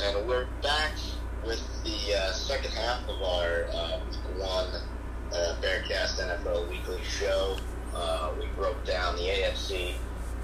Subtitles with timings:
[0.00, 0.92] and we're back
[1.44, 4.68] with the uh, second half of our uh, week one
[5.32, 7.56] uh, Bearcast NFL weekly show.
[7.94, 9.94] Uh, we broke down the AFC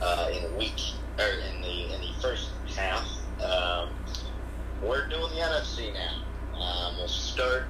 [0.02, 0.80] uh, in week
[1.18, 3.06] or in the in the first half.
[3.40, 3.90] Um,
[4.82, 6.58] we're doing the NFC now.
[6.60, 7.64] Um, we'll start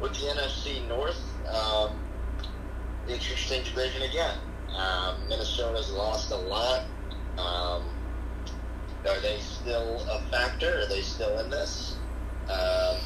[0.00, 1.20] with the NFC North.
[1.48, 1.98] Um,
[3.08, 4.36] interesting division again.
[4.76, 6.84] Um, Minnesota's lost a lot.
[7.38, 7.82] Um,
[9.08, 10.80] are they still a factor?
[10.80, 11.96] Are they still in this?
[12.48, 12.96] Um,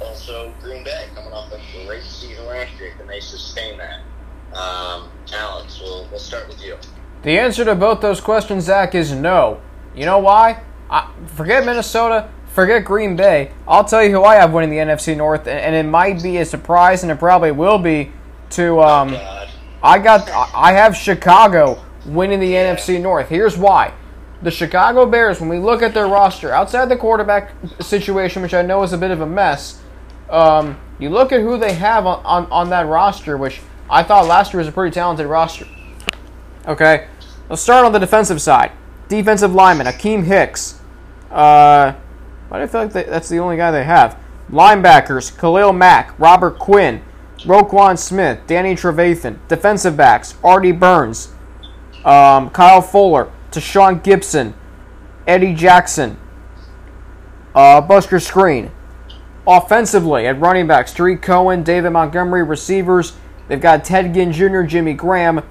[0.00, 2.92] also, Green Bay coming off a great season last year.
[2.98, 4.00] Can they sustain that?
[4.56, 6.76] Um, Alex, we'll, we'll start with you.
[7.22, 9.60] The answer to both those questions, Zach, is no.
[9.94, 10.62] You know why?
[10.90, 12.28] I, forget Minnesota.
[12.48, 13.50] Forget Green Bay.
[13.66, 16.38] I'll tell you who I have winning the NFC North, and, and it might be
[16.38, 18.12] a surprise, and it probably will be.
[18.50, 19.48] To um, God.
[19.82, 23.30] I got I have Chicago winning the NFC North.
[23.30, 23.94] Here's why.
[24.42, 28.62] The Chicago Bears, when we look at their roster, outside the quarterback situation, which I
[28.62, 29.80] know is a bit of a mess,
[30.30, 34.26] um, you look at who they have on, on, on that roster, which I thought
[34.26, 35.66] last year was a pretty talented roster.
[36.66, 37.06] Okay,
[37.48, 38.72] let's start on the defensive side.
[39.08, 40.80] Defensive lineman, Akiem Hicks.
[41.30, 41.92] Uh,
[42.48, 44.18] why do I feel like they, that's the only guy they have?
[44.50, 47.02] Linebackers, Khalil Mack, Robert Quinn,
[47.38, 49.38] Roquan Smith, Danny Trevathan.
[49.48, 51.32] Defensive backs, Artie Burns,
[52.04, 54.54] um, Kyle Fuller, Tashaun Gipson,
[55.26, 56.18] Eddie Jackson,
[57.54, 58.70] uh, Buster Skrine.
[59.46, 62.44] Offensively, at running backs, Tarik Cohen, David Montgomery.
[62.44, 63.14] Receivers,
[63.48, 65.42] they've got Ted Ginn Jr., Jimmy Graham,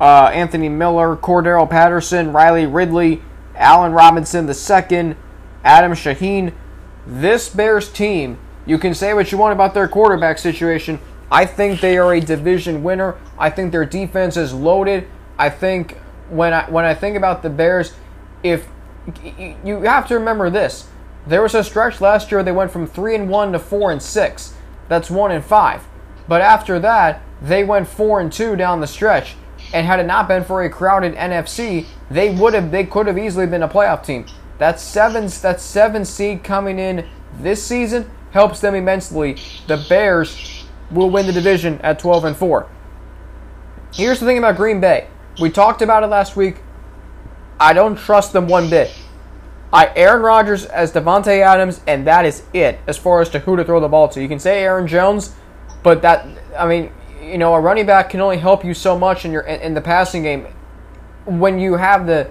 [0.00, 3.20] uh, Anthony Miller, Cordarrelle Patterson, Riley Ridley,
[3.56, 5.16] Allen Robinson II,
[5.64, 6.52] Adam Shaheen.
[7.06, 11.00] This Bears team, you can say what you want about their quarterback situation.
[11.30, 13.16] I think they are a division winner.
[13.38, 15.06] I think their defense is loaded.
[15.38, 15.96] I think
[16.30, 17.94] when I when I think about the Bears,
[18.42, 18.66] if
[19.64, 20.88] you have to remember this,
[21.26, 24.02] there was a stretch last year they went from three and one to four and
[24.02, 24.54] six.
[24.88, 25.86] That's one and five.
[26.28, 29.34] But after that, they went four and two down the stretch.
[29.72, 33.18] And had it not been for a crowded NFC, they would have they could have
[33.18, 34.26] easily been a playoff team.
[34.58, 37.08] That seven that seven seed coming in
[37.38, 39.36] this season helps them immensely.
[39.66, 42.68] The Bears will win the division at 12 and 4.
[43.92, 45.08] Here's the thing about Green Bay.
[45.40, 46.56] We talked about it last week.
[47.58, 48.94] I don't trust them one bit.
[49.72, 53.56] I Aaron Rodgers as Davante Adams, and that is it as far as to who
[53.56, 54.20] to throw the ball to.
[54.20, 55.34] You can say Aaron Jones,
[55.82, 56.26] but that
[56.58, 56.92] I mean,
[57.22, 59.80] you know, a running back can only help you so much in your in, the
[59.80, 60.46] passing game
[61.24, 62.30] when you have the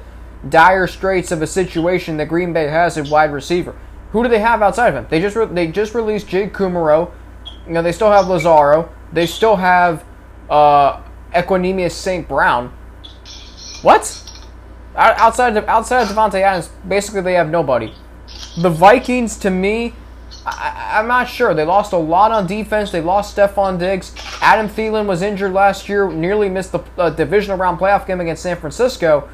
[0.50, 3.76] dire straits of a situation that Green Bay has at wide receiver.
[4.12, 5.08] Who do they have outside of him?
[5.10, 7.12] They just re- they just released Jake Kumerow.
[7.66, 8.90] You know, they still have Lazard.
[9.14, 10.04] They still have
[10.50, 11.02] uh,
[11.34, 12.28] Equanimous St.
[12.28, 12.74] Brown.
[13.82, 14.24] What?
[14.96, 17.94] Out- Outside of outside of Davante Adams, basically they have nobody.
[18.62, 19.94] The Vikings, to me,
[20.46, 21.54] I, I'm not sure.
[21.54, 22.92] They lost a lot on defense.
[22.92, 24.14] They lost Stefon Diggs.
[24.42, 28.44] Adam Thielen was injured last year, nearly missed the uh, divisional round playoff game against
[28.44, 29.30] San Francisco.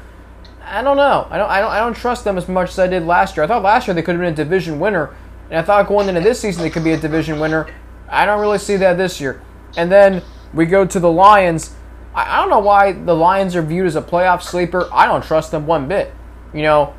[0.64, 1.28] I don't know.
[1.30, 1.70] I don't, I don't.
[1.70, 3.44] I don't trust them as much as I did last year.
[3.44, 5.14] I thought last year they could have been a division winner,
[5.48, 7.68] and I thought going into this season they could be a division winner.
[8.08, 9.42] I don't really see that this year.
[9.76, 11.75] And then we go to the Lions.
[12.16, 14.88] I, I don't know why the Lions are viewed as a playoff sleeper.
[14.92, 16.12] I don't trust them one bit.
[16.52, 16.94] You know,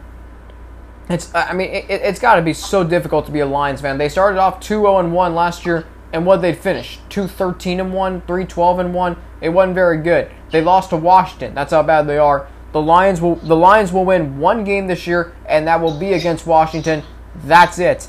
[1.09, 1.33] it's.
[1.35, 3.97] I mean, it, it's got to be so difficult to be a Lions fan.
[3.97, 8.21] They started off 2-0 and one last year, and what they'd finish 2-13 and one,
[8.21, 9.17] 3-12 and one.
[9.41, 10.31] It wasn't very good.
[10.51, 11.53] They lost to Washington.
[11.53, 12.47] That's how bad they are.
[12.71, 16.13] The Lions will the Lions will win one game this year, and that will be
[16.13, 17.03] against Washington.
[17.35, 18.07] That's it.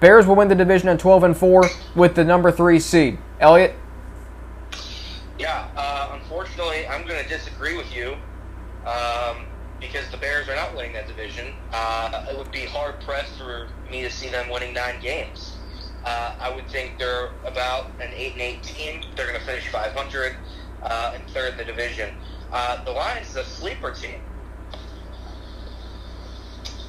[0.00, 1.64] Bears will win the division at 12 and 4
[1.96, 3.18] with the number 3 seed.
[3.40, 3.74] Elliot?
[5.38, 8.16] Yeah, uh, unfortunately, I'm going to disagree with you
[8.84, 9.46] um,
[9.80, 11.54] because the Bears are not winning that division.
[11.72, 15.54] Uh, it would be hard pressed for me to see them winning nine games.
[16.04, 19.02] Uh, I would think they're about an eight and eight team.
[19.14, 20.36] They're going to finish 500
[20.82, 22.14] uh, and third in the division.
[22.50, 24.20] Uh, the Lions is a sleeper team.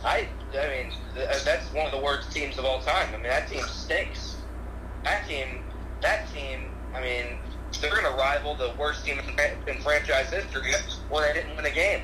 [0.04, 3.10] I, I mean, th- that's one of the worst teams of all time.
[3.10, 4.38] I mean, that team stinks.
[5.04, 5.64] That team,
[6.02, 6.72] that team.
[6.96, 7.38] I mean,
[7.82, 10.72] they're going to rival the worst team in, franchise history
[11.10, 12.02] where they didn't win a game.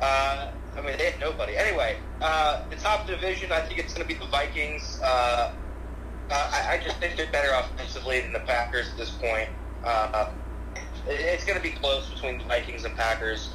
[0.00, 1.56] Uh, I mean, they had nobody.
[1.56, 5.00] Anyway, uh, the top division, I think it's going to be the Vikings.
[5.02, 5.52] Uh,
[6.30, 9.48] uh, I, I just think they're better offensively than the Packers at this point.
[9.84, 10.30] Uh,
[11.06, 13.50] it- it's going to be close between the Vikings and Packers.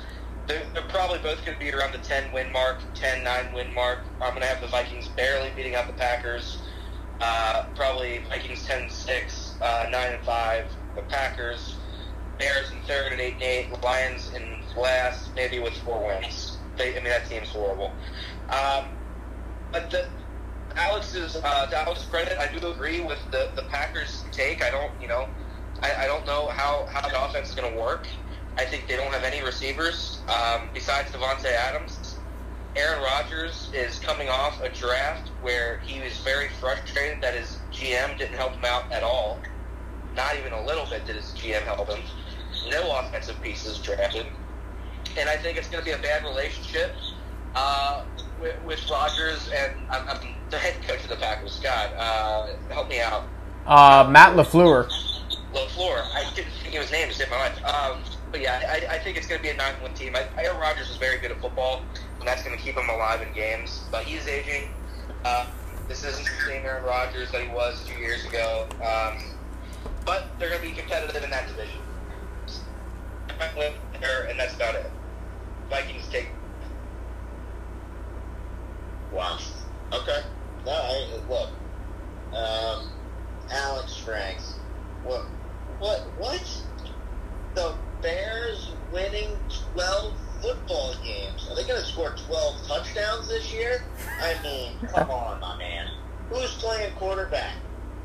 [0.47, 3.73] They're, they're probably both going to be around the 10 win mark, 10 9 win
[3.73, 3.99] mark.
[4.21, 6.59] I'm going to have the Vikings barely beating out the Packers.
[7.21, 10.65] Uh, probably Vikings 10 6, uh, 9 and 5.
[10.95, 11.75] The Packers,
[12.37, 13.83] Bears in third at 8 and 8.
[13.83, 16.57] Lions in last, maybe with four wins.
[16.77, 17.91] They, I mean, that team's horrible.
[18.49, 18.85] Um,
[19.71, 20.07] but the,
[20.75, 24.63] Alex's uh, to Alex's credit, I do agree with the, the Packers' take.
[24.63, 25.27] I don't, you know,
[25.81, 28.07] I, I don't know how, how the offense is going to work.
[28.57, 32.17] I think they don't have any receivers um, besides Davante Adams.
[32.75, 38.17] Aaron Rodgers is coming off a draft where he was very frustrated that his GM
[38.17, 39.39] didn't help him out at all.
[40.19, 42.01] Not even a little bit did his GM help him.
[42.69, 44.25] No offensive pieces drafted.
[45.17, 46.93] And I think it's going to be a bad relationship
[47.55, 48.03] uh,
[48.41, 51.93] with, with Rodgers and I'm, I'm the head coach of the Packers, Scott.
[51.95, 53.23] Uh, help me out.
[53.65, 54.89] Uh, Matt LaFleur.
[55.53, 56.03] LaFleur.
[56.13, 57.07] I didn't think his name.
[57.07, 57.63] Just hit my mind.
[57.63, 60.17] Um, but yeah, I, I think it's going to be a nine-win team.
[60.17, 61.81] I, Aaron Rodgers is very good at football,
[62.19, 63.83] and that's going to keep him alive in games.
[63.89, 64.69] But he's aging.
[65.23, 65.45] Uh,
[65.87, 68.67] this isn't the same Aaron Rodgers that he was two years ago.
[68.83, 69.38] Um,
[70.05, 71.79] but they're going to be competitive in that division.
[74.29, 74.91] And that's about it.
[75.69, 76.27] Vikings take.
[79.11, 79.37] Wow.
[79.93, 80.21] Okay.
[80.65, 81.49] No, I, look.
[82.33, 82.89] Um,
[83.51, 84.55] Alex Franks.
[85.03, 85.25] What?
[85.79, 85.99] What?
[86.17, 86.63] What?
[87.55, 89.37] The Bears winning
[89.73, 91.47] 12 football games.
[91.49, 93.83] Are they going to score 12 touchdowns this year?
[94.21, 95.87] I mean, come on, my man.
[96.29, 97.55] Who's playing quarterback?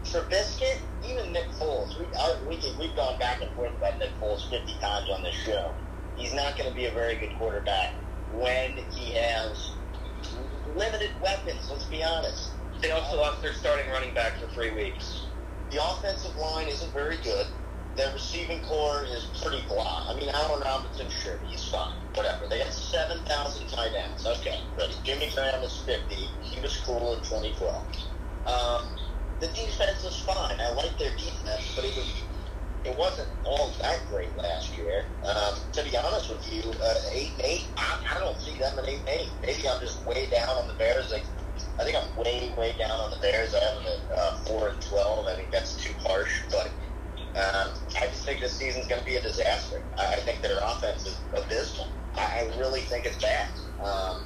[0.04, 0.78] Trubisky?
[1.08, 1.98] Even Nick Foles.
[1.98, 5.34] We, I, we, we've gone back and forth about Nick Foles 50 times on this
[5.34, 5.72] show.
[6.16, 7.94] He's not going to be a very good quarterback
[8.32, 9.70] when he has
[10.76, 12.50] limited weapons, let's be honest.
[12.80, 15.26] They also lost their starting running back for three weeks.
[15.70, 17.46] The offensive line isn't very good.
[17.96, 20.06] Their receiving core is pretty blah.
[20.08, 21.94] I mean, Allen Robinson, sure, he's fine.
[22.14, 22.46] Whatever.
[22.48, 24.26] They got 7,000 tight ends.
[24.26, 24.94] Okay, ready.
[25.04, 26.14] Jimmy Graham is 50.
[26.42, 27.86] He was cool in 2012.
[28.46, 28.98] Um,
[29.44, 30.56] the defense is fine.
[30.58, 32.22] I like their defense, but it was
[32.84, 35.04] it wasn't all that great last year.
[35.24, 38.78] Um, to be honest with you, uh, eight and eight, I, I don't see them
[38.78, 39.32] at eight and eight.
[39.42, 41.10] Maybe I'm just way down on the Bears.
[41.12, 41.26] Like,
[41.80, 43.54] I think I'm way way down on the Bears.
[43.54, 45.26] I have them at uh, four and twelve.
[45.28, 46.72] I think that's too harsh, but.
[47.36, 49.82] Um, I just think this season's going to be a disaster.
[49.98, 51.88] I, think their offense is abysmal.
[52.14, 53.48] I, I really think it's bad.
[53.84, 54.22] Um,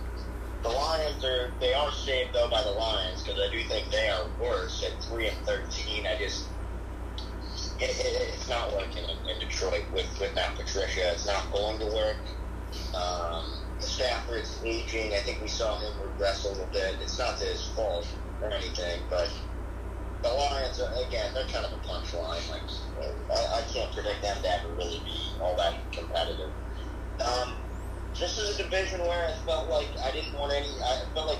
[0.62, 4.08] the Lions are they are saved though by the Lions because I do think they
[4.08, 6.06] are worse at three and thirteen.
[6.06, 6.52] I just
[7.80, 11.12] it, it, it's not working in, in Detroit with with Matt Patricia.
[11.12, 12.16] It's not going to work.
[12.94, 13.44] Um,
[13.80, 15.14] Stafford's aging.
[15.14, 16.96] I think we saw him regress a little bit.
[17.00, 18.06] It's not his fault
[18.40, 19.30] or anything, but
[20.22, 21.32] the Lions are again.
[21.34, 22.48] They're kind of a punchline.
[22.50, 22.62] Like
[23.34, 26.52] I, I can't predict them to ever really be all that competitive.
[27.24, 27.56] Um,
[28.18, 30.66] this is a division where I felt like I didn't want any.
[30.66, 31.38] I felt like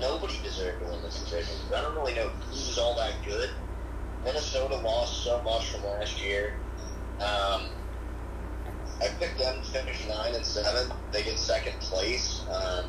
[0.00, 1.54] nobody deserved to win this division.
[1.76, 3.50] I don't really know who's all that good.
[4.24, 6.52] Minnesota lost so much from last year.
[7.20, 7.62] Um,
[9.00, 10.92] I picked them to finish nine and seven.
[11.12, 12.44] They get second place.
[12.50, 12.84] Um,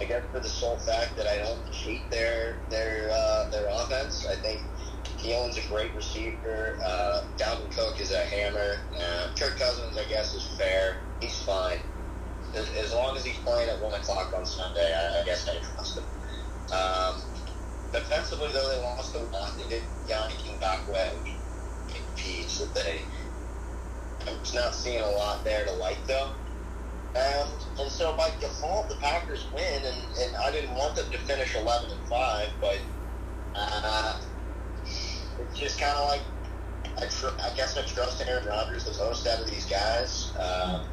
[0.00, 4.26] I guess for the sole fact that I don't hate their their uh, their offense.
[4.30, 4.62] I think
[5.26, 6.78] Thielen's a great receiver.
[6.84, 8.78] Uh, Dalvin Cook is a hammer.
[8.96, 10.98] Uh, Kirk Cousins, I guess, is fair.
[11.20, 11.78] He's fine.
[12.54, 15.58] As, as long as he's playing at 1 o'clock on Sunday, I, I guess I
[15.74, 16.04] trust him.
[16.72, 17.20] Um,
[17.92, 19.52] defensively, though, they lost a lot.
[19.58, 21.34] They did Yannick Ngakoue
[21.88, 23.00] and Peach that they...
[24.28, 26.30] I'm just not seeing a lot there to like, though.
[27.16, 27.48] Um,
[27.80, 31.56] and so by default, the Packers win, and, and I didn't want them to finish
[31.56, 32.78] 11 and 5, but
[33.54, 34.20] uh,
[35.40, 36.22] it's just kind of like
[36.98, 40.32] I, tr- I guess I trust Aaron Rodgers the most out of these guys.
[40.38, 40.86] Um,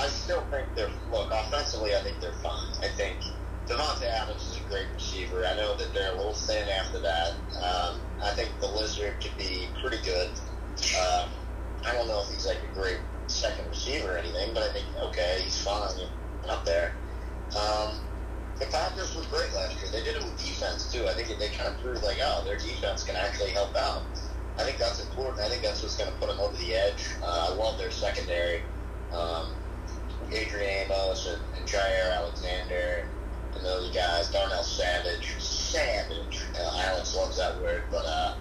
[0.00, 1.94] I still think they're look offensively.
[1.94, 2.72] I think they're fine.
[2.82, 3.16] I think
[3.68, 5.44] Davante Adams is a great receiver.
[5.46, 7.30] I know that they're a little thin after that.
[7.62, 10.30] Um, I think the Lizard could be pretty good.
[10.96, 11.28] Um,
[11.86, 14.86] I don't know if he's like a great second receiver or anything, but I think
[15.10, 16.08] okay, he's fine
[16.48, 16.92] up there.
[17.56, 18.07] Um,
[18.58, 19.90] the Packers were great last year.
[19.92, 21.06] They did it with defense too.
[21.06, 24.02] I think they kind of proved like, oh, their defense can actually help out.
[24.58, 25.40] I think that's important.
[25.40, 27.06] I think that's what's going to put them over the edge.
[27.22, 28.62] Uh, I love their secondary.
[29.12, 29.54] Um,
[30.32, 34.28] Adrian Amos and, and Jaire Alexander and, and those guys.
[34.30, 35.38] Darnell Savage.
[35.38, 36.42] Savage.
[36.58, 38.34] Uh, Alex loves that word, but uh,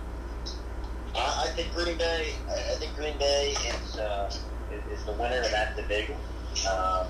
[1.15, 2.33] I, I think Green Bay.
[2.49, 4.33] I, I think Green Bay is, uh,
[4.71, 6.15] is is the winner of that division.
[6.67, 7.07] Um,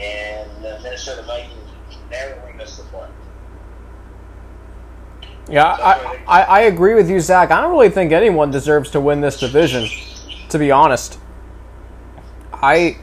[0.00, 1.70] and the Minnesota Vikings
[2.10, 3.08] narrowly missed the play.
[5.48, 7.50] Yeah, I, I, I agree with you, Zach.
[7.50, 9.88] I don't really think anyone deserves to win this division,
[10.48, 11.18] to be honest.
[12.52, 12.98] I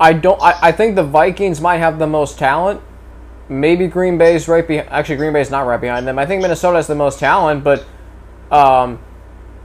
[0.00, 2.80] I don't I, I think the Vikings might have the most talent.
[3.48, 6.18] Maybe Green Bay's right behind actually Green Bay's not right behind them.
[6.18, 7.84] I think Minnesota has the most talent, but
[8.50, 8.98] um,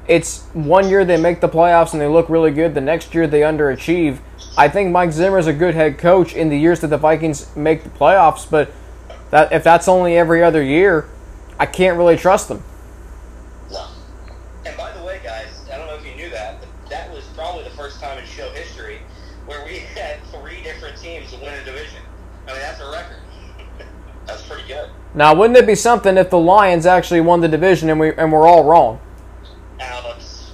[0.07, 2.73] it's one year they make the playoffs and they look really good.
[2.73, 4.19] The next year they underachieve.
[4.57, 7.55] I think Mike Zimmer is a good head coach in the years that the Vikings
[7.55, 8.71] make the playoffs, but
[9.29, 11.09] That if that's only every other year,
[11.59, 12.63] I can't really trust them.
[13.69, 13.87] No.
[14.65, 17.25] And by the way, guys, I don't know if you knew that, but that was
[17.35, 18.99] probably the first time in show history
[19.45, 21.99] where we had three different teams win a division.
[22.47, 23.17] I mean, that's a record.
[24.25, 24.89] that's pretty good.
[25.13, 28.31] Now, wouldn't it be something if the Lions actually won the division and we and
[28.31, 29.01] we're all wrong?
[29.79, 30.51] Alex,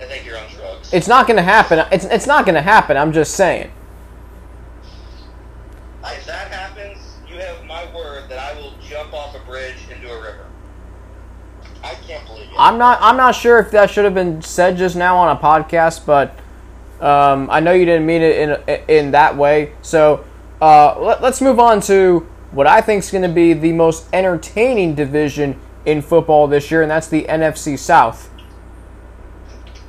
[0.00, 0.81] I think you're on drugs.
[0.92, 1.84] It's not going to happen.
[1.90, 2.96] It's it's not going to happen.
[2.96, 3.70] I'm just saying.
[6.04, 10.12] If that happens, you have my word that I will jump off a bridge into
[10.12, 10.46] a river.
[11.82, 12.54] I can't believe it.
[12.58, 12.98] I'm not.
[13.00, 16.36] I'm not sure if that should have been said just now on a podcast, but
[17.04, 19.72] um, I know you didn't mean it in in that way.
[19.82, 20.24] So
[20.60, 24.06] uh, let, let's move on to what I think is going to be the most
[24.12, 28.30] entertaining division in football this year, and that's the NFC South.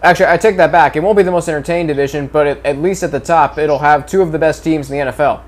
[0.03, 0.97] Actually, I take that back.
[0.97, 3.79] It won't be the most entertaining division, but at, at least at the top, it'll
[3.79, 5.41] have two of the best teams in the NFL.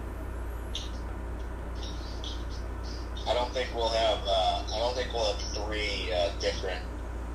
[3.27, 4.19] I don't think we'll have.
[4.25, 6.81] Uh, I don't think we'll have three uh, different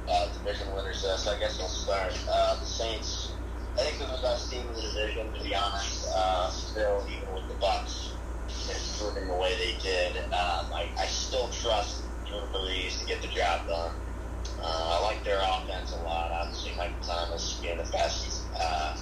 [0.09, 1.05] uh, division winners.
[1.05, 2.19] Uh, so I guess we'll start.
[2.27, 3.33] Uh, the Saints.
[3.75, 5.31] I think they're the best team in the division.
[5.35, 8.13] To be honest, uh, still even with the Bucks
[8.71, 13.29] improving the way they did, um, I, I still trust Drew Brees to get the
[13.29, 13.95] job done.
[14.63, 16.31] Uh, I like their offense a lot.
[16.33, 18.43] Obviously, Michael Thomas being the best.
[18.59, 18.97] Uh,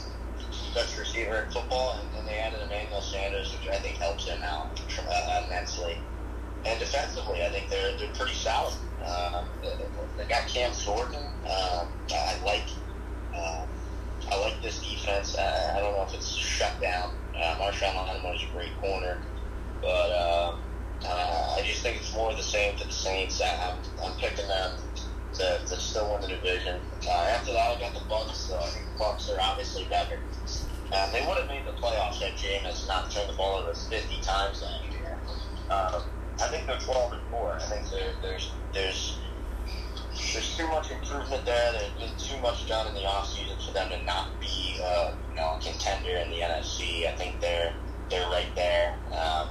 [0.75, 4.43] best receiver in football, and, and they added Emmanuel Sanders, which I think helps him
[4.43, 5.99] out uh, immensely.
[6.67, 8.75] And defensively, I think they're they're pretty solid.
[9.05, 9.75] Um, they,
[10.17, 11.25] they got Cam Jordan.
[11.45, 12.69] Um, I like
[13.35, 13.69] um,
[14.31, 15.37] I like this defense.
[15.37, 17.15] I, I don't know if it's shut down.
[17.35, 19.19] Uh, Marshon Lattimore is a great corner,
[19.81, 20.57] but uh,
[21.05, 23.41] uh, I just think it's more of the same to the Saints.
[23.41, 24.73] I, I'm, I'm picking them
[25.39, 26.81] to, to still win the division.
[27.07, 28.38] Uh, after that, I got the Bucks.
[28.38, 30.19] So I think the Bucks are obviously better.
[30.93, 33.99] Um, they would have made the playoffs had Jameis not turned the ball over 50
[34.23, 35.19] times last year.
[35.71, 36.02] Um,
[36.40, 37.52] I think they're 12 and 4.
[37.52, 39.19] I think there, there's there's
[40.33, 41.73] there's too much improvement there.
[41.73, 45.37] There's been too much done in the offseason for them to not be uh, you
[45.37, 47.07] know a contender in the NFC.
[47.07, 47.75] I think they're
[48.09, 49.49] they're right there um,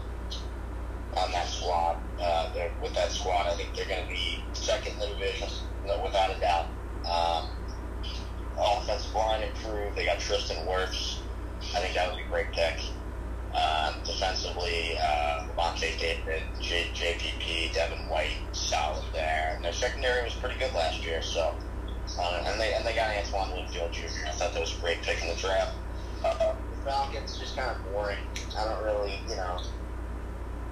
[1.18, 1.98] on that squad.
[2.20, 2.50] Uh,
[2.82, 5.50] with that squad, I think they're going to be second in the division
[6.04, 6.68] without a doubt.
[7.06, 7.50] Um,
[8.58, 9.96] offensive line improved.
[9.96, 11.20] They got Tristan Wirfs.
[11.76, 12.80] I think that was a great pick.
[13.56, 19.54] Um, defensively, uh, Lavonte David, J- JPP, Devin White, solid there.
[19.56, 21.56] And their secondary was pretty good last year, so.
[22.20, 24.08] Uh, and they and they got Antoine Winfield Jr.
[24.28, 25.76] I thought that was a great pick in the draft.
[26.24, 28.18] Uh, the Falcons just kind of boring.
[28.58, 29.60] I don't really, you know,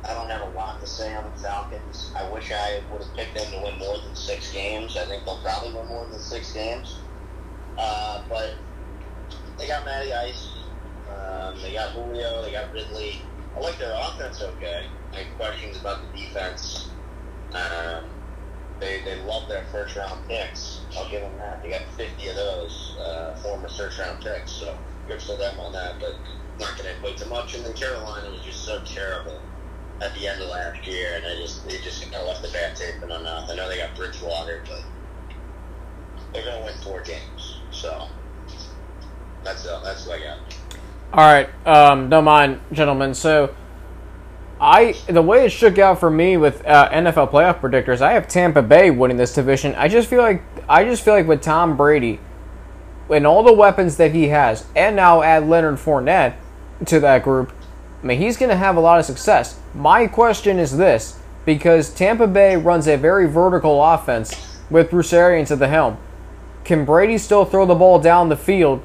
[0.08, 2.12] I don't have a lot to say on the Falcons.
[2.16, 4.98] I wish I would have picked them to win more than six games.
[4.98, 7.00] I think they'll probably win more than six games.
[7.78, 8.54] Uh, but
[9.58, 10.50] they got Matty Ice.
[11.10, 12.44] Um, they got Julio.
[12.44, 13.22] They got Ridley.
[13.56, 14.86] I like their offense okay.
[15.14, 16.90] I have questions about the defense.
[17.54, 18.06] Um,
[18.80, 20.82] they they love their first round picks.
[20.96, 21.64] I'll give them that.
[21.64, 24.52] They got 50 of those uh, former first round picks.
[24.52, 26.00] So good for them on that.
[26.00, 26.16] But
[26.60, 27.56] not going to equate to much.
[27.56, 29.40] And then Carolina was just so terrible
[30.02, 32.50] at the end of last year, and I just they just kind of left the
[32.50, 33.50] bad taste in my mouth.
[33.50, 34.84] I know they got Bridgewater, but
[36.34, 37.60] they're going to win four games.
[37.72, 38.08] So
[39.44, 40.40] that's uh, that's what I got.
[41.14, 43.14] All right, um, don't mind, gentlemen.
[43.14, 43.56] So,
[44.60, 48.28] I the way it shook out for me with uh, NFL playoff predictors, I have
[48.28, 49.76] Tampa Bay winning this division.
[49.76, 52.20] I just feel like I just feel like with Tom Brady
[53.10, 56.36] and all the weapons that he has, and now add Leonard Fournette
[56.86, 57.54] to that group,
[58.04, 59.60] I mean he's going to have a lot of success.
[59.76, 65.52] My question is this: because Tampa Bay runs a very vertical offense with Bruce Arians
[65.52, 65.98] at the helm,
[66.64, 68.82] can Brady still throw the ball down the field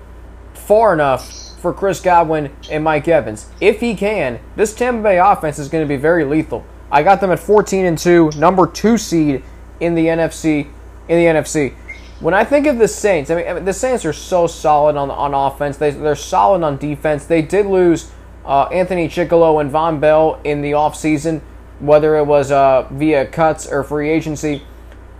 [0.52, 1.36] far enough?
[1.60, 3.46] for Chris Godwin and Mike Evans.
[3.60, 6.64] If he can, this Tampa Bay offense is going to be very lethal.
[6.90, 9.44] I got them at 14 and 2, number 2 seed
[9.78, 10.68] in the NFC
[11.08, 11.74] in the NFC.
[12.20, 14.96] When I think of the Saints, I mean, I mean the Saints are so solid
[14.96, 15.76] on on offense.
[15.76, 17.24] They they're solid on defense.
[17.24, 18.10] They did lose
[18.44, 21.40] uh, Anthony Chickillo and Vonn Bell in the offseason,
[21.78, 24.62] whether it was uh, via cuts or free agency.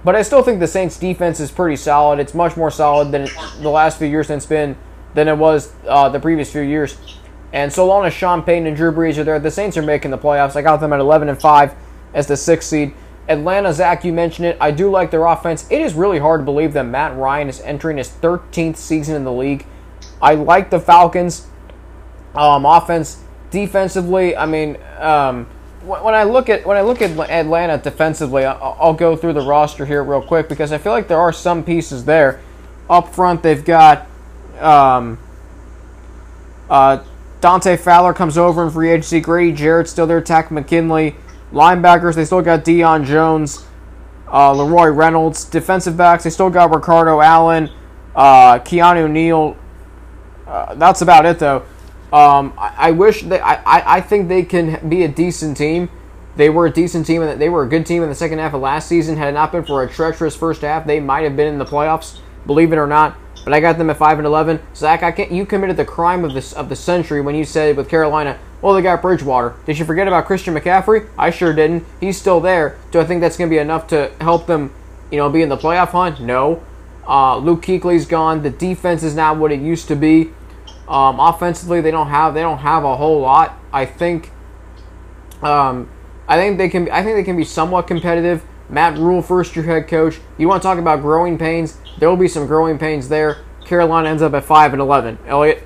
[0.04, 2.18] But I still think the Saints defense is pretty solid.
[2.18, 3.28] It's much more solid than
[3.60, 4.76] the last few years it's been
[5.14, 6.96] than it was uh, the previous few years.
[7.52, 10.10] And so long as Sean Payton and Drew Brees are there, the Saints are making
[10.10, 10.56] the playoffs.
[10.56, 11.74] I got them at 11 and 5
[12.14, 12.94] as the sixth seed.
[13.28, 14.56] Atlanta, Zach, you mentioned it.
[14.60, 15.66] I do like their offense.
[15.70, 19.24] It is really hard to believe that Matt Ryan is entering his 13th season in
[19.24, 19.66] the league.
[20.22, 21.46] I like the Falcons.
[22.34, 24.37] Um, offense, defensively.
[24.37, 25.46] I mean, um,
[25.84, 29.87] when I look at when I look at Atlanta defensively, I'll, go through the roster
[29.87, 32.40] here real quick because I feel like there are some pieces there.
[32.88, 34.06] Up front, they've got
[34.58, 35.18] um,
[36.68, 37.02] uh,
[37.40, 39.20] Dante Fowler comes over in free agency.
[39.20, 40.20] Grady Jarrett's still there.
[40.20, 41.16] Takk McKinley.
[41.52, 43.66] Linebackers, they still got Deion Jones,
[44.28, 45.44] uh, LaRoy Reynolds.
[45.44, 47.70] Defensive backs, they still got Ricardo Allen,
[48.14, 49.56] uh, Keanu Neal.
[50.46, 51.64] Uh, that's about it, though.
[52.12, 53.38] Um, I, I, wish they.
[53.40, 55.88] I, I think they can be a decent team.
[56.36, 58.54] They were a decent team, and they were a good team in the second half
[58.54, 59.16] of last season.
[59.16, 61.64] Had it not been for a treacherous first half, they might have been in the
[61.64, 62.18] playoffs.
[62.46, 64.60] Believe it or not, but I got them at five and eleven.
[64.74, 65.30] Zach, I can't.
[65.30, 68.74] You committed the crime of this of the century when you said with Carolina, well,
[68.74, 69.54] they got Bridgewater.
[69.64, 71.08] Did you forget about Christian McCaffrey?
[71.18, 71.86] I sure didn't.
[72.00, 72.76] He's still there.
[72.90, 74.72] Do I think that's going to be enough to help them,
[75.10, 76.20] you know, be in the playoff hunt?
[76.20, 76.62] No.
[77.08, 78.42] Uh, Luke Kuechly's gone.
[78.42, 80.32] The defense is not what it used to be.
[80.90, 83.56] Um, offensively, they don't have they don't have a whole lot.
[83.73, 84.32] I think.
[85.40, 85.88] Um,
[86.26, 86.90] I think they can.
[86.90, 88.44] I think they can be somewhat competitive.
[88.68, 90.18] Matt Rhule, first year head coach.
[90.37, 91.78] You want to talk about growing pains?
[91.99, 93.38] There will be some growing pains there.
[93.64, 95.16] Carolina ends up at five and eleven.
[95.26, 95.64] Elliot.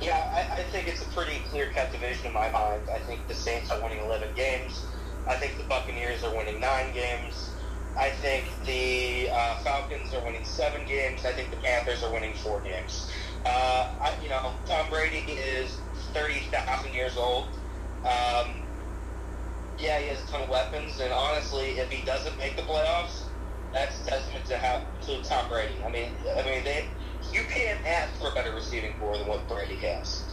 [0.00, 2.82] Yeah, I, think it's a pretty clear cut division in my mind.
[2.92, 4.84] I think the Saints are winning eleven games.
[5.26, 7.50] I think the Buccaneers are winning nine games.
[7.96, 11.24] I think the uh, Falcons are winning seven games.
[11.24, 12.60] I think the Panthers are winning four.
[13.46, 15.78] Uh, I, you know, Tom Brady is
[16.12, 17.48] thirty thousand years old.
[18.04, 18.66] Um,
[19.78, 23.22] yeah, he has a ton of weapons, and honestly, if he doesn't make the playoffs,
[23.72, 25.74] that's testament to how to Tom Brady.
[25.86, 26.88] I mean, I mean, they
[27.32, 30.24] you can't ask for a better receiving core than what Brady has.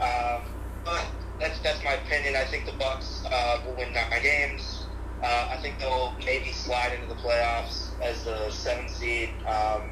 [0.00, 0.42] Um,
[0.84, 1.06] but
[1.40, 2.34] that's that's my opinion.
[2.36, 4.86] I think the Bucks uh, will win nine games.
[5.22, 9.30] Uh, I think they'll maybe slide into the playoffs as the seventh seed.
[9.48, 9.82] Um,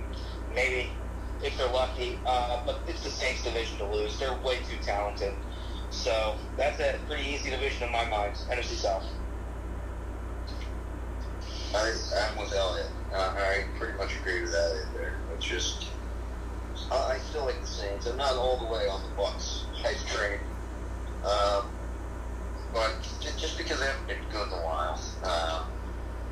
[0.55, 0.93] maybe
[1.45, 2.19] if they're lucky.
[2.27, 4.19] Uh, but it's the Saints division to lose.
[4.19, 5.35] They're way too talented.
[5.91, 8.35] So that's a pretty easy division in my mind.
[8.51, 9.05] NFC South.
[11.75, 11.93] I,
[12.31, 12.91] I'm with Elliot.
[13.15, 14.87] Uh, I pretty much agree with that.
[14.95, 15.87] There, it's just
[16.91, 18.07] I still like the Saints.
[18.07, 20.39] I'm not all the way on the Bucks hype train,
[21.25, 21.67] um,
[22.73, 23.03] but
[23.39, 25.67] just because they haven't been good in a while, um,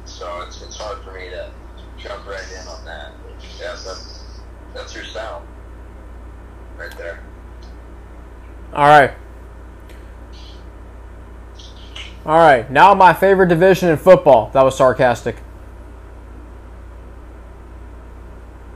[0.05, 1.51] so it's it's hard for me to
[1.98, 3.12] jump right in on that.
[3.61, 4.22] Yeah, that's
[4.75, 5.47] that's your sound
[6.79, 7.21] right there.
[8.73, 9.13] All right.
[12.25, 14.51] All right, now my favorite division in football.
[14.53, 15.37] That was sarcastic.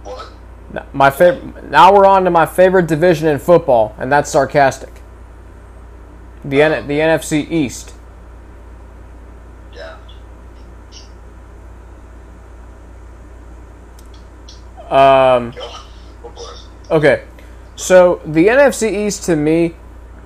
[0.02, 0.32] What?
[0.92, 1.70] My favorite.
[1.70, 5.00] Now we're on to my favorite division in football, and that's sarcastic.
[6.44, 7.94] The N- the NFC East.
[9.72, 9.96] Yeah.
[14.90, 15.85] Um, Go for it.
[16.90, 17.24] Okay,
[17.76, 19.74] so the NFC East to me,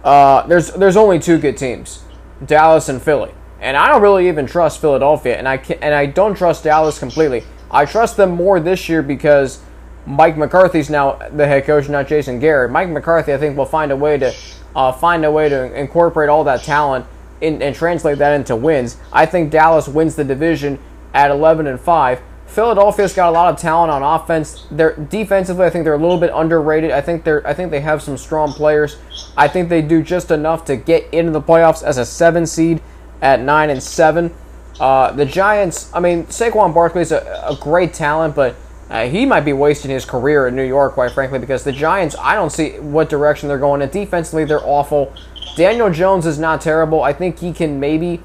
[0.04, 2.04] uh, there's there's only two good teams,
[2.44, 6.06] Dallas and Philly, and I don't really even trust Philadelphia, and I can, and I
[6.06, 7.44] don't trust Dallas completely.
[7.70, 9.62] I trust them more this year because
[10.06, 12.70] Mike McCarthy's now the head coach, not Jason Garrett.
[12.70, 14.34] Mike McCarthy, I think, will find a way to
[14.74, 17.06] uh, find a way to incorporate all that talent
[17.40, 18.96] in, and translate that into wins.
[19.12, 20.78] I think Dallas wins the division
[21.14, 22.20] at 11 and five.
[22.50, 24.66] Philadelphia's got a lot of talent on offense.
[24.72, 26.90] They're defensively, I think they're a little bit underrated.
[26.90, 28.96] I think they're I think they have some strong players.
[29.36, 32.82] I think they do just enough to get into the playoffs as a seven seed
[33.22, 34.34] at nine and seven.
[34.80, 38.56] Uh, the Giants, I mean, Saquon Barkley's a, a great talent, but
[38.88, 42.16] uh, he might be wasting his career in New York, quite frankly, because the Giants,
[42.18, 43.82] I don't see what direction they're going.
[43.82, 45.12] And defensively, they're awful.
[45.54, 47.02] Daniel Jones is not terrible.
[47.02, 48.20] I think he can maybe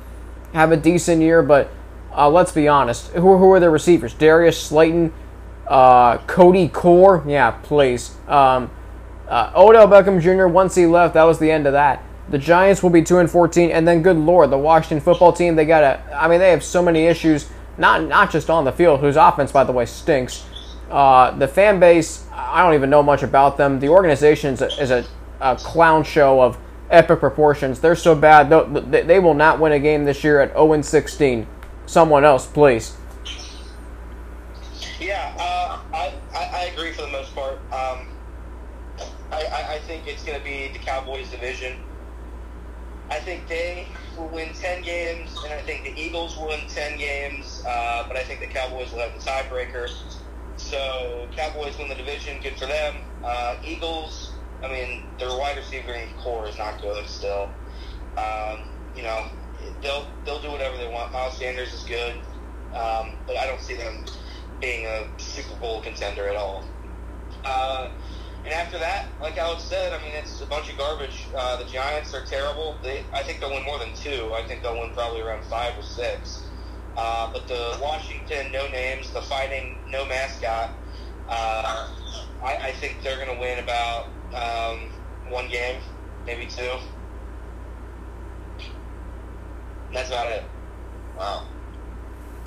[0.54, 1.70] have a decent year, but
[2.15, 3.12] uh, let's be honest.
[3.12, 4.13] Who, who are their receivers?
[4.13, 5.13] Darius Slayton,
[5.67, 7.23] uh, Cody Core.
[7.28, 8.15] Yeah, please.
[8.28, 8.71] Um,
[9.28, 10.47] uh, Odell Beckham Jr.
[10.47, 12.04] Once he left, that was the end of that.
[12.30, 15.56] The Giants will be two and fourteen, and then good lord, the Washington football team.
[15.56, 16.15] They got a.
[16.15, 17.49] I mean, they have so many issues.
[17.78, 20.43] Not not just on the field, whose offense, by the way, stinks.
[20.89, 23.80] Uh, the fan base, I don't even know much about them.
[23.80, 25.06] The organization is a, is a,
[25.41, 26.58] a clown show of
[26.89, 27.80] epic proportions.
[27.80, 28.49] They're so bad,
[28.91, 31.47] they, they will not win a game this year at 0 16.
[31.86, 32.95] Someone else, please.
[35.00, 37.60] Yeah, uh, I, I, agree for the most part.
[37.71, 38.08] Um,
[39.32, 41.78] I, I, I think it's going to be the Cowboys division.
[43.10, 46.98] I think they will win 10 games, and I think the Eagles will win 10
[46.98, 49.91] games, uh, but I think the Cowboys will have the tiebreaker.
[50.58, 52.95] So Cowboys win the division, good for them.
[53.24, 54.32] Uh, Eagles,
[54.63, 57.50] I mean, their wide receiver core is not good still.
[58.17, 58.62] Um,
[58.95, 59.28] you know,
[59.82, 61.12] they'll they'll do whatever they want.
[61.12, 62.15] Miles Sanders is good,
[62.73, 64.06] um, but I don't see them
[64.62, 66.65] being a Super Bowl contender at all.
[67.43, 67.89] Uh,
[68.43, 71.28] and after that, like Alex said, I mean, it's a bunch of garbage.
[71.36, 72.78] Uh, the Giants are terrible.
[72.84, 74.34] They, I think they'll win more than two.
[74.36, 76.43] I think they'll win probably around five or six.
[76.95, 80.71] Uh, but the Washington no names, the fighting no mascot,
[81.28, 81.89] uh,
[82.43, 84.91] I, I think they're going to win about um,
[85.30, 85.82] one game,
[86.25, 86.71] maybe two.
[89.96, 90.44] That's about it.
[91.18, 91.44] Wow.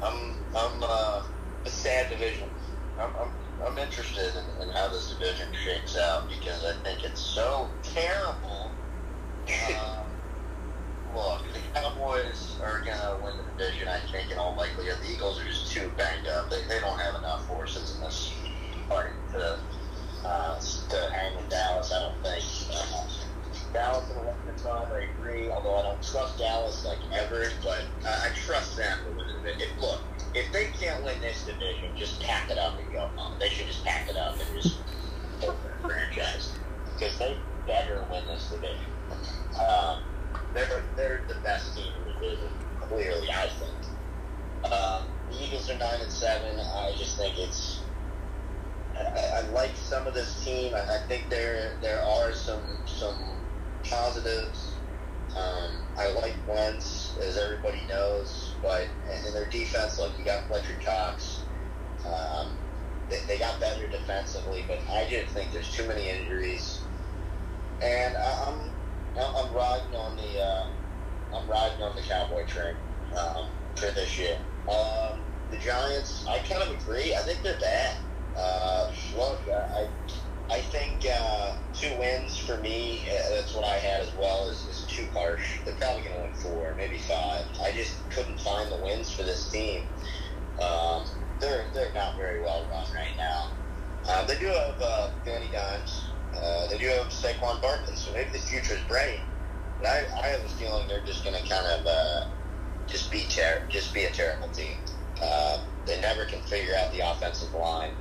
[0.03, 1.23] I'm I'm uh,
[1.65, 2.47] a sad division.
[3.01, 3.31] I'm I'm,
[3.67, 8.71] I'm interested in, in how this division shakes out because I think it's so terrible.
[9.49, 10.13] Um,
[11.17, 13.89] look, the Cowboys are gonna win the division.
[13.89, 14.99] I think in all likelihood.
[15.03, 16.51] The Eagles are just too banged up.
[16.51, 18.31] They, they don't have enough horses in this
[18.91, 19.59] party to
[20.23, 21.95] uh, to hang with Dallas.
[21.97, 22.45] I don't think.
[22.77, 23.28] Uh,
[23.73, 25.51] Dallas and Western I agree.
[25.51, 29.63] Although I don't trust Dallas like ever, but uh, I trust them to win the.
[29.63, 30.01] If, look,
[30.35, 33.39] if they can't win this division, just pack it up and go home.
[33.39, 34.79] They should just pack it up and just
[35.43, 36.53] open the franchise
[36.95, 38.87] because they better win this division.
[39.61, 40.03] Um,
[40.55, 42.49] they're they're the best team in the division,
[42.81, 43.31] clearly.
[43.31, 44.73] I think.
[44.73, 46.59] Um, the Eagles are nine and seven.
[46.59, 47.81] I just think it's.
[48.97, 50.75] I, I like some of this team.
[50.75, 53.15] I, I think there there are some some
[53.91, 54.75] positives.
[55.37, 58.89] Um, I like Wentz, as everybody knows, but
[59.27, 61.43] in their defense, like you got Fletcher Cox.
[62.07, 62.49] Um,
[63.11, 66.81] they, they got better defensively, but I just think there's too many injuries,
[67.83, 68.71] and I'm
[69.19, 72.75] I'm riding on the uh, I'm riding on the Cowboy train
[73.19, 73.47] um,
[73.77, 74.39] for this year.
[74.71, 75.21] Um,
[75.51, 77.15] the Giants, I kind of agree.
[77.15, 77.97] I think they're bad.
[78.37, 79.89] Uh, look, I I
[80.57, 83.07] think uh, two wins for me.
[83.09, 84.49] Uh, that's what I had as well.
[84.49, 85.61] Is, is too harsh.
[85.65, 87.45] They're probably going to win four, maybe five.
[87.63, 89.83] I just couldn't find the wins for this team.
[90.61, 91.05] Um,
[91.41, 93.53] they're they're not very well run right now.
[94.09, 96.15] Um, they do have uh, Danny Dimes.
[96.35, 99.21] Uh, they do have Saquon Barkley, so maybe the future is bright.
[99.81, 102.27] But I, I have a feeling they're just going to kind of uh,
[102.87, 104.77] just be ter- just be a terrible team.
[105.23, 107.93] Uh, they never can figure out the offensive line.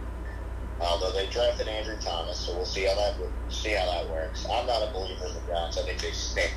[0.80, 3.16] Although they drafted Andrew Thomas, so we'll see how that
[3.50, 4.46] see how that works.
[4.46, 5.78] I'm not a believer in the Browns.
[5.78, 6.54] I think they stink.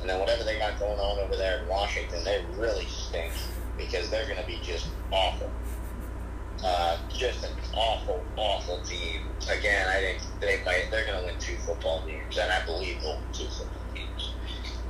[0.00, 3.32] And then whatever they got going on over there in Washington, they really stink
[3.76, 5.50] because they're going to be just awful.
[6.64, 9.22] Uh, just an awful, awful team.
[9.48, 13.00] Again, I think they might, they're going to win two football games, and I believe
[13.00, 14.32] they'll win two football games.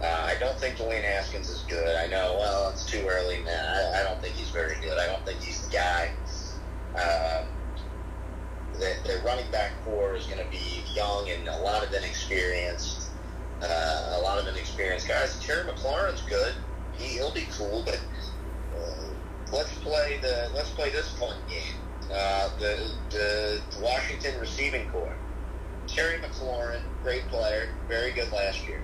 [0.02, 1.96] Uh, I don't think Dwayne Haskins is good.
[1.96, 3.66] I know, well, it's too early, man.
[3.66, 4.98] I, I don't think he's very good.
[4.98, 6.12] I don't think he's the guy.
[6.94, 7.48] Um,
[8.78, 13.10] the, the running back core is going to be young and a lot of inexperienced.
[13.60, 15.38] Uh, a lot of inexperienced guys.
[15.40, 16.54] Terry McLaurin's good.
[16.96, 18.00] He, he'll be cool, but
[18.76, 19.08] uh,
[19.52, 21.74] let's play the let's play this fun game.
[22.12, 25.16] Uh, the the Washington receiving core.
[25.88, 28.82] Terry McLaurin, great player, very good last year.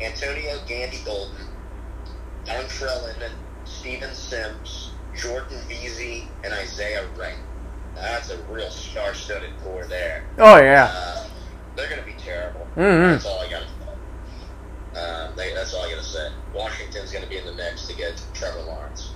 [0.00, 1.46] Antonio Gandy Golden,
[2.44, 3.32] Dontrelle Inman,
[3.64, 7.38] Steven Sims, Jordan Veasy, and Isaiah Wright.
[7.94, 10.24] That's a real star-studded core there.
[10.38, 10.90] Oh yeah.
[10.92, 11.24] Uh,
[11.76, 12.66] they're going to be terrible.
[12.76, 13.12] Mhm.
[13.12, 13.72] That's all I got to say.
[15.36, 16.28] They, that's all I got to say.
[16.54, 19.12] Washington's going to be in the mix to get Trevor Lawrence.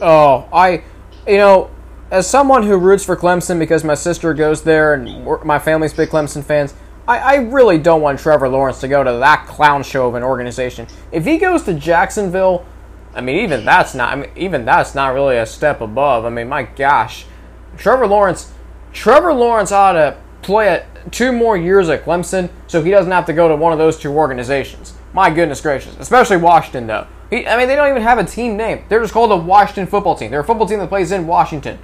[0.00, 0.84] Oh, I,
[1.26, 1.70] you know,
[2.10, 6.08] as someone who roots for Clemson because my sister goes there and my family's big
[6.08, 6.74] Clemson fans,
[7.08, 10.22] I, I really don't want Trevor Lawrence to go to that clown show of an
[10.22, 10.86] organization.
[11.10, 12.64] If he goes to Jacksonville,
[13.12, 14.12] I mean, even that's not.
[14.12, 16.24] I mean, even that's not really a step above.
[16.24, 17.26] I mean, my gosh,
[17.76, 18.52] Trevor Lawrence,
[18.92, 23.26] Trevor Lawrence ought to play at two more years at Clemson so he doesn't have
[23.26, 24.94] to go to one of those two organizations.
[25.12, 27.06] My goodness gracious, especially Washington though.
[27.30, 28.84] He, I mean, they don't even have a team name.
[28.88, 30.30] They're just called the Washington Football Team.
[30.30, 31.78] They're a football team that plays in Washington.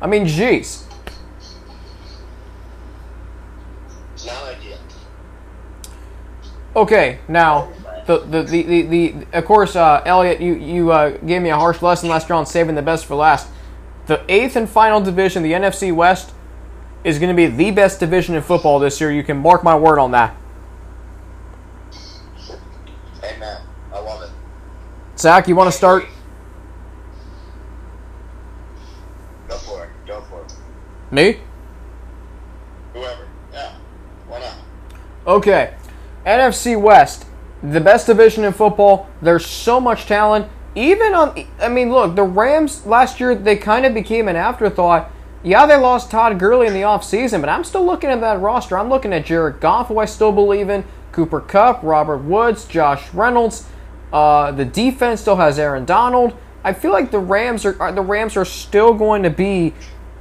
[0.00, 0.84] I mean, jeez.
[6.76, 7.72] Okay, now
[8.06, 11.56] the the, the, the, the of course, uh, Elliot, you you uh, gave me a
[11.56, 13.48] harsh lesson last year on saving the best for last.
[14.06, 16.32] The eighth and final division, the NFC West,
[17.04, 19.10] is going to be the best division in football this year.
[19.10, 20.36] You can mark my word on that.
[23.22, 23.62] Amen.
[23.92, 24.30] I love it.
[25.18, 26.06] Zach, you want to start?
[29.48, 29.90] Go for it.
[30.06, 30.54] Go for it.
[31.10, 31.38] Me?
[32.92, 33.28] Whoever.
[33.52, 33.74] Yeah.
[34.28, 34.56] Why not?
[35.26, 35.74] Okay.
[36.26, 37.26] NFC West,
[37.62, 39.08] the best division in football.
[39.20, 40.48] There's so much talent.
[40.74, 45.10] Even on, I mean, look, the Rams last year, they kind of became an afterthought.
[45.42, 48.78] Yeah, they lost Todd Gurley in the offseason, but I'm still looking at that roster.
[48.78, 53.12] I'm looking at Jared Goff, who I still believe in, Cooper Kupp, Robert Woods, Josh
[53.12, 53.66] Reynolds.
[54.12, 56.36] Uh, the defense still has Aaron Donald.
[56.64, 59.74] I feel like the Rams are, are the Rams are still going to be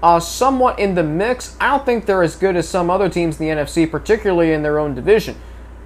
[0.03, 1.55] uh, somewhat in the mix.
[1.59, 4.61] I don't think they're as good as some other teams in the NFC, particularly in
[4.61, 5.37] their own division.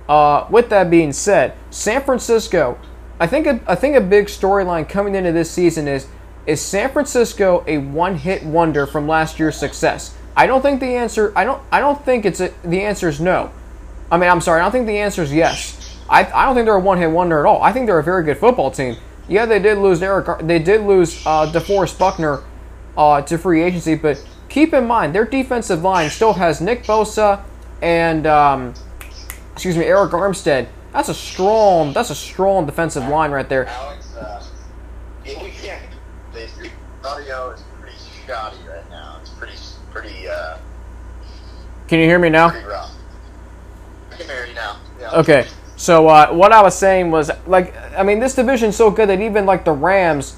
[0.10, 2.80] Uh, with that being said, San Francisco,
[3.20, 6.08] I think a, I think a big storyline coming into this season is
[6.46, 10.16] is San Francisco a one-hit wonder from last year's success?
[10.36, 13.20] I don't think the answer I don't I don't think it's a, the answer is
[13.20, 13.52] no.
[14.12, 16.00] I mean, I'm sorry, I don't think the answer is yes.
[16.10, 17.62] I, I don't think they're a one-hit wonder at all.
[17.62, 18.96] I think they're a very good football team.
[19.28, 20.40] Yeah, they did lose Eric.
[20.48, 22.44] They did lose uh, DeForest Buckner
[22.98, 27.44] uh, to free agency, but keep in mind their defensive line still has Nick Bosa
[27.82, 28.74] and um,
[29.54, 30.68] excuse me Arik Armstead.
[30.98, 31.94] That's a strong.
[31.94, 33.68] That's a strong defensive line right there.
[33.68, 34.44] Alex, uh,
[35.24, 35.80] yeah.
[36.34, 36.72] The
[37.06, 39.20] audio is pretty shoddy right now.
[39.22, 39.54] It's pretty,
[39.92, 40.58] pretty, uh,
[41.88, 42.50] Can you hear me now?
[42.50, 44.80] can hear you now.
[45.00, 45.12] Yeah.
[45.18, 45.46] Okay.
[45.76, 49.22] So uh, what I was saying was like I mean this division's so good that
[49.22, 50.36] even like the Rams,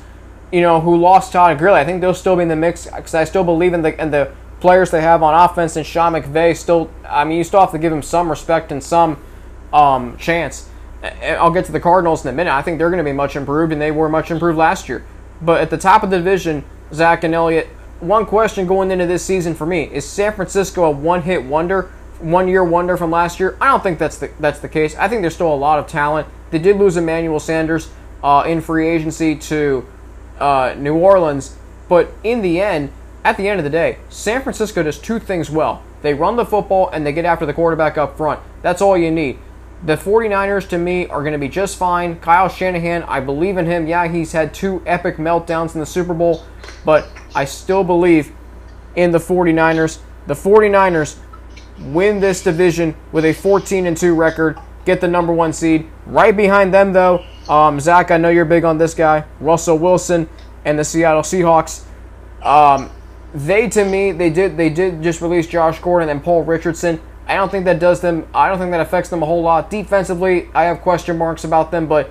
[0.52, 3.13] you know, who lost Todd Gurley, I think they'll still be in the mix because
[3.13, 6.54] I still believe in the in the players they have on offense and Sean McVay.
[6.54, 9.17] Still, I mean, you still have to give him some respect and some
[9.73, 10.69] um, chance.
[11.23, 12.51] I'll get to the Cardinals in a minute.
[12.51, 15.05] I think they're going to be much improved, and they were much improved last year.
[15.41, 17.67] But at the top of the division, Zach and Elliott.
[17.99, 21.91] One question going into this season for me is San Francisco a one-hit wonder?
[22.19, 23.58] one year wonder from last year.
[23.60, 24.95] I don't think that's the that's the case.
[24.95, 26.27] I think there's still a lot of talent.
[26.51, 27.89] They did lose Emmanuel Sanders
[28.23, 29.88] uh, in free agency to
[30.39, 31.55] uh, New Orleans,
[31.88, 32.91] but in the end,
[33.23, 35.84] at the end of the day, San Francisco does two things well.
[36.01, 38.39] They run the football and they get after the quarterback up front.
[38.62, 39.38] That's all you need.
[39.84, 42.20] The 49ers to me are going to be just fine.
[42.20, 43.88] Kyle Shanahan, I believe in him.
[43.88, 46.44] Yeah, he's had two epic meltdowns in the Super Bowl,
[46.84, 48.34] but I still believe
[48.96, 50.00] in the 49ers.
[50.28, 51.18] The 49ers
[51.80, 55.88] win this division with a 14 and 2 record, get the number one seed.
[56.06, 60.28] Right behind them, though, um, Zach, I know you're big on this guy, Russell Wilson
[60.65, 61.86] and the Seattle Seahawks.
[62.44, 62.92] Um,
[63.34, 67.00] they, to me, they did they did just release Josh Gordon and Paul Richardson.
[67.30, 68.28] I don't think that does them.
[68.34, 69.70] I don't think that affects them a whole lot.
[69.70, 72.10] Defensively, I have question marks about them, but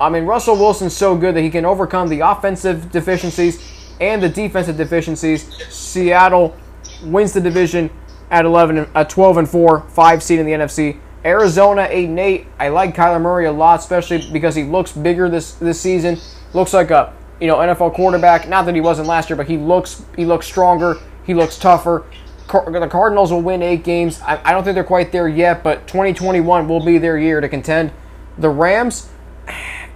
[0.00, 3.62] I mean Russell Wilson's so good that he can overcome the offensive deficiencies
[4.00, 5.48] and the defensive deficiencies.
[5.72, 6.56] Seattle
[7.04, 7.90] wins the division
[8.30, 10.98] at 11, at 12 and 4, five seed in the NFC.
[11.24, 12.46] Arizona 8 and 8.
[12.58, 16.18] I like Kyler Murray a lot, especially because he looks bigger this this season.
[16.54, 18.48] Looks like a you know NFL quarterback.
[18.48, 20.98] Not that he wasn't last year, but he looks he looks stronger.
[21.24, 22.04] He looks tougher.
[22.46, 24.20] Car- the Cardinals will win eight games.
[24.20, 27.48] I, I don't think they're quite there yet, but 2021 will be their year to
[27.48, 27.92] contend.
[28.38, 29.08] The Rams.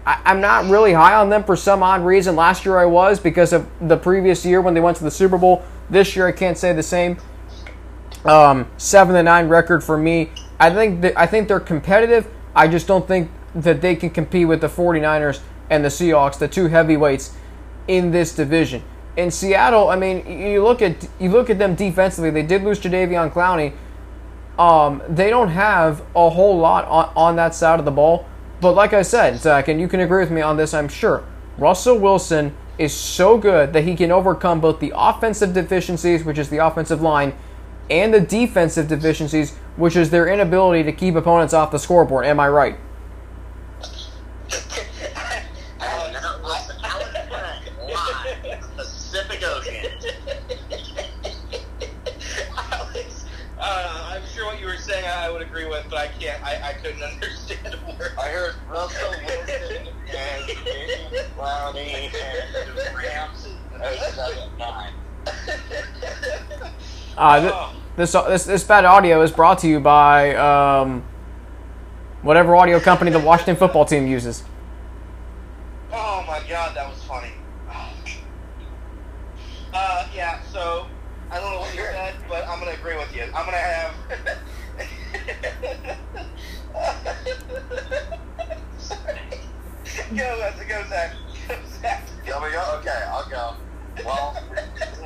[0.07, 2.37] I, I'm not really high on them for some odd reason.
[2.37, 5.39] Last year I was because of the previous year when they went to the Super
[5.39, 5.63] Bowl.
[5.89, 7.19] This year I can't say the same.
[8.25, 10.31] Um, seven to nine record for me.
[10.59, 12.29] I think that, I think they're competitive.
[12.55, 16.49] I just don't think that they can compete with the 49ers and the Seahawks, the
[16.49, 17.35] two heavyweights
[17.89, 18.83] in this division.
[19.17, 22.31] In Seattle, I mean, you look at you look at them defensively.
[22.31, 23.73] They did lose Jadeveon Clowney.
[24.59, 28.27] Um, they don't have a whole lot on, on that side of the ball.
[28.61, 31.25] But like I said, Zach, and you can agree with me on this, I'm sure.
[31.57, 36.49] Russell Wilson is so good that he can overcome both the offensive deficiencies, which is
[36.49, 37.35] the offensive line,
[37.91, 42.25] and the defensive deficiencies, which is their inability to keep opponents off the scoreboard.
[42.25, 42.77] Am I right?
[45.81, 49.91] Alex, Alex, Alex Frank, live from the Pacific Ocean.
[52.73, 53.27] Alex,
[53.59, 56.43] uh, I'm sure what you were saying I would agree with, but I can't.
[56.43, 58.13] I, I couldn't understand a word.
[58.19, 64.93] I heard Russell Wilson and James Clowney and the Rams are nine.
[67.19, 67.75] Uh, th- Oh.
[67.97, 71.05] this, this this bad audio is brought to you by um,
[72.23, 74.43] whatever audio company the Washington football team uses.
[75.93, 77.33] Oh my god, that was funny.
[79.73, 80.87] Uh, yeah, so
[81.31, 83.23] I don't know what you said, but I'm gonna agree with you.
[83.25, 83.95] I'm gonna have.
[90.17, 91.13] Go, let's go, Zach.
[91.47, 92.03] Go, Zach.
[92.27, 92.79] Shall we go?
[92.81, 93.55] Okay, I'll go.
[94.05, 94.37] Well,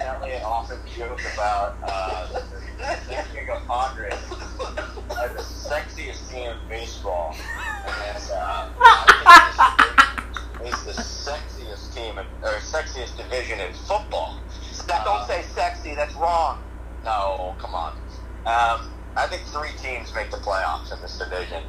[0.00, 2.42] Elliot often joke about uh, the
[3.04, 4.14] San Diego Padres
[5.10, 12.18] are the sexiest team in baseball, and uh, I think this is the sexiest team
[12.18, 14.40] in, or sexiest division in football.
[14.72, 15.94] Zach, don't say sexy.
[15.94, 16.62] That's wrong.
[17.04, 17.92] No, come on.
[18.46, 21.62] Um, I think three teams make the playoffs in this division.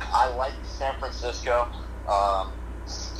[0.00, 1.68] I like San Francisco,
[2.08, 2.52] um,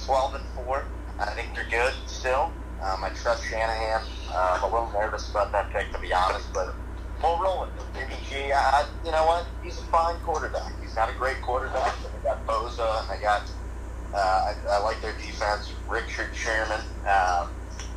[0.05, 0.85] 12 and 4.
[1.19, 2.53] I think they're good still.
[2.83, 4.03] Um, I trust Shanahan.
[4.33, 6.75] Uh, I'm a little nervous about that pick, to be honest, but
[7.23, 7.71] we'll roll it.
[7.95, 9.47] Jimmy G, I, you know what?
[9.63, 10.73] He's a fine quarterback.
[10.81, 13.51] He's not a great quarterback, but they got Bosa and they got,
[14.13, 15.73] uh, I, I like their defense.
[15.89, 16.81] Richard Sherman.
[17.09, 17.49] Um,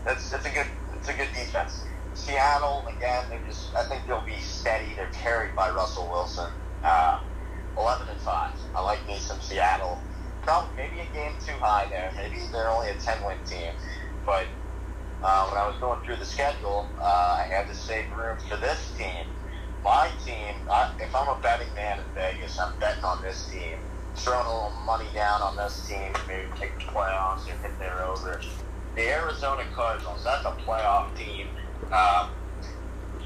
[0.08, 1.84] it's, it's a good, it's a good defense.
[2.14, 4.94] Seattle, again, they just, I think they'll be steady.
[4.96, 6.50] They're carried by Russell Wilson.
[6.84, 7.20] Uh,
[7.78, 8.52] 11 and 5.
[8.76, 10.02] I like me some Seattle.
[10.48, 12.08] Probably maybe a game too high there.
[12.16, 13.68] Maybe they're only a 10 win team.
[14.26, 14.48] But
[15.22, 18.56] uh, when I was going through the schedule, uh, I had to save room for
[18.56, 19.28] this team.
[19.84, 23.76] My team, I, if I'm a betting man in Vegas, I'm betting on this team
[24.16, 28.08] throwing a little money down on this team, maybe take the playoffs or hit their
[28.08, 28.40] over.
[28.96, 31.48] The Arizona Cardinals, that's a playoff team.
[31.92, 32.32] Um,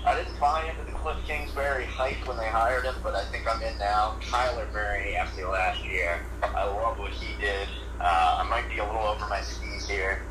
[0.03, 3.45] I didn't buy into the Kliff Kingsbury hype when they hired him, but I think
[3.47, 4.17] I'm in now.
[4.21, 7.67] Kyler Murray after last year, I love what he did.
[7.99, 10.23] Uh, I might be a little over my skis here,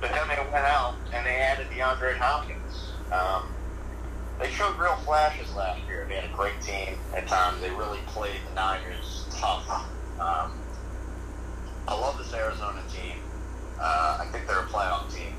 [0.00, 2.92] but then they went out and they added DeAndre Hopkins.
[3.10, 3.48] Um,
[4.38, 6.06] they showed real flashes last year.
[6.08, 7.60] They had a great team at times.
[7.60, 9.68] They really played the Niners tough.
[10.20, 10.52] Um,
[11.88, 13.16] I love this Arizona team.
[13.80, 15.32] Uh, I think they're a playoff team.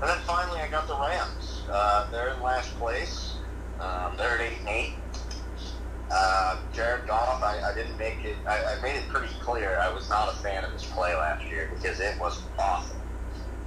[0.00, 1.55] And then finally, I got the Rams.
[1.70, 3.36] Uh, they're in last place.
[3.80, 4.94] Um, they're at eight and eight.
[6.10, 8.36] Uh, Jared Goff, I, I didn't make it.
[8.46, 11.44] I, I made it pretty clear I was not a fan of his play last
[11.44, 12.96] year because it was awful.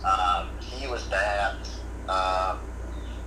[0.05, 1.55] Um, he was bad,
[2.07, 2.59] um,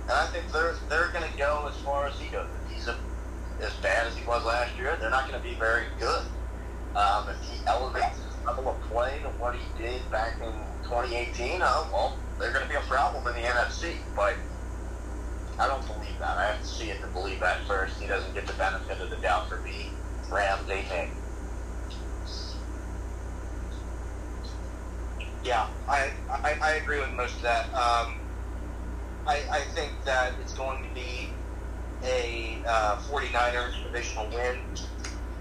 [0.03, 2.47] and I think they're they're going to go as far as he goes.
[2.65, 2.97] If he's a,
[3.61, 6.23] as bad as he was last year, they're not going to be very good.
[6.95, 10.51] Um, if he elevates his level of play to what he did back in
[10.89, 13.97] 2018, uh, well, they're going to be a problem in the NFC.
[14.15, 14.35] But
[15.59, 16.37] I don't believe that.
[16.37, 17.99] I have to see it to believe that first.
[18.01, 19.91] He doesn't get the benefit of the doubt for me.
[20.31, 21.11] Rams, they think.
[25.43, 27.65] Yeah, I, I, I agree with most of that.
[27.73, 28.15] Um,
[29.27, 31.29] I, I think that it's going to be
[32.03, 34.57] a uh, 49ers divisional win.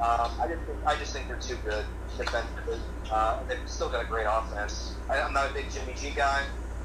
[0.01, 1.85] Um, I just think, I just think they're too good
[2.17, 2.79] defensively.
[3.11, 4.97] Uh, they've still got a great offense.
[5.09, 6.43] I, I'm not a big Jimmy G guy,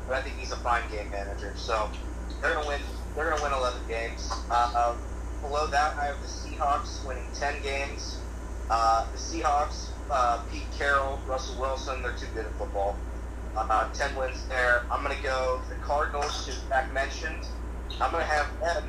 [0.07, 1.53] but I think he's a fine game manager.
[1.55, 1.89] So
[2.41, 2.81] they're gonna win.
[3.17, 4.29] They're gonna win 11 games.
[4.51, 4.95] Uh,
[5.41, 8.19] below that, I have the Seahawks winning 10 games.
[8.69, 12.95] Uh, the Seahawks, uh, Pete Carroll, Russell Wilson, they're too good at football.
[13.55, 14.85] Uh, 10 wins there.
[14.91, 17.47] I'm going to go the Cardinals, who Zach mentioned.
[17.99, 18.83] I'm going to have them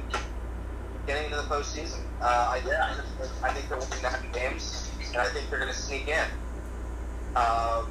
[1.06, 2.02] getting into the postseason.
[2.20, 3.00] Uh, I, yeah,
[3.42, 6.26] I think they're winning nine games, and I think they're going to sneak in.
[7.34, 7.86] Um,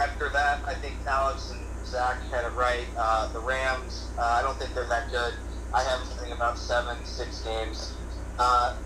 [0.00, 2.86] after that, I think Alex and Zach had it right.
[2.96, 5.34] Uh, the Rams, uh, I don't think they're that good.
[5.72, 7.94] I have something about seven, six games.
[8.38, 8.76] Uh,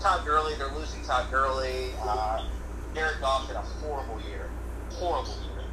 [0.00, 1.90] Todd Gurley, they're losing Todd Gurley.
[2.02, 2.44] Uh,
[2.94, 4.48] Jared Goff had a horrible year.
[4.92, 5.64] Horrible year.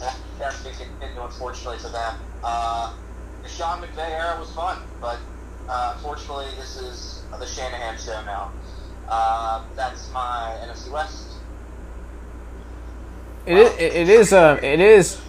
[0.00, 2.14] That, that's to continue, unfortunately, for them.
[2.42, 2.94] Uh,
[3.42, 5.18] the Sean McVay era was fun, but
[5.68, 8.52] uh, unfortunately, this is the Shanahan show now.
[9.08, 11.26] Uh, that's my NFC West.
[13.46, 13.72] It is.
[13.78, 14.32] It is.
[14.32, 15.20] Uh, it is.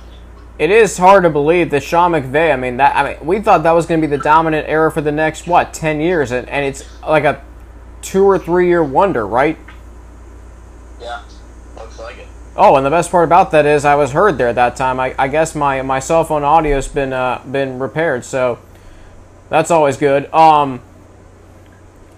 [0.60, 2.52] It is hard to believe that Sean McVay.
[2.52, 2.94] I mean, that.
[2.94, 5.48] I mean, we thought that was going to be the dominant era for the next
[5.48, 7.42] what ten years, and, and it's like a
[8.02, 9.58] two or three year wonder, right?
[11.00, 11.24] Yeah,
[11.78, 12.28] looks like it.
[12.58, 15.00] Oh, and the best part about that is I was heard there that time.
[15.00, 18.60] I, I guess my my cell phone audio's been uh, been repaired, so
[19.48, 20.32] that's always good.
[20.34, 20.82] Um,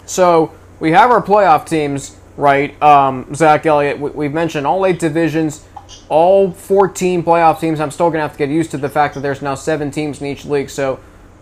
[0.07, 2.81] so we have our playoff teams, right?
[2.81, 5.63] Um, Zach Elliott, we, we've mentioned all eight divisions,
[6.09, 7.79] all 14 playoff teams.
[7.79, 10.21] I'm still gonna have to get used to the fact that there's now seven teams
[10.21, 10.69] in each league.
[10.69, 10.99] So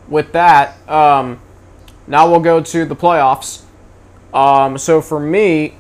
[0.08, 1.40] with that, um,
[2.08, 3.64] now we'll go to the playoffs.
[4.34, 5.76] Um, so for me,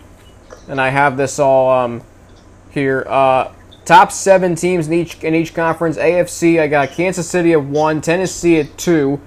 [0.68, 2.04] and I have this all um,
[2.72, 3.06] here.
[3.08, 3.52] Uh,
[3.86, 5.98] top seven teams in each in each conference.
[5.98, 9.20] AFC, I got Kansas City at one, Tennessee at two,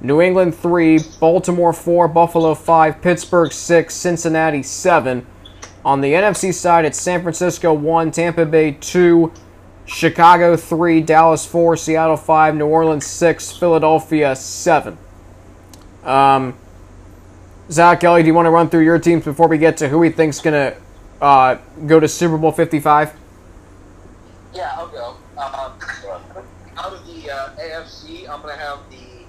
[0.00, 5.26] New England three, Baltimore four, Buffalo five, Pittsburgh six, Cincinnati seven.
[5.88, 9.32] On the NFC side, it's San Francisco one, Tampa Bay two,
[9.86, 14.98] Chicago three, Dallas four, Seattle five, New Orleans six, Philadelphia seven.
[16.04, 16.58] Um,
[17.70, 19.98] Zach Ellie, do you want to run through your teams before we get to who
[19.98, 20.74] we think's gonna
[21.22, 23.14] uh, go to Super Bowl Fifty Five?
[24.52, 25.16] Yeah, I'll go.
[25.38, 25.72] Um,
[26.76, 29.24] out of the uh, AFC, I'm going to have the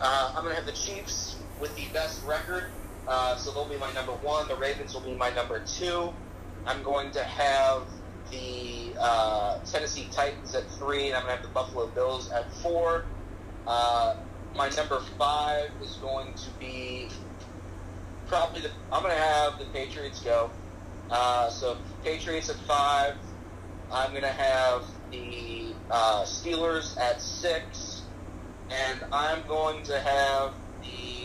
[0.00, 2.64] uh, I'm going to have the Chiefs with the best record.
[3.12, 4.48] Uh, so they'll be my number one.
[4.48, 6.14] The Ravens will be my number two.
[6.64, 7.82] I'm going to have
[8.30, 12.50] the uh, Tennessee Titans at three, and I'm going to have the Buffalo Bills at
[12.62, 13.04] four.
[13.66, 14.16] Uh,
[14.56, 17.08] my number five is going to be
[18.28, 18.70] probably the.
[18.90, 20.50] I'm going to have the Patriots go.
[21.10, 23.16] Uh, so Patriots at five.
[23.92, 28.04] I'm going to have the uh, Steelers at six,
[28.70, 31.21] and I'm going to have the.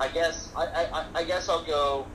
[0.00, 2.06] I guess I, I, I guess I'll go.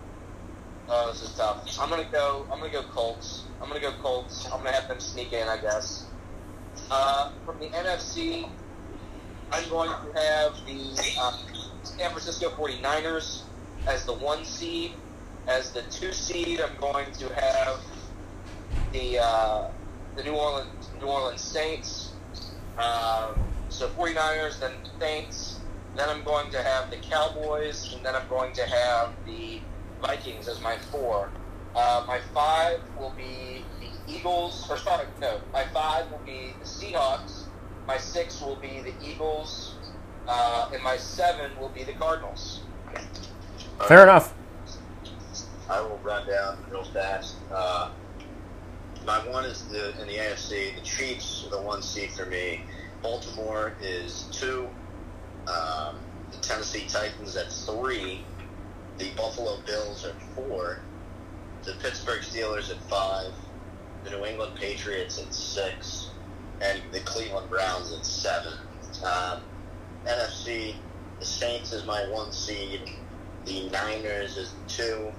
[0.89, 1.77] Oh, this is tough.
[1.79, 2.45] I'm gonna go.
[2.51, 3.43] I'm gonna go Colts.
[3.61, 4.45] I'm gonna go Colts.
[4.51, 5.47] I'm gonna have them sneak in.
[5.47, 6.05] I guess.
[6.91, 8.49] Uh, from the NFC,
[9.51, 11.37] I'm going to have the uh,
[11.83, 13.43] San Francisco 49ers
[13.87, 14.93] as the one seed.
[15.47, 17.79] As the two seed, I'm going to have
[18.91, 19.71] the uh,
[20.15, 22.11] the New Orleans New Orleans Saints.
[22.77, 25.58] Um, so 49ers, then Saints.
[25.95, 29.59] Then I'm going to have the Cowboys, and then I'm going to have the
[30.01, 31.29] Vikings as my four.
[31.75, 34.67] Uh, my five will be the Eagles.
[34.69, 37.43] Or sorry, no, my five will be the Seahawks.
[37.87, 39.75] My six will be the Eagles,
[40.27, 42.61] uh, and my seven will be the Cardinals.
[43.87, 44.33] Fair enough.
[45.69, 47.35] I will run down real fast.
[47.51, 47.91] Uh,
[49.05, 50.75] my one is the in the AFC.
[50.75, 52.63] The Chiefs are the one seed for me.
[53.01, 54.67] Baltimore is two.
[55.49, 55.95] Um,
[56.31, 58.23] the Tennessee Titans at three.
[58.97, 60.79] The Buffalo Bills at four.
[61.63, 63.31] The Pittsburgh Steelers at five.
[64.03, 66.09] The New England Patriots at six.
[66.61, 68.53] And the Cleveland Browns at seven.
[69.03, 69.41] Um,
[70.05, 70.75] NFC,
[71.19, 72.81] the Saints is my one seed.
[73.45, 75.11] The Niners is two.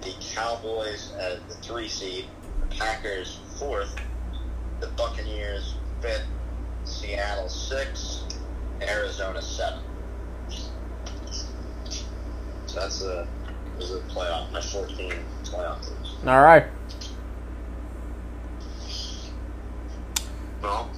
[0.00, 2.26] The Cowboys as the three seed.
[2.60, 3.94] The Packers fourth.
[4.80, 6.26] The Buccaneers fifth.
[6.84, 8.22] Seattle six.
[8.82, 9.80] Arizona seven.
[12.66, 13.26] So that's a,
[13.76, 14.50] was a playoff.
[14.52, 15.12] My 14
[15.44, 16.16] playoff teams.
[16.26, 16.66] All right.
[20.62, 20.90] Well,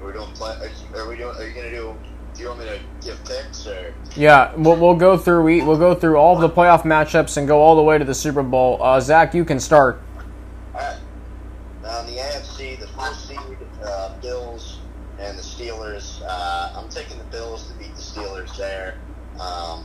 [0.00, 0.56] are we doing play?
[0.94, 1.36] Are we doing?
[1.36, 1.94] Are you gonna do?
[2.34, 3.94] Do you want me to give picks or?
[4.16, 7.46] Yeah, we'll, we'll go through we we'll go through all of the playoff matchups and
[7.46, 8.82] go all the way to the Super Bowl.
[8.82, 10.00] Uh, Zach, you can start.
[10.74, 10.98] All right.
[11.82, 13.38] Now in the AFC, the first seed,
[13.84, 14.73] uh, Bills
[15.24, 16.22] and the Steelers.
[16.26, 18.94] Uh, I'm taking the Bills to beat the Steelers there.
[19.40, 19.84] Um,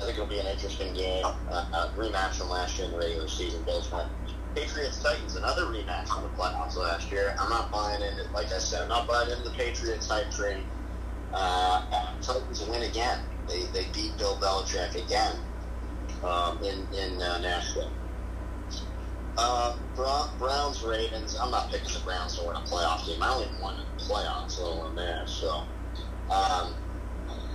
[0.00, 1.24] I think it'll be an interesting game.
[1.24, 3.62] Uh, uh, rematch from last year in the regular season.
[3.64, 4.08] Bills went.
[4.54, 7.34] Patriots Titans, another rematch from the playoffs last year.
[7.38, 10.64] I'm not buying into, like I said, I'm not buying into the Patriots hype train.
[11.32, 11.82] Uh,
[12.20, 13.20] Titans win again.
[13.48, 15.36] They, they beat Bill Belichick again
[16.22, 17.90] um, in in uh, Nashville.
[19.36, 19.76] Uh,
[20.38, 21.36] Browns Ravens.
[21.40, 23.22] I'm not picking the Browns to win a playoff game.
[23.22, 25.22] I don't even want the playoffs, let alone there.
[25.26, 25.64] So,
[26.30, 26.74] um,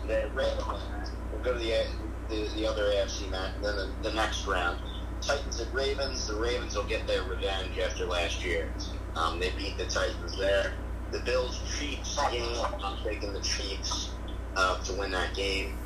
[0.07, 1.11] the Ravens.
[1.31, 1.85] We'll go to the
[2.29, 3.51] the, the other AFC match.
[3.61, 4.79] Then the, the next round,
[5.21, 6.27] Titans and Ravens.
[6.27, 8.71] The Ravens will get their revenge after last year.
[9.15, 10.73] Um, they beat the Titans there.
[11.11, 12.55] The Bills Chiefs game.
[12.83, 14.11] I'm taking the Chiefs
[14.55, 15.77] uh, to win that game.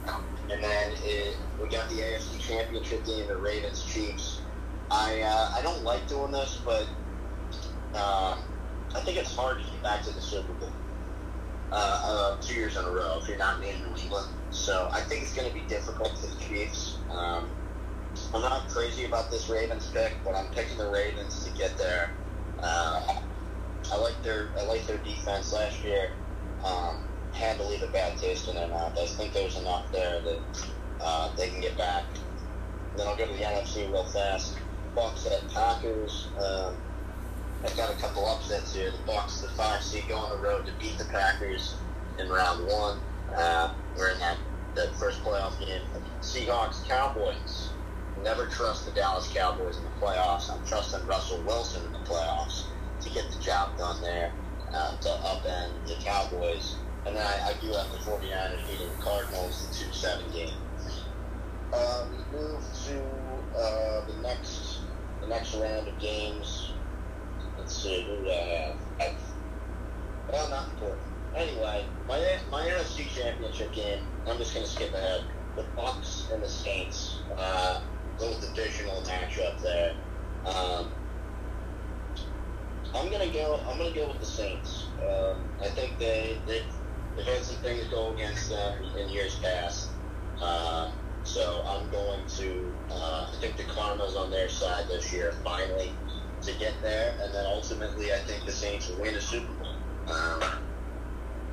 [0.50, 3.28] And then it, we got the AFC Championship game.
[3.28, 4.41] The Ravens Chiefs.
[4.92, 6.88] I uh, I don't like doing this, but
[7.96, 8.36] uh,
[8.94, 10.70] I think it's hard to get back to the Super Bowl
[11.72, 14.28] uh, uh, two years in a row if you're not in New England.
[14.52, 16.98] So I think it's going to be difficult for the Chiefs.
[17.10, 17.48] Um,
[18.34, 22.10] I'm not crazy about this Ravens pick, but I'm picking the Ravens to get there.
[22.62, 23.02] Uh,
[23.94, 26.10] I like their I like their defense last year.
[26.66, 26.98] Um,
[27.32, 28.94] had to leave a bad taste in their mouth.
[29.02, 30.42] I think there's enough there that
[31.00, 32.04] uh, they can get back.
[32.98, 34.58] Then I'll go to the NFC real fast.
[34.96, 36.28] Bucks at Packers.
[36.39, 36.76] Um,
[37.64, 38.92] I've got a couple upsets here.
[38.92, 41.76] The Bucks, the five seed, go on the road to beat the Packers
[42.18, 43.00] in round one.
[43.36, 44.38] Uh, we're in that,
[44.76, 45.82] that first playoff game.
[46.22, 47.70] Seahawks, Cowboys.
[48.24, 50.52] Never trust the Dallas Cowboys in the playoffs.
[50.52, 52.66] I'm trusting Russell Wilson in the playoffs
[53.02, 54.32] to get the job done there,
[54.74, 56.76] uh, to upend the Cowboys.
[57.06, 60.54] And then I, I do have the 49ers beating the Cardinals, the 2-7 game.
[61.74, 63.02] Uh, we move to
[63.58, 64.71] uh, the next
[65.22, 66.74] the next round of games.
[67.58, 68.76] Let's see, who do I have?
[69.00, 69.16] I,
[70.32, 71.02] well, not important.
[71.36, 74.00] Anyway, my my NFC Championship game.
[74.28, 75.24] I'm just going to skip ahead.
[75.56, 77.20] The Bucks and the Saints.
[77.38, 77.82] Uh,
[78.20, 79.94] little divisional matchup there.
[80.46, 80.92] Um,
[82.94, 83.60] I'm gonna go.
[83.68, 84.88] I'm gonna go with the Saints.
[85.02, 86.62] Um, I think they they
[87.16, 89.90] they've had some things go against them in years past.
[90.42, 90.92] Uh,
[91.24, 92.74] so I'm going to.
[92.90, 95.34] Uh, I think the karma's on their side this year.
[95.44, 95.94] Finally,
[96.42, 100.16] to get there, and then ultimately, I think the Saints will win a Super Bowl.
[100.16, 100.44] Um,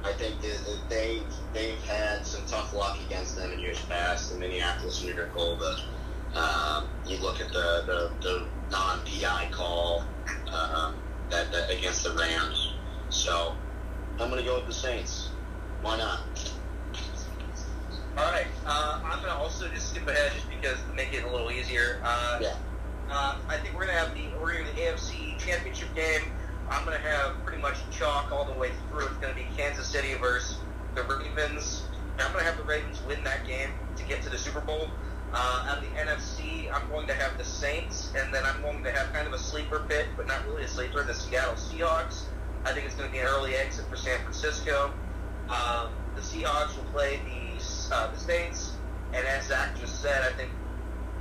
[0.05, 4.33] I think that that they've had some tough luck against them in years past.
[4.33, 10.05] The Minneapolis Miracle, the um, you look at the the, the non PI call
[10.53, 10.95] um,
[11.31, 12.75] that, that against the Rams.
[13.11, 13.55] So
[14.19, 15.31] I'm going to go with the Saints.
[15.83, 16.21] Why not?
[18.19, 18.47] All right.
[18.66, 21.51] Uh, I'm going to also just skip ahead just because to make it a little
[21.51, 22.01] easier.
[22.05, 22.55] Uh, Yeah.
[23.11, 26.23] uh, I think we're going to have the we're going to the AFC Championship game.
[26.71, 29.07] I'm going to have pretty much chalk all the way through.
[29.07, 30.59] It's going to be Kansas City versus
[30.95, 31.85] the Ravens.
[32.14, 34.61] And I'm going to have the Ravens win that game to get to the Super
[34.61, 34.89] Bowl.
[35.33, 38.91] Uh, on the NFC, I'm going to have the Saints, and then I'm going to
[38.91, 42.23] have kind of a sleeper pick, but not really a sleeper, the Seattle Seahawks.
[42.64, 44.91] I think it's going to be an early exit for San Francisco.
[45.51, 47.47] Um, the Seahawks will play the
[47.91, 48.72] uh, the Saints,
[49.12, 50.51] and as Zach just said, I think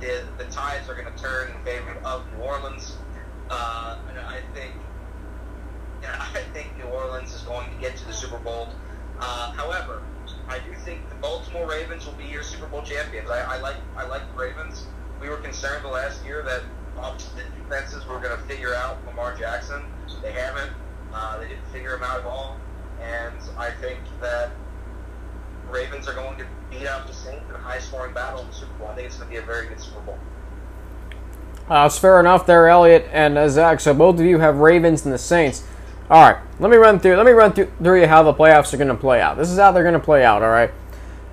[0.00, 2.96] the the tides are going to turn in favor of New Orleans.
[3.50, 4.74] Uh, and I think
[6.02, 8.68] and I think New Orleans is going to get to the Super Bowl.
[9.20, 10.02] Uh, however,
[10.48, 13.30] I do think the Baltimore Ravens will be your Super Bowl champions.
[13.30, 14.86] I, I like I like the Ravens.
[15.20, 16.62] we were concerned the last year that
[16.98, 19.82] uh, the defenses were going to figure out Lamar Jackson.
[20.22, 20.72] They haven't.
[21.12, 22.58] Uh, they didn't figure him out at all.
[23.00, 24.50] And I think that
[25.70, 28.72] Ravens are going to beat out the Saints in a high-scoring battle in the Super
[28.74, 28.88] Bowl.
[28.88, 30.18] I think it's going to be a very good Super Bowl.
[31.68, 33.80] Uh, fair enough there, Elliot and uh, Zach.
[33.80, 35.64] So both of you have Ravens and the Saints.
[36.10, 37.16] All right, let me run through.
[37.16, 39.36] Let me run through, through how the playoffs are going to play out.
[39.36, 40.42] This is how they're going to play out.
[40.42, 40.70] All right.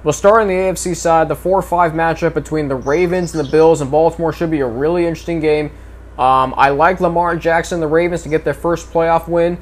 [0.04, 1.30] We'll start on the AFC side.
[1.30, 4.68] The 4 5 matchup between the Ravens and the Bills in Baltimore should be a
[4.68, 5.72] really interesting game.
[6.20, 9.58] Um, I like Lamar Jackson, the Ravens, to get their first playoff win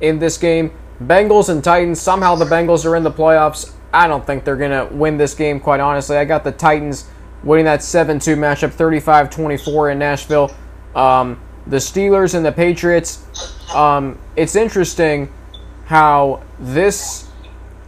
[0.00, 0.72] in this game.
[1.02, 2.00] Bengals and Titans.
[2.00, 3.72] Somehow the Bengals are in the playoffs.
[3.92, 6.16] I don't think they're going to win this game, quite honestly.
[6.16, 7.08] I got the Titans
[7.42, 10.54] winning that 7 2 matchup 35 24 in Nashville.
[10.94, 13.24] Um, the Steelers and the Patriots.
[13.74, 15.32] Um, it's interesting
[15.86, 17.28] how this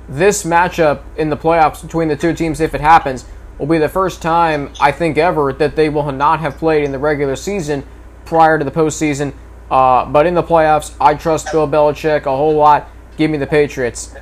[0.08, 3.24] this matchup in the playoffs between the two teams, if it happens,
[3.58, 6.92] will be the first time I think ever that they will not have played in
[6.92, 7.86] the regular season
[8.26, 9.32] prior to the postseason.
[9.70, 12.90] Uh, but in the playoffs, I trust Bill Belichick a whole lot.
[13.16, 14.14] Give me the Patriots.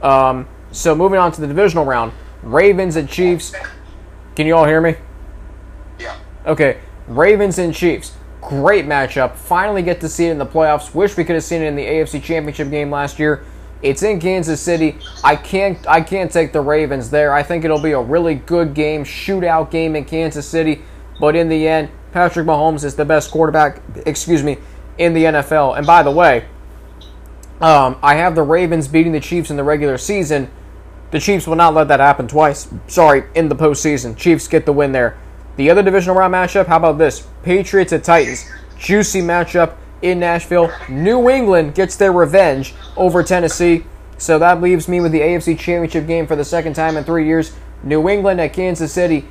[0.00, 2.12] Um, so moving on to the divisional round,
[2.42, 3.54] Ravens and Chiefs.
[4.34, 4.96] Can you all hear me?
[5.98, 6.16] Yeah.
[6.46, 8.14] Okay, Ravens and Chiefs.
[8.40, 9.34] Great matchup.
[9.34, 10.94] Finally get to see it in the playoffs.
[10.94, 13.44] Wish we could have seen it in the AFC Championship game last year.
[13.82, 14.98] It's in Kansas City.
[15.22, 17.32] I can't I can't take the Ravens there.
[17.32, 20.82] I think it'll be a really good game, shootout game in Kansas City.
[21.20, 24.58] But in the end, Patrick Mahomes is the best quarterback, excuse me,
[24.98, 25.76] in the NFL.
[25.76, 26.46] And by the way,
[27.60, 30.50] um, I have the Ravens beating the Chiefs in the regular season.
[31.10, 32.68] The Chiefs will not let that happen twice.
[32.88, 34.16] Sorry, in the postseason.
[34.16, 35.16] Chiefs get the win there.
[35.56, 37.26] The other divisional round matchup, how about this?
[37.42, 38.44] Patriots at Titans.
[38.78, 40.70] Juicy matchup in Nashville.
[40.88, 43.84] New England gets their revenge over Tennessee.
[44.18, 47.26] So that leaves me with the AFC Championship game for the second time in three
[47.26, 47.54] years.
[47.82, 49.26] New England at Kansas City.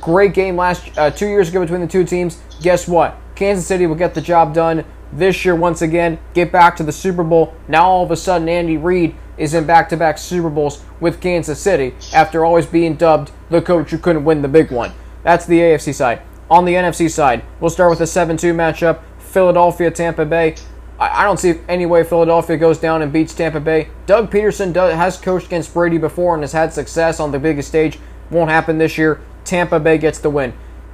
[0.00, 2.40] Great game last uh, two years ago between the two teams.
[2.62, 3.16] Guess what?
[3.34, 4.84] Kansas City will get the job done
[5.14, 6.18] this year once again.
[6.34, 7.54] Get back to the Super Bowl.
[7.68, 11.94] Now all of a sudden, Andy Reid is in back-to-back Super Bowls with Kansas City
[12.12, 14.92] after always being dubbed the coach who couldn't win the big one.
[15.22, 16.20] That's the AFC side.
[16.50, 19.00] On the NFC side, we'll start with a 7-2 matchup.
[19.18, 20.54] Philadelphia, Tampa Bay.
[20.96, 23.88] I don't see any way Philadelphia goes down and beats Tampa Bay.
[24.06, 27.68] Doug Pederson does, has coached against Brady before and has had success on the biggest
[27.68, 27.98] stage.
[28.30, 29.20] Won't happen this year.
[29.44, 30.52] Tampa Bay gets the win.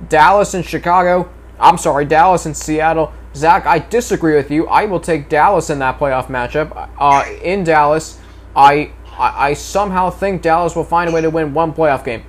[0.08, 1.30] Dallas and Chicago.
[1.58, 3.12] I'm sorry, Dallas and Seattle.
[3.34, 4.66] Zach, I disagree with you.
[4.66, 6.90] I will take Dallas in that playoff matchup.
[6.98, 8.18] Uh, in Dallas,
[8.56, 12.24] I, I I somehow think Dallas will find a way to win one playoff game.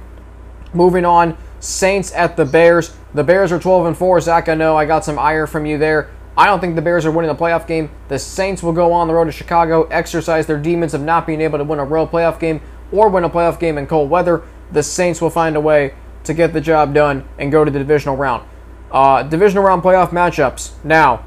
[0.73, 2.95] Moving on, Saints at the Bears.
[3.13, 4.21] The Bears are 12 and 4.
[4.21, 6.09] Zach, I know I got some ire from you there.
[6.37, 7.91] I don't think the Bears are winning the playoff game.
[8.07, 11.41] The Saints will go on the road to Chicago, exercise their demons of not being
[11.41, 14.43] able to win a real playoff game or win a playoff game in cold weather.
[14.71, 15.93] The Saints will find a way
[16.23, 18.47] to get the job done and go to the divisional round.
[18.91, 20.71] Uh, divisional round playoff matchups.
[20.83, 21.25] Now,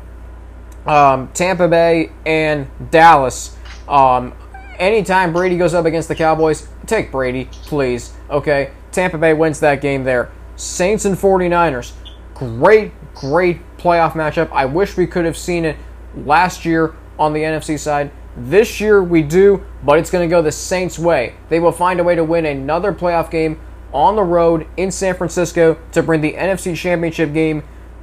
[0.87, 3.57] um, Tampa Bay and Dallas.
[3.89, 4.35] Um,
[4.79, 8.13] anytime Brady goes up against the Cowboys, take Brady, please.
[8.31, 8.73] Okay?
[8.93, 10.31] Tampa Bay wins that game there.
[10.57, 11.93] Saints and 49ers.
[12.35, 14.51] Great, great playoff matchup.
[14.53, 15.77] I wish we could have seen it
[16.15, 18.11] last year on the NFC side.
[18.37, 21.35] This year we do, but it's going to go the Saints' way.
[21.49, 23.61] They will find a way to win another playoff game
[23.95, 27.63] on the road in San Francisco to bring the NFC Championship game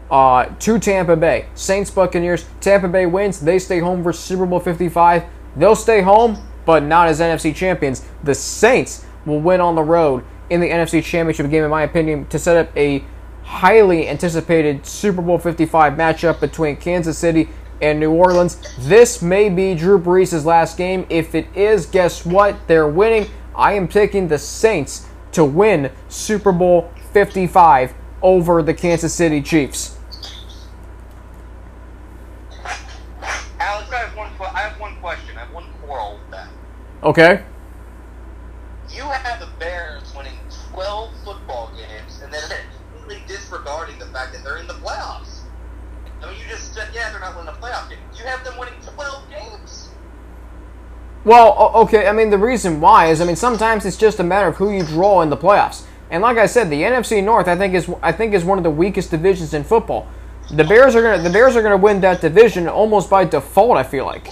[0.10, 1.48] uh, to Tampa Bay.
[1.54, 2.46] Saints Buccaneers.
[2.62, 3.42] Tampa Bay wins.
[3.42, 5.24] They stay home for Super Bowl 55.
[5.56, 8.06] They'll stay home, but not as NFC champions.
[8.24, 12.26] The Saints will win on the road in the NFC Championship game, in my opinion,
[12.28, 13.04] to set up a
[13.44, 17.50] highly anticipated Super Bowl 55 matchup between Kansas City
[17.82, 18.58] and New Orleans.
[18.80, 21.06] This may be Drew Brees' last game.
[21.10, 22.56] If it is, guess what?
[22.68, 23.28] They're winning.
[23.56, 29.98] I am taking the Saints to win Super Bowl 55 over the Kansas City Chiefs.
[33.60, 34.32] Alex, I have one.
[34.40, 35.38] I have one question.
[35.38, 36.48] I have one quarrel with that.
[37.04, 37.44] Okay?
[38.90, 40.38] You have the Bears winning
[40.72, 42.42] 12 football games and then
[42.94, 45.42] completely disregarding the fact that they're in the playoffs.
[46.22, 48.00] I mean, you just said, yeah, they're not winning a playoff game.
[48.18, 48.71] You have them winning 12 games.
[51.24, 54.48] Well, okay, I mean, the reason why is, I mean, sometimes it's just a matter
[54.48, 55.84] of who you draw in the playoffs.
[56.10, 58.64] And like I said, the NFC North, I think, is I think is one of
[58.64, 60.08] the weakest divisions in football.
[60.52, 63.78] The Bears are gonna the Bears are gonna win that division almost by default.
[63.78, 64.28] I feel like,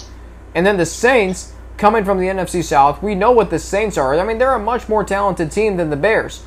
[0.53, 4.19] and then the Saints coming from the NFC South, we know what the Saints are.
[4.19, 6.43] I mean, they're a much more talented team than the Bears.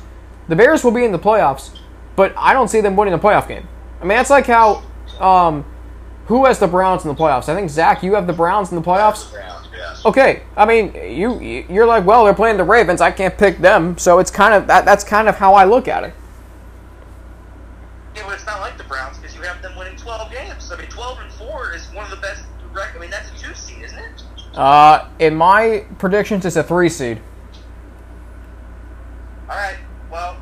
[0.49, 1.75] The Bears will be in the playoffs,
[2.15, 3.67] but I don't see them winning a playoff game.
[3.99, 4.83] I mean, that's like how
[5.19, 5.65] um,
[6.27, 7.49] who has the Browns in the playoffs?
[7.49, 9.33] I think Zach, you have the Browns in the playoffs.
[10.05, 11.39] Okay, I mean, you
[11.69, 12.99] you're like, well, they're playing the Ravens.
[12.99, 14.83] I can't pick them, so it's kind of that.
[14.83, 16.13] That's kind of how I look at it.
[18.15, 20.71] Yeah, but it's not like the Browns because you have them winning 12 games.
[20.71, 22.43] I mean, 12 and 4 is one of the best.
[22.73, 24.23] Rec- I mean, that's a two seed, isn't it?
[24.55, 27.21] Uh, in my predictions, it's a three seed.
[29.49, 29.77] All right.
[30.11, 30.37] Well,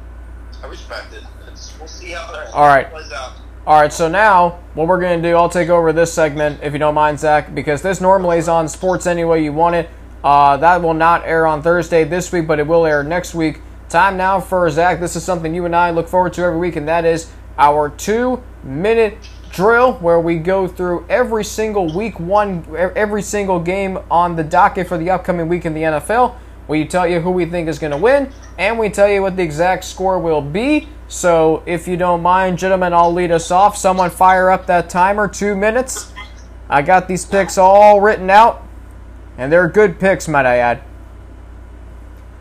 [0.63, 1.23] I respect it.
[1.47, 2.89] It's, we'll see how that All right.
[2.89, 3.33] plays out.
[3.67, 6.73] All right, so now what we're going to do, I'll take over this segment if
[6.73, 9.87] you don't mind, Zach, because this normally is on sports any way you want it.
[10.23, 13.61] Uh, that will not air on Thursday this week, but it will air next week.
[13.87, 14.99] Time now for Zach.
[14.99, 17.91] This is something you and I look forward to every week, and that is our
[17.91, 19.19] two minute
[19.51, 24.87] drill where we go through every single week one, every single game on the docket
[24.87, 26.33] for the upcoming week in the NFL.
[26.71, 29.35] We tell you who we think is going to win, and we tell you what
[29.35, 30.87] the exact score will be.
[31.09, 33.75] So, if you don't mind, gentlemen, I'll lead us off.
[33.75, 36.13] Someone fire up that timer, two minutes.
[36.69, 38.65] I got these picks all written out,
[39.37, 40.81] and they're good picks, might I add.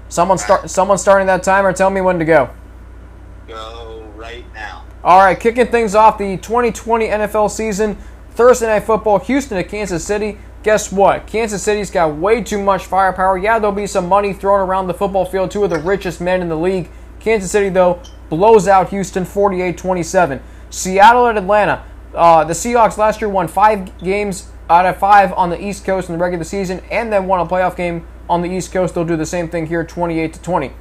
[0.09, 0.71] Someone start.
[0.71, 1.73] Someone starting that timer.
[1.73, 2.51] Tell me when to go.
[3.49, 4.85] Go right now.
[5.03, 7.99] All right, kicking things off the 2020 NFL season.
[8.31, 10.39] Thursday night football, Houston to Kansas City.
[10.63, 11.27] Guess what?
[11.27, 13.39] Kansas City's got way too much firepower.
[13.39, 15.51] Yeah, there'll be some money thrown around the football field.
[15.51, 16.91] Two of the richest men in the league.
[17.19, 20.43] Kansas City, though, blows out Houston 48 27.
[20.69, 21.85] Seattle at Atlanta.
[22.15, 26.09] Uh, the Seahawks last year won five games out of five on the East Coast
[26.09, 28.95] in the regular season and then won a playoff game on the East Coast.
[28.95, 30.73] They'll do the same thing here 28 to 20.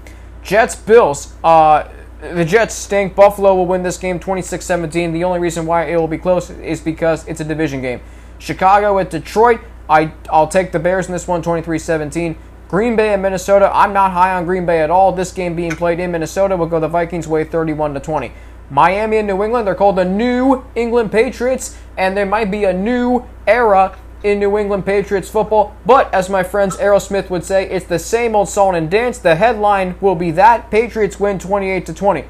[0.44, 1.34] Jets, Bills.
[1.44, 1.90] Uh,
[2.22, 3.16] the Jets stink.
[3.16, 5.14] Buffalo will win this game 26 17.
[5.14, 8.02] The only reason why it will be close is because it's a division game.
[8.40, 9.62] Chicago at Detroit.
[9.90, 12.36] I, I'll take the Bears in this one 23 17.
[12.68, 13.72] Green Bay and Minnesota.
[13.74, 15.12] I'm not high on Green Bay at all.
[15.12, 18.32] This game being played in Minnesota will go the Vikings' way 31 to 20.
[18.70, 19.66] Miami and New England.
[19.66, 24.58] They're called the New England Patriots, and there might be a new era in New
[24.58, 25.76] England Patriots football.
[25.86, 29.18] But as my friends Aerosmith would say, it's the same old song and dance.
[29.18, 32.26] The headline will be that Patriots win 28 to 20.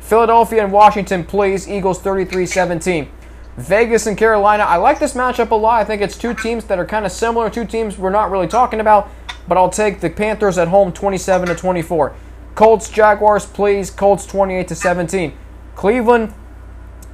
[0.00, 3.08] Philadelphia and Washington plays Eagles 33-17.
[3.56, 4.64] Vegas and Carolina.
[4.64, 5.80] I like this matchup a lot.
[5.80, 8.48] I think it's two teams that are kind of similar, two teams we're not really
[8.48, 9.08] talking about,
[9.46, 12.14] but I'll take the Panthers at home 27 to 24.
[12.54, 13.90] Colts Jaguars please.
[13.90, 15.36] Colts 28 to 17.
[15.76, 16.34] Cleveland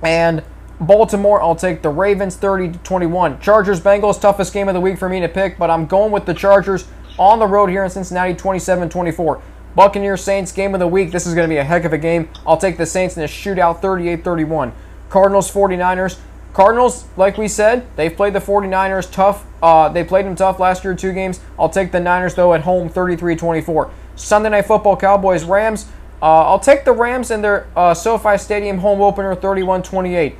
[0.02, 0.42] and
[0.80, 3.40] Baltimore, I'll take the Ravens 30 to 21.
[3.40, 6.24] Chargers Bengals, toughest game of the week for me to pick, but I'm going with
[6.24, 6.88] the Chargers
[7.18, 9.42] on the road here in Cincinnati 27 24.
[9.76, 11.12] Buccaneers Saints, game of the week.
[11.12, 12.30] This is going to be a heck of a game.
[12.46, 14.72] I'll take the Saints in a shootout 38 31.
[15.10, 16.18] Cardinals 49ers.
[16.52, 19.46] Cardinals, like we said, they've played the 49ers tough.
[19.62, 21.40] Uh, they played them tough last year, two games.
[21.58, 23.90] I'll take the Niners, though, at home 33 24.
[24.16, 25.86] Sunday Night Football Cowboys Rams.
[26.20, 30.36] Uh, I'll take the Rams in their uh, SoFi Stadium home opener 31 28.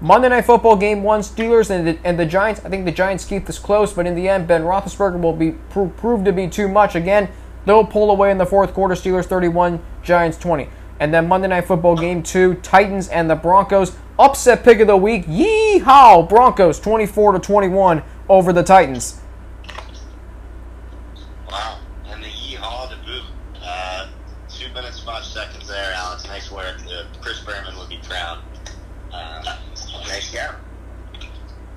[0.00, 2.60] Monday Night Football Game 1, Steelers and the, and the Giants.
[2.64, 5.52] I think the Giants keep this close, but in the end, Ben Roethlisberger will be
[5.70, 6.94] pro- proved to be too much.
[6.94, 7.30] Again,
[7.64, 8.94] they'll pull away in the fourth quarter.
[8.94, 10.68] Steelers 31, Giants 20.
[11.04, 13.94] And then Monday Night Football Game 2, Titans and the Broncos.
[14.18, 15.26] Upset pick of the week.
[15.26, 16.26] Yeehaw!
[16.26, 19.20] Broncos 24 to 21 over the Titans.
[21.50, 21.78] Wow.
[22.06, 23.22] And the yeehaw to boot.
[23.62, 24.08] Uh,
[24.48, 26.24] two minutes, five seconds there, Alex.
[26.24, 26.80] Nice work.
[26.86, 28.38] Uh, Chris Berman would be proud.
[29.12, 29.58] Uh,
[30.08, 30.54] nice job.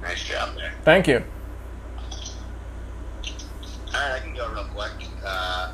[0.02, 0.74] Nice job there.
[0.86, 1.22] Thank you.
[3.26, 4.94] All right, I can go real quick.
[5.22, 5.74] Uh,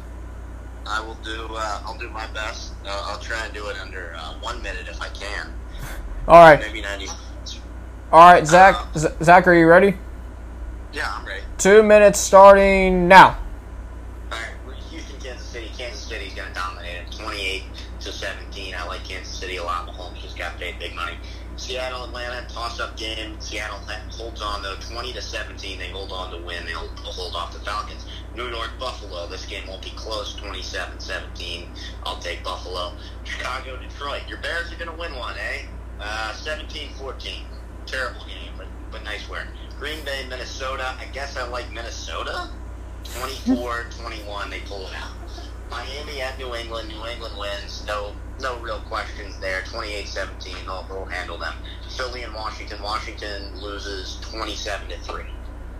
[0.87, 1.49] I will do.
[1.51, 2.72] Uh, I'll do my best.
[2.91, 5.53] I'll try and do it under uh, one minute if I can.
[6.27, 6.59] All right.
[6.59, 7.07] Maybe ninety.
[8.11, 8.75] All right, Zach.
[8.95, 9.97] Z- Zach, are you ready?
[10.91, 11.41] Yeah, I'm ready.
[11.57, 13.29] Two minutes starting now.
[14.31, 15.71] All right, we're Houston, Kansas City.
[15.75, 17.63] Kansas City's going to dominate it, 28
[18.01, 18.75] to 17.
[18.75, 19.87] I like Kansas City a lot.
[19.87, 21.15] Mahomes just got paid big money.
[21.57, 22.07] Seattle,
[22.83, 23.39] Toss-up game.
[23.39, 23.79] Seattle
[24.11, 25.79] holds on though, 20 to 17.
[25.79, 26.65] They hold on to win.
[26.65, 28.05] They'll, they'll hold off the Falcons.
[28.35, 29.27] New York, Buffalo.
[29.27, 31.67] This game won't be close, 27-17.
[32.05, 32.93] I'll take Buffalo.
[33.23, 34.23] Chicago, Detroit.
[34.27, 35.61] Your Bears are going to win one, eh?
[35.99, 37.43] Uh, 17-14.
[37.85, 39.47] Terrible game, but, but nice work.
[39.79, 40.93] Green Bay, Minnesota.
[40.99, 42.49] I guess I like Minnesota.
[43.05, 45.11] 24-21, they pull it out.
[45.69, 46.89] Miami at New England.
[46.89, 47.85] New England wins.
[47.87, 49.61] No, no real questions there.
[49.61, 50.65] 28-17.
[50.65, 51.53] They'll, they'll handle them.
[52.33, 52.81] Washington.
[52.81, 55.25] Washington loses 27 to three.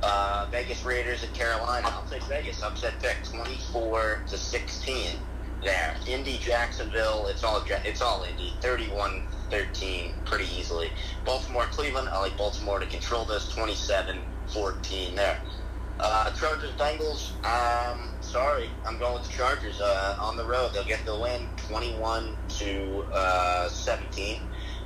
[0.02, 1.88] Uh, Vegas Raiders at Carolina.
[1.90, 2.62] I'll take Vegas.
[2.62, 3.18] Upset pick.
[3.24, 5.18] 24 to 16.
[5.64, 5.96] There.
[6.08, 7.28] Indy, Jacksonville.
[7.28, 8.54] It's all it's all Indy.
[8.62, 10.92] 31-13, pretty easily.
[11.26, 12.10] Baltimore, Cleveland.
[12.10, 13.52] I like Baltimore to control this.
[13.54, 15.40] 27-14 there.
[16.00, 17.32] Uh, Chargers, Bengals.
[17.46, 19.80] Um, sorry, I'm going with the Chargers.
[19.80, 24.42] Uh, on the road, they'll get the win, 21 to uh, 17.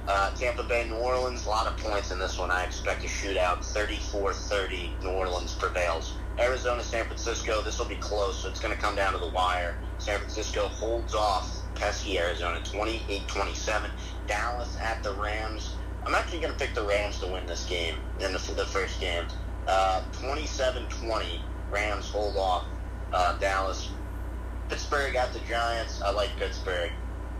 [0.08, 2.50] Uh, Tampa Bay, New Orleans, a lot of points in this one.
[2.50, 5.04] I expect a shootout, 34-30.
[5.04, 6.14] New Orleans prevails.
[6.40, 7.62] Arizona, San Francisco.
[7.62, 9.78] This will be close, so it's going to come down to the wire.
[9.98, 13.90] San Francisco holds off pesky Arizona, 28-27.
[14.28, 15.76] Dallas at the Rams.
[16.06, 19.02] I'm actually going to pick the Rams to win this game in the, the first
[19.02, 19.26] game.
[19.68, 22.66] Uh, 27-20, Rams hold off
[23.12, 23.90] uh, Dallas.
[24.70, 26.02] Pittsburgh at the Giants.
[26.02, 26.92] I like Pittsburgh.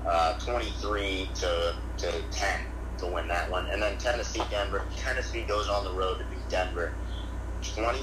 [0.06, 2.60] Uh, 23 to, to 10
[3.00, 3.68] to win that one.
[3.68, 4.84] And then Tennessee, Denver.
[4.98, 6.94] Tennessee goes on the road to beat Denver.
[7.76, 8.00] 20,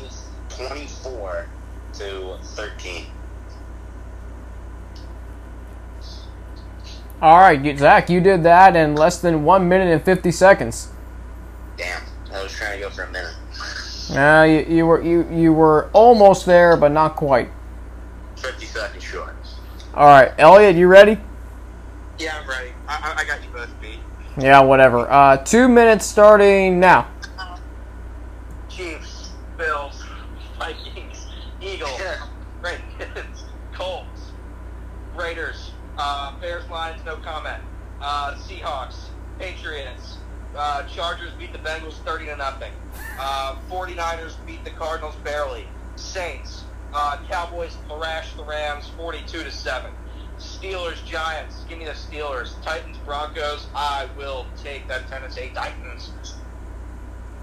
[0.51, 1.47] 24
[1.95, 3.07] to 13.
[7.22, 10.88] All right, Zach, you did that in less than one minute and 50 seconds.
[11.76, 13.34] Damn, I was trying to go for a minute.
[14.11, 17.49] Uh, you, you were you, you were almost there, but not quite.
[18.36, 19.34] 50 seconds short.
[19.95, 21.18] All right, Elliot, you ready?
[22.18, 22.70] Yeah, I'm ready.
[22.86, 23.98] I, I, I got you both beat.
[24.36, 25.10] Yeah, whatever.
[25.10, 27.08] Uh, two minutes starting now.
[28.68, 30.02] Chiefs, Bills,
[30.58, 31.28] Vikings,
[31.60, 32.00] Eagles,
[32.60, 34.32] Ravens, Colts,
[35.14, 37.62] Raiders, uh, Bears, Lions, no comment.
[38.00, 39.06] Uh, Seahawks,
[39.38, 40.18] Patriots,
[40.56, 42.72] uh, Chargers beat the Bengals 30 to nothing.
[43.18, 45.66] Uh, 49ers beat the Cardinals barely.
[45.96, 49.90] Saints, uh, Cowboys thrashed the Rams 42 to 7.
[50.64, 52.54] Steelers, Giants, give me the Steelers.
[52.62, 56.10] Titans, Broncos, I will take that Tennessee Titans.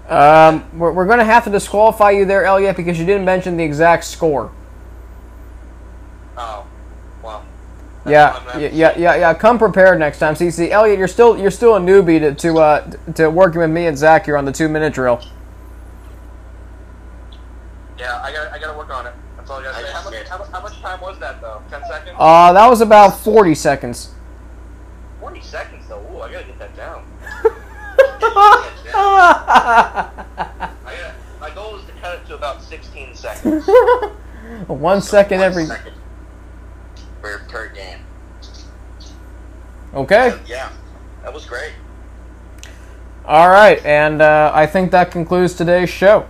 [0.08, 3.56] Um, we're, we're going to have to disqualify you there, Elliot, because you didn't mention
[3.56, 4.50] the exact score.
[6.36, 6.66] Oh,
[7.22, 7.44] well.
[8.04, 9.34] Yeah, yeah, yeah, yeah, yeah.
[9.34, 10.34] Come prepared next time.
[10.34, 13.70] See, see, Elliot, you're still you're still a newbie to to, uh, to working with
[13.70, 15.22] me and Zach here on the two minute drill.
[17.96, 19.14] Yeah, I got I got to work on it.
[19.42, 19.92] That's all I got to say.
[19.92, 21.60] How much, how, how much time was that though?
[21.68, 22.16] Ten seconds?
[22.16, 24.14] Uh, that was about forty seconds.
[25.18, 25.98] Forty seconds though.
[25.98, 27.04] Ooh, I gotta get that down.
[28.24, 28.70] I
[30.84, 33.66] got my goal is to cut it to about sixteen seconds.
[34.68, 35.66] One second every.
[35.66, 35.94] Second
[37.20, 37.98] per, per game.
[39.92, 40.38] Okay.
[40.46, 40.70] Yeah,
[41.24, 41.72] that was great.
[43.24, 46.28] All right, and uh, I think that concludes today's show.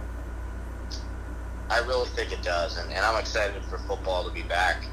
[1.73, 4.85] I really think it does, and, and I'm excited for football to be back.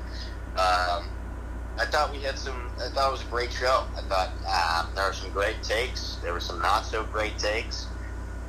[0.51, 1.09] Um,
[1.77, 2.69] I thought we had some.
[2.77, 3.83] I thought it was a great show.
[3.97, 6.17] I thought um, there were some great takes.
[6.23, 7.87] There were some not so great takes.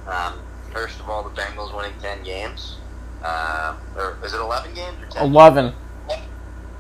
[0.07, 0.39] Um,
[0.73, 2.77] first of all, the Bengals winning ten games.
[3.23, 5.25] Uh, or is it eleven games or ten?
[5.25, 5.75] Eleven.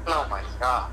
[0.07, 0.91] Oh my god.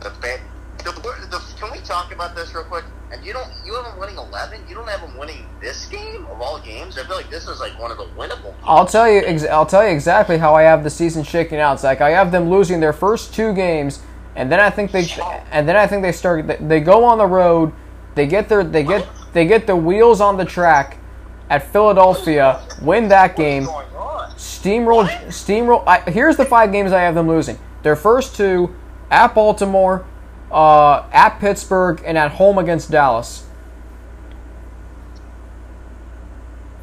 [0.00, 0.92] The, the,
[1.28, 2.84] the, can we talk about this real quick?
[3.10, 4.60] And you don't you have them winning eleven.
[4.68, 6.98] You don't have them winning this game of all games.
[6.98, 8.54] I feel like this is like one of the winnable.
[8.64, 9.22] I'll tell you.
[9.24, 12.00] Ex- I'll tell you exactly how I have the season shaking out, Zach.
[12.00, 14.00] I have them losing their first two games,
[14.36, 15.08] and then I think they,
[15.50, 16.46] and then I think they start.
[16.68, 17.72] they- go on the road.
[18.14, 18.62] They get their.
[18.62, 19.06] They get.
[19.32, 20.98] They get the wheels on the track
[21.48, 22.60] at Philadelphia.
[22.82, 23.64] Win that game.
[23.66, 24.30] What's going on?
[24.32, 25.08] Steamroll.
[25.28, 25.84] Steamroll.
[25.86, 27.58] I, here's the five games I have them losing.
[27.82, 28.74] Their first two
[29.10, 30.04] at Baltimore,
[30.50, 33.46] uh, at Pittsburgh, and at home against Dallas.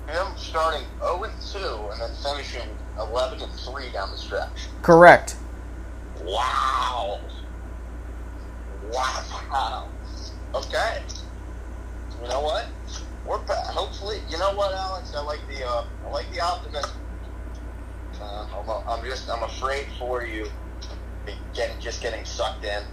[0.07, 1.57] Them starting 0 2
[1.91, 4.67] and then finishing 11 and 3 down the stretch.
[4.81, 5.35] Correct.
[6.23, 7.19] Wow.
[8.93, 9.89] Wow.
[10.53, 11.01] Okay.
[12.21, 12.67] You know what?
[13.25, 14.19] We're hopefully.
[14.29, 15.13] You know what, Alex?
[15.15, 16.91] I like the uh, I like the optimism.
[18.21, 20.47] Uh, I'm, I'm just I'm afraid for you.
[21.53, 22.83] Getting just getting sucked in.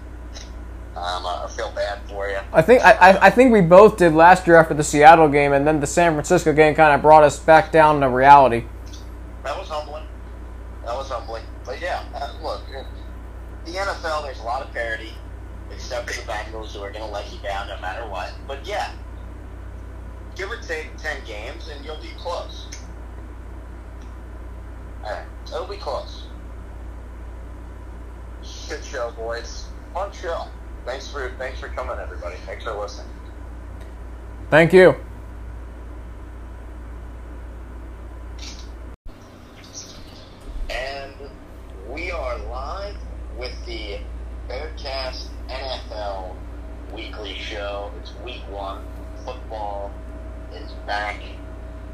[0.95, 2.38] Um, I feel bad for you.
[2.53, 5.53] I think I, I- I think we both did last year after the Seattle game,
[5.55, 8.64] and then the San Francisco game kind of brought us back down to reality.
[9.43, 10.05] That was humbling.
[10.84, 11.45] That was humbling.
[11.64, 12.61] But yeah, uh, look,
[13.64, 15.14] the NFL, there's a lot of parity,
[15.70, 18.32] except for the Bengals who are going to let you down no matter what.
[18.47, 18.93] But yeah,
[20.36, 22.66] give or take 10 games and you'll be close.
[25.05, 26.24] Alright, it'll be close.
[28.68, 29.66] Good show, boys.
[29.95, 30.47] Fun show.
[30.85, 32.37] Thanks for thanks for coming, everybody.
[32.45, 33.07] Thanks for listening.
[34.51, 34.97] Thank you.
[40.68, 41.14] And
[41.89, 42.97] we are live
[43.37, 43.99] with the
[44.49, 46.35] Bearcast NFL
[46.93, 47.93] weekly show.
[48.01, 48.83] It's week one.
[49.24, 49.93] Football
[50.53, 51.22] is back.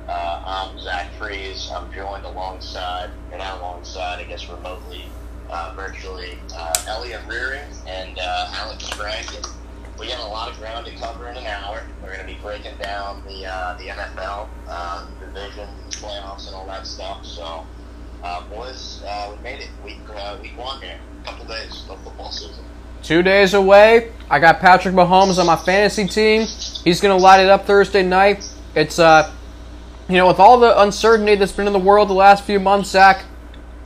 [0.09, 1.71] Uh, I'm Zach Freeze.
[1.75, 5.18] I'm joined alongside, and not alongside, I guess remotely,
[5.51, 9.27] uh, virtually, uh, Elliot Rearing and uh, Alex Frank.
[9.99, 11.83] We got a lot of ground to cover in an hour.
[12.03, 16.67] We're going to be breaking down the uh, the NFL uh, division, playoffs, and all
[16.67, 17.27] that stuff.
[17.27, 17.67] So,
[18.23, 19.71] uh, boys, uh, we made it.
[19.85, 21.01] Week uh, week one here.
[21.23, 22.65] A couple days of football season.
[23.03, 24.13] Two days away.
[24.31, 26.47] I got Patrick Mahomes on my fantasy team.
[26.85, 28.49] He's going to light it up Thursday night.
[28.77, 29.33] It's uh,
[30.09, 32.91] you know, with all the uncertainty that's been in the world the last few months,
[32.91, 33.25] Zach,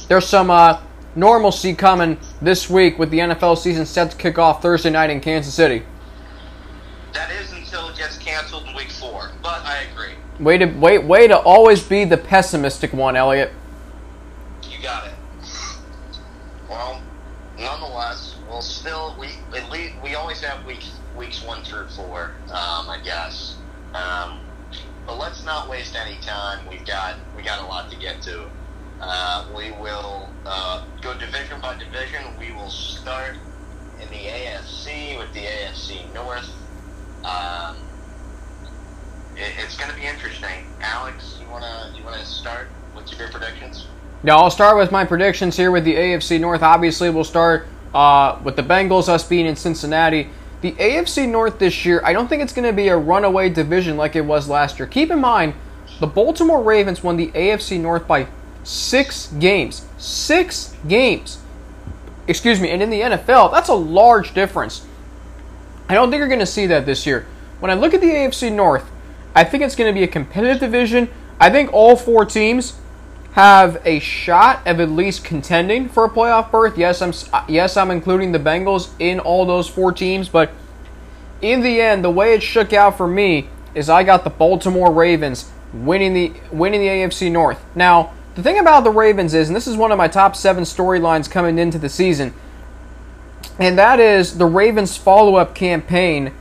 [0.08, 0.80] there's some uh,
[1.14, 5.20] normalcy coming this week with the NFL season set to kick off Thursday night in
[5.20, 5.82] Kansas City.
[7.12, 9.30] That is until it gets canceled week four.
[9.42, 10.14] But I agree.
[10.40, 13.52] Way to wait, way to always be the pessimistic one, Elliot.
[14.68, 15.14] You got it.
[16.68, 17.02] Well,
[17.58, 22.88] nonetheless, we'll still we at least we always have weeks weeks one through four, um,
[22.88, 23.56] I guess.
[23.94, 24.40] Um,
[25.06, 26.66] but let's not waste any time.
[26.66, 28.46] We've got we got a lot to get to.
[29.02, 32.22] Uh, we will uh, go division by division.
[32.38, 33.36] We will start
[34.00, 36.48] in the AFC with the AFC North.
[37.24, 37.76] Um,
[39.34, 40.66] it, it's going to be interesting.
[40.80, 43.86] Alex, you wanna you wanna start with your predictions?
[44.22, 46.62] Now I'll start with my predictions here with the AFC North.
[46.62, 50.30] Obviously, we'll start uh, with the Bengals, us being in Cincinnati.
[50.60, 53.96] The AFC North this year, I don't think it's going to be a runaway division
[53.96, 54.86] like it was last year.
[54.86, 55.54] Keep in mind,
[55.98, 58.28] the Baltimore Ravens won the AFC North by
[58.64, 59.84] six games.
[59.98, 61.38] Six games.
[62.26, 62.70] Excuse me.
[62.70, 64.86] And in the NFL, that's a large difference.
[65.88, 67.26] I don't think you're going to see that this year.
[67.60, 68.90] When I look at the AFC North,
[69.34, 71.08] I think it's going to be a competitive division.
[71.40, 72.74] I think all four teams
[73.32, 76.76] have a shot of at least contending for a playoff berth.
[76.76, 77.12] Yes, I'm
[77.48, 80.50] yes, I'm including the Bengals in all those four teams, but
[81.40, 84.92] in the end, the way it shook out for me is I got the Baltimore
[84.92, 87.64] Ravens winning the winning the AFC North.
[87.74, 90.64] Now, the thing about the Ravens is, and this is one of my top 7
[90.64, 92.34] storylines coming into the season,
[93.58, 96.32] and that is the Ravens follow-up campaign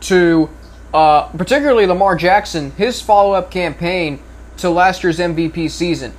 [0.00, 0.50] to
[0.92, 4.20] uh, particularly Lamar Jackson, his follow-up campaign
[4.58, 6.14] to last year's MVP season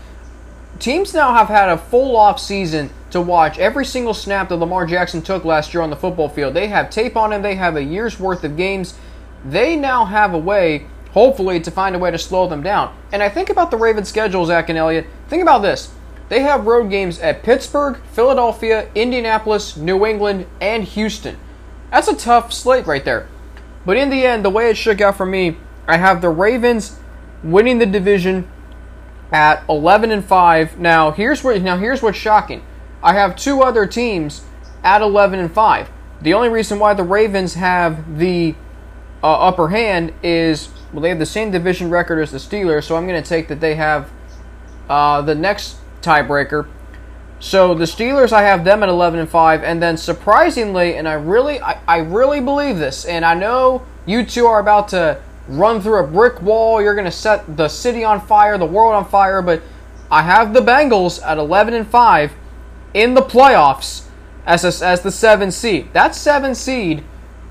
[0.79, 4.85] teams now have had a full off season to watch every single snap that Lamar
[4.85, 6.53] Jackson took last year on the football field.
[6.53, 8.95] They have tape on him, they have a year's worth of games.
[9.45, 12.95] They now have a way, hopefully, to find a way to slow them down.
[13.11, 15.07] And I think about the Ravens' schedule, Zach and Elliott.
[15.27, 15.91] Think about this.
[16.29, 21.35] They have road games at Pittsburgh, Philadelphia, Indianapolis, New England, and Houston.
[21.89, 23.27] That's a tough slate right there.
[23.83, 25.57] But in the end, the way it shook out for me,
[25.87, 26.99] I have the Ravens
[27.43, 28.47] winning the division
[29.31, 30.77] at 11 and 5.
[30.77, 32.63] Now, here's what now here's what's shocking.
[33.01, 34.43] I have two other teams
[34.83, 35.89] at 11 and 5.
[36.21, 38.53] The only reason why the Ravens have the
[39.23, 42.95] uh, upper hand is well, they have the same division record as the Steelers, so
[42.95, 44.09] I'm going to take that they have
[44.89, 46.67] uh, the next tiebreaker.
[47.39, 51.13] So the Steelers, I have them at 11 and 5, and then surprisingly, and I
[51.13, 55.81] really, I, I really believe this, and I know you two are about to run
[55.81, 56.81] through a brick wall.
[56.81, 59.43] You're going to set the city on fire, the world on fire.
[59.43, 59.61] But
[60.09, 62.33] I have the Bengals at 11 and 5
[62.95, 64.07] in the playoffs
[64.47, 65.93] as, a, as the seven seed.
[65.93, 67.03] That seven seed,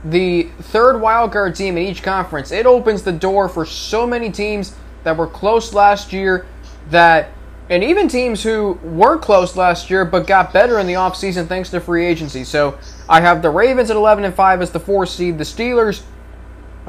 [0.05, 4.74] the third wildcard team in each conference, it opens the door for so many teams
[5.05, 6.47] that were close last year
[6.90, 7.30] that
[7.68, 11.70] and even teams who were close last year but got better in the offseason thanks
[11.70, 12.44] to free agency.
[12.44, 12.78] So
[13.09, 15.38] I have the Ravens at 11 and 5 as the four seed.
[15.38, 16.03] The Steelers,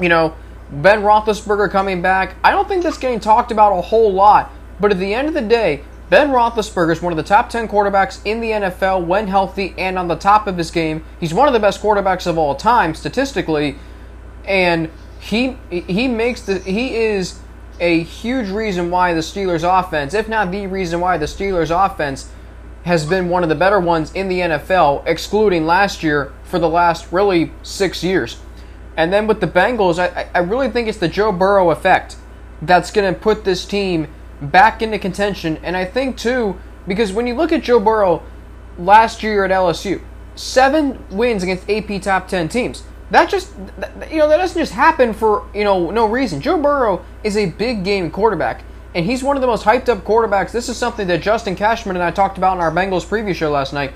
[0.00, 0.36] you know,
[0.70, 2.36] Ben Roethlisberger coming back.
[2.44, 4.52] I don't think that's getting talked about a whole lot.
[4.78, 7.68] But at the end of the day, Ben Roethlisberger is one of the top 10
[7.68, 11.04] quarterbacks in the NFL when healthy and on the top of his game.
[11.20, 13.76] He's one of the best quarterbacks of all time statistically,
[14.46, 14.90] and
[15.20, 17.38] he he makes the he is
[17.78, 22.30] a huge reason why the Steelers offense, if not the reason why the Steelers offense
[22.84, 26.68] has been one of the better ones in the NFL, excluding last year for the
[26.68, 28.38] last really 6 years.
[28.96, 32.16] And then with the Bengals, I, I really think it's the Joe Burrow effect
[32.62, 34.08] that's going to put this team
[34.40, 35.58] back into contention.
[35.62, 38.22] And I think, too, because when you look at Joe Burrow
[38.78, 40.00] last year at LSU,
[40.38, 42.84] seven wins against AP top 10 teams.
[43.10, 43.52] That just,
[44.10, 46.40] you know, that doesn't just happen for, you know, no reason.
[46.40, 48.62] Joe Burrow is a big game quarterback,
[48.94, 50.52] and he's one of the most hyped up quarterbacks.
[50.52, 53.50] This is something that Justin Cashman and I talked about in our Bengals preview show
[53.50, 53.92] last night.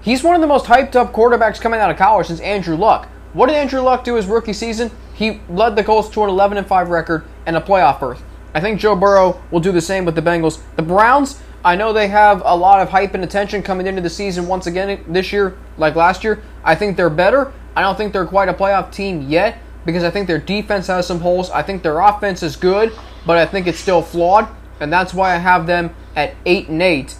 [0.00, 3.08] He's one of the most hyped up quarterbacks coming out of college since Andrew Luck.
[3.34, 4.90] What did Andrew Luck do his rookie season?
[5.12, 8.22] He led the Colts to an 11 and 5 record and a playoff berth.
[8.54, 10.60] I think Joe Burrow will do the same with the Bengals.
[10.76, 14.10] The Browns, I know they have a lot of hype and attention coming into the
[14.10, 16.42] season once again this year, like last year.
[16.64, 17.52] I think they're better.
[17.76, 21.06] I don't think they're quite a playoff team yet because I think their defense has
[21.06, 21.50] some holes.
[21.50, 22.92] I think their offense is good,
[23.24, 24.48] but I think it's still flawed,
[24.80, 27.16] and that's why I have them at eight and eight.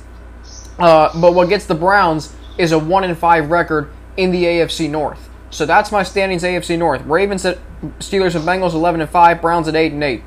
[0.78, 4.90] Uh, but what gets the Browns is a one and five record in the AFC
[4.90, 5.28] North.
[5.50, 7.02] So that's my standings AFC North.
[7.02, 7.58] Ravens at
[7.98, 10.22] Steelers and Bengals 11 and 5, Browns at 8 and 8.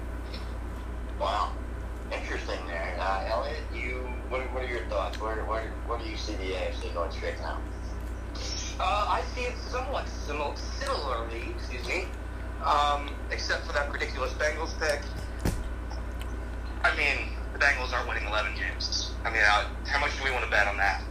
[19.24, 21.04] I mean, how much do we want to bet on that?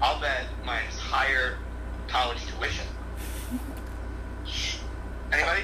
[0.00, 1.58] I'll bet my entire
[2.08, 2.86] college tuition
[5.32, 5.62] Anybody?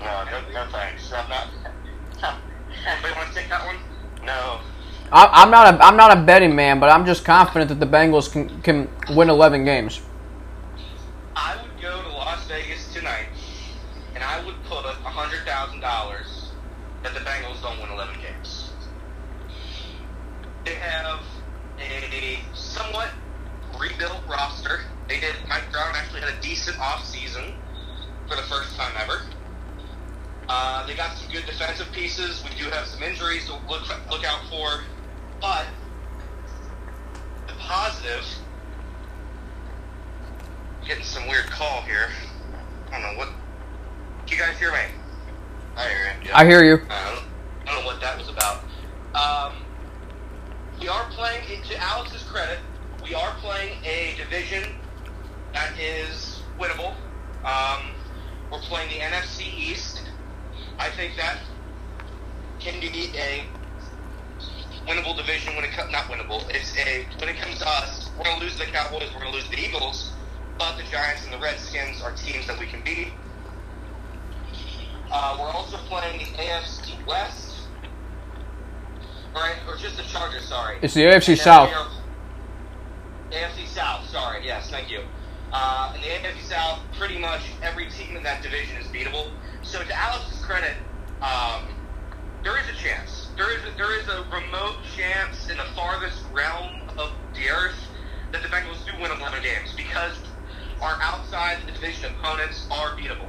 [0.00, 1.10] No, no, no thanks.
[1.12, 1.48] I'm not.
[2.86, 3.76] Anybody want to take that one?
[4.22, 4.60] No.
[5.10, 7.86] I, I'm not a I'm not a betting man, but I'm just confident that the
[7.86, 10.02] Bengals can can win 11 games.
[11.34, 13.28] I would go to Las Vegas tonight,
[14.14, 16.50] and I would put hundred thousand dollars
[17.02, 18.70] that the Bengals don't win eleven games.
[20.66, 21.20] They have
[21.80, 23.10] a somewhat
[23.78, 24.80] rebuilt roster.
[25.08, 25.34] They did.
[25.48, 27.54] Mike Brown actually had a decent off season
[28.28, 29.22] for the first time ever.
[30.48, 32.42] Uh, they got some good defensive pieces.
[32.44, 34.84] We do have some injuries to look look out for,
[35.40, 35.66] but
[37.46, 38.24] the positive.
[40.86, 42.10] Getting some weird call here.
[42.92, 43.28] I don't know what.
[44.26, 44.78] Can you guys hear me?
[45.76, 46.30] I hear you.
[46.34, 46.74] I hear you.
[46.90, 47.24] I don't,
[47.66, 48.62] I don't know what that was about.
[49.14, 49.63] Um,
[50.80, 52.58] we are playing, to Alex's credit,
[53.02, 54.64] we are playing a division
[55.52, 56.94] that is winnable.
[57.44, 57.90] Um,
[58.50, 60.02] we're playing the NFC East.
[60.78, 61.38] I think that
[62.60, 63.44] can be a
[64.86, 68.24] winnable division when it comes, not winnable, it's a, when it comes to us, we're
[68.24, 70.12] going to lose the Cowboys, we're going to lose the Eagles,
[70.58, 73.08] but the Giants and the Redskins are teams that we can beat.
[75.10, 77.53] Uh, we're also playing the AFC West,
[79.34, 79.56] right?
[79.68, 80.78] Or just the Chargers, sorry.
[80.82, 81.70] It's the AFC South.
[83.30, 85.02] AFC South, sorry, yes, thank you.
[85.52, 89.30] Uh, in the AFC South, pretty much every team in that division is beatable.
[89.62, 90.74] So to Alex's credit,
[91.20, 91.68] um,
[92.42, 93.28] there is a chance.
[93.36, 97.78] There is a, there is a remote chance in the farthest realm of the earth
[98.32, 100.16] that the Bengals do win 11 games because
[100.80, 103.28] our outside the division opponents are beatable.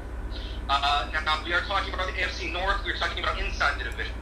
[0.67, 2.83] Uh, now, we are talking about the AFC North.
[2.83, 4.13] We are talking about inside the division.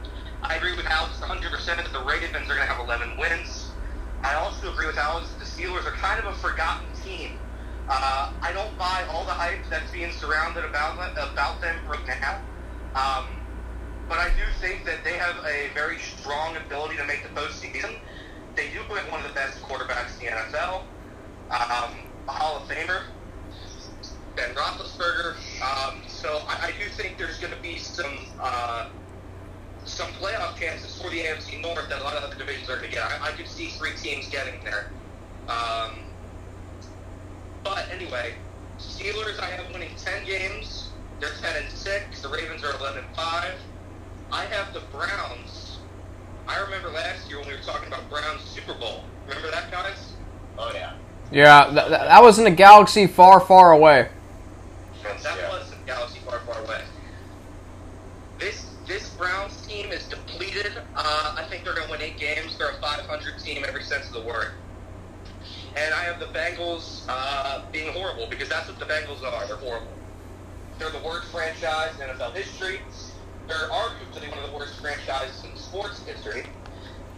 [0.44, 3.70] I agree with Alex 100% that the Ravens are going to have 11 wins.
[4.22, 7.38] I also agree with Alex that the Steelers are kind of a forgotten team.
[7.88, 12.40] Uh, I don't buy all the hype that's being surrounded about about them right now.
[12.94, 13.26] Um,
[14.08, 17.96] but I do think that they have a very strong ability to make the postseason.
[18.54, 20.82] They do have one of the best quarterbacks in the NFL,
[21.50, 21.90] um,
[22.28, 23.02] a Hall of Famer,
[24.36, 25.36] Ben Roethlisberger.
[25.62, 28.88] Um, so I, I do think there's going to be some uh,
[29.84, 32.88] some playoff chances for the AFC North that a lot of other divisions are going
[32.90, 33.04] to get.
[33.04, 34.90] I, I could see three teams getting there.
[35.48, 35.98] Um,
[37.62, 38.34] but anyway,
[38.78, 40.88] Steelers I have winning 10 games.
[41.20, 42.22] They're 10 and 6.
[42.22, 43.52] The Ravens are 11 and 5.
[44.32, 45.78] I have the Browns.
[46.48, 49.04] I remember last year when we were talking about Browns Super Bowl.
[49.28, 50.12] Remember that, guys?
[50.58, 50.92] Oh yeah.
[51.32, 54.08] Yeah, that, that was in a galaxy far, far away.
[55.02, 55.48] That Yeah.
[55.50, 56.82] was in a galaxy far, far away.
[58.38, 60.72] This this Browns team is depleted.
[60.94, 62.56] Uh, I think they're going to win eight games.
[62.58, 64.52] They're a 500 team in every sense of the word.
[65.76, 69.46] And I have the Bengals uh, being horrible because that's what the Bengals are.
[69.46, 69.88] They're horrible.
[70.78, 72.80] They're the worst franchise in NFL history.
[73.48, 76.44] They're arguably one of the worst franchises in sports history.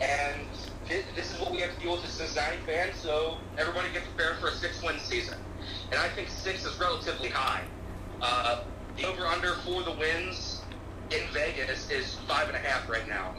[0.01, 0.47] And
[0.87, 2.97] thi- this is what we have to deal with as Cincinnati fans.
[2.97, 5.39] So everybody get prepared for a six-win season.
[5.91, 7.63] And I think six is relatively high.
[8.23, 8.65] Uh,
[8.97, 10.56] the over/under for the wins
[11.11, 13.35] in Vegas is five and a half right now.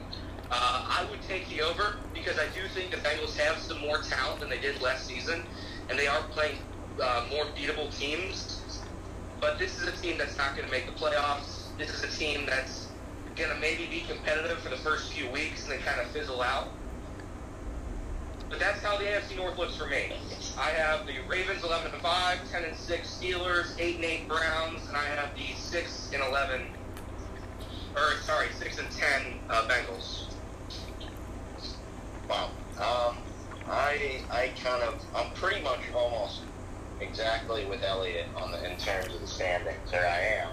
[0.49, 3.97] Uh, I would take the over because I do think the Bengals have some more
[4.01, 5.43] talent than they did last season,
[5.89, 6.57] and they are playing
[7.01, 8.81] uh, more beatable teams.
[9.41, 11.77] But this is a team that's not going to make the playoffs.
[11.77, 12.87] This is a team that's
[13.35, 16.41] going to maybe be competitive for the first few weeks and then kind of fizzle
[16.41, 16.69] out.
[18.49, 20.13] But that's how the AFC North looks for me.
[20.57, 24.87] I have the Ravens 11 and 5, 10 and 6 Steelers, 8 and 8 Browns,
[24.87, 26.61] and I have the 6 and 11,
[27.97, 29.09] or sorry, 6 and 10
[29.49, 30.25] uh, Bengals.
[32.29, 32.49] Wow.
[32.77, 33.17] Um,
[33.69, 36.41] I I kind of I'm pretty much almost
[37.01, 39.91] exactly with Elliot on the in terms of the standings.
[39.91, 40.49] There I am,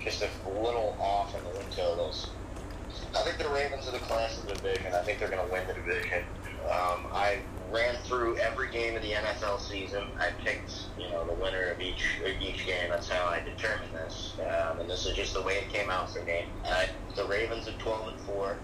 [0.00, 2.28] just a little off in the win totals.
[3.14, 4.94] I think the Ravens are the class of the division.
[4.94, 6.24] I think they're going to win the division.
[6.66, 7.38] Um, I
[7.72, 10.04] ran through every game of the NFL season.
[10.18, 12.90] I picked, you know, the winner of each of each game.
[12.90, 16.12] That's how I determined this, um, and this is just the way it came out
[16.12, 16.44] for me.
[16.64, 16.86] Uh,
[17.16, 18.56] the Ravens at 12 and four.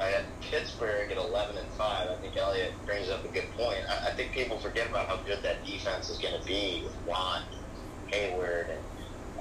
[0.00, 2.08] I had Pittsburgh at 11 and 5.
[2.08, 3.80] I think Elliott brings up a good point.
[3.88, 6.96] I, I think people forget about how good that defense is going to be with
[7.06, 7.42] Watt,
[8.10, 8.80] Heyward, and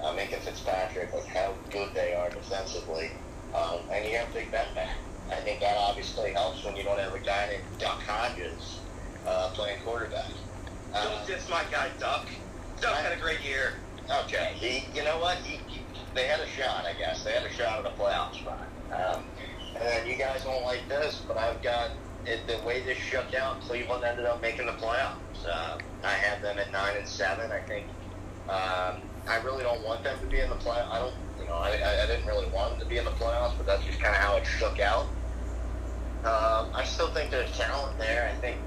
[0.03, 3.11] uh, Minkah Fitzpatrick, like how good they are defensively.
[3.55, 4.95] Um, and you have Big Ben back.
[5.31, 8.79] I think that obviously helps when you don't have a guy named Duck Hodges
[9.27, 10.25] uh, playing quarterback.
[10.93, 12.25] Uh, Don't diss my guy, Duck.
[12.81, 13.73] Duck had a great year.
[14.23, 15.37] Okay, he, you know what?
[15.37, 15.81] He, he,
[16.15, 17.23] they had a shot, I guess.
[17.23, 18.67] They had a shot at a playoff spot.
[18.91, 19.23] Um,
[19.75, 21.91] and then you guys won't like this, but I've got
[22.25, 23.61] it, the way this shook out.
[23.61, 25.45] Cleveland ended up making the playoffs.
[25.47, 27.51] Uh, I had them at nine and seven.
[27.51, 27.85] I think
[28.49, 30.79] um, I really don't want them to be in the play.
[30.79, 31.71] I don't, you know, I,
[32.03, 34.21] I didn't really want them to be in the playoffs, but that's just kind of
[34.21, 35.05] how it shook out.
[36.23, 38.29] Um, I still think there's talent there.
[38.29, 38.57] I think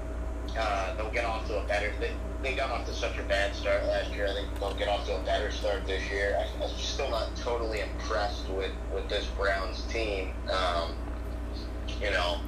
[0.57, 1.93] uh, they'll get off to a better.
[1.99, 2.11] They,
[2.41, 4.27] they got off to such a bad start last year.
[4.27, 6.37] I think they'll get off to a better start this year.
[6.39, 10.33] I, I'm still not totally impressed with, with this Browns team.
[10.51, 10.95] Um,
[12.01, 12.39] you know,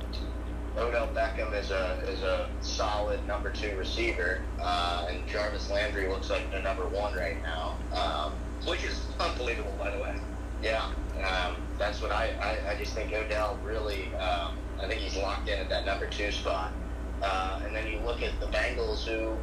[0.78, 6.30] Odell Beckham is a is a solid number two receiver, uh, and Jarvis Landry looks
[6.30, 7.78] like the number one right now.
[7.94, 8.34] Um,
[8.66, 10.16] which is unbelievable, by the way.
[10.62, 10.90] yeah,
[11.24, 14.14] um, that's what I, I, I just think Odell really.
[14.16, 16.74] Um, I think he's locked in at that number two spot.
[17.22, 19.38] Uh, and then you look at the Bengals, who,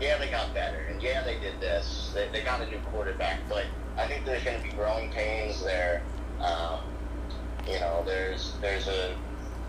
[0.00, 2.12] yeah, they got better, and yeah, they did this.
[2.14, 3.64] They, they got a new quarterback, but
[3.96, 6.02] I think there's going to be growing pains there.
[6.40, 6.80] Um,
[7.66, 9.16] you know, there's there's a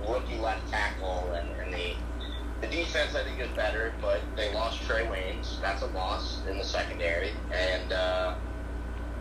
[0.07, 1.95] rookie left tackle, and, and the
[2.61, 5.59] the defense I think is better, but they lost Trae Waynes.
[5.61, 8.35] That's a loss in the secondary, and uh,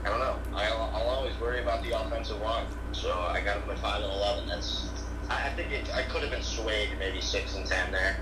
[0.07, 0.37] I don't know.
[0.57, 4.13] I'll, I'll always worry about the offensive line, so I got them at five and
[4.13, 4.49] eleven.
[4.49, 4.89] That's
[5.29, 8.17] I I think it, I could have been swayed maybe six and ten there,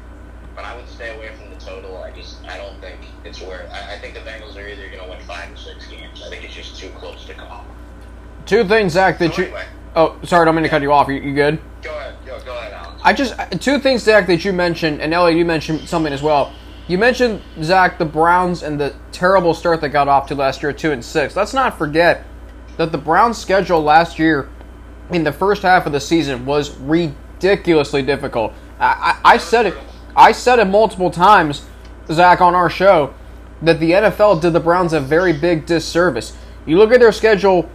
[0.57, 2.03] but I would stay away from the total.
[2.03, 5.05] I just I don't think it's where I, I think the Bengals are either going
[5.05, 6.23] to win five or six games.
[6.25, 7.67] I think it's just too close to call.
[8.47, 9.47] Two things, Zach, that So you.
[9.49, 9.65] anyway,
[9.97, 11.07] Oh, sorry, I don't mean to cut you off.
[11.09, 11.61] You, you good?
[11.83, 13.01] go ahead, go, go ahead, Alex.
[13.05, 16.53] I just two things, Zach, that you mentioned, and Elliot, you mentioned something as well.
[16.87, 20.73] You mentioned Zach the Browns and the terrible start they got off to last year,
[20.73, 21.35] two and six.
[21.35, 22.25] Let's not forget
[22.77, 24.51] that the Browns' schedule last year,
[25.11, 28.53] in the first half of the season, was ridiculously difficult.
[28.79, 29.75] I, I, said it.
[30.15, 31.65] I said it multiple times,
[32.11, 33.15] Zach, on our show,
[33.63, 36.37] that the NFL did the Browns a very big disservice.
[36.67, 37.71] You look at their schedule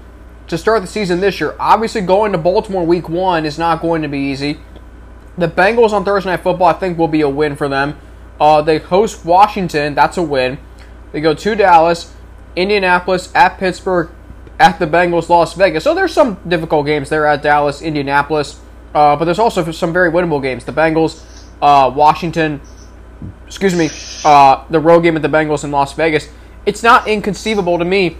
[0.48, 1.56] to start the season this year.
[1.60, 4.60] Obviously, going to Baltimore week one is not going to be easy.
[5.36, 7.98] The Bengals on Thursday Night Football, I think, will be a win for them.
[8.40, 9.96] Uh, they host Washington.
[9.96, 10.58] That's a win.
[11.12, 12.14] They go to Dallas,
[12.56, 14.10] Indianapolis, at Pittsburgh,
[14.60, 15.84] at the Bengals, Las Vegas.
[15.84, 18.60] So there's some difficult games there at Dallas, Indianapolis.
[18.94, 20.66] Uh, but there's also some very winnable games.
[20.66, 21.24] The Bengals,
[21.62, 22.62] uh, Washington,
[23.46, 23.90] excuse me,
[24.26, 26.30] uh, the road game at the Bengals in Las Vegas.
[26.66, 28.18] It's not inconceivable to me,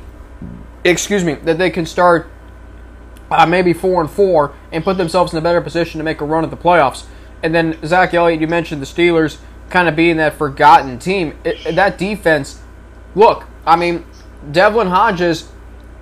[0.84, 2.30] excuse me, that they can start
[3.32, 6.26] uh, maybe four and four and put themselves in a better position to make a
[6.26, 7.06] run at the playoffs.
[7.42, 9.38] And then Zach Elliott, you mentioned the Steelers
[9.70, 11.38] kind of being that forgotten team.
[11.44, 12.60] It, that defense,
[13.16, 14.06] look, I mean,
[14.52, 15.50] Devlin Hodges,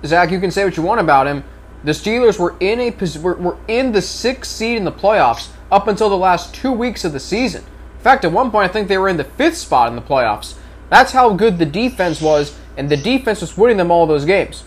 [0.04, 1.44] Zach, you can say what you want about him.
[1.84, 5.86] The Steelers were in a were, were in the sixth seed in the playoffs up
[5.86, 7.64] until the last two weeks of the season.
[7.96, 10.02] In fact, at one point, I think they were in the fifth spot in the
[10.02, 10.54] playoffs.
[10.88, 14.64] That's how good the defense was, and the defense was winning them all those games.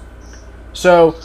[0.73, 1.15] So,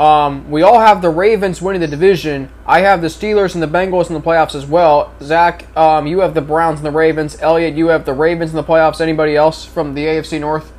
[0.00, 2.48] um, we all have the Ravens winning the division.
[2.64, 5.12] I have the Steelers and the Bengals in the playoffs as well.
[5.20, 7.36] Zach, um, you have the Browns and the Ravens.
[7.42, 9.02] Elliot, you have the Ravens in the playoffs.
[9.02, 10.72] Anybody else from the AFC North?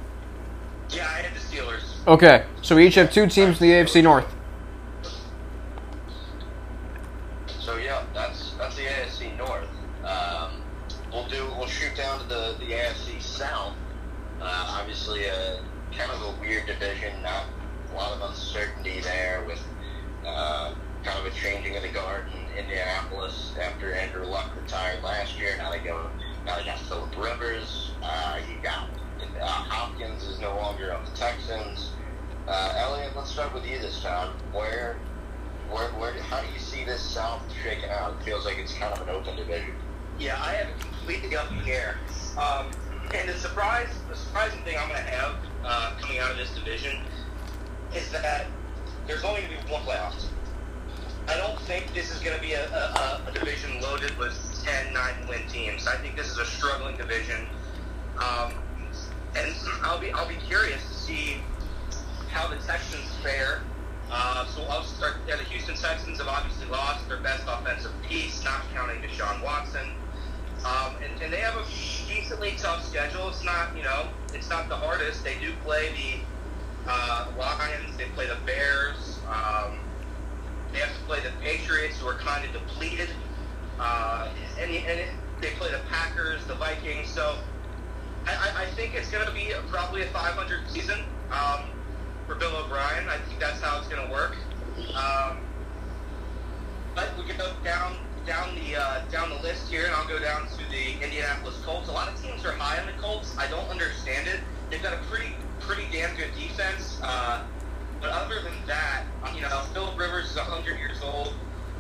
[0.90, 2.08] Yeah, I had the Steelers.
[2.08, 4.26] Okay, so we each have two teams in the AFC North.
[7.60, 9.70] So yeah, that's that's the AFC North.
[10.04, 10.64] Um,
[11.14, 13.76] we'll do we'll shoot down to the the AFC South.
[14.42, 15.62] Uh, obviously, a
[15.96, 17.22] kind of a weird division.
[17.22, 17.46] Not
[17.92, 19.62] a lot of uncertainty there with
[20.26, 25.38] uh, kind of a changing of the guard in Indianapolis after Andrew Luck retired last
[25.40, 25.56] year.
[25.58, 26.10] Now they go.
[26.46, 27.92] Now they got Philip Rivers.
[28.02, 28.90] Uh, you got
[29.40, 31.92] uh, Hopkins is no longer on the Texans.
[32.48, 34.34] Uh, Elliot, let's start with you this time.
[34.52, 34.98] Where
[35.70, 37.02] where, where, how do you see this
[37.64, 38.16] Shaking out?
[38.20, 39.74] It feels like it's kind of an open division.
[40.20, 41.98] Yeah, I have it completely up in the air.
[42.38, 42.72] Um,
[43.14, 46.54] and the surprise, the surprising thing I'm going to have uh, coming out of this
[46.56, 46.98] division
[47.94, 48.48] is that
[49.06, 50.26] there's only going to be one playoffs.
[51.28, 54.34] I don't think this is going to be a, a, a division loaded with
[54.64, 55.88] 10, 9 win teams.
[55.88, 57.48] I think this is a struggling division.
[58.18, 58.54] Um,
[59.36, 61.38] and I'll be I'll be curious to see
[62.30, 63.62] how the Texans fare.
[64.12, 65.16] Uh, so I'll start.
[65.28, 69.88] Yeah, the Houston Texans have obviously lost their best offensive piece, not counting Deshaun Watson.
[70.66, 71.64] Um, and, and they have a
[72.08, 73.30] decently tough schedule.
[73.30, 75.24] It's not, you know, it's not the hardest.
[75.24, 77.96] They do play the uh, Lions.
[77.98, 79.20] They play the Bears.
[79.30, 79.80] Um,
[80.74, 83.10] they have to play the Patriots, who are kind of depleted.
[83.80, 84.30] Uh,
[84.60, 85.10] and and
[85.42, 87.10] they play the Packers, the Vikings.
[87.10, 87.38] So
[88.28, 91.00] I, I- think it's going to be probably a 500 season
[91.32, 91.62] um,
[92.32, 93.10] for Bill O'Brien.
[93.10, 94.38] I think that's how it's going to work.
[94.96, 95.40] Um,
[96.96, 100.48] but we go down down the uh, down the list here, and I'll go down
[100.48, 101.90] to the Indianapolis Colts.
[101.90, 103.36] A lot of teams are high on the Colts.
[103.38, 104.40] I don't understand it.
[104.70, 107.00] They've got a pretty pretty damn good defense.
[107.04, 107.44] Uh,
[108.00, 109.04] but other than that,
[109.36, 111.34] you know, Philip Rivers is 100 years old.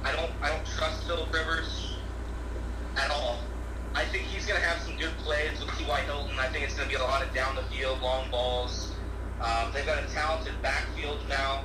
[0.03, 1.95] I don't I don't trust Philip Rivers
[2.98, 3.40] at all.
[3.95, 6.02] I think he's going to have some good plays with T.Y.
[6.02, 6.38] Hilton.
[6.40, 8.90] I think it's going to be a lot of down the field, long balls.
[9.41, 11.63] Um, they've got a talented backfield now,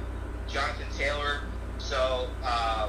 [0.48, 1.40] Jonathan Taylor.
[1.78, 2.88] So, uh,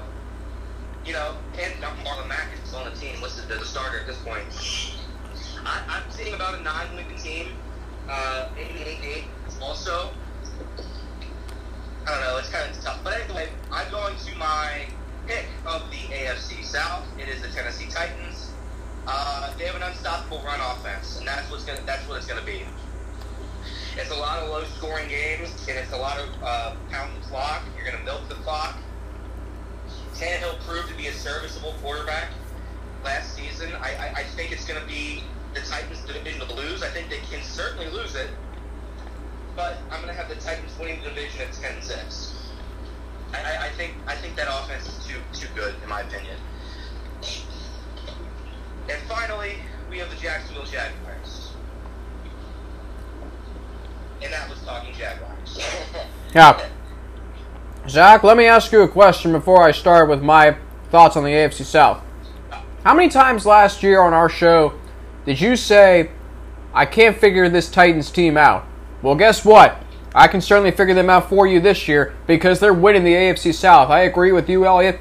[1.05, 1.73] you know, and
[2.05, 4.45] Marlon Mack is on the team, listed as a starter at this point.
[5.65, 7.47] I, I'm seeing about a nine-win team,
[8.09, 9.23] uh, eight, eight, eight.
[9.61, 10.11] Also,
[12.05, 13.01] I don't know, it's kind of tough.
[13.03, 14.85] But anyway, I'm going to my
[15.27, 17.05] pick of the AFC South.
[17.19, 18.51] It is the Tennessee Titans.
[19.05, 22.45] Uh, they have an unstoppable run offense, and that's what's gonna that's what it's gonna
[22.45, 22.64] be.
[23.99, 27.64] It's a lot of low-scoring games, and it's a lot of uh, pound the clock.
[27.76, 28.78] You're gonna milk the clock.
[30.14, 32.30] Tannehill proved to be a serviceable quarterback
[33.03, 33.72] last season.
[33.82, 36.82] I, I, I think it's going to be the Titans' division to lose.
[36.82, 38.30] I think they can certainly lose it,
[39.56, 42.34] but I'm going to have the Titans winning the division at 10-6.
[43.34, 46.38] I, I think I think that offense is too too good in my opinion.
[48.90, 49.57] And finally,
[49.90, 51.47] we have the Jacksonville Jaguars,
[54.22, 55.60] and that was talking Jaguars.
[56.35, 56.68] Yeah.
[57.88, 60.57] Zach, let me ask you a question before I start with my
[60.91, 62.03] thoughts on the AFC South.
[62.84, 64.73] How many times last year on our show
[65.26, 66.11] did you say,
[66.73, 68.65] I can't figure this Titans team out?
[69.02, 69.81] Well, guess what?
[70.14, 73.53] I can certainly figure them out for you this year because they're winning the AFC
[73.53, 73.89] South.
[73.89, 74.99] I agree with you, Elliot.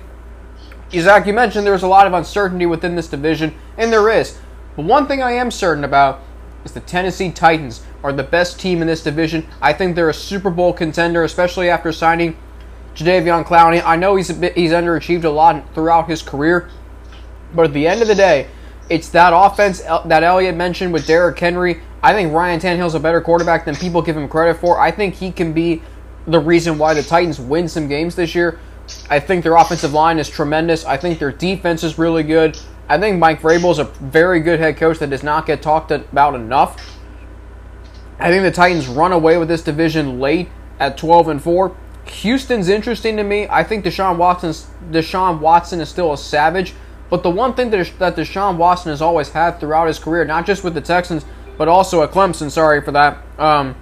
[0.93, 4.38] Zach, you mentioned there's a lot of uncertainty within this division, and there is.
[4.76, 6.20] But one thing I am certain about
[6.64, 9.45] is the Tennessee Titans are the best team in this division.
[9.61, 12.37] I think they're a Super Bowl contender, especially after signing
[12.95, 13.83] Jadeveon Clowney.
[13.85, 16.70] I know he's bit, he's underachieved a lot throughout his career,
[17.53, 18.47] but at the end of the day,
[18.89, 21.81] it's that offense that Elliott mentioned with Derrick Henry.
[22.01, 24.78] I think Ryan Tannehill's a better quarterback than people give him credit for.
[24.78, 25.83] I think he can be
[26.28, 28.61] the reason why the Titans win some games this year.
[29.11, 30.85] I think their offensive line is tremendous.
[30.85, 32.57] I think their defense is really good.
[32.89, 35.91] I think Mike Vrabel is a very good head coach that does not get talked
[35.91, 36.95] about enough.
[38.18, 40.48] I think the Titans run away with this division late
[40.78, 41.76] at 12 and 4.
[42.06, 43.47] Houston's interesting to me.
[43.51, 46.74] I think Deshaun Watson's Deshaun Watson is still a savage,
[47.10, 50.62] but the one thing that Deshaun Watson has always had throughout his career, not just
[50.62, 51.24] with the Texans,
[51.59, 52.51] but also at Clemson.
[52.51, 53.18] Sorry for that.
[53.38, 53.74] Um,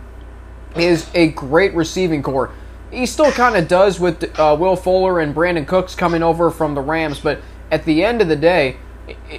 [0.74, 2.50] is a great receiving core.
[2.90, 6.74] He still kind of does with uh, Will Fuller and Brandin Cooks coming over from
[6.74, 7.40] the Rams, but
[7.70, 8.76] at the end of the day,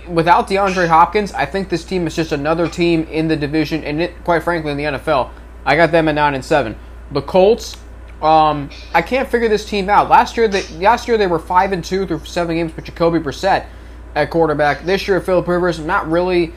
[0.08, 4.02] without DeAndre Hopkins, I think this team is just another team in the division, and
[4.02, 5.32] it, quite frankly, in the NFL.
[5.66, 6.78] I got them at nine and seven.
[7.12, 7.76] The Colts,
[8.22, 10.10] um, I can't figure this team out.
[10.10, 13.20] Last year, they, last year they were five and two through seven games with Jacoby
[13.20, 13.66] Brissett
[14.14, 14.86] at quarterback.
[14.86, 16.54] This year, Philip Rivers, not really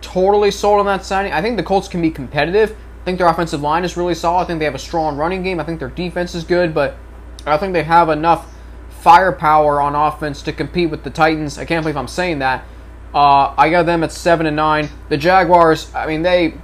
[0.00, 1.32] totally sold on that signing.
[1.32, 2.76] I think the Colts can be competitive.
[3.02, 4.44] I think their offensive line is really solid.
[4.44, 5.60] I think they have a strong running game.
[5.60, 6.96] I think their defense is good, but
[7.46, 8.54] I think they have enough
[9.00, 11.58] firepower on offense to compete with the Titans.
[11.58, 12.64] I can't believe I'm saying that.
[13.14, 14.90] Uh, I got them at seven and nine.
[15.08, 16.54] The Jaguars, I mean, they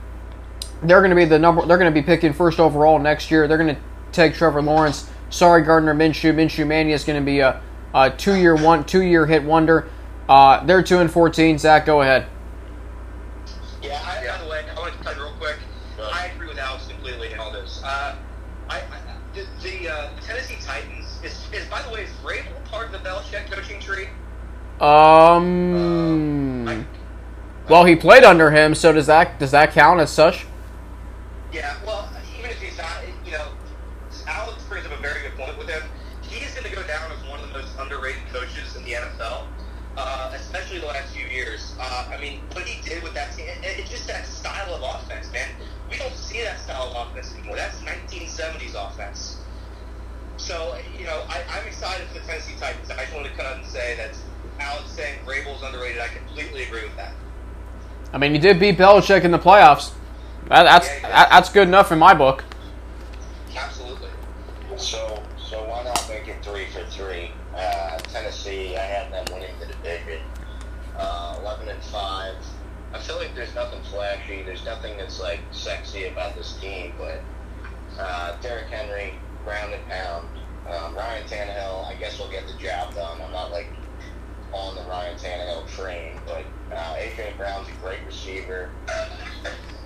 [0.82, 1.64] they're going to be the number.
[1.66, 3.48] They're going to be picking first overall next year.
[3.48, 3.80] They're going to
[4.12, 5.08] take Trevor Lawrence.
[5.30, 6.34] Sorry, Gardner Minshew.
[6.34, 7.62] Minshew Mania is going to be a,
[7.94, 9.88] a two year one two year hit wonder.
[10.28, 11.58] Uh, they're two and fourteen.
[11.58, 12.26] Zach, go ahead.
[13.82, 14.23] Yeah, I,
[24.84, 26.86] Um.
[27.70, 30.44] Well, he played under him, so does that does that count as such?
[31.52, 31.74] Yeah.
[31.86, 32.06] Well,
[32.38, 33.46] even if he's not, you know,
[34.26, 35.82] Alex brings up a very good point with him.
[36.20, 39.46] He's going to go down as one of the most underrated coaches in the NFL,
[39.96, 41.74] uh, especially the last few years.
[41.80, 44.82] Uh, I mean, what he did with that team, it, it's just that style of
[44.82, 45.48] offense, man.
[45.90, 47.56] We don't see that style of offense anymore.
[47.56, 49.38] That's 1970s offense.
[50.36, 52.90] So, you know, I'm excited for the Tennessee Titans.
[52.90, 53.63] I just want to that
[54.64, 56.00] Alex saying Vrabel's underrated.
[56.00, 57.12] I completely agree with that.
[58.12, 59.92] I mean, you did beat Belichick in the playoffs.
[60.48, 61.28] That, that's Yeah, yeah.
[61.30, 62.44] that's good enough in my book.
[63.56, 64.08] Absolutely.
[64.76, 67.30] So, so why not make it three for three?
[67.56, 70.20] Uh, Tennessee, I had them winning to the division,
[70.98, 72.34] uh, eleven and five.
[72.92, 74.42] I feel like there's nothing flashy.
[74.42, 77.20] There's nothing that's like sexy about this team, but
[77.98, 79.14] uh, Derrick Henry,
[79.44, 80.28] ground and pound.
[80.68, 83.20] Um, Ryan Tannehill, I guess we'll get the job done.
[83.20, 83.68] I'm not like
[84.54, 88.70] on the Ryan Tannehill train, but uh, AJ Brown's a great receiver.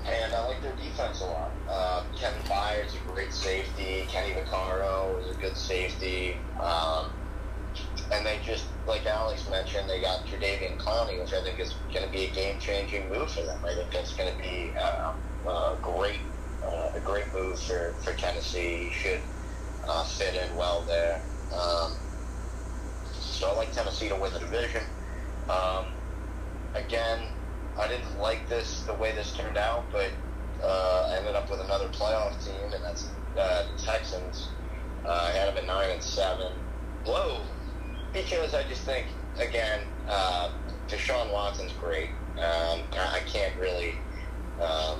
[0.06, 1.50] And I like their defense a lot.
[1.68, 4.06] Uh, Kevin Byard's a great safety.
[4.08, 6.36] Kenny Vaccaro is a good safety.
[6.60, 7.10] Um,
[8.12, 12.06] and they just, like Alex mentioned, they got Jadeveon Clowney, which I think is going
[12.06, 13.62] to be a game-changing move for them.
[13.64, 15.12] I think that's going to be uh,
[15.46, 16.20] a great,
[16.64, 18.88] uh, a great move for, for Tennessee.
[18.88, 19.20] He should
[19.86, 21.20] uh, fit in well there.
[21.52, 21.92] Um,
[23.38, 24.82] so I like Tennessee to win the division.
[25.48, 25.86] Um,
[26.74, 27.20] again,
[27.78, 30.10] I didn't like this the way this turned out, but
[30.62, 33.08] uh, I ended up with another playoff team, and that's
[33.38, 34.48] uh, the Texans.
[35.04, 36.52] Uh, I had them at nine and seven.
[37.04, 37.42] Whoa,
[38.12, 39.06] Because I just think,
[39.38, 40.50] again, uh,
[40.88, 42.10] Deshaun Watson's great.
[42.36, 43.94] Um, I can't really,
[44.60, 44.98] um,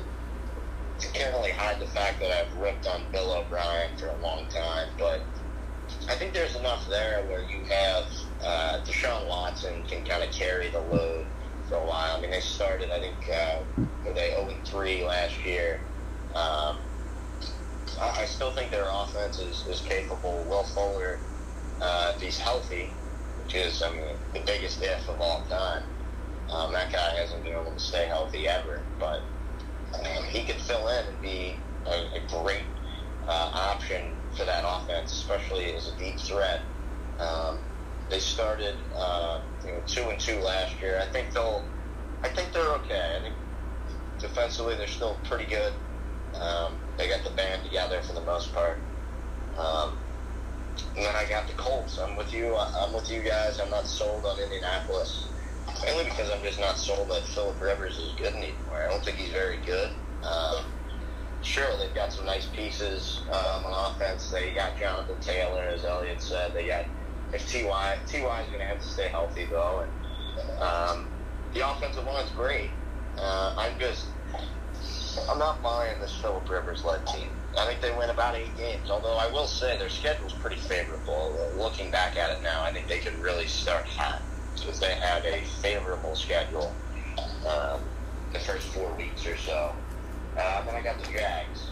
[1.13, 4.89] can't really hide the fact that I've ripped on Bill O'Brien for a long time,
[4.97, 5.23] but
[6.09, 8.05] I think there's enough there where you have
[8.45, 11.27] uh, Deshaun Watson can kind of carry the load
[11.69, 12.17] for a while.
[12.17, 13.59] I mean, they started, I think, uh,
[14.05, 15.81] they 0 3 last year.
[16.35, 16.77] Um,
[18.01, 20.45] I, I still think their offense is, is capable.
[20.49, 21.19] Will Fuller,
[21.81, 22.91] uh, if he's healthy,
[23.43, 24.03] which is, I mean,
[24.33, 25.83] the biggest if of all time.
[26.51, 29.21] Um, that guy hasn't been able to stay healthy ever, but
[29.95, 31.55] um, he could fill in and be
[31.87, 32.63] a, a great
[33.27, 36.63] uh, option for that offense, especially as a deep threat.
[37.19, 37.59] Um,
[38.11, 41.01] they started uh, you know, two and two last year.
[41.03, 41.65] I think they'll.
[42.23, 43.17] I think they're okay.
[43.19, 43.35] I think
[44.19, 45.73] defensively they're still pretty good.
[46.35, 48.79] Um, they got the band together for the most part.
[49.57, 49.97] Um,
[50.97, 51.99] and then I got the Colts.
[51.99, 52.57] I'm with you.
[52.57, 53.61] I'm with you guys.
[53.61, 55.27] I'm not sold on Indianapolis.
[55.85, 58.83] Mainly because I'm just not sold that Philip Rivers is good anymore.
[58.85, 59.91] I don't think he's very good.
[60.25, 60.65] Um,
[61.43, 64.31] sure, they've got some nice pieces um, on offense.
[64.31, 66.53] They got Jonathan Taylor, as Elliott said.
[66.55, 66.87] They got
[67.33, 67.63] if Ty
[68.07, 71.09] Ty is going to have to stay healthy though, and um,
[71.55, 72.71] the offensive line's great.
[73.19, 74.07] Uh, I'm just
[75.29, 77.29] I'm not buying this Philip Rivers led team.
[77.59, 78.91] I think they win about eight games.
[78.91, 81.35] Although I will say their schedule's pretty favorable.
[81.57, 84.23] Looking back at it now, I think they could really start hot
[84.55, 86.73] because they have a favorable schedule
[87.47, 87.81] um,
[88.33, 89.73] the first four weeks or so.
[90.37, 91.71] Uh, then I got the Jags,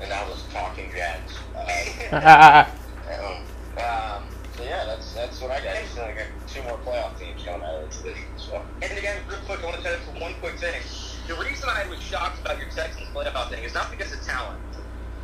[0.00, 1.34] and I was talking Jags.
[2.12, 2.66] Uh,
[3.24, 3.42] um,
[3.78, 4.24] um,
[4.56, 5.76] so yeah, that's that's what I got.
[5.76, 8.24] I got two more playoff teams coming out of the division.
[8.36, 8.60] So.
[8.82, 10.80] And again, real quick, I want to tell you for one quick thing.
[11.26, 14.60] The reason I was shocked about your Texans playoff thing is not because of talent,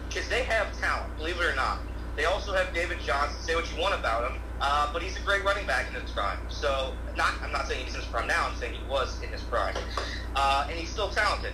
[0.09, 1.81] because they have talent, believe it or not.
[2.17, 3.41] They also have David Johnson.
[3.43, 6.11] Say what you want about him, uh, but he's a great running back in his
[6.11, 6.39] prime.
[6.49, 8.49] So, not I'm not saying he's in his prime now.
[8.49, 9.77] I'm saying he was in his prime,
[10.35, 11.53] uh, and he's still talented.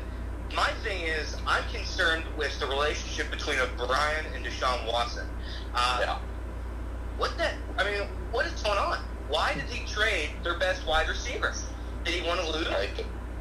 [0.55, 5.27] My thing is, I'm concerned with the relationship between O'Brien and Deshaun Watson.
[5.75, 6.19] Uh, Yeah.
[7.19, 7.51] What the?
[7.79, 8.99] I mean, what is going on?
[9.29, 11.53] Why did he trade their best wide receiver?
[12.05, 12.69] Did he want to lose?
[12.69, 12.89] I,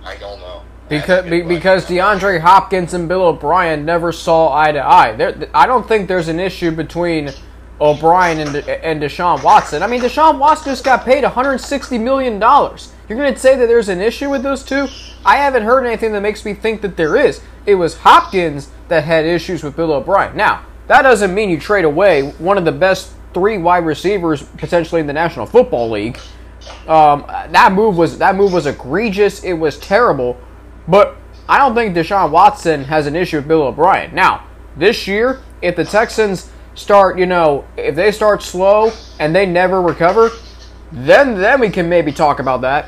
[0.03, 0.63] I don't know.
[0.89, 1.85] Because be, because.
[1.85, 5.13] DeAndre Hopkins and Bill O'Brien never saw eye to eye.
[5.13, 7.31] There, I don't think there's an issue between
[7.79, 9.81] O'Brien and and Deshaun Watson.
[9.81, 12.93] I mean, Deshaun Watson just got paid 160 million dollars.
[13.07, 14.87] You're going to say that there's an issue with those two?
[15.25, 17.41] I haven't heard anything that makes me think that there is.
[17.65, 20.35] It was Hopkins that had issues with Bill O'Brien.
[20.35, 25.01] Now, that doesn't mean you trade away one of the best three wide receivers potentially
[25.01, 26.17] in the National Football League.
[26.87, 29.43] Um, that move was that move was egregious.
[29.43, 30.39] It was terrible,
[30.87, 34.15] but I don't think Deshaun Watson has an issue with Bill O'Brien.
[34.15, 34.47] Now,
[34.77, 39.81] this year, if the Texans start, you know, if they start slow and they never
[39.81, 40.31] recover,
[40.91, 42.87] then then we can maybe talk about that.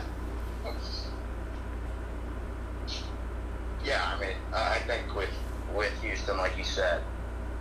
[3.84, 5.30] Yeah, I mean, I I think with
[5.76, 7.02] with Houston, like you said,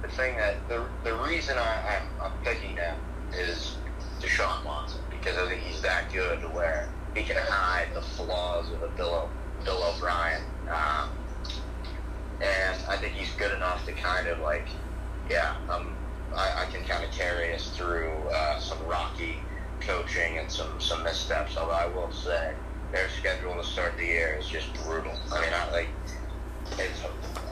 [0.02, 2.97] the thing that the the reason I, I'm, I'm picking him
[3.32, 3.77] is
[4.20, 8.70] Deshaun Watson because I think he's that good to where he can hide the flaws
[8.70, 9.31] of a Bill O-
[9.65, 11.09] Bill O'Brien, um,
[12.40, 14.66] and I think he's good enough to kind of like,
[15.35, 15.93] yeah, um,
[16.35, 19.39] I, I can kind of carry us through uh, some rocky
[19.81, 21.56] coaching and some some missteps.
[21.56, 22.55] Although I will say
[22.93, 25.12] their schedule to start the year is just brutal.
[25.32, 25.89] I mean, I like
[26.78, 27.01] it's,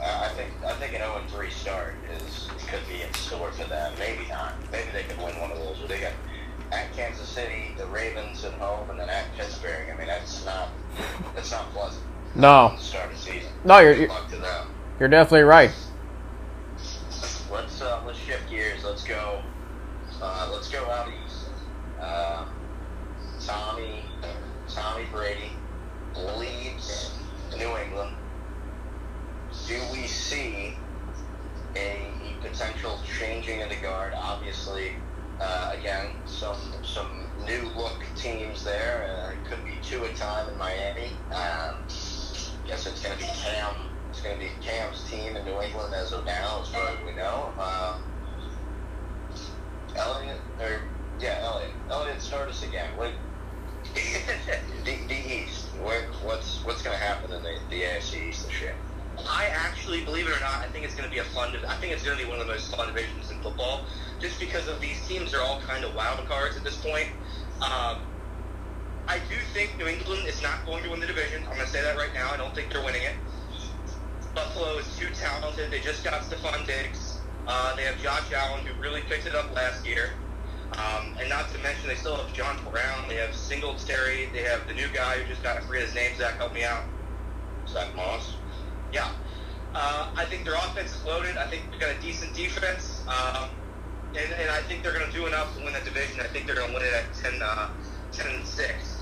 [0.01, 3.93] I think I think an 0 3 start is could be in store for them.
[3.99, 4.53] Maybe not.
[4.71, 5.77] Maybe they could win one of those.
[5.79, 6.13] But they got
[6.71, 9.89] at Kansas City, the Ravens at home, and then at Pittsburgh.
[9.93, 10.69] I mean, that's not
[11.35, 12.03] that's not pleasant.
[12.35, 13.51] No, Start the season.
[13.63, 14.67] No, you're- you're- luck to them.
[14.99, 15.71] you're definitely right.
[17.51, 18.83] Let's uh, let's shift gears.
[18.83, 19.41] Let's go.
[20.19, 21.45] Uh, let's go out east.
[21.99, 22.45] Uh,
[23.45, 24.03] Tommy
[24.67, 25.51] Tommy Brady
[26.37, 27.11] leads
[27.55, 28.15] New England.
[29.67, 30.75] Do we see
[31.75, 32.07] a
[32.41, 34.13] potential changing of the guard?
[34.15, 34.93] Obviously,
[35.39, 39.27] uh, again, some some new look teams there.
[39.27, 41.11] Uh, it could be two at a time in Miami.
[41.33, 41.75] Um,
[42.67, 43.75] guess it's going to be Cam.
[44.11, 46.97] It's going to be Cam's team in New England as of now, as far as
[47.05, 47.51] we know.
[47.57, 48.03] Um,
[49.95, 50.81] Elliot, or
[51.19, 51.71] yeah, Elliot.
[51.89, 52.95] Elliot, start us again.
[52.95, 53.11] What,
[54.85, 55.69] the, the East.
[55.81, 58.75] Where, what's what's going to happen in the, the AFC East this year?
[59.27, 61.55] I actually, believe it or not, I think it's going to be a fun.
[61.67, 63.85] I think it's going to be one of the most fun divisions in football,
[64.19, 67.09] just because of these teams are all kind of wild cards at this point.
[67.61, 68.01] Um,
[69.07, 71.43] I do think New England is not going to win the division.
[71.43, 72.31] I'm going to say that right now.
[72.31, 73.15] I don't think they're winning it.
[74.33, 75.69] Buffalo is too talented.
[75.71, 77.19] They just got Stefon Diggs.
[77.45, 80.11] Uh, they have Josh Allen, who really picked it up last year.
[80.71, 83.07] Um, and not to mention, they still have John Brown.
[83.07, 84.29] They have Singletary.
[84.33, 86.63] They have the new guy who just got, I forget his name, Zach, help me
[86.63, 86.83] out.
[87.67, 88.35] Zach Moss.
[88.91, 89.09] Yeah.
[89.75, 91.37] Uh, I think their offense is loaded.
[91.37, 93.03] I think they've got a decent defense.
[93.07, 93.49] Um,
[94.15, 96.21] and, and I think they're going to do enough to win that division.
[96.21, 97.69] I think they're going to win it at 10, uh,
[98.11, 98.92] 10 and 6.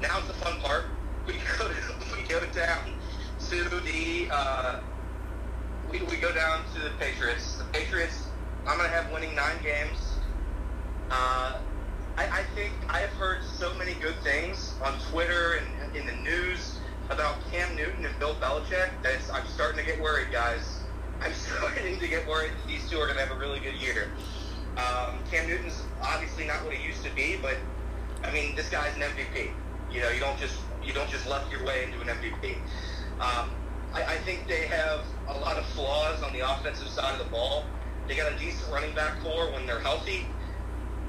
[0.00, 0.84] Now's the fun part.
[1.26, 1.70] We go,
[2.14, 2.84] we go down
[3.48, 4.80] to the uh,
[5.90, 7.56] we, we go down to the Patriots.
[7.56, 8.26] The Patriots,
[8.66, 10.18] I'm to have winning nine games.
[11.10, 11.58] Uh,
[12.16, 16.12] I, I think I have heard so many good things on Twitter and in the
[16.22, 16.78] news
[17.10, 20.80] about Cam Newton and Bill Belichick that I'm starting to get worried, guys.
[21.20, 23.74] I'm starting to get worried that these two are going to have a really good
[23.74, 24.10] year.
[24.76, 27.56] Um, Cam Newton's obviously not what he used to be, but
[28.22, 29.50] I mean, this guy's an MVP.
[29.94, 32.56] You know, you don't just you don't just luck your way into an MVP.
[33.20, 33.50] Um,
[33.92, 37.30] I, I think they have a lot of flaws on the offensive side of the
[37.30, 37.64] ball.
[38.08, 40.26] They got a decent running back core when they're healthy.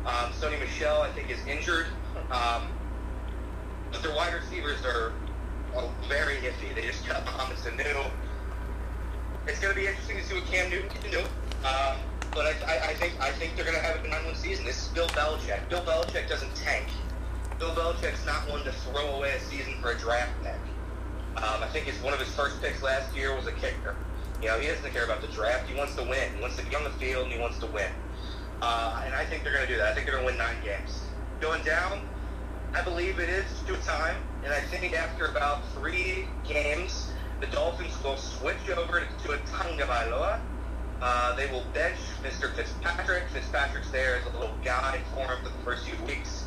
[0.06, 1.88] Um, Sony Michel, I think, is injured.
[2.30, 2.68] Um,
[3.92, 5.12] but their wide receivers are
[6.08, 6.74] very iffy.
[6.76, 8.12] They just got Mohamed Sanu.
[9.48, 11.20] It's going to be interesting to see what Cam Newton can do.
[11.66, 11.98] Um,
[12.32, 14.66] but I, I, I think I think they're going to have a nine-win season.
[14.66, 15.68] This is Bill Belichick.
[15.70, 16.86] Bill Belichick doesn't tank.
[17.60, 20.60] Bill Belichick's not one to throw away a season for a draft pick.
[21.38, 23.96] Um, I think his, one of his first picks last year was a kicker.
[24.42, 25.70] You know, he doesn't care about the draft.
[25.70, 26.34] He wants to win.
[26.36, 27.92] He wants to be on the field and he wants to win.
[28.62, 29.92] Uh, and I think they're going to do that.
[29.92, 31.02] I think they're going to win nine games.
[31.40, 32.08] Going down,
[32.74, 34.16] I believe it is due time.
[34.44, 40.40] And I think after about three games, the Dolphins will switch over to a Tagovailoa.
[41.02, 42.54] Uh, they will bench Mr.
[42.56, 43.24] Fitzpatrick.
[43.30, 46.45] Fitzpatrick's there as a little guy for him for the first few weeks.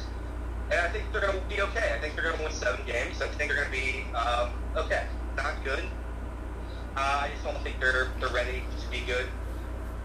[0.70, 1.92] And I think they're going to be okay.
[1.94, 3.22] I think they're going to win seven games.
[3.22, 5.06] I think they're going to be um, okay.
[5.36, 5.84] Not good.
[6.96, 9.26] Uh, I just don't think they're they're ready to be good.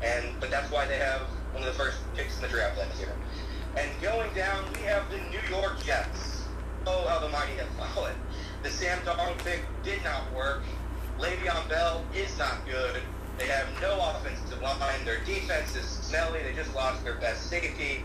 [0.04, 1.22] And but that's why they have
[1.52, 3.14] one of the first picks in the draft next year.
[3.76, 6.44] And going down, we have the New York Jets.
[6.86, 8.14] Oh, how the mighty have fallen.
[8.62, 10.62] The Sam Darnold pick did not work.
[11.20, 13.02] Le'Veon Bell is not good.
[13.38, 15.04] They have no offensive line.
[15.06, 16.44] Their defense is smelly.
[16.44, 18.04] They just lost their best safety.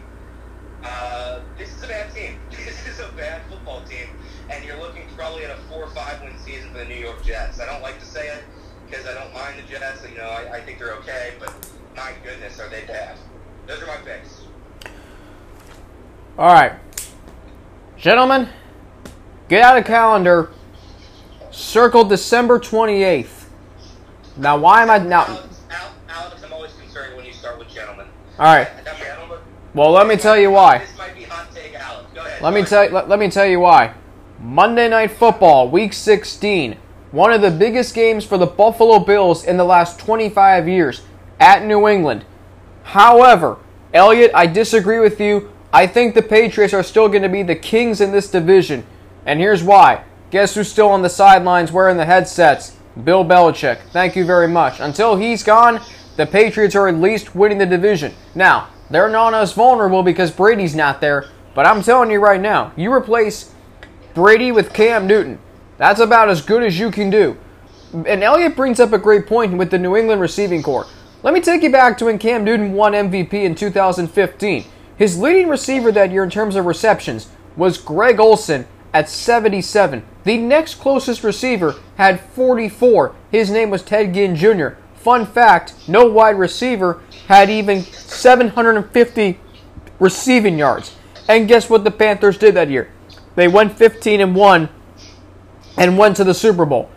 [0.85, 2.39] Uh, this is a bad team.
[2.51, 4.07] This is a bad football team,
[4.51, 7.25] and you're looking probably at a four or five win season for the New York
[7.25, 7.61] Jets.
[7.61, 8.45] I don't like to say it
[8.89, 10.07] because I don't mind the Jets.
[10.09, 11.53] You know, I, I think they're okay, but
[11.97, 13.17] my goodness, are they bad?
[13.67, 14.43] Those are my picks.
[16.39, 16.73] All right,
[17.97, 18.49] gentlemen,
[19.49, 20.51] get out a calendar.
[21.51, 23.51] Circle December twenty eighth.
[24.37, 25.25] Now, why am I now?
[25.25, 25.61] Alex,
[26.09, 28.07] Alex, I'm always concerned when you start with gentlemen.
[28.39, 28.69] All right.
[28.85, 29.28] Gentlemen.
[29.79, 30.79] Well, let me tell you why.
[30.79, 32.09] This might be hot take, Alex.
[32.13, 32.43] Go ahead.
[32.43, 33.95] Let me tell let, let me tell you why.
[34.41, 36.77] Monday Night Football, Week 16,
[37.13, 41.03] one of the biggest games for the Buffalo Bills in the last 25 years
[41.39, 42.25] at New England.
[42.83, 43.59] However,
[43.95, 45.53] Elliot, I disagree with you.
[45.73, 48.85] I think the Patriots are still going to be the kings in this division,
[49.27, 50.03] and here's why.
[50.33, 52.75] Guess who's still on the sidelines wearing the headsets?
[53.05, 53.79] Bill Belichick.
[53.93, 54.81] Thank you very much.
[54.81, 55.81] Until he's gone,
[56.17, 58.13] the Patriots are at least winning the division.
[58.35, 62.73] Now, they're not as vulnerable because Brady's not there, but I'm telling you right now,
[62.77, 63.53] you replace
[64.15, 65.39] Brady with Cam Newton.
[65.77, 67.37] That's about as good as you can do.
[67.93, 70.87] And Elliott brings up a great point with the New England receiving core.
[71.23, 74.65] Let me take you back to when Cam Newton won MVP in 2015.
[74.97, 80.05] His leading receiver that year in terms of receptions was Greg Olsen at 77.
[80.25, 83.15] The next closest receiver had 44.
[83.31, 84.71] His name was Ted Ginn Jr.
[84.95, 89.39] Fun fact no wide receiver had even 750
[90.01, 90.97] receiving yards.
[91.29, 92.91] And guess what the Panthers did that year?
[93.37, 94.69] They went 15 and 1
[95.77, 96.91] and went to the Super Bowl.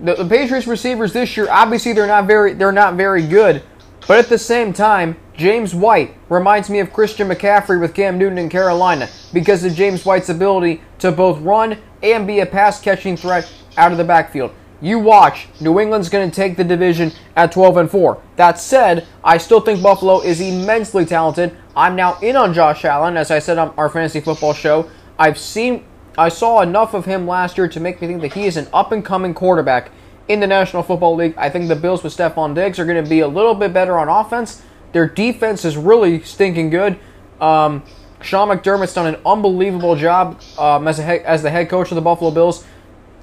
[0.00, 3.62] The, the Patriots receivers this year, obviously they're not very they're not very good,
[4.08, 8.38] but at the same time, James White reminds me of Christian McCaffrey with Cam Newton
[8.38, 13.16] in Carolina because of James White's ability to both run and be a pass catching
[13.16, 14.52] threat out of the backfield.
[14.84, 18.20] You watch, New England's going to take the division at 12 and 4.
[18.36, 21.56] That said, I still think Buffalo is immensely talented.
[21.74, 24.90] I'm now in on Josh Allen, as I said on our fantasy football show.
[25.18, 25.86] I've seen,
[26.18, 28.68] I saw enough of him last year to make me think that he is an
[28.74, 29.90] up and coming quarterback
[30.28, 31.32] in the National Football League.
[31.38, 33.98] I think the Bills with Stefon Diggs are going to be a little bit better
[33.98, 34.60] on offense.
[34.92, 36.98] Their defense is really stinking good.
[37.40, 37.84] Um,
[38.20, 42.02] Sean McDermott's done an unbelievable job um, as, he- as the head coach of the
[42.02, 42.66] Buffalo Bills.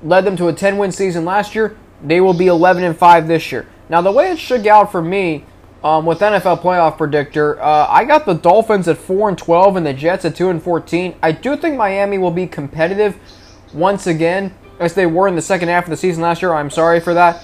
[0.03, 1.77] Led them to a 10 win season last year.
[2.03, 3.67] They will be 11 and 5 this year.
[3.89, 5.45] Now, the way it shook out for me
[5.83, 9.85] um, with NFL playoff predictor, uh, I got the Dolphins at 4 and 12 and
[9.85, 11.15] the Jets at 2 and 14.
[11.21, 13.15] I do think Miami will be competitive
[13.73, 16.53] once again, as they were in the second half of the season last year.
[16.53, 17.43] I'm sorry for that.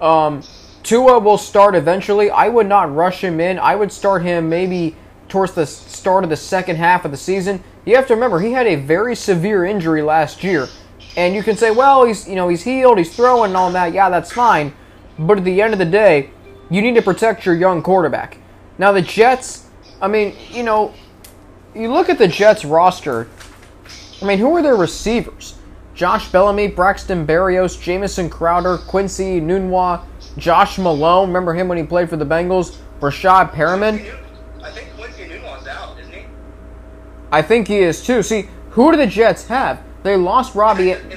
[0.00, 0.42] Um,
[0.82, 2.30] Tua will start eventually.
[2.30, 3.58] I would not rush him in.
[3.58, 4.96] I would start him maybe
[5.28, 7.62] towards the start of the second half of the season.
[7.84, 10.68] You have to remember he had a very severe injury last year,
[11.16, 13.92] and you can say, well, he's you know he's healed, he's throwing and all that.
[13.92, 14.72] Yeah, that's fine,
[15.18, 16.30] but at the end of the day,
[16.70, 18.38] you need to protect your young quarterback.
[18.78, 19.66] Now the Jets,
[20.00, 20.94] I mean, you know,
[21.74, 23.28] you look at the Jets roster.
[24.20, 25.54] I mean, who are their receivers?
[25.94, 30.04] Josh Bellamy, Braxton Berrios, Jamison Crowder, Quincy Enunwa,
[30.36, 31.28] Josh Malone.
[31.28, 32.78] Remember him when he played for the Bengals?
[33.00, 33.94] Breshad Perriman.
[34.62, 36.22] I think Quincy Enunwa's out, isn't he?
[37.32, 38.22] I think he is too.
[38.22, 39.82] See, who do the Jets have?
[40.02, 40.92] They lost Robbie.
[40.92, 41.12] And-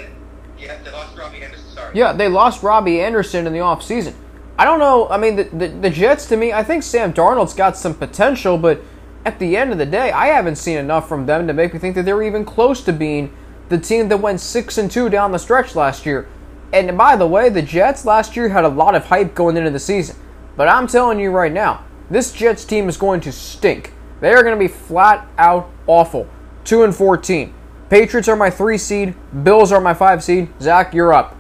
[0.58, 1.70] yeah, they lost Robbie Anderson.
[1.72, 1.98] Sorry.
[1.98, 4.14] Yeah, they lost Robbie Anderson in the offseason.
[4.58, 5.10] I don't know.
[5.10, 8.58] I mean, the, the, the Jets, to me, I think Sam Darnold's got some potential,
[8.58, 8.82] but
[9.26, 11.80] at the end of the day, I haven't seen enough from them to make me
[11.80, 13.36] think that they're even close to being
[13.70, 16.28] the team that went 6 and 2 down the stretch last year.
[16.74, 19.72] And by the way, the Jets last year had a lot of hype going into
[19.72, 20.16] the season.
[20.56, 23.94] But I'm telling you right now, this Jets team is going to stink.
[24.20, 26.28] They are going to be flat out awful.
[26.66, 27.54] 2 and 14.
[27.92, 30.48] Patriots are my 3 seed, Bills are my 5 seed.
[30.62, 31.36] Zach, you're up.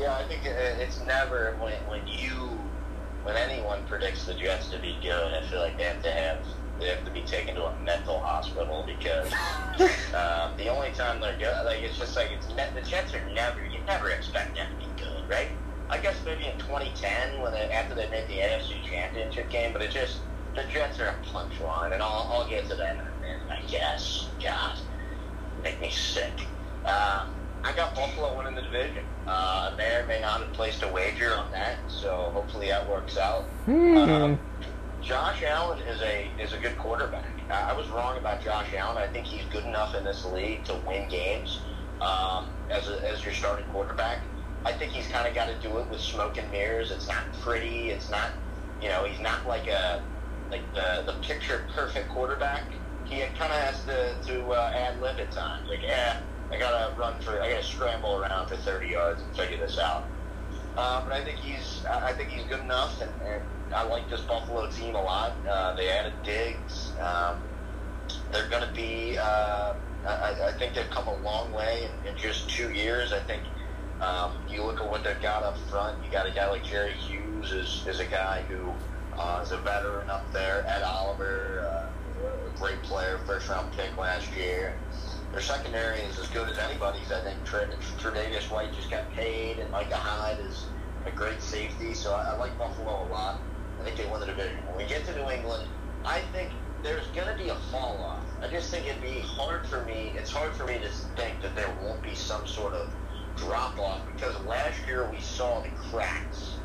[0.00, 2.58] Yeah, I think it's never when when you
[3.22, 5.32] when anyone predicts the Jets to be good.
[5.32, 6.38] I feel like they have to have
[6.80, 9.32] they have to be taken to a mental hospital because
[10.12, 13.24] um, the only time they're good, like it's just like it's ne- the Jets are
[13.32, 15.50] never you never expect them to be good, right?
[15.88, 19.82] I guess maybe in 2010 when they, after they made the AFC Championship game, but
[19.82, 20.18] it just
[20.56, 23.40] the Jets are a punchline, and I'll, I'll get to that in a minute.
[23.48, 24.29] I guess.
[24.42, 24.78] God,
[25.62, 26.32] make me sick.
[26.84, 27.28] Um,
[27.62, 29.04] I got Buffalo winning the division.
[29.26, 33.18] Uh, may or may not have placed a wager on that, so hopefully that works
[33.18, 33.42] out.
[33.66, 33.96] Hmm.
[33.96, 34.38] Um,
[35.02, 37.24] Josh Allen is a is a good quarterback.
[37.50, 38.96] I I was wrong about Josh Allen.
[38.96, 41.60] I think he's good enough in this league to win games
[42.00, 44.20] um, as a, as your starting quarterback.
[44.64, 46.90] I think he's kind of got to do it with smoke and mirrors.
[46.90, 47.90] It's not pretty.
[47.90, 48.30] It's not
[48.80, 50.02] you know he's not like a
[50.50, 52.64] like the the picture perfect quarterback.
[53.10, 55.68] He kind of has to to uh, ad lib at times.
[55.68, 56.20] Like yeah,
[56.52, 60.04] I gotta run for I gotta scramble around for 30 yards and figure this out.
[60.76, 63.42] Uh, but I think he's I think he's good enough, and, and
[63.74, 65.32] I like this Buffalo team a lot.
[65.48, 66.92] Uh, they added Diggs.
[67.00, 67.42] Um,
[68.32, 69.18] they're to be.
[69.18, 69.74] Uh,
[70.06, 73.12] I, I think they've come a long way in, in just two years.
[73.12, 73.42] I think
[74.00, 76.02] um, you look at what they've got up front.
[76.04, 78.72] You got a guy like Jerry Hughes is, is a guy who
[79.18, 80.64] uh, is a veteran up there.
[80.66, 84.74] Ed Oliver, uh, a great player, first round pick last year.
[85.32, 87.12] Their secondary is as good as anybody's.
[87.12, 90.66] I think Tre'Davious White just got paid, and Micah Hyde is
[91.06, 91.94] a great safety.
[91.94, 93.40] So I, I like Buffalo a lot.
[93.80, 94.58] I think they win the division.
[94.66, 95.68] When we get to New England,
[96.04, 96.50] I think
[96.82, 98.24] there's going to be a fall off.
[98.42, 100.12] I just think it'd be hard for me.
[100.16, 102.90] It's hard for me to think that there won't be some sort of
[103.36, 106.56] drop off because last year we saw the cracks.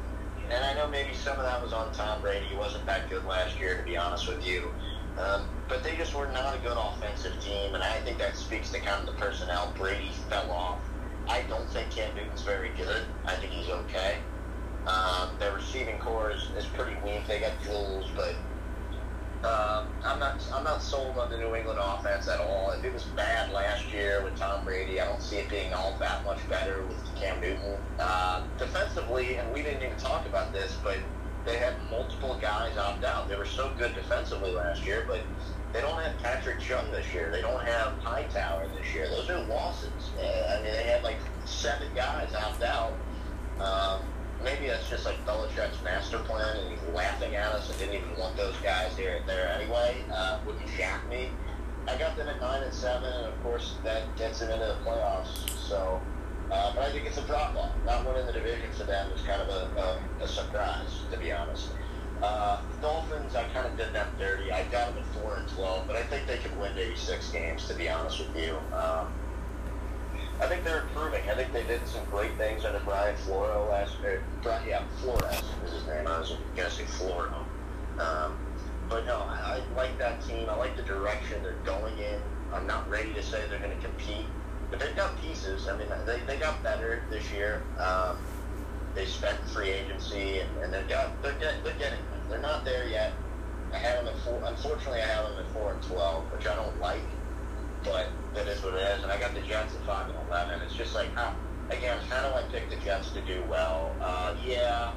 [0.50, 2.46] And I know maybe some of that was on Tom Brady.
[2.46, 4.72] He wasn't that good last year, to be honest with you.
[5.18, 8.70] Um, but they just were not a good offensive team, and I think that speaks
[8.72, 9.74] to kind of the personnel.
[9.78, 10.80] Brady fell off.
[11.28, 13.04] I don't think Cam Newton's very good.
[13.26, 14.18] I think he's okay.
[14.86, 17.26] Um, their receiving core is, is pretty weak.
[17.28, 18.36] They got Jules, but
[19.44, 22.72] um, I'm not I'm not sold on the New England offense at all.
[22.72, 25.96] If it was bad last year with Tom Brady, I don't see it being all
[26.00, 27.78] that much better with Cam Newton.
[28.00, 30.98] Uh, defensively, and we didn't even talk about this, but
[31.46, 33.30] they had multiple guys opt out.
[33.30, 35.22] They were so good defensively last year, but
[35.74, 37.30] they don't have Patrick Chung this year.
[37.32, 39.08] They don't have Hightower this year.
[39.10, 39.92] Those are losses.
[40.18, 42.94] Uh, I mean, they had like seven guys opt out.
[43.60, 44.02] Um,
[44.44, 48.18] maybe that's just like Belichick's master plan, and he's laughing at us and didn't even
[48.18, 49.98] want those guys here there anyway.
[50.12, 51.30] Uh, wouldn't shock me.
[51.88, 54.90] I got them at nine and seven, and of course that gets them into the
[54.90, 55.50] playoffs.
[55.68, 56.02] So,
[56.56, 57.72] uh, but I think it's a drop off.
[57.86, 61.32] Not winning the division for them is kind of a, a, a surprise, to be
[61.32, 61.70] honest.
[62.24, 64.52] Uh, Dolphins, I kind of did them dirty.
[64.52, 67.30] I got them at four and twelve, but I think they could win maybe six
[67.30, 68.56] games, to be honest with you.
[68.74, 69.12] Um,
[70.40, 71.22] I think they're improving.
[71.30, 74.24] I think they did some great things under Brian Floro last year.
[74.44, 76.08] Yeah, Flores is his name.
[76.08, 77.44] I was say Floro.
[78.00, 78.38] Um,
[78.90, 80.50] but no, I, I like that team.
[80.50, 82.20] I like the direction they're going in.
[82.54, 84.26] I'm not ready to say they're going to compete,
[84.70, 85.68] but they've got pieces.
[85.68, 87.64] I mean, they, they got better this year.
[87.80, 88.18] Um,
[88.94, 92.22] they spent free agency, and, and they've got they're, get, they're getting there.
[92.30, 93.14] They're not there yet.
[93.74, 94.42] I have them at four.
[94.46, 97.02] Unfortunately, I have them at four and twelve, which I don't like
[97.86, 99.04] but that is what it is.
[99.04, 100.60] And I got the Jets at five and eleven.
[100.62, 101.10] It's just like,
[101.70, 103.96] again, how do I pick the Jets to do well?
[104.02, 104.92] Uh, yeah,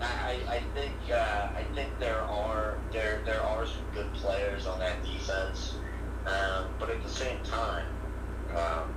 [0.00, 4.78] I, I think uh, I think there are there there are some good players on
[4.78, 5.76] that defense,
[6.24, 7.86] um, but at the same time,
[8.56, 8.94] um,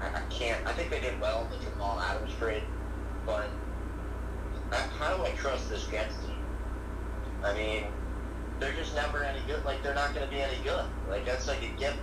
[0.00, 0.64] I, I can't.
[0.66, 2.62] I think they did well in the Jamal Adams trade,
[3.26, 3.48] but
[4.72, 6.36] uh, how do I trust this Jets team?
[7.44, 7.84] I mean,
[8.60, 9.64] they're just never any good.
[9.64, 10.84] Like they're not going to be any good.
[11.08, 11.98] Like that's like a given.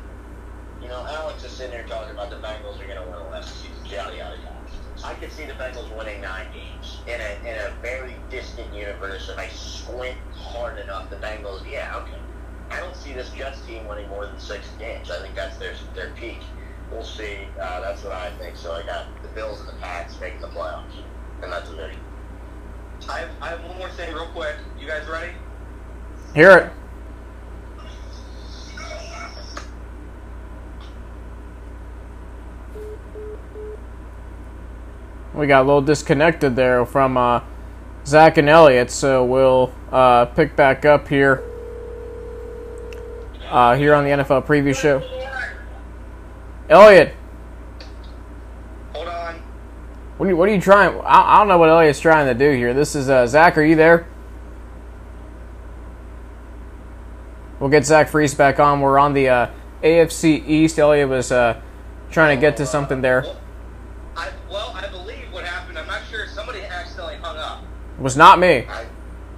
[0.81, 3.43] You know, Alex is sitting here talking about the Bengals are going to win 11
[3.47, 4.55] seasons, yada yada yada.
[5.03, 9.29] I could see the Bengals winning nine games in a in a very distant universe.
[9.29, 12.19] If I squint hard enough, the Bengals, yeah, okay.
[12.71, 15.11] I don't see this Jets team winning more than six games.
[15.11, 16.39] I think that's their their peak.
[16.91, 17.39] We'll see.
[17.59, 18.55] Uh, that's what I think.
[18.55, 20.83] So I got the Bills and the Pats making the playoffs,
[21.41, 21.95] and that's a very.
[23.09, 24.55] I have, I have one more thing real quick.
[24.79, 25.33] You guys ready?
[26.33, 26.71] Hear it.
[35.33, 37.41] We got a little disconnected there from uh,
[38.05, 41.43] Zach and Elliot, so we'll uh, pick back up here
[43.49, 45.14] uh, here on the NFL preview show.
[46.69, 47.13] Elliot,
[48.93, 49.35] Hold on.
[50.17, 50.99] what are you, what are you trying?
[51.01, 52.73] I, I don't know what Elliot's trying to do here.
[52.73, 53.57] This is uh, Zach.
[53.57, 54.07] Are you there?
[57.59, 58.81] We'll get Zach Freeze back on.
[58.81, 59.49] We're on the uh,
[59.83, 60.79] AFC East.
[60.79, 61.61] Elliot was uh,
[62.11, 63.25] trying to get to something there.
[64.17, 65.77] I, well, I believe what happened.
[65.77, 66.27] I'm not sure.
[66.27, 67.63] Somebody accidentally hung up.
[67.97, 68.65] It was not me.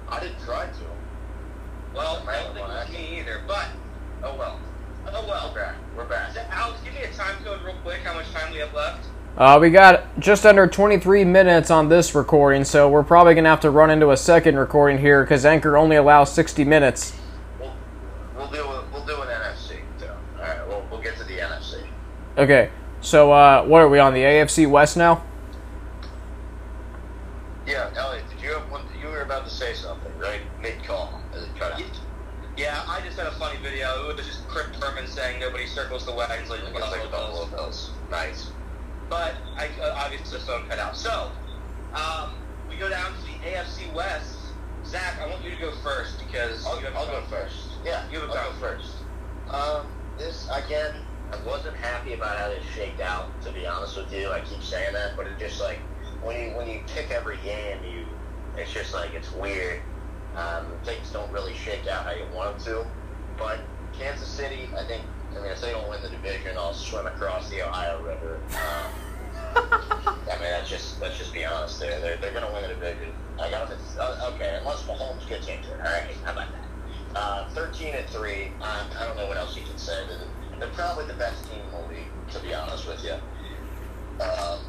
[0.08, 0.72] I didn't try to.
[1.94, 3.42] Well, I don't think it was me either.
[3.46, 3.66] But
[4.24, 4.60] oh well.
[5.06, 5.52] Oh well.
[5.54, 5.74] We're back.
[5.96, 6.32] We're back.
[6.32, 8.00] So, Alex, give me a time code real quick.
[8.02, 9.06] How much time we have left?
[9.38, 13.50] Uh, we got just under 23 minutes on this recording, so we're probably going to
[13.50, 17.16] have to run into a second recording here because Anchor only allows 60 minutes.
[17.60, 17.72] We'll,
[18.36, 20.06] we'll do a, we'll do an NFC too.
[20.08, 21.86] All right, we'll, we'll get to the NFC.
[22.36, 22.70] Okay,
[23.00, 25.22] so uh, what are we on the AFC West now?
[27.64, 28.82] Yeah, Elliot, did you have one?
[29.00, 30.40] You were about to say something, right?
[30.60, 31.82] Mid call, as it cut out.
[32.56, 34.10] Yeah, I just had a funny video.
[34.10, 37.08] It was just Chris Berman saying nobody circles the wagons like the Looks like the
[37.08, 37.90] Buffalo Buffalo Bills.
[37.90, 38.10] Bills.
[38.10, 38.50] Nice.
[39.08, 40.96] But I, uh, obviously the phone cut out.
[40.96, 41.30] So
[41.94, 42.34] um,
[42.68, 43.48] we go down to
[43.98, 44.38] West.
[44.86, 47.66] Zach, I want you to go first because I'll, I'll go first.
[47.84, 48.92] Yeah, You have I'll go first.
[49.50, 50.94] Um, this again,
[51.32, 53.28] I wasn't happy about how this shaked out.
[53.42, 55.80] To be honest with you, I keep saying that, but it just like
[56.22, 58.06] when you when you pick every game, you
[58.56, 59.82] it's just like it's weird.
[60.36, 62.86] Um, things don't really shake out how you want them to.
[63.36, 63.58] But
[63.98, 65.02] Kansas City, I think.
[65.32, 68.40] I mean, if they don't win the division, I'll swim across the Ohio River.
[68.52, 69.07] Um,
[69.54, 71.80] I mean, that's just let's just be honest.
[71.80, 73.12] There, they're they're gonna win the division.
[73.40, 73.78] I got them.
[73.98, 75.80] Uh, okay, unless Mahomes gets injured.
[75.80, 77.18] All right, how about that?
[77.18, 78.46] Uh, Thirteen and three.
[78.60, 80.06] Um, I don't know what else you can say.
[80.06, 83.14] They're, they're probably the best team in the league, to be honest with you.
[84.22, 84.60] Um,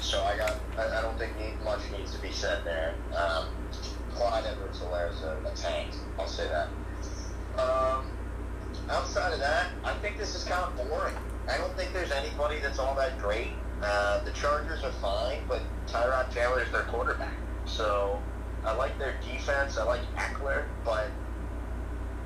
[0.00, 0.56] so I got.
[0.76, 2.94] I, I don't think need, much needs to be said there.
[3.16, 3.48] Um,
[4.14, 5.90] Clyde Edwards-Hilaire's a, a tank.
[6.18, 6.68] I'll say that.
[7.60, 8.06] Um,
[8.88, 11.14] outside of that, I think this is kind of boring.
[11.48, 13.48] I don't think there's anybody that's all that great.
[13.82, 17.34] Uh, the Chargers are fine, but Tyrod Taylor is their quarterback.
[17.66, 18.20] So
[18.64, 19.76] I like their defense.
[19.76, 21.08] I like Ekeler, but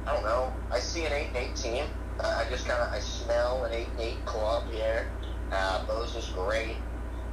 [0.06, 0.52] I don't know.
[0.70, 1.84] I see an eight and eight team.
[2.20, 5.10] Uh, I just kind of I smell an eight and eight club here.
[5.50, 6.76] Uh, Bosa is great,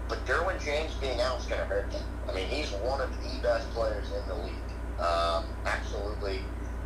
[0.08, 2.04] but Derwin James being out is going to hurt them.
[2.30, 5.00] I mean, he's one of the best players in the league.
[5.00, 6.40] Um, absolutely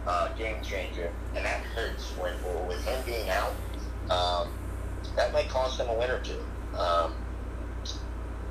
[0.08, 2.34] uh, game changer, and that hurts when
[2.68, 3.54] with him being out.
[4.10, 4.50] Um,
[5.16, 6.44] that might cost them a win or two.
[6.78, 7.14] Um,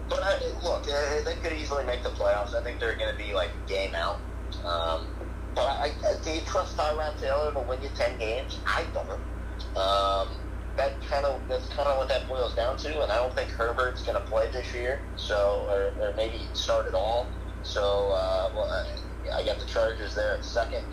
[0.09, 2.55] but I, look, uh, they could easily make the playoffs.
[2.55, 4.19] I think they're going to be like game out.
[4.65, 5.07] Um,
[5.55, 8.59] but I, I, do you trust Tyrod Taylor to win you ten games?
[8.67, 9.21] I don't.
[9.77, 10.29] Um,
[10.77, 13.03] that kind of that's kind of what that boils down to.
[13.03, 16.87] And I don't think Herbert's going to play this year, so or, or maybe start
[16.87, 17.27] at all.
[17.63, 20.85] So uh, well, I, I got the Chargers there at second.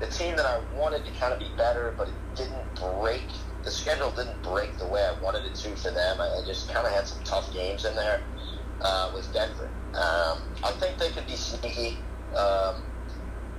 [0.00, 3.22] The team that I wanted to kind of be better, but it didn't break.
[3.66, 6.20] The schedule didn't break the way I wanted it to for them.
[6.20, 8.22] I, I just kind of had some tough games in there.
[8.80, 9.68] Uh, was Denver.
[9.88, 11.98] Um, I think they could be sneaky.
[12.36, 12.76] Um,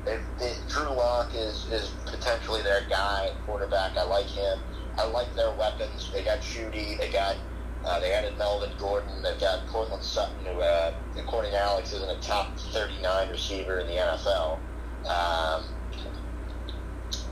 [0.05, 3.97] if, if Drew Lock is, is potentially their guy, quarterback.
[3.97, 4.59] I like him.
[4.97, 6.09] I like their weapons.
[6.13, 6.97] They got Jeudy.
[6.97, 7.35] They got
[7.83, 9.21] uh, they added Melvin Gordon.
[9.21, 13.87] They've got Courtland Sutton, who, uh, according to Alex, isn't a top 39 receiver in
[13.87, 14.57] the NFL.
[15.05, 15.65] Um,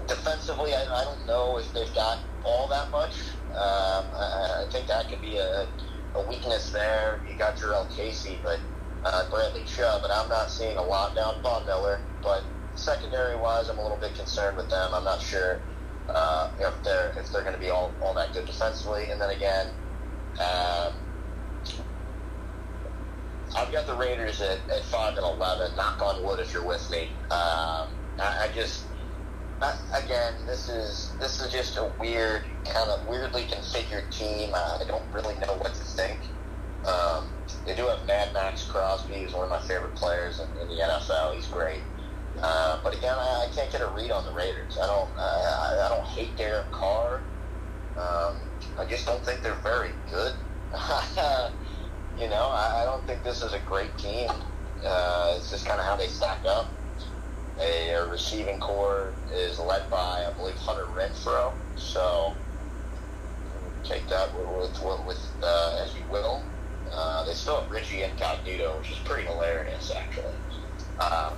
[0.08, 3.14] defensively, I, I don't know if they've got all that much.
[3.52, 5.68] Um, I, I think that could be a,
[6.16, 7.22] a weakness there.
[7.30, 8.60] You got Jurrell Casey, but
[9.04, 12.00] uh, Bradley Chubb, but I'm not seeing a lot down Von Miller.
[12.22, 12.44] But
[12.76, 14.94] secondary wise, I'm a little bit concerned with them.
[14.94, 15.60] I'm not sure
[16.10, 19.10] uh, if they're if they're going to be all, all that good defensively.
[19.10, 19.68] And then again,
[20.40, 20.94] um,
[23.56, 25.76] I've got the Raiders at, at five and eleven.
[25.76, 27.10] Knock on wood if you're with me.
[27.32, 27.88] Um,
[28.20, 28.86] I, I just
[29.94, 34.52] Again, this is this is just a weird kind of weirdly configured team.
[34.54, 36.20] I don't really know what to think.
[36.86, 37.30] Um,
[37.66, 40.76] they do have Mad Maxx Crosby, who's one of my favorite players in, in the
[40.76, 41.36] NFL.
[41.36, 41.80] He's great.
[42.42, 44.78] Uh, but again, I, I, can't get a read on the Raiders.
[44.78, 45.10] I don't.
[45.18, 47.22] I, I don't hate Derek Carr.
[47.98, 48.36] Um,
[48.78, 50.34] I just don't think they're very good.
[52.20, 54.30] you know, I, I, don't think this is a great team.
[54.84, 56.68] Uh, it's just kind of how they stack up.
[57.60, 61.54] A, a, receiving core is led by, I believe, Hunter Renfrow.
[61.78, 62.34] So
[63.84, 66.44] take that with, with, with uh, as you will.
[66.92, 70.34] Uh, they still have Richie Incognito, which is pretty hilarious, actually.
[71.00, 71.34] Um,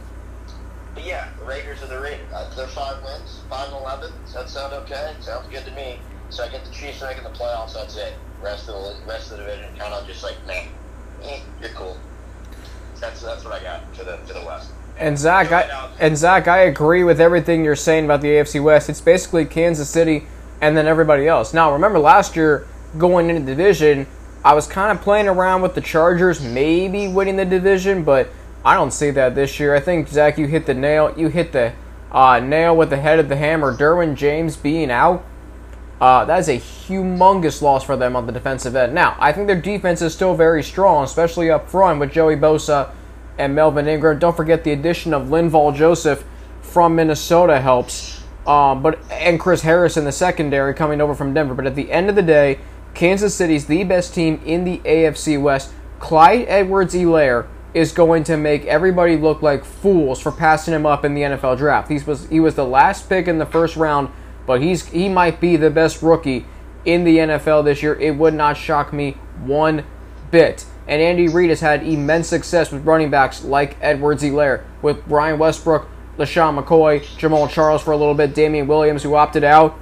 [0.94, 2.26] but yeah, the Raiders are the Raiders.
[2.34, 4.12] Uh, they're five wins, five and eleven.
[4.26, 5.14] Does that sound okay?
[5.22, 6.00] Sounds good to me.
[6.30, 7.74] So I get the Chiefs making the playoffs.
[7.74, 8.14] That's it.
[8.42, 10.68] Rest of the rest of the division kind of just like, man,
[11.24, 11.98] eh, you're cool.
[13.00, 14.72] That's that's what I got to the to the West.
[15.00, 18.90] And Zach, I, and Zach, I agree with everything you're saying about the AFC West.
[18.90, 20.26] It's basically Kansas City
[20.62, 21.54] and then everybody else.
[21.54, 22.68] Now, remember last year
[22.98, 24.08] going into the division,
[24.44, 28.30] I was kind of playing around with the Chargers, maybe winning the division, but
[28.66, 29.76] I don't see that this year.
[29.76, 31.14] I think Zach, you hit the nail.
[31.18, 31.74] You hit the
[32.12, 33.76] uh, nail with the head of the hammer.
[33.76, 35.24] Derwin James being out,
[36.00, 38.94] uh, that is a humongous loss for them on the defensive end.
[38.94, 42.92] Now, I think their defense is still very strong, especially up front with Joey Bosa
[43.38, 44.20] and Melvin Ingram.
[44.20, 46.24] Don't forget the addition of Linval Joseph
[46.62, 48.24] from Minnesota helps.
[48.46, 51.54] Um, but and Chris Harris in the secondary coming over from Denver.
[51.54, 52.60] But at the end of the day,
[52.94, 55.72] Kansas City's the best team in the AFC West.
[56.00, 61.14] Clyde Edwards-Hilaire is going to make everybody look like fools for passing him up in
[61.14, 61.90] the NFL draft.
[61.90, 64.10] He was he was the last pick in the first round,
[64.46, 66.46] but he's he might be the best rookie
[66.86, 67.94] in the NFL this year.
[68.00, 69.12] It would not shock me
[69.44, 69.84] one
[70.32, 70.66] bit.
[70.88, 75.88] And Andy Reid has had immense success with running backs like Edwards-Hilaire, with Brian Westbrook,
[76.18, 79.78] LeSean McCoy, Jamaal Charles for a little bit, Damien Williams, who opted out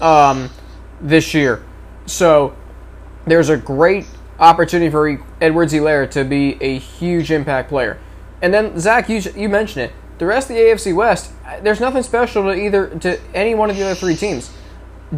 [0.00, 0.50] um,
[1.00, 1.64] this year.
[2.06, 2.56] So
[3.24, 4.06] there's a great
[4.40, 7.98] opportunity for Edwards-Hilaire to be a huge impact player.
[8.42, 9.92] And then, Zach, you, you mentioned it.
[10.18, 11.32] The rest of the AFC West,
[11.62, 14.50] there's nothing special to either to any one of the other three teams.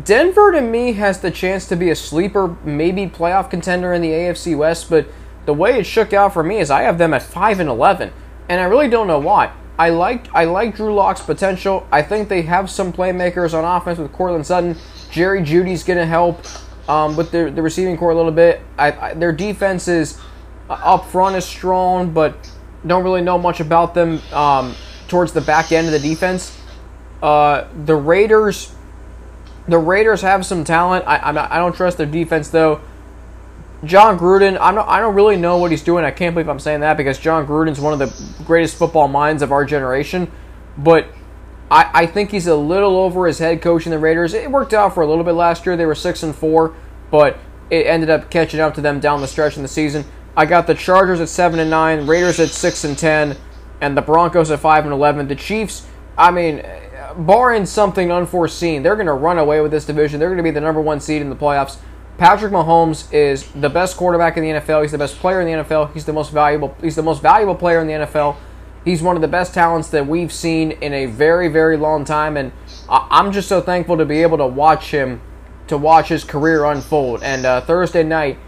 [0.01, 4.09] Denver to me has the chance to be a sleeper, maybe playoff contender in the
[4.09, 5.07] AFC West, but
[5.45, 8.13] the way it shook out for me is I have them at five and eleven,
[8.49, 9.53] and I really don't know why.
[9.79, 11.87] I like I like Drew Lock's potential.
[11.91, 14.77] I think they have some playmakers on offense with Courtland Sutton.
[15.11, 16.45] Jerry Jeudy's going to help
[16.89, 18.63] um, with the, the receiving core a little bit.
[18.79, 20.19] I, I, their defense is
[20.71, 22.51] uh, up front is strong, but
[22.87, 24.75] don't really know much about them um,
[25.09, 26.59] towards the back end of the defense.
[27.23, 28.75] Uh, the Raiders,
[29.73, 31.05] the Raiders have some talent.
[31.07, 32.81] I, I'm not, I don't trust their defense though.
[33.85, 36.05] Jon Gruden, I'm not, I don't really know what he's doing.
[36.05, 39.43] I can't believe I'm saying that because Jon Gruden's one of the greatest football minds
[39.43, 40.31] of our generation.
[40.79, 41.09] But
[41.71, 44.35] I, I think he's a little over his head coaching the Raiders.
[44.35, 45.77] It worked out for a little bit last year.
[45.77, 46.77] They were six and four,
[47.11, 47.39] but
[47.71, 50.05] it ended up catching up to them down the stretch in the season.
[50.37, 53.37] I got the Chargers at seven and nine, Raiders at six and ten,
[53.81, 55.27] and the Broncos at five and eleven.
[55.27, 55.87] The Chiefs,
[56.17, 56.65] I mean,
[57.15, 60.21] barring something unforeseen, they're going to run away with this division.
[60.21, 61.79] They're going to be the number one seed in the playoffs.
[62.19, 64.83] Patrick Mahomes is the best quarterback in the NFL.
[64.83, 65.93] He's the best player in the NFL.
[65.93, 66.77] He's the most valuable.
[66.81, 68.37] He's the most valuable player in the NFL.
[68.85, 72.37] He's one of the best talents that we've seen in a very, very long time,
[72.37, 72.53] and
[72.89, 75.21] I'm just so thankful to be able to watch him,
[75.69, 77.23] to watch his career unfold.
[77.23, 78.39] And uh, Thursday night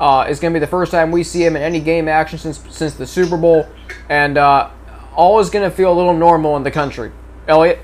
[0.00, 2.38] uh, is going to be the first time we see him in any game action
[2.38, 3.68] since since the Super Bowl,
[4.08, 4.70] and uh,
[5.14, 7.12] all is going to feel a little normal in the country.
[7.46, 7.80] Elliot.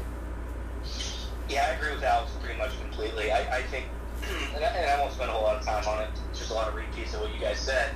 [7.59, 7.95] Said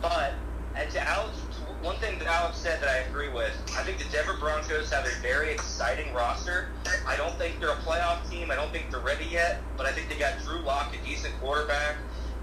[0.00, 0.34] But
[0.76, 1.36] and to Alex,
[1.82, 3.52] one thing that Alex said that I agree with.
[3.76, 6.68] I think the Denver Broncos have a very exciting roster.
[7.06, 8.50] I don't think they're a playoff team.
[8.50, 11.38] I don't think they're ready yet, but I think they got Drew Lock, a decent
[11.40, 11.96] quarterback.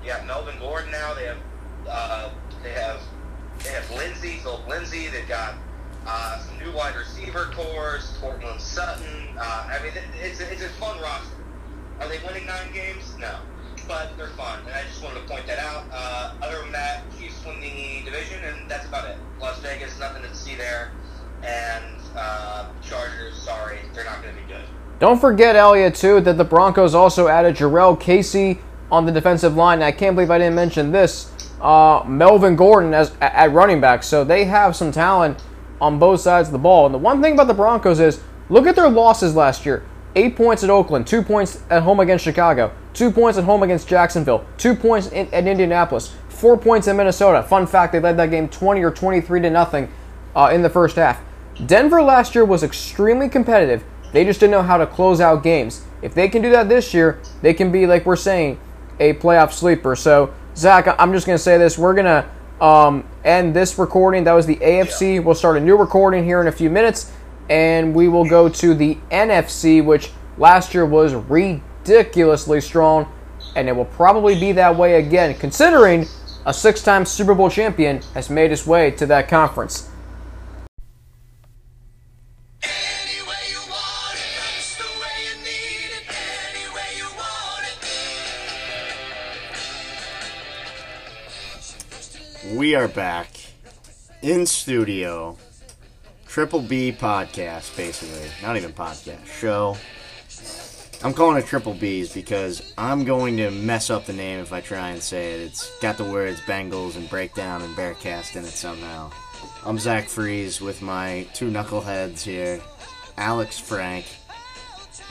[0.03, 1.13] You got Melvin Gordon now.
[1.13, 1.37] They have
[1.87, 2.29] uh,
[2.63, 2.99] they have
[3.63, 5.07] they have Lindsay, Philip Lindsay.
[5.07, 5.55] They've got
[6.05, 9.37] uh, some new wide receiver cores, Courtland Sutton.
[9.37, 11.35] Uh, I mean, it's it's a fun roster.
[11.99, 13.15] Are they winning nine games?
[13.17, 13.39] No
[13.87, 15.85] but they're fun, and I just wanted to point that out.
[15.91, 19.17] Uh, other than that, Chiefs win the division, and that's about it.
[19.39, 20.91] Las Vegas, nothing to see there,
[21.43, 24.63] and uh, Chargers, sorry, they're not going to be good.
[24.99, 28.59] Don't forget, Elliot, too, that the Broncos also added Jurrell Casey
[28.91, 29.81] on the defensive line.
[29.81, 31.31] I can't believe I didn't mention this.
[31.61, 35.41] Uh, Melvin Gordon as at running back, so they have some talent
[35.79, 36.85] on both sides of the ball.
[36.85, 39.83] And the one thing about the Broncos is, look at their losses last year.
[40.15, 43.87] Eight points at Oakland, two points at home against Chicago, two points at home against
[43.87, 47.43] Jacksonville, two points in, at Indianapolis, four points in Minnesota.
[47.43, 49.91] Fun fact: they led that game 20 or 23 to nothing
[50.35, 51.21] uh, in the first half.
[51.65, 53.83] Denver last year was extremely competitive.
[54.11, 55.83] They just didn't know how to close out games.
[56.01, 58.59] If they can do that this year, they can be like we're saying
[58.99, 59.95] a playoff sleeper.
[59.95, 62.27] So Zach, I'm just gonna say this: we're gonna
[62.61, 64.23] um, end this recording.
[64.23, 65.23] That was the AFC.
[65.23, 67.11] We'll start a new recording here in a few minutes,
[67.49, 73.11] and we will go to the NFC, which last year was ridiculously strong,
[73.55, 76.07] and it will probably be that way again, considering
[76.45, 79.89] a six time Super Bowl champion has made his way to that conference.
[92.57, 93.27] We are back
[94.23, 95.37] in studio.
[96.25, 98.31] Triple B podcast, basically.
[98.41, 99.77] Not even podcast, show.
[101.03, 104.61] I'm calling it Triple B's because I'm going to mess up the name if I
[104.61, 105.41] try and say it.
[105.41, 109.11] It's got the words Bengals and Breakdown and Bearcast in it somehow.
[109.63, 112.59] I'm Zach Freeze with my two knuckleheads here,
[113.19, 114.07] Alex Frank,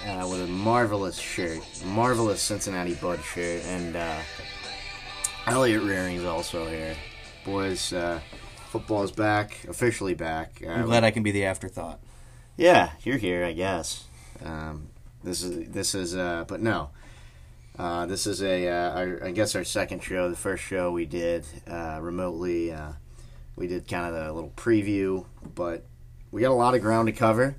[0.05, 4.19] uh, with a marvelous shirt, marvelous Cincinnati Bud shirt, and uh,
[5.47, 6.97] Elliot Rearing's also here.
[7.47, 8.19] Boys, uh,
[8.71, 10.61] football's back, officially back.
[10.67, 12.01] Uh, I'm glad I can be the afterthought.
[12.57, 14.03] yeah, you're here, I guess.
[14.45, 14.89] Um,
[15.23, 16.91] this is this is, uh, but no,
[17.79, 20.29] uh, this is a uh, our, I guess our second show.
[20.29, 22.73] The first show we did uh, remotely.
[22.73, 22.95] Uh,
[23.55, 25.25] we did kind of a little preview,
[25.55, 25.85] but
[26.33, 27.55] we got a lot of ground to cover,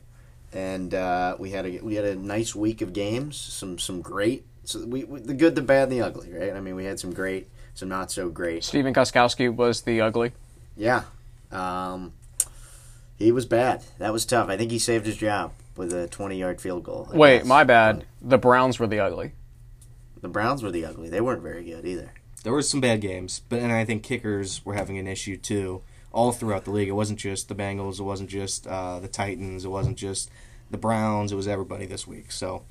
[0.52, 3.38] and uh, we had a we had a nice week of games.
[3.38, 4.46] Some some great.
[4.66, 6.54] So we, we the good, the bad, and the ugly, right?
[6.54, 7.48] I mean, we had some great,
[7.78, 8.64] some not so great.
[8.64, 10.32] Stephen Gostkowski was the ugly.
[10.76, 11.04] Yeah.
[11.52, 12.14] Um,
[13.18, 13.84] he was bad.
[14.00, 14.50] That was tough.
[14.50, 17.08] I think he saved his job with a 20 yard field goal.
[17.14, 17.48] I Wait, guess.
[17.48, 18.06] my bad.
[18.22, 19.34] The Browns were the ugly.
[20.22, 21.10] The Browns were the ugly.
[21.10, 22.12] They weren't very good either.
[22.44, 25.84] There were some bad games, but and I think kickers were having an issue too,
[26.12, 26.88] all throughout the league.
[26.88, 30.32] It wasn't just the Bengals, it wasn't just uh, the Titans, it wasn't just
[30.72, 31.32] the Browns.
[31.32, 32.32] It was everybody this week.
[32.32, 32.64] So,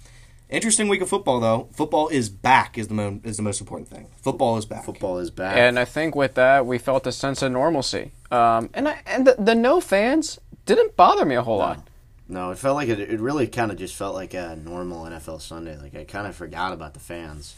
[0.49, 1.69] interesting week of football though.
[1.73, 4.09] Football is back is the mo- is the most important thing.
[4.23, 4.85] Football is back.
[4.85, 5.57] Football is back.
[5.57, 8.13] And I think with that, we felt a sense of normalcy.
[8.31, 11.89] Um, and I, and the, the no fans didn't bother me a whole lot.
[12.29, 15.41] no, it felt like it, it really kind of just felt like a normal NFL
[15.41, 15.77] Sunday.
[15.79, 17.55] Like I kind of forgot about the fans.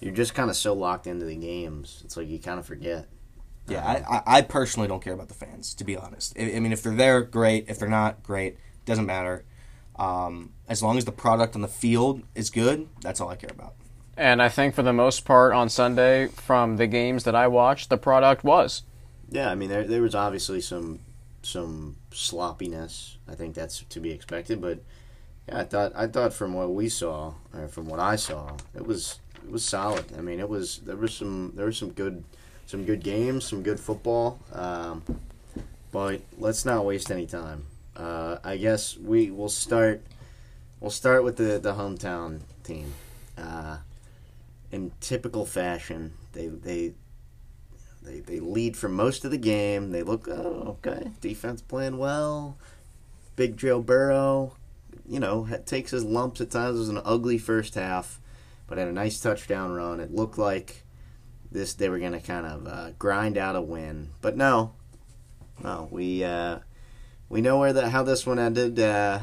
[0.00, 2.00] You're just kind of so locked into the games.
[2.04, 3.06] It's like you kind of forget.
[3.68, 6.34] Yeah, I, I, I personally don't care about the fans, to be honest.
[6.38, 7.66] I, I mean, if they're there, great.
[7.68, 8.56] If they're not, great.
[8.86, 9.44] Doesn't matter.
[10.00, 13.50] Um, as long as the product on the field is good, that's all I care
[13.52, 13.74] about.
[14.16, 17.90] And I think for the most part on Sunday, from the games that I watched,
[17.90, 18.82] the product was.
[19.28, 21.00] Yeah, I mean there there was obviously some
[21.42, 23.18] some sloppiness.
[23.28, 24.80] I think that's to be expected, but
[25.46, 28.86] yeah, I thought I thought from what we saw, or from what I saw, it
[28.86, 30.06] was it was solid.
[30.16, 32.24] I mean, it was there was some there was some good
[32.66, 34.40] some good games, some good football.
[34.52, 35.02] Um,
[35.92, 37.66] but let's not waste any time.
[37.96, 40.02] Uh, I guess we will start.
[40.80, 42.94] We'll start with the the hometown team.
[43.36, 43.78] Uh,
[44.72, 46.92] in typical fashion, they they
[48.02, 49.90] they they lead for most of the game.
[49.90, 52.56] They look oh okay, defense playing well.
[53.36, 54.56] Big Joe Burrow,
[55.08, 56.76] you know, takes his lumps at times.
[56.76, 58.20] It was an ugly first half,
[58.66, 60.00] but had a nice touchdown run.
[60.00, 60.84] It looked like
[61.50, 64.74] this they were going to kind of uh, grind out a win, but no,
[65.62, 65.88] no.
[65.90, 66.60] We uh,
[67.30, 68.78] we know where the how this one ended.
[68.78, 69.20] Uh,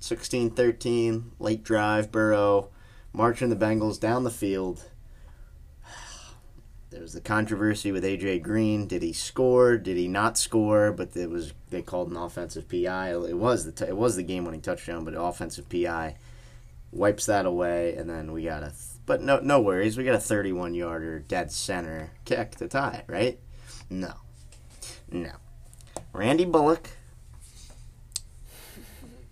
[0.00, 2.10] 16-13, late drive.
[2.12, 2.68] Burrow
[3.12, 4.88] marching the Bengals down the field.
[6.90, 8.86] There was the controversy with AJ Green.
[8.86, 9.76] Did he score?
[9.76, 10.90] Did he not score?
[10.90, 13.10] But it was they called an offensive PI.
[13.10, 16.16] It was the it was the game winning touchdown, but offensive PI
[16.90, 18.68] wipes that away, and then we got a.
[18.68, 19.98] Th- but no no worries.
[19.98, 23.12] We got a 31 yarder dead center kick to tie it.
[23.12, 23.38] Right?
[23.90, 24.14] No,
[25.12, 25.32] no.
[26.14, 26.88] Randy Bullock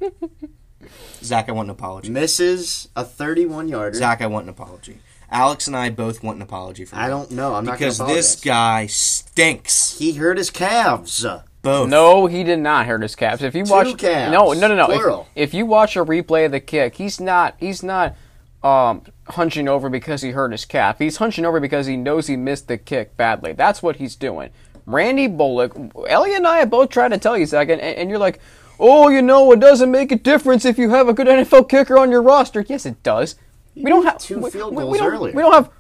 [1.23, 2.11] Zach, I want an apology.
[2.11, 3.97] misses a 31 yarder.
[3.97, 4.99] Zach, I want an apology.
[5.31, 7.55] Alex and I both want an apology for I don't know.
[7.55, 9.99] I'm not because this guy stinks.
[9.99, 11.27] he hurt his calves.
[11.63, 11.89] Both.
[11.89, 13.43] No, he did not hurt his calves.
[13.43, 14.87] If you watch, calves, no, no, no, no.
[14.87, 15.27] plural.
[15.35, 18.15] If, if you watch a replay of the kick, he's not, he's not
[18.63, 21.01] um, hunching over because he hurt his calf.
[21.01, 23.53] He's hunching over because he knows he missed the kick badly.
[23.53, 24.51] That's what he's doing.
[24.87, 25.77] Randy Bullock,
[26.09, 28.39] Ellie and I have both tried to tell you, Zach, and, and you're like,
[28.79, 31.99] oh, you know, it doesn't make a difference if you have a good NFL kicker
[31.99, 32.65] on your roster.
[32.69, 33.37] Yes, it does.
[33.75, 35.35] We don't have two we- field we- goals we don't- earlier.
[35.35, 35.71] We don't have.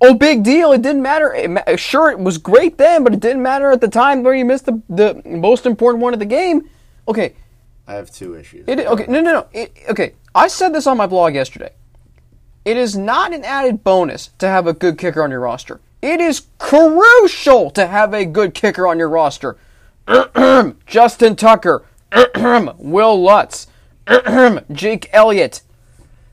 [0.00, 0.70] Oh, big deal!
[0.70, 1.34] It didn't matter.
[1.34, 4.32] It, ma- sure, it was great then, but it didn't matter at the time where
[4.34, 6.68] you missed the the most important one of the game.
[7.08, 7.34] Okay,
[7.88, 8.64] I have two issues.
[8.68, 9.46] it, okay, no, no, no.
[9.52, 11.72] It, okay, I said this on my blog yesterday.
[12.64, 15.80] It is not an added bonus to have a good kicker on your roster.
[16.00, 19.56] It is crucial to have a good kicker on your roster.
[20.86, 21.84] Justin Tucker,
[22.78, 23.66] Wil Lutz,
[24.72, 25.62] Jake Elliott.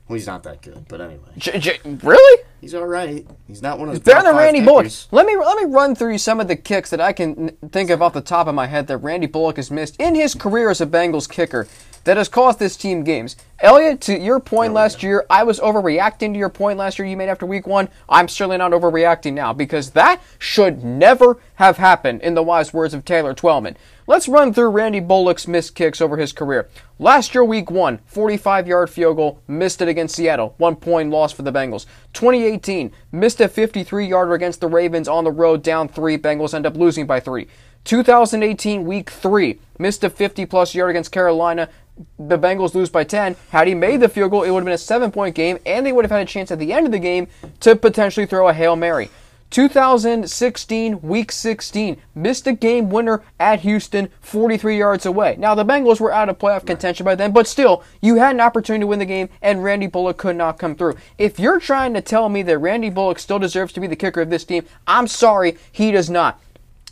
[0.08, 1.28] Well, he's not that good, but anyway.
[1.36, 2.44] J- J- really?
[2.60, 3.26] He's all right.
[3.48, 4.86] He's not one of the Better top than Randy Bullock.
[5.10, 8.00] Let me let me run through some of the kicks that I can think of
[8.00, 10.80] off the top of my head that Randy Bullock has missed in his career as
[10.80, 11.66] a Bengals kicker
[12.04, 13.34] that has cost this team games.
[13.58, 17.16] Elliot, to your point last year, I was overreacting to your point last year you
[17.16, 17.88] made after week one.
[18.08, 22.94] I'm certainly not overreacting now because that should never have happened, in the wise words
[22.94, 23.76] of Taylor Twellman.
[24.08, 26.68] Let's run through Randy Bullock's missed kicks over his career.
[27.00, 31.32] Last year, week one, 45 yard field goal, missed it against Seattle, one point loss
[31.32, 31.86] for the Bengals.
[32.12, 36.16] 2018, missed a 53 yarder against the Ravens on the road, down three.
[36.16, 37.48] Bengals end up losing by three.
[37.82, 41.68] 2018, week three, missed a 50 plus yard against Carolina.
[42.16, 43.34] The Bengals lose by 10.
[43.50, 45.84] Had he made the field goal, it would have been a seven point game, and
[45.84, 47.26] they would have had a chance at the end of the game
[47.58, 49.10] to potentially throw a Hail Mary.
[49.50, 55.36] 2016, week 16, missed a game winner at Houston, 43 yards away.
[55.38, 58.40] Now, the Bengals were out of playoff contention by then, but still, you had an
[58.40, 60.96] opportunity to win the game, and Randy Bullock could not come through.
[61.16, 64.20] If you're trying to tell me that Randy Bullock still deserves to be the kicker
[64.20, 66.40] of this team, I'm sorry, he does not.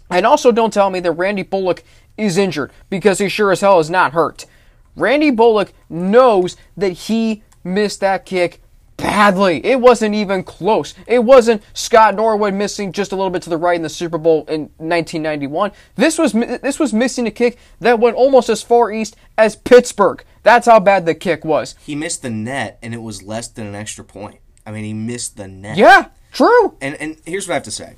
[0.09, 1.83] And also, don't tell me that Randy Bullock
[2.17, 4.47] is injured, because he sure as hell is not hurt.
[4.95, 8.61] Randy Bullock knows that he missed that kick
[8.97, 9.65] badly.
[9.65, 10.95] It wasn't even close.
[11.07, 14.19] It wasn't Scott Norwood missing just a little bit to the right in the Super
[14.19, 15.73] Bowl in 1991.
[15.97, 20.25] This was this was missing a kick that went almost as far east as Pittsburgh.
[20.43, 21.75] That's how bad the kick was.
[21.85, 24.41] He missed the net, and it was less than an extra point.
[24.67, 25.77] I mean, he missed the net.
[25.77, 26.77] Yeah, true.
[26.81, 27.97] And and here's what I have to say.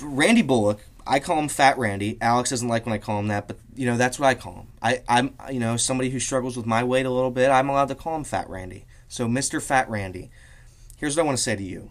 [0.00, 2.18] Randy Bullock, I call him Fat Randy.
[2.20, 4.54] Alex doesn't like when I call him that, but you know that's what I call
[4.54, 4.66] him.
[4.80, 7.50] I, I'm you know somebody who struggles with my weight a little bit.
[7.50, 8.84] I'm allowed to call him Fat Randy.
[9.08, 9.62] So Mr.
[9.62, 10.30] Fat Randy,
[10.96, 11.90] here's what I want to say to you.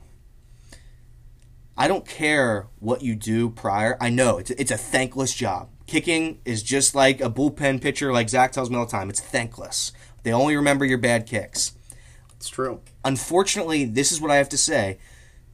[1.77, 3.97] I don't care what you do prior.
[4.01, 5.69] I know it's it's a thankless job.
[5.87, 9.09] Kicking is just like a bullpen pitcher, like Zach tells me all the time.
[9.09, 9.91] It's thankless.
[10.23, 11.73] They only remember your bad kicks
[12.35, 12.81] It's true.
[13.03, 14.99] unfortunately, this is what I have to say.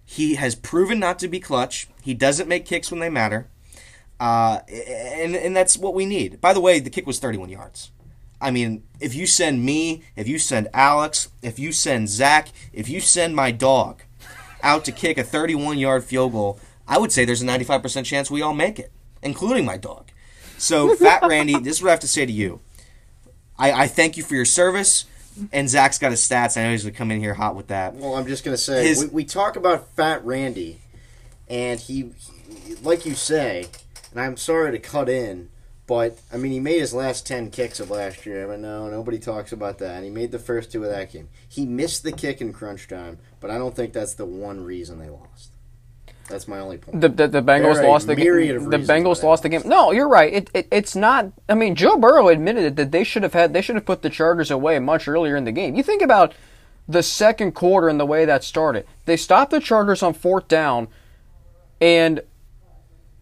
[0.09, 1.89] He has proven not to be clutch.
[2.01, 3.49] He doesn't make kicks when they matter.
[4.21, 6.39] Uh, and, and that's what we need.
[6.39, 7.91] By the way, the kick was 31 yards.
[8.39, 12.87] I mean, if you send me, if you send Alex, if you send Zach, if
[12.87, 14.03] you send my dog
[14.63, 16.57] out to kick a 31 yard field goal,
[16.87, 20.09] I would say there's a 95% chance we all make it, including my dog.
[20.57, 22.61] So, Fat Randy, this is what I have to say to you.
[23.59, 25.03] I, I thank you for your service.
[25.51, 26.57] And Zach's got his stats.
[26.57, 27.95] I know he's going to come in here hot with that.
[27.95, 30.79] Well, I'm just gonna say His- we, we talk about Fat Randy,
[31.47, 32.11] and he,
[32.65, 33.67] he, like you say,
[34.11, 35.49] and I'm sorry to cut in,
[35.85, 38.47] but I mean he made his last ten kicks of last year.
[38.47, 39.95] But no, nobody talks about that.
[39.95, 41.29] And he made the first two of that game.
[41.47, 44.99] He missed the kick in crunch time, but I don't think that's the one reason
[44.99, 45.51] they lost.
[46.27, 47.01] That's my only point.
[47.01, 48.69] The, the, the Bengals There are a lost the game.
[48.69, 49.61] The Bengals lost the game.
[49.65, 50.33] No, you're right.
[50.33, 51.31] It, it it's not.
[51.47, 54.09] I mean, Joe Burrow admitted that they should have had they should have put the
[54.09, 55.75] Chargers away much earlier in the game.
[55.75, 56.33] You think about
[56.87, 58.85] the second quarter and the way that started.
[59.05, 60.87] They stopped the Chargers on fourth down,
[61.81, 62.21] and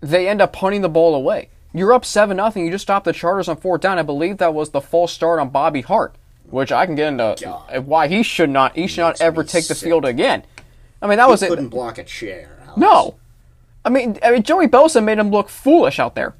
[0.01, 1.49] they end up punting the ball away.
[1.73, 2.65] You're up seven nothing.
[2.65, 3.99] You just stopped the Chargers on fourth down.
[3.99, 6.15] I believe that was the false start on Bobby Hart,
[6.49, 7.85] which I can get into God.
[7.85, 10.43] why he should not he should not ever take the field again.
[11.01, 11.49] I mean, that he was it.
[11.49, 12.54] couldn't block a chair.
[12.77, 13.15] No.
[13.83, 16.33] I mean, I mean, Joey Bosa made him look foolish out there.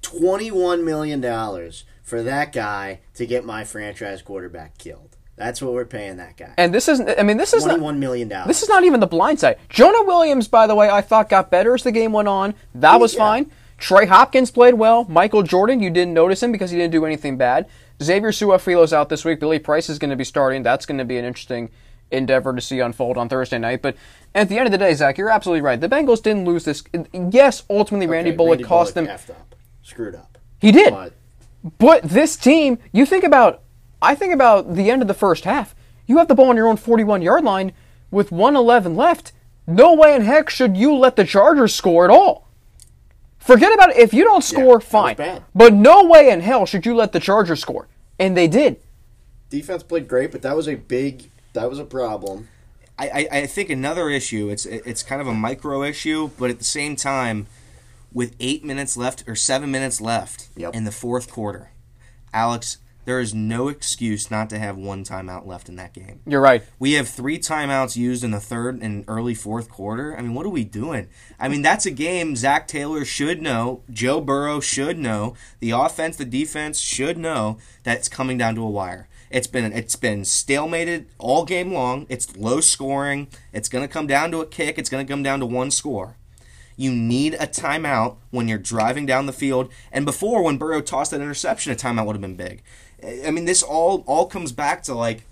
[0.00, 5.16] twenty-one million dollars for that guy to get my franchise quarterback killed.
[5.36, 6.52] That's what we're paying that guy.
[6.56, 7.08] And this isn't.
[7.18, 7.72] I mean, this is not.
[7.72, 8.48] Twenty-one million dollars.
[8.48, 9.58] This is not even the blind side.
[9.68, 12.54] Jonah Williams, by the way, I thought got better as the game went on.
[12.74, 13.18] That was Yeah.
[13.20, 13.50] fine.
[13.78, 15.04] Trey Hopkins played well.
[15.08, 17.66] Michael Jordan, you didn't notice him because he didn't do anything bad.
[18.00, 19.40] Xavier Su'a-Filo's out this week.
[19.40, 20.62] Billy Price is going to be starting.
[20.62, 21.68] That's going to be an interesting
[22.12, 23.82] endeavor to see unfold on Thursday night.
[23.82, 23.96] But
[24.34, 25.80] at the end of the day, Zach, you're absolutely right.
[25.80, 26.82] The Bengals didn't lose this.
[27.12, 29.34] Yes, ultimately, Randy Okay, Bullock Randy cost Bullock them.
[29.36, 30.38] up, screwed up.
[30.60, 30.92] He did.
[30.92, 31.12] But
[31.78, 33.62] But this team, you think about,
[34.00, 35.74] I think about the end of the first half.
[36.06, 37.72] You have the ball on your own 41 yard line
[38.10, 39.32] with 111 left.
[39.66, 42.48] No way in heck should you let the Chargers score at all.
[43.38, 43.96] Forget about it.
[43.96, 45.16] If you don't score, was fine.
[45.54, 47.88] But no way in hell should you let the Chargers score.
[48.18, 48.76] And they did.
[49.50, 51.30] defense played great, but that was a big.
[51.52, 52.48] That was a problem.
[52.98, 54.48] I, I, I think another issue.
[54.48, 57.46] It's it's kind of a micro issue, but at the same time,
[58.12, 60.74] with eight minutes left or seven minutes left Yep.
[60.74, 61.70] in the fourth quarter,
[62.32, 66.20] Alex, there is no excuse not to have one timeout left in that game.
[66.26, 66.62] You're right.
[66.78, 70.16] We have three timeouts used in the third and early fourth quarter.
[70.16, 71.08] I mean, what are we doing?
[71.40, 76.16] I mean, that's a game Zac Taylor should know, Joe Burrow should know, the offense,
[76.16, 79.08] the defense should know that it's coming down to a wire.
[79.32, 82.06] It's been it's been stalemated all game long.
[82.08, 83.28] It's low scoring.
[83.52, 84.78] It's going to come down to a kick.
[84.78, 86.16] It's going to come down to one score.
[86.76, 89.70] You need a timeout when you're driving down the field.
[89.90, 92.62] And before, when Burrow tossed that interception, a timeout would have been big.
[93.26, 95.24] I mean, this all all comes back to like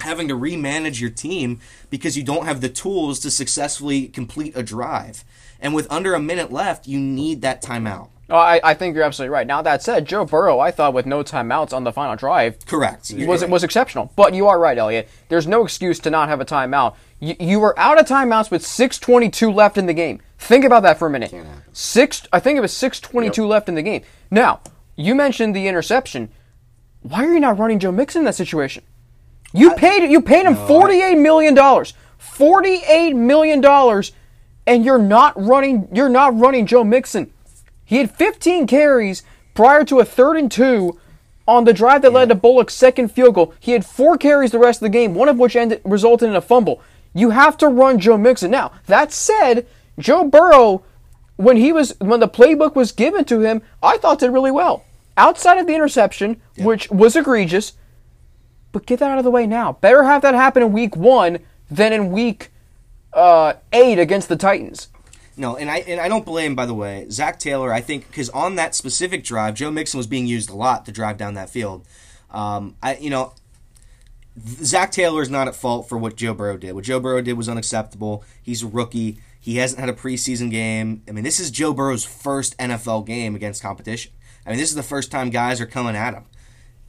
[0.00, 1.60] having to remanage your team
[1.90, 5.24] because you don't have the tools to successfully complete a drive.
[5.60, 8.10] And with under a minute left, you need that timeout.
[8.28, 9.46] Oh, I, I think you're absolutely right.
[9.46, 13.12] Now that said, Joe Burrow, I thought with no timeouts on the final drive, Correct.
[13.14, 14.12] was was exceptional.
[14.16, 15.08] But you are right, Elliot.
[15.28, 16.96] There's no excuse to not have a timeout.
[17.20, 20.20] You, you were out of timeouts with 6:22 left in the game.
[20.38, 21.32] Think about that for a minute.
[21.72, 22.26] Six.
[22.32, 24.02] I think it was 6:22 left in the game.
[24.30, 24.60] Now
[24.96, 26.30] you mentioned the interception.
[27.02, 28.82] Why are you not running Joe Mixon in that situation?
[29.52, 31.94] You paid you paid him 48 million dollars.
[32.18, 34.10] 48 million dollars,
[34.66, 35.88] and you're not running.
[35.92, 37.32] You're not running Joe Mixon.
[37.86, 39.22] He had 15 carries
[39.54, 41.00] prior to a third and two
[41.48, 43.54] on the drive that led to Bullock's second field goal.
[43.60, 46.36] He had four carries the rest of the game, one of which ended, resulted in
[46.36, 46.82] a fumble.
[47.14, 48.50] You have to run Joe Mixon.
[48.50, 49.66] Now, that said,
[49.98, 50.84] Joe Burrow,
[51.36, 54.84] when he was when the playbook was given to him, I thought did really well.
[55.16, 57.74] Outside of the interception, which was egregious,
[58.72, 59.72] but get that out of the way now.
[59.72, 61.38] Better have that happen in week one
[61.70, 62.50] than in week
[63.14, 64.88] uh, eight against the Titans.
[65.36, 67.72] No, and I and I don't blame, by the way, Zac Taylor.
[67.72, 70.92] I think because on that specific drive, Joe Mixon was being used a lot to
[70.92, 71.86] drive down that field.
[72.30, 73.34] Um, I you know,
[74.40, 76.74] Zac Taylor is not at fault for what Joe Burrow did.
[76.74, 78.24] What Joe Burrow did was unacceptable.
[78.42, 79.18] He's a rookie.
[79.38, 81.02] He hasn't had a preseason game.
[81.08, 84.12] I mean, this is Joe Burrow's first NFL game against competition.
[84.46, 86.24] I mean, this is the first time guys are coming at him.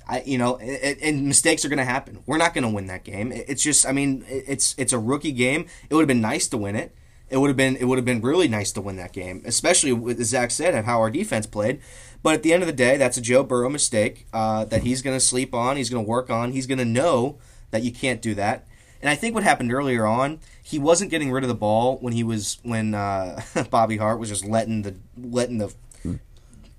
[0.07, 2.23] I, you know, and, and mistakes are going to happen.
[2.25, 3.31] We're not going to win that game.
[3.31, 5.65] It's just, I mean, it's it's a rookie game.
[5.89, 6.95] It would have been nice to win it.
[7.29, 9.91] It would have been it would have been really nice to win that game, especially
[9.91, 11.81] with as Zach said of how our defense played.
[12.23, 15.01] But at the end of the day, that's a Joe Burrow mistake uh, that he's
[15.01, 15.77] going to sleep on.
[15.77, 16.51] He's going to work on.
[16.51, 17.37] He's going to know
[17.71, 18.67] that you can't do that.
[19.01, 22.13] And I think what happened earlier on, he wasn't getting rid of the ball when
[22.13, 25.73] he was when uh, Bobby Hart was just letting the letting the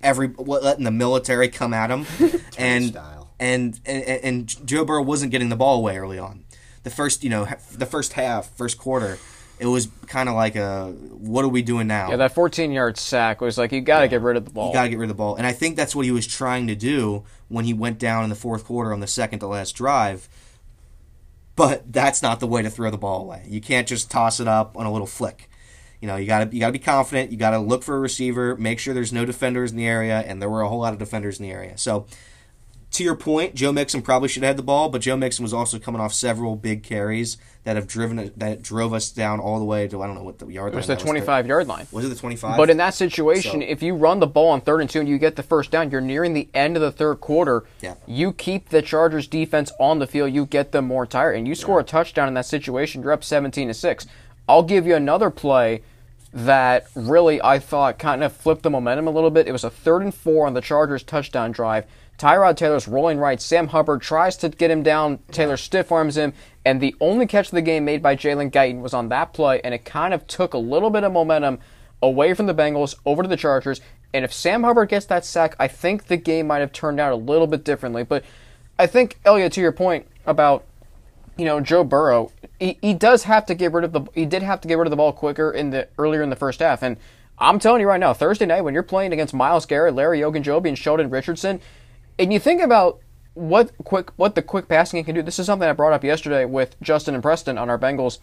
[0.01, 2.05] every letting the military come at him,
[2.57, 2.97] and,
[3.39, 6.43] and and and Joe Burrow wasn't getting the ball away early on.
[6.83, 9.17] The first you know the first half, first quarter,
[9.59, 12.09] it was kind of like a what are we doing now?
[12.09, 14.67] Yeah, that 14 yard sack was like you got to get rid of the ball.
[14.67, 15.35] You got to get rid of the ball.
[15.35, 18.29] And I think that's what he was trying to do when he went down in
[18.29, 20.29] the fourth quarter on the second to last drive.
[21.55, 23.43] But that's not the way to throw the ball away.
[23.47, 25.49] You can't just toss it up on a little flick.
[25.99, 27.31] You know, you got to you got to be confident.
[27.31, 30.19] You got to look for a receiver, make sure there's no defenders in the area,
[30.19, 31.77] and there were a whole lot of defenders in the area.
[31.77, 32.05] So,
[32.91, 35.53] to your point, Joe Mixon probably should have had the ball, but Joe Mixon was
[35.53, 39.65] also coming off several big carries that have driven that drove us down all the
[39.65, 41.85] way to I don't know what the yard it was the 25 yard line.
[41.91, 42.57] Was it the 25?
[42.57, 45.07] But in that situation, So- if you run the ball on third and two and
[45.07, 47.63] you get the first down, you're nearing the end of the third quarter.
[47.81, 47.93] Yeah.
[48.07, 51.53] You keep the Chargers defense on the field, you get them more tired, and you
[51.53, 54.07] score a touchdown in that situation, you're up 17 to 6.
[54.47, 55.83] I'll give you another play
[56.33, 59.47] that really I thought kind of flipped the momentum a little bit.
[59.47, 61.85] It was a third and four on the Chargers touchdown drive.
[62.19, 63.41] Tyrod Taylor's rolling right.
[63.41, 65.19] Sam Hubbard tries to get him down.
[65.31, 66.33] Taylor stiff arms him,
[66.65, 69.61] and the only catch of the game made by Jalen Guyton was on that play,
[69.63, 71.59] and it kind of took a little bit of momentum
[72.01, 73.79] away from the Bengals over to the Chargers.
[74.13, 77.13] And if Sam Hubbard gets that sack, I think the game might have turned out
[77.13, 78.03] a little bit differently.
[78.03, 78.25] But
[78.77, 80.65] I think Elliot, to your point about
[81.37, 84.43] you know Joe Burrow, he, he does have to get rid of the he did
[84.43, 86.83] have to get rid of the ball quicker in the earlier in the first half.
[86.83, 86.97] And
[87.37, 90.67] I'm telling you right now, Thursday night when you're playing against Myles Garrett, Larry Ogunjobi,
[90.67, 91.61] and Sheldon Richardson,
[92.19, 92.99] and you think about
[93.33, 95.21] what quick what the quick passing game can do.
[95.21, 98.19] This is something I brought up yesterday with Justin and Preston on our Bengals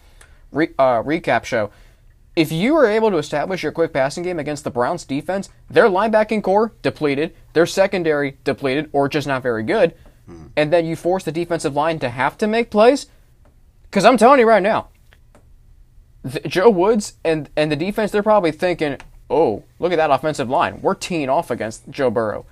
[0.51, 1.71] re, uh, recap show.
[2.35, 5.85] If you are able to establish your quick passing game against the Browns defense, their
[5.85, 9.95] linebacking core depleted, their secondary depleted, or just not very good,
[10.55, 13.07] and then you force the defensive line to have to make plays.
[13.83, 14.89] Because I'm telling you right now,
[16.29, 18.97] th- Joe Woods and and the defense, they're probably thinking,
[19.31, 20.79] "Oh, look at that offensive line.
[20.83, 22.45] We're teeing off against Joe Burrow."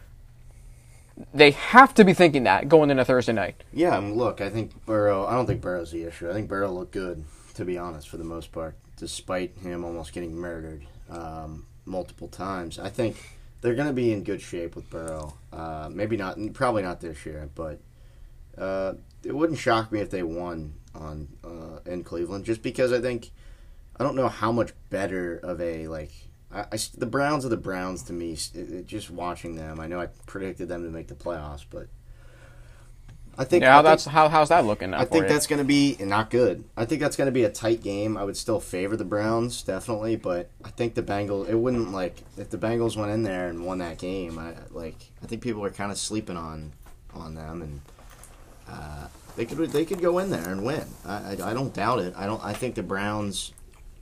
[1.34, 3.64] They have to be thinking that going into Thursday night.
[3.72, 5.26] Yeah, and look, I think Burrow.
[5.26, 6.30] I don't think Burrow's the issue.
[6.30, 7.24] I think Burrow looked good,
[7.54, 12.80] to be honest, for the most part, despite him almost getting murdered um, multiple times.
[12.80, 13.18] I think
[13.62, 15.38] they're going to be in good shape with Burrow.
[15.54, 17.80] Uh, maybe not, probably not this year, but
[18.58, 18.94] uh,
[19.24, 23.32] it wouldn't shock me if they won on uh, in Cleveland, just because I think
[23.98, 26.12] I don't know how much better of a like.
[26.56, 28.34] I, I the Browns are the Browns to me.
[28.34, 31.88] it- it- just watching them, I know I predicted them to make the playoffs, but
[33.38, 35.30] I think Yeah, I that's think, how how's that looking I think you?
[35.30, 36.64] that's going to be not good.
[36.78, 38.16] I think that's going to be a tight game.
[38.16, 41.50] I would still favor the Browns definitely, but I think the Bengals.
[41.50, 44.40] It wouldn't like if the Bengals went in there and won that game.
[44.40, 45.12] I like.
[45.22, 46.72] I think people are kind of sleeping on
[47.14, 47.82] on them, and
[48.70, 50.86] uh, they could they could go in there and win.
[51.06, 52.14] I, I, I don't doubt it.
[52.16, 52.42] I don't.
[52.42, 53.52] I think the Browns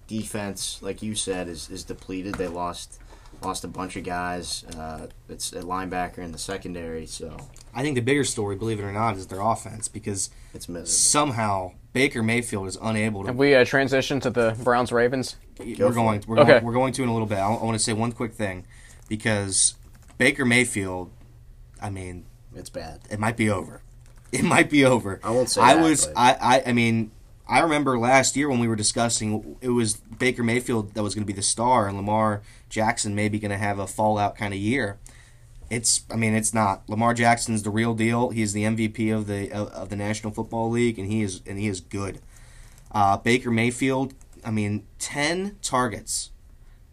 [0.08, 2.36] defense, like you said, is is depleted.
[2.36, 3.00] They lost
[3.42, 4.64] lost a bunch of guys.
[4.78, 7.38] Uh, it's a linebacker in the secondary, so
[7.74, 10.88] I think the bigger story, believe it or not, is their offense because it's miserable.
[10.88, 13.28] somehow Baker Mayfield is unable to.
[13.28, 15.36] Have we uh, transitioned to the Browns Ravens?
[15.60, 16.24] we're going.
[16.28, 16.52] We're, Okay.
[16.54, 17.38] going, we're going to in a little bit.
[17.38, 18.66] I, want to say one quick thing
[19.10, 19.76] because
[20.18, 21.12] Baker Mayfield.
[21.82, 22.26] I mean,
[22.56, 23.02] It's bad.
[23.10, 23.82] it might be over.
[24.34, 25.20] It might be over.
[25.24, 26.08] I won't say I that, was.
[26.08, 26.64] but- I, I.
[26.70, 27.12] I mean,
[27.48, 31.24] I remember last year when we were discussing it was Baker Mayfield that was going
[31.24, 34.60] to be the star, and Lamar Jackson maybe going to have a fallout kind of
[34.60, 34.98] year.
[35.70, 36.06] It's.
[36.10, 36.88] I mean, it's not.
[36.88, 38.30] Lamar Jackson's the real deal.
[38.30, 41.68] He's the MVP of the of, the National Football League, and he is and he
[41.68, 42.20] is good.
[42.92, 44.14] Uh, Baker Mayfield.
[44.46, 46.32] I mean, ten targets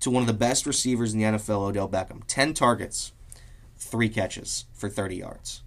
[0.01, 2.23] to one of the best receivers in the NFL, Odell Beckham.
[2.27, 3.13] Ten targets,
[3.77, 5.63] three catches for thirty yards.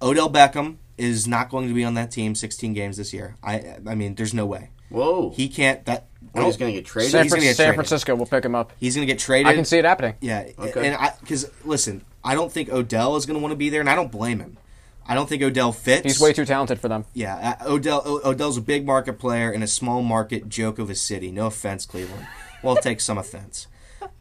[0.00, 3.36] Odell Beckham is not going to be on that team 16 games this year.
[3.42, 4.70] I I mean, there's no way.
[4.90, 5.30] Whoa.
[5.30, 7.12] He can't that Well, he's going to get traded.
[7.12, 7.74] San, he's Fran- get San traded.
[7.76, 8.72] Francisco will pick him up.
[8.78, 9.46] he's going to get traded.
[9.50, 10.14] I can see it happening.
[10.20, 10.86] Yeah, Okay.
[10.86, 13.80] and I cuz listen, I don't think Odell is going to want to be there
[13.80, 14.58] and I don't blame him.
[15.04, 16.04] I don't think Odell fits.
[16.04, 17.06] He's way too talented for them.
[17.12, 20.88] Yeah, uh, Odell O- Odell's a big market player in a small market joke of
[20.90, 21.32] a city.
[21.32, 22.26] No offense, Cleveland.
[22.62, 23.66] Well, take some offense.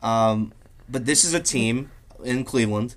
[0.01, 0.53] Um,
[0.89, 1.91] but this is a team
[2.23, 2.95] in Cleveland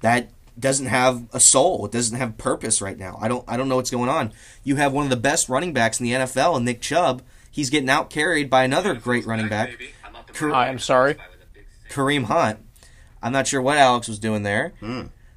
[0.00, 1.86] that doesn't have a soul.
[1.86, 3.18] It doesn't have purpose right now.
[3.20, 4.32] I don't I don't know what's going on.
[4.64, 7.22] You have one of the best running backs in the NFL, and Nick Chubb.
[7.50, 9.70] He's getting out carried by another great running back,
[10.34, 11.16] Kar- I am sorry.
[11.90, 12.58] Kareem Hunt.
[13.22, 14.74] I'm not sure what Alex was doing there.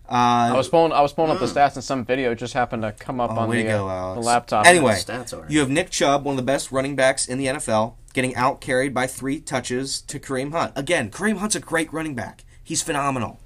[0.09, 0.91] I was pulling.
[0.91, 3.37] I was pulling up the stats, and some video just happened to come up Hmm.
[3.37, 4.65] Oh, on the, go, uh, the laptop.
[4.65, 7.93] Anyway, Stats you have Nick Chubb, one of the best running backs in the NFL,
[8.13, 10.73] getting out carried by three touches to Kareem Hunt.
[10.75, 12.43] Again, Kareem Hunt's a great running back.
[12.63, 13.39] He's phenomenal.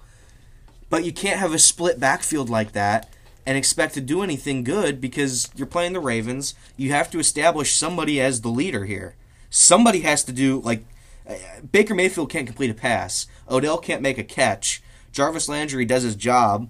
[0.94, 3.12] But you can't have a split backfield like that
[3.48, 6.54] and expect to do anything good because you're playing the Ravens.
[6.78, 9.16] You have to establish somebody as the leader here.
[9.50, 10.86] Somebody has to do like
[11.28, 11.34] uh,
[11.72, 13.26] Baker Mayfield can't complete a pass.
[13.50, 14.84] Odell can't make a catch.
[15.12, 16.70] Jarvis Landry does his job,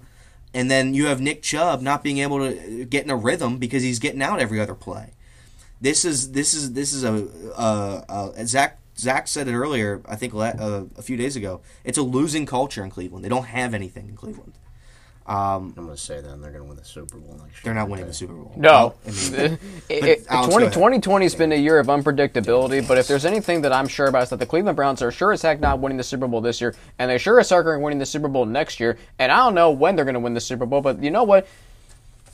[0.54, 3.82] and then you have Nick Chubb not being able to get in a rhythm because
[3.82, 5.10] he's getting out every other play.
[5.82, 7.28] This is this is this is a
[7.58, 10.00] uh, uh, Zach Zach said it earlier.
[10.06, 11.60] I think uh, a few days ago.
[11.84, 13.24] It's a losing culture in Cleveland.
[13.24, 14.54] They don't have anything in Cleveland.
[15.26, 17.60] Um, I'm going to say that they're going to win the Super Bowl next year.
[17.64, 18.52] they're not winning the Super Bowl.
[18.58, 18.94] No.
[19.06, 19.58] I mean,
[19.88, 23.72] It- it- 20, 2020 has been a year of unpredictability, but if there's anything that
[23.72, 26.04] I'm sure about, is that the Cleveland Browns are sure as heck not winning the
[26.04, 28.80] Super Bowl this year, and they sure as heck are winning the Super Bowl next
[28.80, 28.98] year.
[29.18, 31.24] And I don't know when they're going to win the Super Bowl, but you know
[31.24, 31.46] what?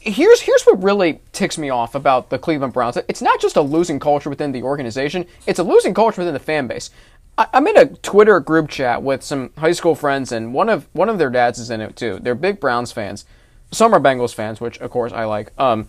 [0.01, 2.97] Here's here's what really ticks me off about the Cleveland Browns.
[3.07, 6.41] It's not just a losing culture within the organization; it's a losing culture within the
[6.41, 6.91] fan base.
[7.37, 10.89] I, I'm in a Twitter group chat with some high school friends, and one of
[10.95, 12.19] one of their dads is in it too.
[12.23, 13.27] They're big Browns fans.
[13.73, 15.53] Some are Bengals fans, which of course I like.
[15.61, 15.87] Um,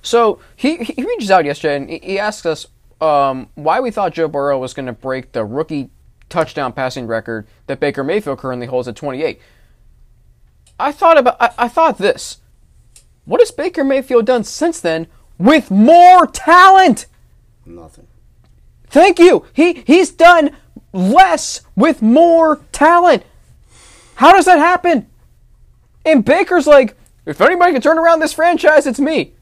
[0.00, 2.66] so he he reaches out yesterday and he, asks us
[3.02, 5.90] um, why we thought Joe Burrow was going to break the rookie
[6.30, 9.40] touchdown passing record that Baker Mayfield currently holds at 28.
[10.78, 12.38] I thought about I, I thought this.
[13.30, 15.06] What has Baker Mayfield done since then
[15.38, 17.06] with more talent?
[17.64, 18.08] Nothing.
[18.88, 19.46] Thank you.
[19.52, 20.56] He he's done
[20.92, 23.22] less with more talent.
[24.16, 25.06] How does that happen?
[26.04, 29.34] And Baker's like, if anybody can turn around this franchise, it's me.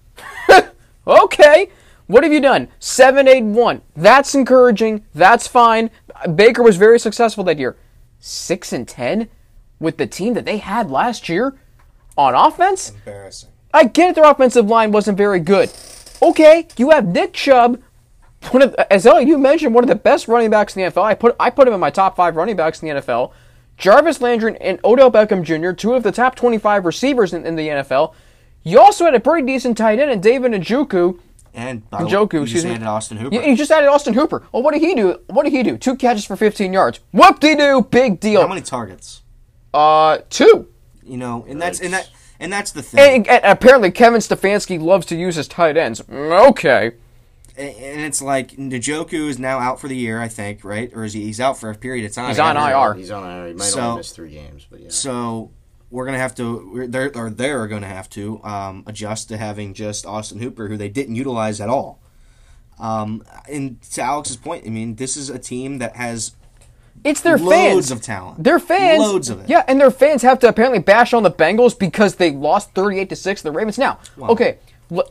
[1.07, 1.71] okay.
[2.09, 2.69] What have you done?
[2.81, 3.81] 7 8 1.
[3.97, 5.07] That's encouraging.
[5.15, 5.91] That's fine.
[6.35, 7.75] Baker was very successful that year.
[8.21, 9.31] 6 and 10
[9.81, 11.57] with the team that they had last year
[12.19, 12.91] on offense?
[12.91, 13.49] Embarrassing.
[13.79, 15.71] I get it, their offensive line wasn't very good.
[16.21, 17.81] Okay, you have Nick Chubb,
[18.51, 21.05] one of as Elliot, you mentioned, one of the best running backs in the NFL.
[21.05, 23.33] I put I put him in my top five running backs in the NFL.
[23.77, 27.69] Jarvis Landry and Odell Beckham Jr., two of the top 25 receivers in, in the
[27.69, 28.15] NFL.
[28.65, 31.21] You also had a pretty decent tight end in David Njoku.
[31.55, 32.73] And by the way, Njoku, you excuse just me.
[32.73, 33.37] added Austin Hooper.
[33.37, 34.45] You, you just added Austin Hooper.
[34.51, 35.21] Well, what did he do?
[35.29, 35.79] What did he do?
[35.79, 36.99] Two catches for 15 yards.
[37.13, 38.41] Whoop de doo, big deal.
[38.41, 39.23] How many targets?
[39.73, 40.69] Uh, two.
[41.05, 43.27] You know, and that's and that and that's the thing.
[43.27, 46.01] And, and apparently, Kevin Stefanski loves to use his tight ends.
[46.03, 46.93] Mm, Okay.
[47.57, 50.91] and and it's like Njoku is now out for the year, I think, right?
[50.95, 51.23] Or is he?
[51.25, 52.29] He's out for a period of time.
[52.29, 52.95] He's on I haven't- IR.
[52.95, 53.47] He's on IR.
[53.49, 54.89] He might So- only miss three games, but yeah.
[54.91, 55.51] So
[55.91, 59.73] we're gonna have to, we're, they're or they're gonna have to um, adjust to having
[59.75, 61.99] just Austin Hooper, who they didn't utilize at all.
[62.79, 66.37] Um, and to Alex's point, I mean, this is a team that has
[67.05, 67.91] It's their loads fans.
[67.91, 68.43] of talent.
[68.43, 69.49] Their fans, loads of it.
[69.49, 73.09] Yeah, and their fans have to apparently bash on the Bengals because they lost thirty-eight
[73.11, 73.79] to six to the Ravens.
[73.79, 74.59] Now, okay,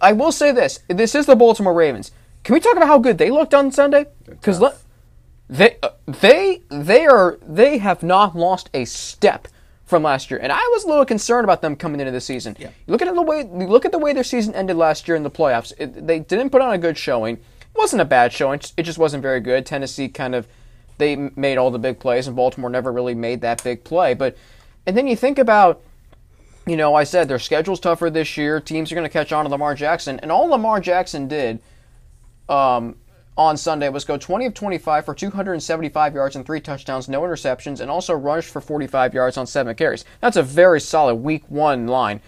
[0.01, 2.11] I will say this: this is the Baltimore Ravens.
[2.43, 4.05] Can we talk about how good they looked on Sunday?
[4.26, 4.84] Because tough.
[5.49, 9.47] they uh, they they are they have not lost a step
[9.85, 12.57] from last year, and I was a little concerned about them coming into the season.
[12.59, 12.69] Yeah.
[12.85, 15.15] You look at the way you look at the way their season ended last year
[15.15, 15.73] in the playoffs.
[15.77, 17.35] It, they didn't put on a good showing.
[17.38, 18.59] It wasn't a bad showing.
[18.76, 19.65] It just wasn't very good.
[19.65, 20.47] Tennessee kind of
[20.97, 24.13] they made all the big plays, and Baltimore never really made that big play.
[24.13, 24.37] But
[24.85, 25.81] and then you think about,
[26.65, 28.59] you know, I said their schedule's tougher this year.
[28.59, 31.59] Teams are going to catch on to Lamar Jackson, and all Lamar Jackson did
[32.49, 32.95] um,
[33.37, 37.79] on Sunday was go 20 of 25 for 275 yards and three touchdowns, no interceptions,
[37.79, 40.05] and also rushed for 45 yards on seven carries.
[40.21, 42.21] That's a very solid Week One line.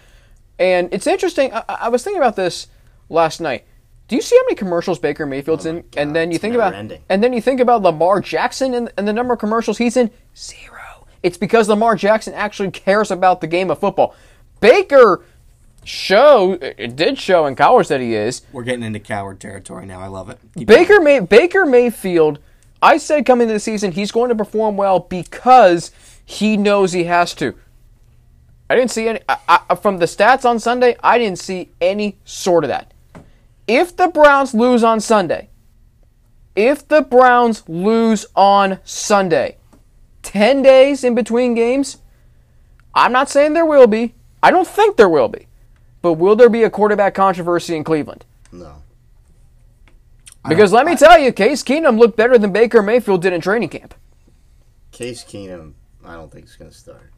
[0.60, 1.54] And it's interesting.
[1.54, 2.68] I, I was thinking about this
[3.08, 3.66] last night.
[4.10, 5.76] Do you see how many commercials Baker Mayfield's oh in?
[5.78, 7.04] God, and then you think about never-ending.
[7.10, 10.10] and then you think about Lamar Jackson and, and the number of commercials he's in
[10.36, 11.06] zero.
[11.22, 14.16] It's because Lamar Jackson actually cares about the game of football.
[14.62, 15.24] Baker
[15.86, 18.42] show it did show in college that he is.
[18.52, 20.00] We're getting into coward territory now.
[20.00, 20.40] I love it.
[20.58, 22.40] Keep Baker May Baker Mayfield.
[22.82, 25.92] I said coming into the season he's going to perform well because
[26.26, 27.54] he knows he has to.
[28.70, 30.96] I didn't see any I, I, from the stats on Sunday.
[31.04, 32.94] I didn't see any sort of that.
[33.70, 35.50] If the Browns lose on Sunday,
[36.56, 39.58] if the Browns lose on Sunday,
[40.24, 41.98] 10 days in between games,
[42.96, 44.16] I'm not saying there will be.
[44.42, 45.46] I don't think there will be.
[46.02, 48.26] But will there be a quarterback controversy in Cleveland?
[48.52, 48.82] No.
[50.48, 53.70] Because let me tell you, Case Keenum looked better than Baker Mayfield did in training
[53.70, 53.94] camp.
[54.92, 55.74] Case Keenum,
[56.04, 57.12] I don't think is going to start.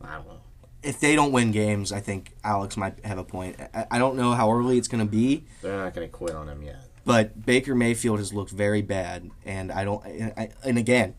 [0.00, 0.40] I don't know.
[0.82, 3.56] If they don't win games, I think Alex might have a point.
[3.74, 6.34] I, I don't know how early it's going to be, They're not going to quit
[6.34, 6.84] on him yet.
[7.04, 10.04] but Baker Mayfield has looked very bad, and I don't.
[10.04, 11.14] And, I, and again,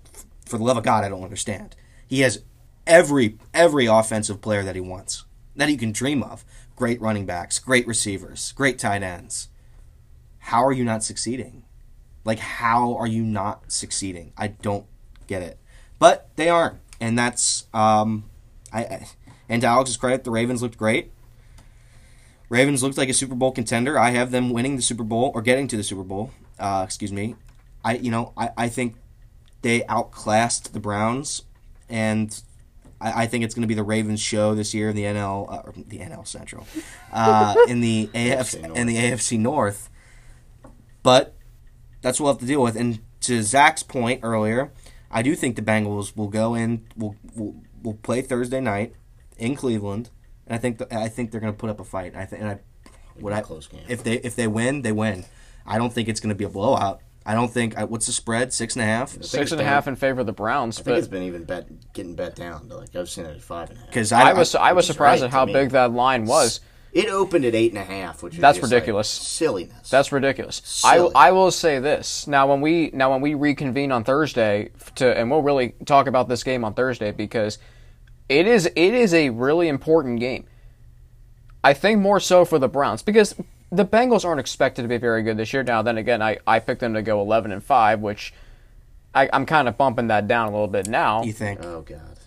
[0.45, 1.75] for the love of God, I don't understand.
[2.07, 2.43] He has
[2.87, 5.25] every every offensive player that he wants,
[5.55, 6.43] that he can dream of.
[6.75, 9.49] Great running backs, great receivers, great tight ends.
[10.39, 11.65] How are you not succeeding?
[12.23, 14.31] Like, how are you not succeeding?
[14.37, 14.85] I don't
[15.27, 15.59] get it.
[15.99, 18.29] But they aren't, and that's um,
[18.71, 19.07] I, I
[19.49, 21.11] and to Alex's credit, the Ravens looked great.
[22.49, 23.97] Ravens looked like a Super Bowl contender.
[23.97, 26.31] I have them winning the Super Bowl or getting to the Super Bowl.
[26.59, 27.35] Uh, excuse me.
[27.83, 28.95] I you know I, I think
[29.61, 31.43] they outclassed the Browns,
[31.89, 32.41] and
[32.99, 35.51] I, I think it's going to be the Ravens show this year in the NL
[35.51, 36.67] uh, or the NL Central,
[37.13, 39.89] uh, in the AF AFC in the AFC North.
[41.03, 41.35] But
[42.01, 42.75] that's what we'll have to deal with.
[42.75, 44.71] And to Zach's point earlier,
[45.11, 46.85] I do think the Bengals will go in.
[46.97, 48.93] will will will play Thursday night
[49.39, 50.09] in Cleveland,
[50.47, 52.15] and I think the, I think they're going to put up a fight.
[52.15, 52.59] I think and I
[53.19, 53.81] would I close game.
[53.87, 55.25] if they if they win they win.
[55.65, 57.01] I don't think it's going to be a blowout.
[57.25, 59.61] I don't think I, what's the spread six and a half think Six it's and
[59.61, 59.73] a down.
[59.73, 60.79] half in favor of the Browns.
[60.79, 62.69] I think it's been even bet getting bet down.
[62.69, 63.89] Like I've seen it at five and a half.
[63.89, 65.53] because I was I was surprised right at how to me.
[65.53, 66.61] big that line was.
[66.91, 69.07] It opened at eight and a half, which is That's just, like, ridiculous.
[69.07, 69.91] silliness.
[69.91, 70.81] That's ridiculous.
[70.83, 75.15] I, I will say this now when we now when we reconvene on Thursday to
[75.15, 77.59] and we'll really talk about this game on Thursday because
[78.29, 80.45] it is it is a really important game.
[81.63, 83.35] I think more so for the Browns because
[83.71, 85.63] the Bengals aren't expected to be very good this year.
[85.63, 88.33] Now then again, I, I picked them to go eleven and five, which
[89.13, 91.23] I, I'm kind of bumping that down a little bit now.
[91.23, 91.59] you think?
[91.63, 92.19] oh god.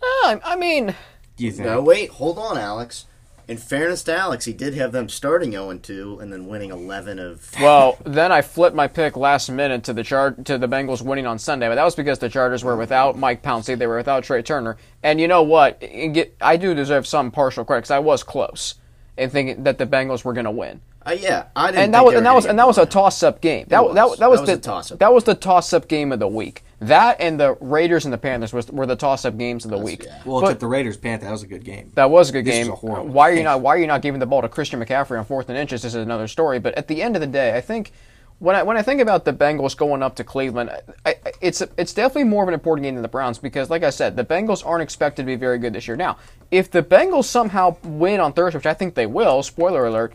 [0.00, 0.94] Uh, I mean,
[1.36, 1.66] Do you think?
[1.66, 3.06] No, wait, hold on, Alex.
[3.48, 7.18] In fairness to Alex, he did have them starting 0 2 and then winning 11
[7.18, 7.50] of.
[7.60, 11.26] Well, then I flipped my pick last minute to the char- to the Bengals winning
[11.26, 14.22] on Sunday, but that was because the Chargers were without Mike Pouncey, they were without
[14.24, 15.80] Trey Turner, and you know what?
[15.80, 18.74] Get- I do deserve some partial credit because I was close
[19.16, 21.84] in thinking that the Bengals were going to win, Uh, yeah, I didn't.
[21.84, 22.90] and that was and that was and that was a out.
[22.90, 23.64] toss-up game.
[23.68, 23.94] That was.
[23.94, 24.18] that, was.
[24.18, 24.98] that was That was the toss-up.
[24.98, 26.64] that was the toss-up game of the week.
[26.80, 30.04] That and the Raiders and the Panthers was, were the toss-up games of the week.
[30.04, 30.22] yeah.
[30.24, 31.90] well, but- except the Raiders Panther that was a good game.
[31.94, 32.68] That was a good This game.
[32.68, 34.48] was a horrible why are you not Why are you not giving the ball to
[34.48, 35.82] Christian McCaffrey on fourth and inches?
[35.82, 36.58] This is another story.
[36.60, 37.92] But at the end of the day, I think
[38.38, 40.70] when I when I think about the Bengals going up to Cleveland,
[41.04, 43.82] I, I, it's it's definitely more of an important game than the Browns because, like
[43.82, 45.96] I said, the Bengals aren't expected to be very good this year.
[45.96, 46.18] Now,
[46.52, 50.14] if the Bengals somehow win on Thursday, which I think they will, spoiler alert.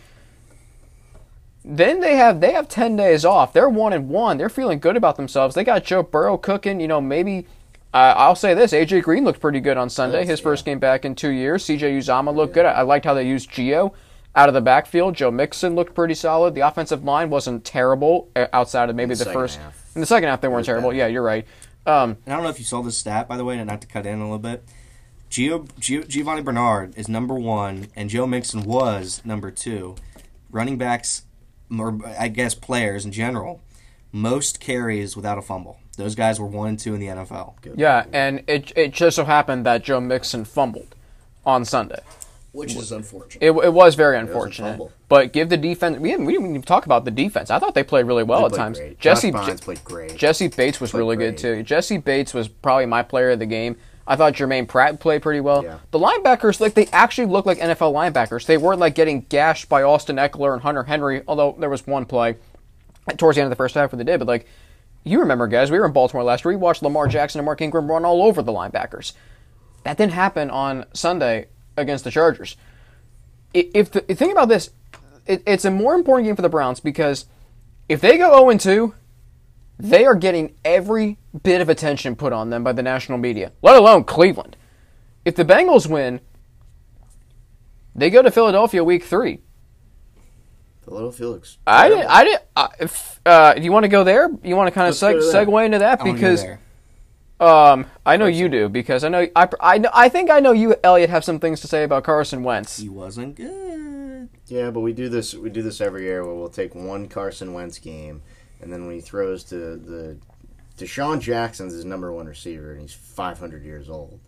[1.66, 3.54] Then they have they have ten days off.
[3.54, 4.38] They're one and one.
[4.38, 5.56] They're feeling good about themselves.
[5.56, 6.80] They got Joe Burrow cooking.
[6.80, 7.48] You know, maybe
[7.94, 10.26] uh, I'll say this: AJ Green looked pretty good on Sunday.
[10.26, 10.44] His yeah.
[10.44, 11.64] first game back in two years.
[11.64, 12.66] CJ Uzomah looked good.
[12.66, 13.94] I, I liked how they used Gio
[14.36, 15.16] out of the backfield.
[15.16, 16.56] Joe Mixon looked pretty solid.
[16.56, 19.60] The offensive line wasn't terrible uh, outside of maybe the second first.
[19.60, 19.92] half.
[19.96, 20.90] In the second half, they weren't terrible.
[20.90, 20.98] bad.
[20.98, 21.46] Yeah, you're right.
[21.86, 23.82] Um, And I don't know if you saw this stat, by the way, and not
[23.82, 24.64] to cut in a little bit.
[25.30, 29.96] Gio, Gio, Giovanni Bernard is number one, and Joe Mixon was number two.
[30.52, 31.24] Running backs,
[31.80, 33.62] or I guess players in general,
[34.12, 35.80] most carries without a fumble.
[35.98, 37.54] Those guys were one and two in the NFL.
[37.76, 40.96] yeah, and it it just so happened that Joe Mixon fumbled
[41.46, 42.00] on Sunday.
[42.52, 43.44] Which is unfortunate.
[43.44, 44.70] It, it was very was a unfortunate.
[44.70, 44.92] fumble.
[45.10, 45.98] but give the defense.
[45.98, 47.50] We didn't, we didn't even talk about the defense.
[47.50, 48.78] I thought they played really well They at times.
[48.78, 49.00] great.
[49.00, 50.16] Jesse Josh Bynes played great.
[50.16, 51.64] Jessie Bates was Played really good too.
[51.64, 53.76] Jessie Bates was probably my player of the game.
[54.06, 55.64] I thought Germaine Pratt played pretty well.
[55.64, 55.80] Yeah.
[55.92, 58.46] The linebackers, like they actually look like NFL linebackers.
[58.46, 61.24] They weren't like getting gashed by Austin Ekeler and Hunter Henry.
[61.28, 62.36] Although there was one play
[63.18, 64.46] towards the end of the first half where they did, but like
[65.04, 66.54] you remember, guys, we were in Baltimore last week.
[66.54, 69.14] We watched Lamar Jackson and Mark Ingram run all over the linebackers.
[69.84, 72.56] That didn't happen on Sunday against the Chargers.
[73.54, 74.72] If the think about this,
[75.28, 77.26] it, it's a more important game for the Browns because
[77.90, 78.96] if they go 0 and 2,
[79.78, 83.76] they are getting every bit of attention put on them by the national media, let
[83.76, 84.56] alone Cleveland.
[85.26, 86.20] If the Bengals win,
[87.96, 89.40] they go to Philadelphia week three.
[90.86, 91.58] The little Felix.
[91.66, 92.08] I didn't.
[92.08, 92.42] I didn't.
[92.56, 94.30] Uh, if, uh, do you want to go there?
[94.44, 96.46] You want to kind of Let's seg- segue into that I because
[97.40, 100.52] um, I know you do because I know I, I know I think I know
[100.52, 102.80] you, Elliot, have some things to say about Carson Wentz.
[102.80, 104.30] he wasn't good.
[104.48, 105.34] Yeah, but we do this.
[105.34, 108.22] We do this every year where we'll take one Carson Wentz game,
[108.64, 110.18] and then when he throws to the
[110.78, 114.20] DeSean Jackson's his number one receiver, and he's 500 years old.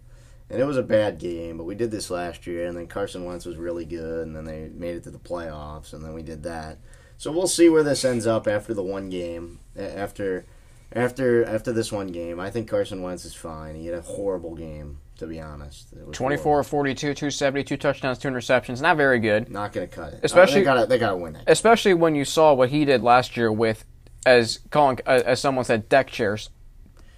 [0.49, 3.26] And it was a bad game, but we did this last year, and then Carson
[3.26, 6.22] Wentz was really good, and then they made it to the playoffs, and then we
[6.22, 6.78] did that.
[7.18, 9.60] So we'll see where this ends up after the one game.
[9.76, 10.45] After,
[10.94, 13.76] after, after this one game, I think Carson Wentz is fine.
[13.76, 15.91] He had a horrible game, to be honest.
[15.94, 16.70] It was 24 horrible.
[16.70, 18.82] 42, 272 touchdowns, two interceptions.
[18.82, 19.49] Not very good.
[19.49, 20.20] Not gonna cut it.
[20.22, 21.45] Especially- they gotta, they gotta win that.
[21.48, 23.84] especially when you saw what he did last year with,
[24.26, 26.49] as Colin, uh, as someone said, deck chairs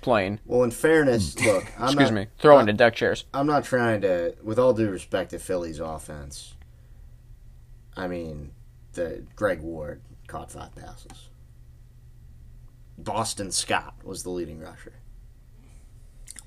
[0.02, 0.40] playing.
[0.46, 3.26] Well, in fairness, look, I'm Excuse not, me, throwing I- to deck chairs.
[3.34, 6.56] I'm not trying to, with all due respect to Philly's offense.
[7.96, 8.52] I mean,
[8.94, 11.30] the Greg Ward caught five passes.
[12.98, 14.94] Boston Scott was the leading rusher.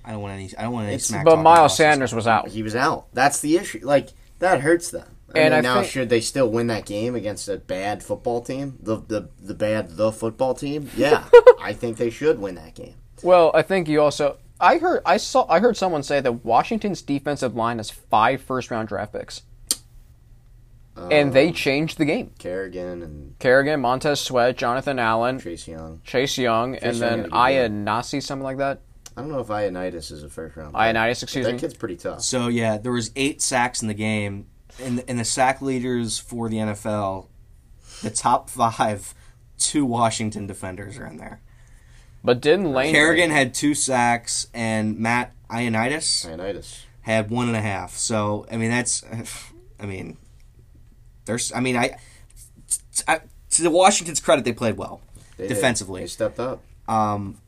[0.05, 0.51] I don't want any.
[0.59, 1.25] I don't want any It's- smack.
[1.25, 2.17] But Miles Sanders this.
[2.17, 2.49] was out.
[2.49, 3.07] He was out.
[3.13, 3.81] That's the issue.
[3.83, 5.17] Like that hurts them.
[5.35, 8.03] I And mean, I now think- should they still win that game against a bad
[8.03, 8.79] football team?
[8.83, 10.91] The the the bad the football team?
[10.97, 11.25] Yeah,
[11.61, 12.95] I think they should win that game.
[13.23, 14.39] Well, I think you also.
[14.59, 15.03] I heard.
[15.07, 15.47] I saw.
[15.49, 19.43] I heard someone say that Washington's defensive line has five first round draft picks,
[20.97, 22.33] and Um, they changed the game.
[22.39, 26.01] Kerrigan and Kerrigan, Montez Sweat, Jonathan Allen, Chase Young.
[26.05, 27.69] Chase Young, and Young then had a good Aya.
[27.69, 28.81] Nasi, something like that.
[29.17, 30.73] I don't know if Ionitis is a first round.
[30.73, 30.81] pick.
[30.81, 31.59] Ioannidis, excuse that me.
[31.59, 32.23] That kid's pretty tough.
[32.23, 34.47] So yeah, there was eight sacks in the game,
[34.83, 37.27] and the, and the sack leaders for the NFL,
[38.03, 39.15] the top five,
[39.59, 41.41] two Washington defenders are in there.
[42.23, 46.81] But didn't Lane Kerrigan had two sacks, and Matt Ioannidis Ionitis.
[47.01, 47.97] had one and a half.
[47.97, 49.03] So I mean that's,
[49.81, 50.17] I mean,
[51.25, 51.97] there's I mean I,
[53.09, 53.21] I
[53.53, 55.01] to the Washington's credit they played well
[55.39, 55.55] They did.
[55.55, 56.03] defensively.
[56.03, 56.63] They stepped up.
[56.87, 57.39] Um,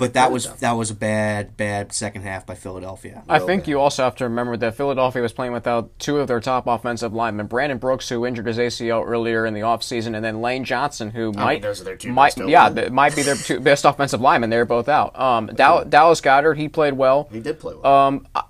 [0.00, 3.22] but that was that was a bad bad second half by Philadelphia.
[3.28, 3.68] I Real think bad.
[3.68, 7.12] you also have to remember that Philadelphia was playing without two of their top offensive
[7.12, 7.46] linemen.
[7.46, 11.30] Brandon Brooks, who injured his ACL earlier in the offseason, and then Lane Johnson, who
[11.32, 14.20] might those are their two might best yeah, th- might be their two best offensive
[14.20, 14.50] linemen.
[14.50, 15.18] They're both out.
[15.20, 17.28] Um, Dow- Dallas Goedert, he played well.
[17.30, 17.86] He did play well.
[17.86, 18.42] Um, uh,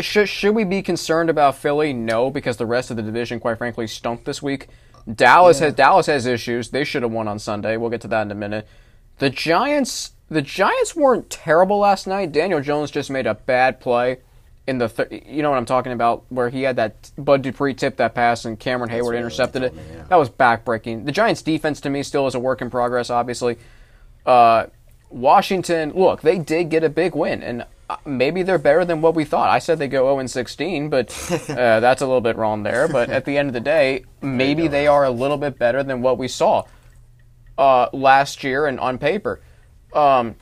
[0.00, 1.92] should should we be concerned about Philly?
[1.94, 4.68] No, because the rest of the division, quite frankly, stunk this week.
[5.10, 6.70] Dallas has Dallas has issues.
[6.70, 7.76] They should have won on Sunday.
[7.78, 8.68] We'll get to that in a minute.
[9.18, 12.32] The Giants, the Giants weren't terrible last night.
[12.32, 14.18] Daniel Jones just made a bad play
[14.66, 17.74] in the, th- you know what I'm talking about, where he had that Bud Dupree
[17.74, 19.74] tip that pass and Cameron Heyward intercepted it.
[19.74, 20.04] yeah.
[20.04, 21.04] That was backbreaking.
[21.04, 23.10] The Giants' defense to me still is a work in progress.
[23.10, 23.58] Obviously,
[24.24, 24.66] uh,
[25.08, 29.16] Washington, look, they did get a big win, and uh, maybe they're better than what
[29.16, 29.50] we thought.
[29.50, 31.08] I said they go 0 and 16, but
[31.50, 32.86] uh, that's a little bit wrong there.
[32.86, 36.00] But at the end of the day, maybe they are a little bit better than
[36.02, 36.62] what we saw
[37.58, 39.40] uh, last year and on paper.
[39.92, 40.36] Um,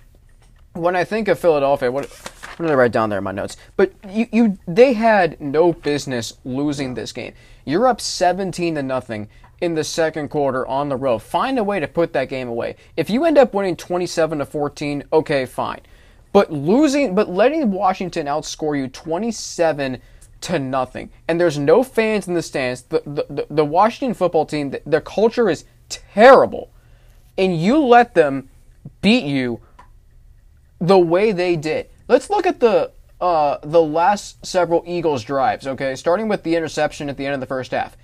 [0.74, 3.56] when I think of Philadelphia, what, what did I write down there in my notes?
[3.76, 7.34] But you, you, they had no business losing this game.
[7.64, 9.28] You're up 17 to nothing
[9.60, 11.20] in the second quarter on the road.
[11.20, 12.76] Find a way to put that game away.
[12.96, 15.80] If you end up winning 27 to 14, okay, fine.
[16.32, 20.00] But losing, but letting Washington outscore you 27
[20.40, 22.82] to nothing, and there's no fans in the stands.
[22.82, 26.70] The the, the, the Washington football team, the, their culture is terrible,
[27.36, 28.48] and you let them
[29.00, 29.60] beat you
[30.80, 31.88] the way they did.
[32.06, 35.66] Let's look at the uh, the last several Eagles drives.
[35.66, 37.96] Okay, starting with the interception at the end of the first half.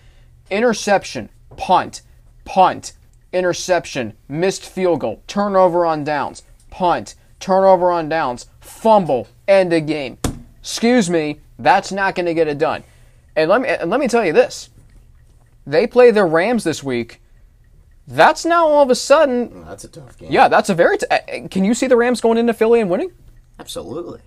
[0.50, 2.02] Interception, punt,
[2.44, 2.92] punt,
[3.32, 10.18] interception, missed field goal, turnover on downs, punt, turnover on downs, fumble, end of game.
[10.60, 12.82] Excuse me, that's not going to get it done.
[13.36, 14.70] And let me and let me tell you this:
[15.66, 17.20] they play the Rams this week.
[18.06, 20.30] That's now all of a sudden that's a tough game.
[20.30, 20.98] yeah, that's a very.
[20.98, 23.10] T- uh, can you see the Rams going into Philly and winning?
[23.58, 24.20] absolutely.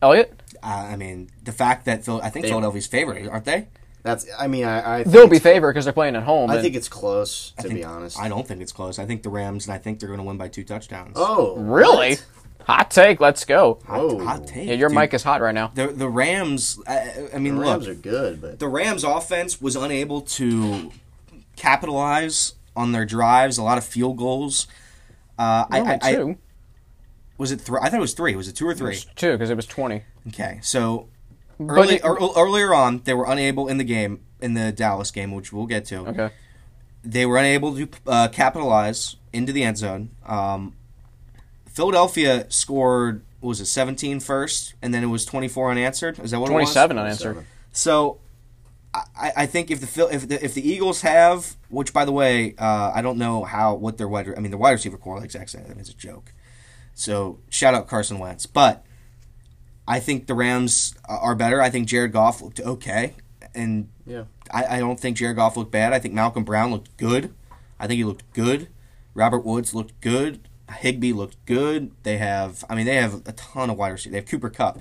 [0.00, 3.66] Elliot, Uh, I mean, the fact that Phil, I think They- Philadelphia's favorite, aren't they?
[4.04, 4.26] That's.
[4.38, 5.00] I mean, I.
[5.00, 6.50] I think they'll be it's- favored because they're playing at home.
[6.50, 8.18] I and- think it's close, to think- be honest.
[8.18, 8.98] I don't think it's close.
[9.00, 11.14] I think the Rams, and I think they're going to win by two touchdowns.
[11.16, 12.24] Oh, really what?
[12.64, 13.20] hot take.
[13.20, 13.80] Let's go.
[13.86, 14.24] hot, oh.
[14.24, 14.68] hot take.
[14.68, 14.98] Yeah, your dude.
[14.98, 15.72] mic is hot right now.
[15.74, 16.78] The the Rams.
[16.86, 20.92] I, I mean, The Rams look, are good, but the Rams offense was unable to
[21.56, 23.58] capitalize on their drives.
[23.58, 24.66] A lot of field goals.
[25.38, 26.38] Uh, I, Only I, I two.
[27.36, 27.78] was it three?
[27.82, 28.34] I thought it was three.
[28.36, 28.90] Was it two or It three?
[28.90, 30.02] was two because it was twenty.
[30.28, 31.08] Okay, so
[31.60, 35.32] early, it- ear- earlier on, they were unable in the game in the Dallas game,
[35.32, 36.06] which we'll get to.
[36.08, 36.30] Okay.
[37.04, 40.10] They were unable to uh, capitalize into the end zone.
[40.26, 40.74] Um,
[41.66, 46.18] Philadelphia scored what was it 17 first, and then it was 24 unanswered.
[46.18, 46.62] Is that what it was?
[46.64, 47.44] Twenty-seven unanswered.
[47.72, 48.18] So,
[49.16, 52.54] I, I think if the if the if the Eagles have, which by the way,
[52.58, 55.30] uh, I don't know how what their wide I mean the wide receiver core like
[55.30, 56.32] Zach said, I mean, it's a joke.
[56.94, 58.84] So shout out Carson Wentz, but
[59.86, 61.62] I think the Rams are better.
[61.62, 63.14] I think Jared Goff looked okay,
[63.54, 64.24] and Yeah.
[64.52, 65.92] I, I don't think Jared Goff looked bad.
[65.92, 67.34] I think Malcolm Brown looked good.
[67.78, 68.68] I think he looked good.
[69.14, 70.48] Robert Woods looked good.
[70.70, 71.92] Higbee looked good.
[72.02, 74.12] They have, I mean, they have a ton of wide receivers.
[74.12, 74.78] They have Cooper Kupp.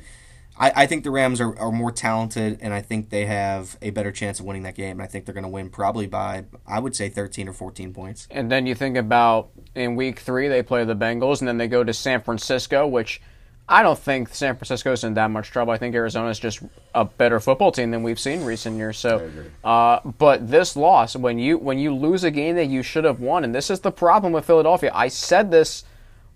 [0.59, 3.91] I, I think the Rams are, are more talented, and I think they have a
[3.91, 4.91] better chance of winning that game.
[4.99, 7.93] And I think they're going to win probably by, I would say, 13 or 14
[7.93, 8.27] points.
[8.31, 11.67] And then you think about in week three they play the Bengals, and then they
[11.67, 13.21] go to San Francisco, which
[13.69, 15.73] I don't think San Francisco's in that much trouble.
[15.73, 16.61] I think Arizona's just
[16.95, 18.97] a better football team than we've seen in recent years.
[18.97, 19.29] So,
[19.63, 23.19] uh, but this loss, when you when you lose a game that you should have
[23.19, 24.89] won, and this is the problem with Philadelphia.
[24.93, 25.83] I said this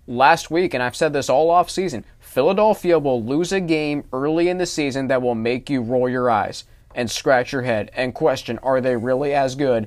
[0.06, 2.04] last week, and I've said this all off season.
[2.32, 6.30] Philadelphia will lose a game early in the season that will make you roll your
[6.30, 6.64] eyes
[6.94, 9.86] and scratch your head and question: Are they really as good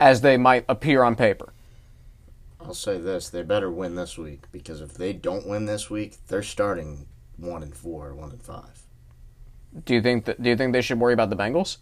[0.00, 1.52] as they might appear on paper?
[2.58, 6.16] I'll say this: they better win this week because if they don't win this week,
[6.28, 7.06] they're starting
[7.36, 8.84] one and four, one and five.
[9.84, 11.76] Do you think that, do you think they should worry about the Bengals?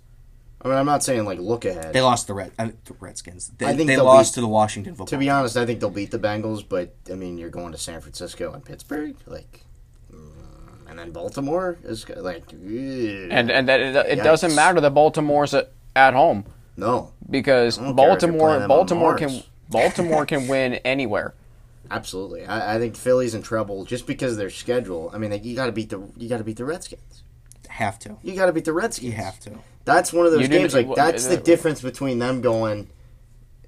[0.60, 1.92] I mean, I'm not saying like look ahead.
[1.92, 3.52] They lost the Red, uh, the Redskins.
[3.56, 5.06] They, I think they lost beat- to the Washington football.
[5.06, 7.78] to be honest, I think they'll beat the Bengals, but I mean, you're going to
[7.78, 9.66] San Francisco and Pittsburgh, like,
[10.90, 13.28] and then Baltimore is like, ugh.
[13.30, 16.44] And and that it, it doesn't matter that Baltimore's at, at home
[16.76, 20.48] no, because I don't care if you're Baltimore playing them on Baltimore can Baltimore can
[20.48, 21.34] win anywhere.
[21.90, 22.44] absolutely.
[22.44, 25.10] I, I think Philly's in trouble just because of their schedule.
[25.14, 27.22] I mean, like, you got to beat the you got to beat the Redskins.
[27.68, 28.18] have to.
[28.22, 29.06] You got to beat the Redskins.
[29.06, 29.58] You have to.
[29.84, 30.74] That's one of those You games.
[30.74, 32.90] Like well, that's the uh, difference between them going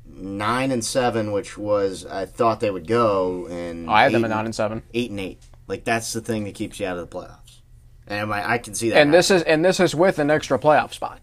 [0.04, 4.30] nine and seven, which was I thought they would go, and I had them at
[4.30, 4.82] nine and seven.
[4.92, 5.40] eight and eight.
[5.66, 7.60] Like that's the thing that keeps you out of the playoffs.
[8.06, 8.98] And I, I can see that.
[8.98, 11.20] And this is and this is with an extra playoff spot.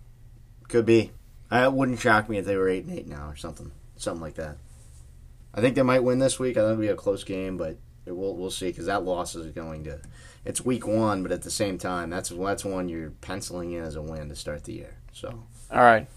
[0.67, 1.11] could be.
[1.51, 4.21] I it wouldn't shock me if they were eight and eight now or something, something
[4.21, 4.57] like that.
[5.53, 6.57] I think they might win this week.
[6.57, 9.51] I think it'll be a close game, but we'll we'll see because that loss is
[9.51, 9.99] going to.
[10.45, 13.95] It's week one, but at the same time, that's that's one you're penciling in as
[13.95, 14.95] a win to start the year.
[15.11, 15.43] So.
[15.71, 16.07] All right.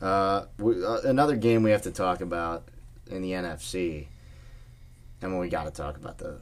[0.00, 2.68] Uh, we, uh, another game we have to talk about
[3.10, 4.08] in the NFC,
[5.22, 6.38] and when we got to talk about the,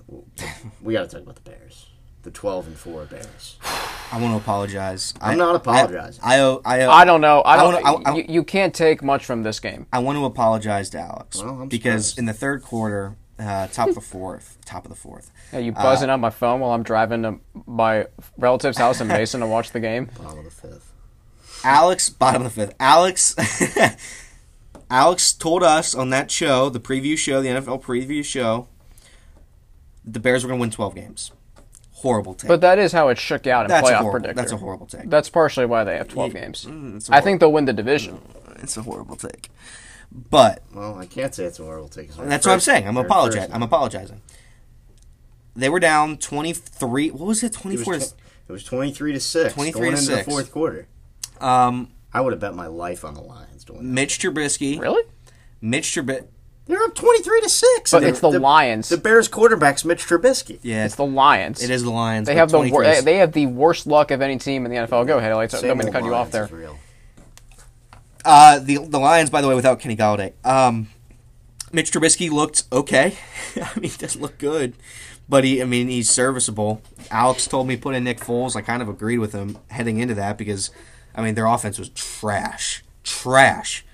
[0.82, 1.86] we got to talk about the Bears,
[2.22, 3.56] the twelve and four Bears.
[4.12, 5.14] I want to apologize.
[5.20, 6.22] I'm I- not apologizing.
[6.24, 7.40] I, I, owe- I, owe- I don't know.
[7.40, 7.82] I I don't.
[7.82, 9.86] wanna- I- I- you, you can't take much from this game.
[9.92, 12.18] I want to apologize to Alex Well, I'm because surprised.
[12.18, 15.72] in the third quarter, uh, top of the fourth, top of the fourth, Yeah, you
[15.72, 18.06] Uh, buzzing on my phone while I'm driving to my
[18.38, 20.08] relative's house in Mason to watch the game.
[20.18, 20.92] Bottom of the fifth.
[21.64, 23.34] Alex, bottom of the fifth, Alex,
[24.90, 28.68] Alex told us on that show, the preview show, the NFL preview show,
[30.04, 31.32] the Bears were going to win 12 games.
[31.92, 32.48] Horrible take.
[32.48, 34.10] But that is how it shook out in that's playoff horrible.
[34.12, 34.34] predictor.
[34.34, 35.08] That's a horrible take.
[35.08, 36.66] That's partially why they have 12 games.
[36.66, 38.20] Mm, it's think they'll win the division.
[38.56, 39.50] it's a horrible take.
[40.12, 42.08] But Well, I can't say it's a horrible take.
[42.08, 42.86] It's my That's what I'm saying.
[42.86, 43.42] I'm apologizing.
[43.48, 44.20] first- I'm apologizing.
[45.56, 47.10] They were down 23.
[47.10, 47.46] What was it?
[47.46, 47.94] It 24.
[47.94, 48.16] was, tw-
[48.48, 49.54] it was 23 to six.
[49.54, 50.24] 23 going to into six.
[50.24, 50.86] the fourth quarter.
[51.40, 53.20] um, I would have bet my life on the
[53.64, 53.86] Lions to win.
[53.86, 53.92] that.
[53.92, 54.80] Mitch Trubisky.
[54.80, 55.02] Really?
[55.60, 56.26] Mitch Trubisky.
[56.66, 57.90] They're up 23 to six.
[57.90, 58.88] But it's the Lions.
[58.88, 60.58] The Bears quarterback's Mitch Trubisky.
[60.62, 61.62] Yeah, It's the Lions.
[61.62, 62.26] it is the Lions.
[62.26, 64.78] They have the wor- is- they have the worst luck of any team in the
[64.78, 65.06] NFL.
[65.06, 65.52] Go ahead, Alex.
[65.52, 66.46] Don't Same mean to old cut you off there.
[66.46, 66.56] there.
[66.56, 66.78] is real.
[68.24, 70.32] Uh, the the Lions, by the way, without Kenny Golladay.
[70.46, 70.88] Um,
[71.72, 73.18] Mitch Trubisky looked okay.
[73.56, 74.72] I mean, he doesn't look good,
[75.28, 76.80] but he, I mean, he's serviceable.
[77.10, 78.56] Alex told me put in Nick Foles.
[78.56, 80.70] I kind of agreed with him heading into that because,
[81.14, 83.84] I mean, their offense was trash, trash.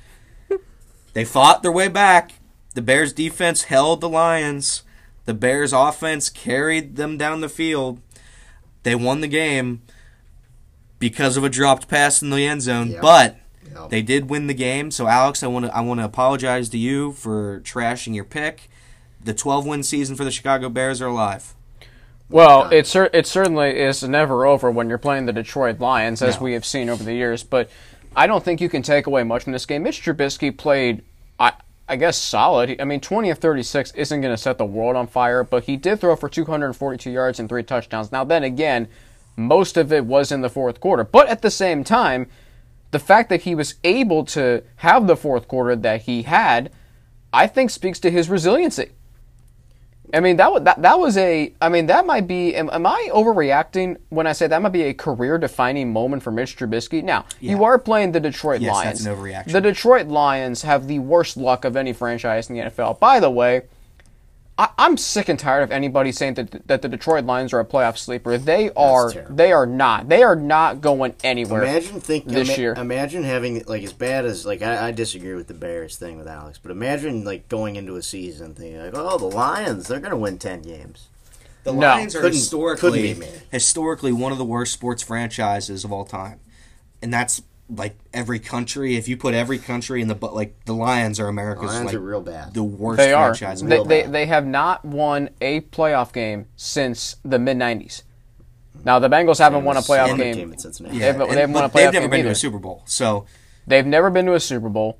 [1.12, 2.32] they fought their way back.
[2.74, 4.82] The Bears' defense held the Lions.
[5.26, 8.00] The Bears' offense carried them down the field.
[8.84, 9.82] They won the game
[10.98, 13.02] because of a dropped pass in the end zone, Yep.
[13.02, 13.36] but.
[13.72, 13.90] Yep.
[13.90, 16.78] They did win the game, so Alex, I want to I want to apologize to
[16.78, 18.68] you for trashing your pick.
[19.22, 21.54] The 12 win season for the Chicago Bears are alive.
[22.28, 26.36] Well, it cer- it certainly is never over when you're playing the Detroit Lions, as
[26.36, 26.42] No.
[26.44, 27.44] we have seen over the years.
[27.44, 27.70] But
[28.14, 29.82] I don't think you can take away much from this game.
[29.82, 31.02] Mitch Trubisky played,
[31.38, 31.52] I
[31.90, 32.80] I guess, solid.
[32.80, 35.76] I mean, 20 of 36 isn't going to set the world on fire, but he
[35.76, 38.12] did throw for 242 yards and three touchdowns.
[38.12, 38.86] Now, then again,
[39.36, 41.02] most of it was in the fourth quarter.
[41.02, 42.28] But at the same time,
[42.92, 46.70] the fact that he was able to have the fourth quarter that he had,
[47.32, 48.90] I think speaks to his resiliency.
[50.12, 51.52] I mean that was that, that was a.
[51.60, 52.54] I mean that might be.
[52.54, 56.56] Am, am I overreacting when I say that might be a career-defining moment for Mitch
[56.56, 57.02] Trubisky?
[57.02, 59.04] Now you are playing the Detroit Yes, Lions.
[59.04, 59.52] that's an overreaction.
[59.52, 62.98] The Detroit Lions have the worst luck of any franchise in the NFL.
[62.98, 63.62] By the way,
[64.60, 67.64] I, I'm sick and tired of anybody saying that that the Detroit Lions are a
[67.64, 68.36] playoff sleeper.
[68.36, 69.10] They are.
[69.30, 70.08] They are not.
[70.10, 71.62] They are not going anywhere.
[71.62, 72.74] Imagine think this ima- year.
[72.76, 76.28] Imagine having like as bad as like I, I disagree with the Bears thing with
[76.28, 80.16] Alex, but imagine like going into a season thinking like, oh, the Lions, they're gonna
[80.18, 81.08] win ten games.
[81.64, 81.78] The No.
[81.88, 83.32] Lions are Couldn't- historically couldn't be me.
[83.50, 86.40] historically one of the worst sports franchises of all time,
[87.00, 87.40] and that's
[87.74, 88.96] like every country.
[88.96, 91.94] If you put every country in the bu- like the Lions are America's Lions like
[91.94, 92.52] are real bad.
[92.54, 93.34] the worst They are.
[93.34, 93.62] franchise.
[93.62, 94.12] They, the they, world.
[94.12, 98.02] they have not won a playoff game since the mid '90s.
[98.84, 100.34] Now the Bengals haven't won a playoff game.
[100.34, 100.96] game in Cincinnati.
[100.96, 102.34] yeah, they haven't- and- they haven't won a but they've never game been to a
[102.34, 102.82] Super Bowl.
[102.86, 103.26] So
[103.66, 104.98] They've never been to a Super Bowl.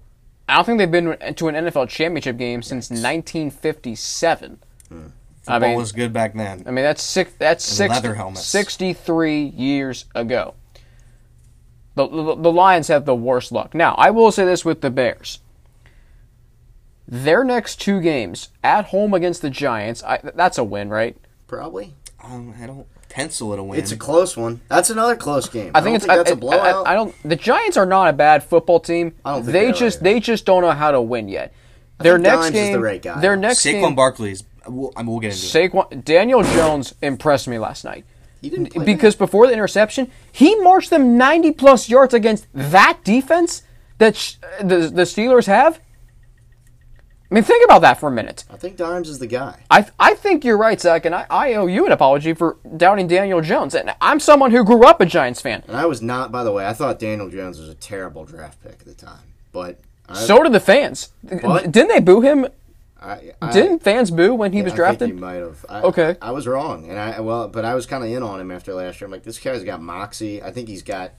[0.48, 4.59] I don't think they've been to an NFL championship game since 1957.
[4.88, 5.06] Hmm.
[5.48, 6.62] I football mean, was good back then.
[6.66, 7.32] I mean that's six.
[7.38, 8.44] That's And six, leather helmets.
[8.47, 10.55] 63 years ago.
[11.96, 13.74] The, the the Lions have the worst luck.
[13.74, 15.40] Now I will say this with the Bears.
[17.06, 21.16] Their next two games at home against the Giants, I, that's a win, right?
[21.48, 21.94] Probably.
[22.22, 23.78] Um, I don't pencil it a win.
[23.80, 24.60] It's a close one.
[24.68, 25.72] That's another close game.
[25.74, 26.86] I think don't it's that's I- a blowout.
[26.86, 27.14] I, I don't.
[27.24, 29.14] The Giants are not a bad football team.
[29.24, 30.04] I don't think they they just either.
[30.04, 31.52] they just don't know how to win yet.
[31.98, 33.20] Their think next Dimes is game, the right guy.
[33.20, 34.44] their next Saquon game, Barkley's.
[34.68, 35.72] We'll, I mean, we'll get into it.
[35.72, 38.09] Saquon Daniel Jones impressed me last night He didn't play
[38.42, 43.62] because before the interception, he marched them ninety plus yards against that defense
[43.98, 45.80] that sh- the the Steelers have.
[47.30, 48.42] I mean, think about that for a minute.
[48.50, 49.62] I think Dimes is the guy.
[49.70, 53.06] I I think you're right, Zach, and I, I owe you an apology for doubting
[53.06, 53.76] Daniel Jones.
[53.76, 55.62] And I'm someone who grew up a Giants fan.
[55.68, 56.66] And I was not, by the way.
[56.66, 59.20] I thought Daniel Jones was a terrible draft pick at the time,
[59.52, 61.10] but I, So did the fans.
[61.22, 61.70] What?
[61.70, 62.48] Didn't they boo him?
[63.01, 65.09] I, I Didn't fans boo when he was I drafted?
[65.09, 65.64] Think he might have.
[65.68, 66.16] I, Okay.
[66.20, 68.74] I was wrong, and I well, but I was kind of in on him after
[68.74, 69.07] last year.
[69.07, 70.42] I'm like, this guy's got moxie.
[70.42, 71.12] I think he's got.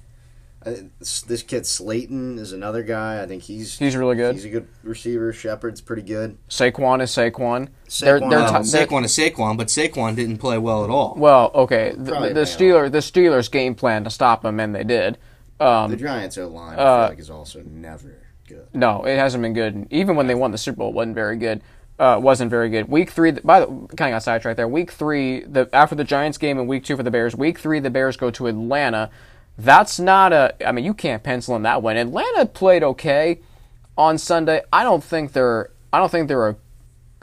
[0.63, 3.23] Uh, this, this kid Slayton is another guy.
[3.23, 4.35] I think he's He's really good.
[4.35, 5.33] He's a good receiver.
[5.33, 6.37] Shepard's pretty good.
[6.49, 7.69] Saquon is Saquon.
[7.87, 11.15] Saquon, They're, they're, t- they're- Saquon is Saquon, but Saquon didn't play well at all.
[11.17, 11.93] well, okay.
[11.97, 15.17] The, Probably the may Steelers, the Steelers game plan to stop him, and they did.
[15.59, 18.67] Um, The Giants' O line, I uh, feel like, is also never good.
[18.73, 19.87] no, it hasn't been good.
[19.89, 21.61] Even when they won the Super Bowl, it wasn't very good.
[22.01, 22.89] Uh, wasn't very good.
[22.89, 24.67] Week three, by the kind of got sidetracked there.
[24.67, 27.35] Week three, the after the Giants game, and week two for the Bears.
[27.35, 29.11] Week three, the Bears go to Atlanta.
[29.55, 30.67] That's not a.
[30.67, 31.97] I mean, you can't pencil in that win.
[31.97, 33.41] Atlanta played okay
[33.95, 34.63] on Sunday.
[34.73, 35.69] I don't think they're.
[35.93, 36.55] I don't think they're a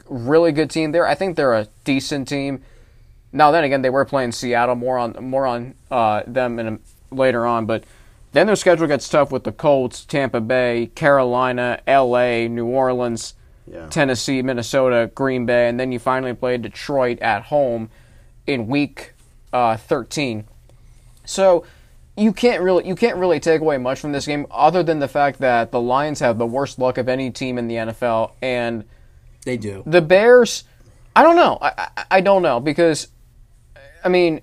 [0.07, 0.93] really good team.
[0.93, 2.61] There, I think they're a decent team.
[3.33, 6.79] Now then again, they were playing Seattle more on more on uh, them in a,
[7.13, 7.83] later on, but
[8.31, 13.33] then their schedule gets tough with the Colts, Tampa Bay, Carolina, L.A., New Orleans,
[13.71, 13.87] Yeah.
[13.87, 17.89] Tennessee, Minnesota, Green Bay, and then you finally play Detroit at home
[18.47, 19.13] in Week
[19.53, 20.45] uh, 13.
[21.25, 21.65] So
[22.17, 25.07] you can't really you can't really take away much from this game other than the
[25.07, 28.83] fact that the Lions have the worst luck of any team in the NFL and
[29.45, 29.83] They do.
[29.85, 30.63] the Bears,
[31.15, 31.57] I don't know.
[31.61, 33.07] I, I, I don't know because,
[34.03, 34.41] I mean,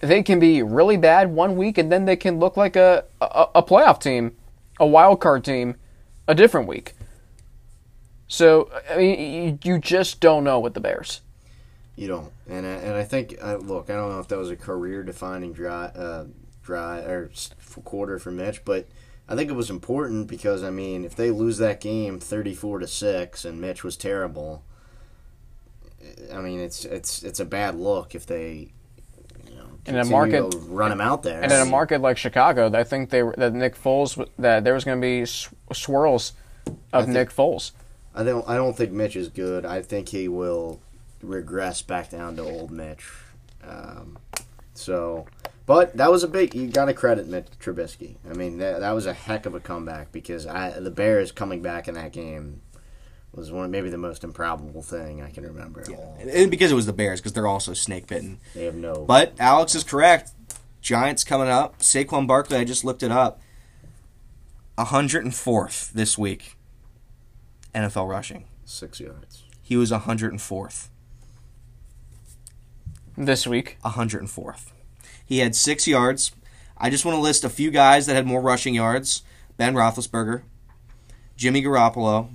[0.00, 3.46] they can be really bad one week and then they can look like a, a,
[3.56, 4.36] a playoff team,
[4.78, 5.74] a wild card team,
[6.28, 6.94] a different week.
[8.28, 11.20] So I mean, you, just don't know with the Bears.
[11.96, 14.50] You don't, and I, and I think uh, look, I don't know if that was
[14.50, 16.24] a career-defining dry, uh,
[16.64, 17.30] dry or
[17.84, 18.88] quarter for Mitch, but
[19.28, 22.88] I think it was important because I mean, if they lose that game thirty-four to
[22.88, 24.64] six, and Mitch was terrible,
[26.32, 28.72] I mean, it's it's it's a bad look if they.
[29.48, 32.16] You know, In a market- to run him out there, And in a market like
[32.16, 35.24] Chicago, I think they were, that Nick Foles that there was going to be
[35.72, 36.32] swirls
[36.92, 37.70] of think- Nick Foles.
[38.14, 38.48] I don't.
[38.48, 39.66] I don't think Mitch is good.
[39.66, 40.80] I think he will
[41.22, 43.06] regress back down to old Mitch.
[43.62, 44.18] Um,
[44.74, 45.26] so,
[45.66, 46.54] but that was a big.
[46.54, 48.16] You got to credit Mitch Trubisky.
[48.28, 51.62] I mean, that, that was a heck of a comeback because I, the Bears coming
[51.62, 52.60] back in that game
[53.32, 55.80] was one maybe the most improbable thing I can remember.
[55.80, 56.16] At all.
[56.20, 58.38] And because it was the Bears, because they're also snake bitten.
[58.54, 59.04] They have no.
[59.06, 60.32] But Alex is correct.
[60.80, 61.78] Giants coming up.
[61.80, 63.40] Saquon Barkley, I just looked it up.
[64.78, 66.53] 104th this week.
[67.74, 68.44] NFL rushing.
[68.64, 69.44] six yards.
[69.62, 70.88] He was 104th.
[73.16, 74.72] This week, 104th.
[75.24, 76.32] He had six yards.
[76.76, 79.22] I just want to list a few guys that had more rushing yards:
[79.56, 80.42] Ben Roethlisberger,
[81.36, 82.28] Jimmy Garoppolo,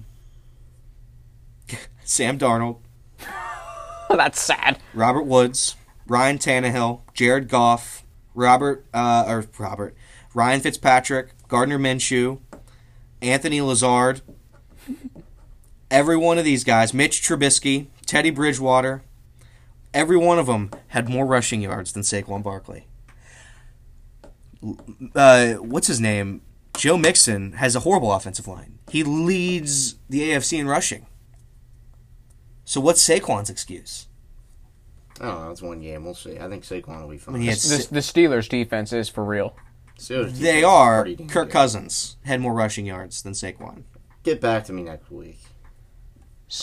[2.04, 2.78] Sam Darnold,
[4.10, 4.80] that's sad.
[4.94, 5.76] Robert Woods,
[6.08, 8.04] Ryan Tannehill, Jared Goff,
[8.34, 9.94] Robert uh, or Robert,
[10.34, 12.40] Ryan Fitzpatrick, Gardner Minshew,
[13.22, 14.22] Anthony Lazard.
[15.92, 19.04] Every one of these guys, Mitch Trubisky, Teddy Bridgewater,
[19.94, 22.88] Every one of them had more rushing yards than Saquon Barkley.
[25.16, 26.42] Uh, what's his name?
[26.76, 28.80] Joe Mixon has a horrible offensive line.
[28.90, 31.08] He leads the AFC in rushing.
[32.66, 34.08] So what's Saquon's excuse?
[35.20, 35.52] I don't know.
[35.52, 36.06] It's one game.
[36.06, 36.38] We'll see.
[36.38, 37.36] I think Saquon will be fine.
[37.36, 39.56] I mean, he The, the Steelers defense is for real.
[39.98, 41.08] Steelers They are.
[41.28, 41.50] Kirk.
[41.50, 43.84] Cousins had more rushing yards than Saquon.
[44.24, 45.40] Get back to me next week.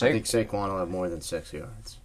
[0.02, 1.98] I think Saquon will have more than six yards.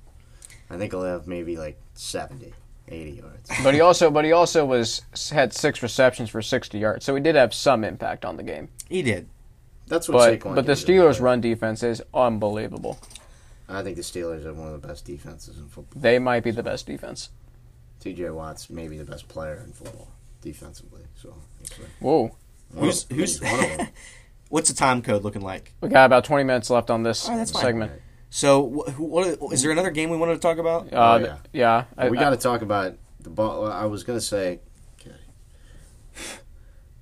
[0.69, 2.53] I think he'll have maybe like 70,
[2.88, 3.50] 80 yards.
[3.64, 5.01] but he also, but he also was
[5.32, 8.69] had six receptions for 60 yards, so he did have some impact on the game.
[8.88, 9.27] He did.
[9.88, 10.74] That's what But Saquon but the.
[10.74, 13.00] Steelers' run defense is unbelievable.
[13.68, 16.01] I think the Steelers are one of the best defenses in football.
[16.01, 17.30] They might be the best defense.
[18.01, 18.30] T.J.
[18.32, 20.08] Watt's maybe the best player in football
[20.42, 21.01] defensively.
[21.16, 22.35] So actually, Whoa,
[22.72, 23.40] one Who's- of, who's-
[24.51, 24.69] he's one of them.
[24.69, 25.73] What's the time code looking like?
[25.81, 27.89] we got about 20 minutes left on this Oh, that's fine.
[28.30, 30.91] So, wh- who- what, is there another game we wanted to talk about?
[30.93, 31.38] Uh, Oh, yeah.
[31.51, 33.65] yeah, I- we got to talk about the ball.
[33.71, 34.59] I was gonna say,
[34.99, 35.15] okay.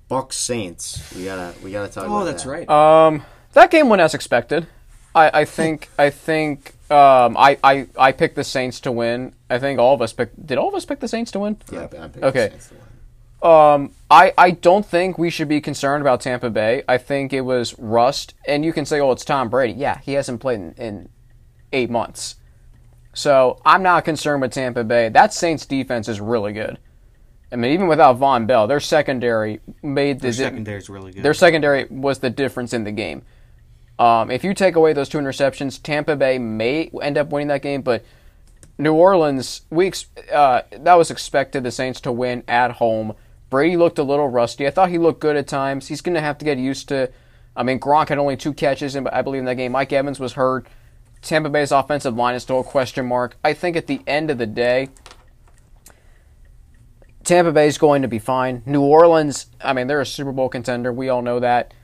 [0.08, 1.14] Bucks Saints.
[1.14, 2.04] We gotta we gotta talk.
[2.04, 2.50] Oh, about that's that.
[2.50, 2.68] right.
[2.68, 4.66] Um, that game went as expected.
[5.14, 9.32] I, I think I think um, I, I I picked the Saints to win.
[9.48, 10.44] I think all of us picked.
[10.46, 11.56] Did all of us pick the Saints to win?
[11.72, 12.52] Yeah, I picked the Okay.
[13.42, 13.84] Saints to win.
[13.84, 16.82] Um, I I don't think we should be concerned about Tampa Bay.
[16.88, 20.14] I think it was rust, and you can say, "Oh, it's Tom Brady." Yeah, he
[20.14, 21.08] hasn't played in, in
[21.72, 22.36] eight months,
[23.14, 25.08] so I'm not concerned with Tampa Bay.
[25.08, 26.78] That Saints defense is really good.
[27.52, 31.22] I mean, even without Vonn Bell, their secondary made the Their secondary's really good.
[31.24, 33.22] their secondary was the difference in the game.
[33.98, 37.60] Um, if you take away those two interceptions, Tampa Bay may end up winning that
[37.62, 38.04] game, but
[38.78, 39.92] New Orleans, we
[40.32, 43.14] uh, that was expected the Saints to win at home.
[43.50, 44.66] Brady looked a little rusty.
[44.66, 45.88] I thought he looked good at times.
[45.88, 47.10] He's going to have to get used to.
[47.56, 49.72] I mean, Gronk had only two catches, in, I believe, in that game.
[49.72, 50.66] Mike Evans was hurt.
[51.20, 53.36] Tampa Bay's offensive line is still a question mark.
[53.44, 54.88] I think at the end of the day,
[57.24, 58.62] Tampa Bay's going to be fine.
[58.64, 60.92] New Orleans, I mean, they're a Super Bowl contender.
[60.92, 61.74] We all know that.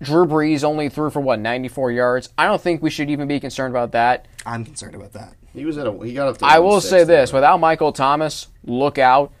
[0.00, 2.30] Drew Brees only threw for what 94 yards.
[2.38, 4.26] I don't think we should even be concerned about that.
[4.46, 5.34] I'm concerned about that.
[5.52, 5.92] He was at a.
[6.04, 6.46] He got up to.
[6.46, 7.36] I will say this: there.
[7.38, 9.32] without Michael Thomas, look out.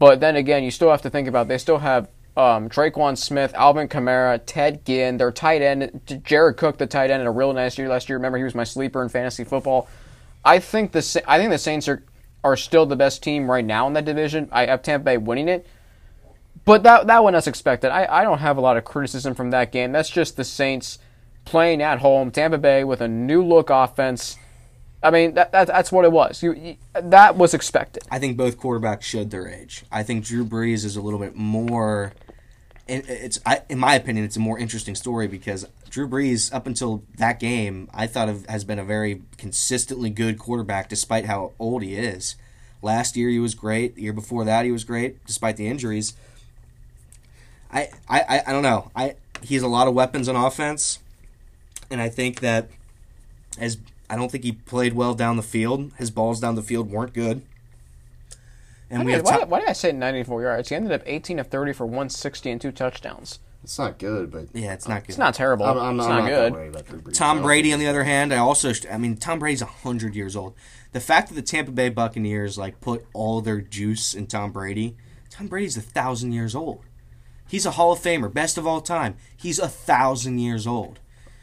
[0.00, 3.52] But then again, you still have to think about they still have um, Tre'Quan Smith,
[3.54, 7.52] Alvin Kamara, Ted Ginn, their tight end, Jared Cook, the tight end, in a real
[7.52, 8.16] nice year last year.
[8.16, 9.88] Remember, he was my sleeper in fantasy football.
[10.42, 12.02] I think the I think the Saints are
[12.42, 14.48] are still the best team right now in that division.
[14.50, 15.66] I have Tampa Bay winning it.
[16.64, 17.90] But that that one as expected.
[17.90, 19.92] I, I don't have a lot of criticism from that game.
[19.92, 20.98] That's just the Saints
[21.44, 24.38] playing at home, Tampa Bay with a new look offense.
[25.02, 26.42] I mean that, that that's what it was.
[26.42, 28.02] You, you that was expected.
[28.10, 29.84] I think both quarterbacks showed their age.
[29.90, 32.12] I think Drew Brees is a little bit more.
[32.86, 37.02] It's I, in my opinion, it's a more interesting story because Drew Brees, up until
[37.16, 41.82] that game, I thought of, has been a very consistently good quarterback, despite how old
[41.82, 42.36] he is.
[42.82, 43.94] Last year he was great.
[43.94, 46.14] The year before that he was great, despite the injuries.
[47.72, 48.90] I, I, I, don't know.
[48.96, 50.98] I he has a lot of weapons on offense,
[51.90, 52.68] and I think that
[53.58, 53.78] as
[54.10, 55.92] I don't think he played well down the field.
[55.96, 57.42] His balls down the field weren't good.
[58.90, 60.68] And we Why, have why, Tom- why did I say 94 yards?
[60.68, 63.38] He ended up 18 of 30 for 160 and two touchdowns.
[63.62, 65.10] It's not good, but yeah, it's not good.
[65.10, 65.66] It's not terrible.
[65.66, 66.52] I'm, I'm, it's I'm not, not good.
[66.52, 67.14] that worried about Drew Brees.
[67.14, 70.54] Tom Brady, on the other hand, I also, I mean, Tom Brady's hundred years old.
[70.92, 74.96] The fact that the Tampa Bay Buccaneers like put all their juice in Tom Brady,
[75.28, 76.82] Tom Brady's a thousand years old.
[77.48, 79.16] He's a Hall of Famer, best of all time.
[79.36, 80.98] He's a thousand years old.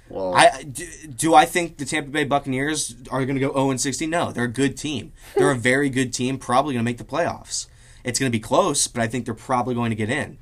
[0.10, 3.72] Well, I do, do I think the Tampa Bay Buccaneers are going to go 0
[3.72, 4.08] and 60?
[4.08, 5.12] No, they're a good team.
[5.36, 7.68] They're a very good team, probably going to make the playoffs.
[8.04, 10.38] It's going to be close, but I think they're probably going to get in.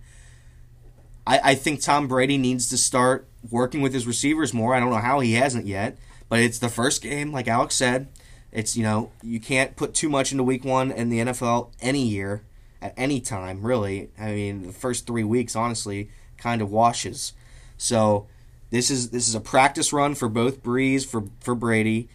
[1.26, 4.76] I, I think Tom Brady needs to start working with his receivers more.
[4.76, 5.98] I don't know how he hasn't yet,
[6.30, 8.08] but it's the first game, like Alex said.
[8.52, 12.04] It's you know you can't put too much into Week One in the NFL any
[12.08, 12.44] year
[12.82, 14.12] at any time, really.
[14.18, 17.34] I mean, the first three weeks, honestly, kind of washes.
[17.78, 18.28] So
[18.76, 22.10] this is this is a practice run for both Brees for for Brady.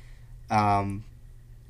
[0.50, 1.04] Um,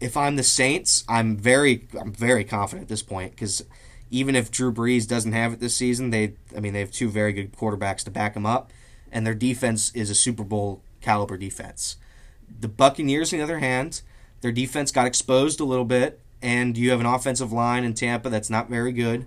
[0.01, 3.65] if I'm the Saints, I'm very I'm very confident at this point because
[4.11, 7.09] even if Drew Brees doesn't have it this season, they I mean they have two
[7.09, 8.73] very good quarterbacks to back him up,
[9.13, 11.97] and their defense is a Super Bowl caliber defense.
[12.59, 14.03] The Buccaneers, on the other hand,
[14.41, 18.29] their defense got exposed a little bit, and you have an offensive line in Tampa
[18.29, 19.27] that's not very good,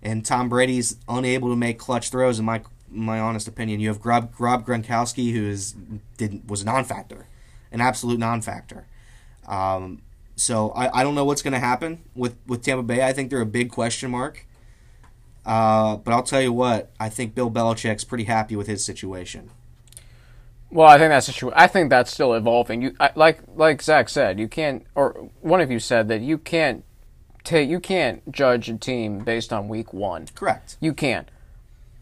[0.00, 2.38] and Tom Brady's unable to make clutch throws.
[2.38, 5.74] In my my honest opinion, you have Rob, Rob Gronkowski, who is
[6.16, 7.26] did was a non-factor,
[7.72, 8.86] an absolute non-factor.
[9.46, 10.02] Um,
[10.36, 13.02] so I, I don't know what's going to happen with, with Tampa Bay.
[13.02, 14.46] I think they're a big question mark.
[15.44, 19.50] Uh, but I'll tell you what, I think Bill Belichick's pretty happy with his situation.
[20.70, 21.52] Well, I think that's the true.
[21.56, 22.82] I think that's still evolving.
[22.82, 26.38] You I, like like Zach said, you can't, or one of you said that you
[26.38, 26.84] can't
[27.42, 30.26] take, you can't judge a team based on week one.
[30.34, 30.76] Correct.
[30.78, 31.28] You can't.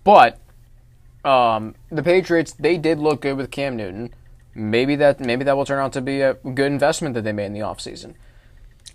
[0.04, 0.38] But
[1.28, 4.14] um, the Patriots, they did look good with Cam Newton.
[4.54, 7.46] Maybe that maybe that will turn out to be a good investment that they made
[7.46, 8.14] in the offseason.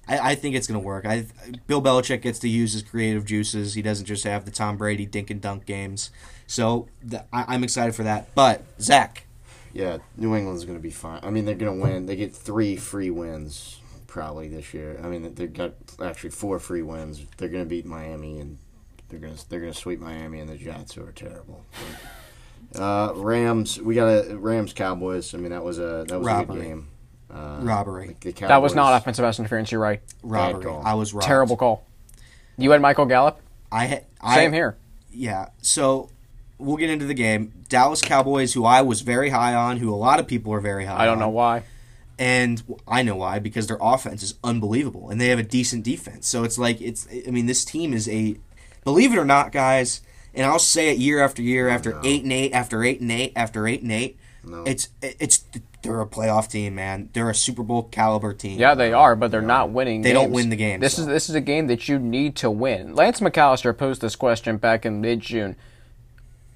[0.07, 1.05] I, I think it's going to work.
[1.05, 1.27] I
[1.67, 3.75] Bill Belichick gets to use his creative juices.
[3.75, 6.11] He doesn't just have the Tom Brady dink and dunk games.
[6.47, 8.33] So th- I, I'm excited for that.
[8.35, 9.25] But Zach,
[9.71, 11.19] Yeah, New England's going to be fine.
[11.23, 12.07] I mean, they're going to win.
[12.07, 14.99] They get three free wins probably this year.
[15.01, 17.23] I mean, they've got actually four free wins.
[17.37, 18.57] They're going to beat Miami and
[19.09, 21.63] they're going to they're going to sweep Miami and the Jets, who are terrible.
[22.75, 25.33] Uh, Rams, we got a Rams Cowboys.
[25.33, 26.89] I mean, that was a that was a good game.
[27.33, 29.71] Uh, robbery, the Cowboys, That was not offensive pass interference.
[29.71, 30.01] You're right.
[30.21, 30.71] robbery.
[30.83, 31.25] I was robbed.
[31.25, 31.83] Terrible call.
[32.57, 33.39] You had Michael Gallup.
[33.71, 34.77] I had I, Same here.
[35.11, 35.49] Yeah.
[35.61, 36.09] So
[36.59, 37.51] we'll get into the game.
[37.69, 40.85] Dallas Cowboys, who I was very high on, who a lot of people are very
[40.85, 40.93] high.
[40.93, 41.01] On.
[41.01, 41.19] I don't on.
[41.21, 41.63] know why.
[42.19, 46.27] and I know why because their offense is unbelievable and they have a decent defense.
[46.27, 48.37] So it's like it's I mean this team is a
[48.83, 50.01] believe it or not guys,
[50.33, 53.33] and I'll say it year after year after 8 and 8 after 8 and 8
[53.35, 54.19] after 8 and 8.
[54.45, 54.63] No.
[54.63, 55.45] It's it's
[55.83, 57.09] they're a playoff team, man.
[57.13, 58.59] They're a Super Bowl caliber team.
[58.59, 60.01] Yeah, they are, but they're not winning.
[60.01, 60.79] They don't win the game.
[60.79, 62.95] This is this is a game that you need to win.
[62.95, 65.55] Lance McAllister posed this question back in mid June.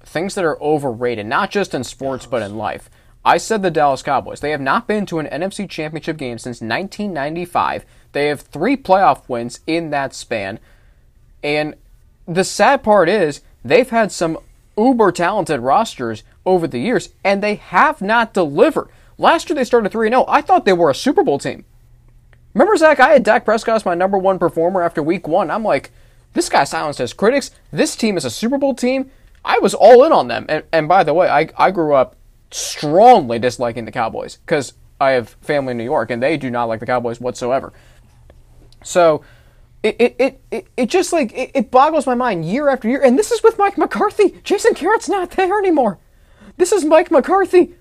[0.02, 2.90] Things that are overrated, not just in sports but in life.
[3.24, 4.40] I said the Dallas Cowboys.
[4.40, 7.84] They have not been to an NFC Championship game since 1995.
[8.12, 10.58] They have three playoff wins in that span,
[11.42, 11.74] and
[12.26, 14.38] the sad part is they've had some
[14.76, 18.88] uber talented rosters over the years, and they have not delivered.
[19.18, 20.24] Last year they started 3 0.
[20.28, 21.64] I thought they were a Super Bowl team.
[22.54, 25.50] Remember, Zach, I had Dak Prescott as my number one performer after week one.
[25.50, 25.90] I'm like,
[26.34, 27.50] this guy silenced his critics.
[27.70, 29.10] This team is a Super Bowl team.
[29.44, 30.46] I was all in on them.
[30.48, 32.16] And, and by the way, I, I grew up
[32.50, 36.64] strongly disliking the Cowboys because I have family in New York and they do not
[36.64, 37.72] like the Cowboys whatsoever.
[38.82, 39.22] So
[39.82, 43.02] it it, it, it, it just like it, it boggles my mind year after year.
[43.02, 44.40] And this is with Mike McCarthy.
[44.42, 45.98] Jason Garrett's not there anymore.
[46.56, 47.74] This is Mike McCarthy.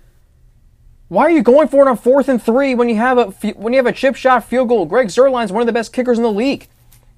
[1.07, 3.73] Why are you going for it on fourth and three when you have a when
[3.73, 4.85] you have a chip shot field goal?
[4.85, 6.67] Greg Zuerlein's one of the best kickers in the league.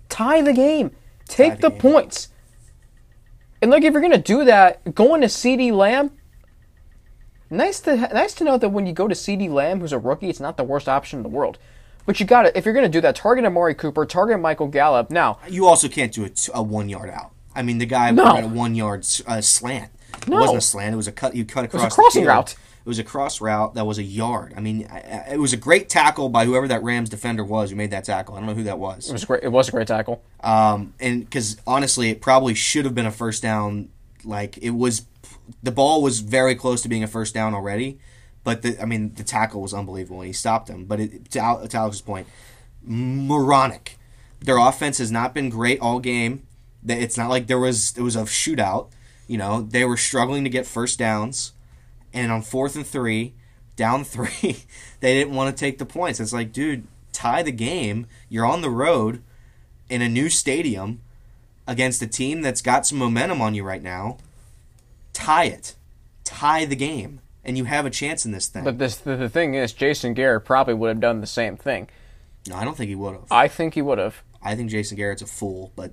[0.07, 0.91] Tie the game.
[1.27, 1.79] Take the the, game.
[1.79, 2.29] points.
[3.61, 6.11] And like if you're gonna do that, going to CeeDee Lamb.
[7.49, 10.29] Nice to nice to know that when you go to CeeDee Lamb, who's a rookie,
[10.29, 11.57] it's not the worst option in the world.
[12.09, 15.11] But you got to if you're gonna do that, target Amari Cooper, target Michael Gallup.
[15.11, 17.33] Now, You also can't do a, t- a one yard out.
[17.53, 18.23] I mean, the guy No.
[18.33, 19.91] ran a one yard uh, slant.
[20.23, 20.95] It wasn't a slant.
[20.95, 21.35] It was a cut.
[21.35, 21.83] You cut across.
[21.83, 22.53] It was a crossing route.
[22.53, 24.55] It was a cross route that was a yard.
[24.57, 24.87] I mean,
[25.29, 28.33] it was a great tackle by whoever that Rams defender was who made that tackle.
[28.33, 29.07] I don't know who that was.
[29.07, 29.43] it was great.
[29.43, 30.23] It was a great tackle.
[30.39, 33.89] Um, and because honestly, it probably should have been a first down.
[34.23, 35.05] Like it was,
[35.61, 37.99] the ball was very close to being a first down already.
[38.43, 40.85] But the, I mean, the tackle was unbelievable, he stopped him.
[40.85, 42.27] But it, to, Al, to Alex's point,
[42.81, 43.97] moronic.
[44.39, 46.47] Their offense has not been great all game.
[46.87, 48.89] It's not like there was it was a shootout.
[49.27, 51.51] You know, they were struggling to get first downs,
[52.13, 53.33] and on fourth and three,
[53.75, 54.63] down three,
[54.99, 56.19] they didn't want to take the points.
[56.19, 58.07] It's like, dude, tie the game.
[58.29, 59.21] You're on the road
[59.89, 61.01] in a new stadium
[61.67, 64.17] against a team that's got some momentum on you right now.
[65.13, 65.75] Tie it,
[66.23, 67.19] tie the game,
[67.49, 68.63] and you have a chance in this thing.
[68.63, 71.89] But this the, the thing is, Jason Garrett probably would have done the same thing.
[72.47, 73.25] no, I don't think he would have.
[73.31, 74.21] I think he would have.
[74.39, 75.91] I think Jason Garrett's a fool, but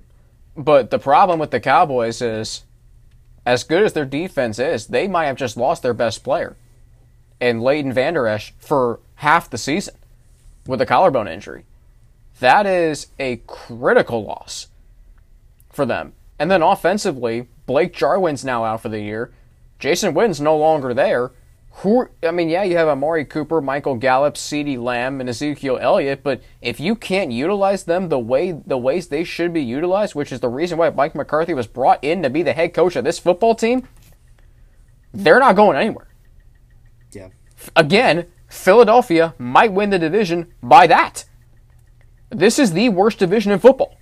[0.55, 2.63] But the problem with the Cowboys is,
[3.43, 6.55] as good as their defense is, they might have just lost their best player,
[7.39, 9.95] in Leighton Vander Esch for half the season
[10.67, 11.65] with a collarbone injury.
[12.39, 14.67] That is a critical loss
[15.71, 16.13] for them.
[16.37, 19.31] And then offensively, Blake Jarwin's now out for the year.
[19.79, 21.31] Jason Witten's no longer there.
[21.81, 22.09] Who?
[22.23, 26.41] I mean, yeah, you have Amari Cooper, Michael Gallup, CeeDee Lamb, and Ezekiel Elliott, but
[26.59, 30.39] if you can't utilize them the way the ways they should be utilized, which is
[30.39, 33.19] the reason why Mike McCarthy was brought in to be the head coach of this
[33.19, 33.87] football team,
[35.13, 36.07] they're not going anywhere.
[37.11, 37.29] yeah.
[37.75, 41.25] Again, Philadelphia might win the division by that.
[42.31, 43.96] This is the worst division in football.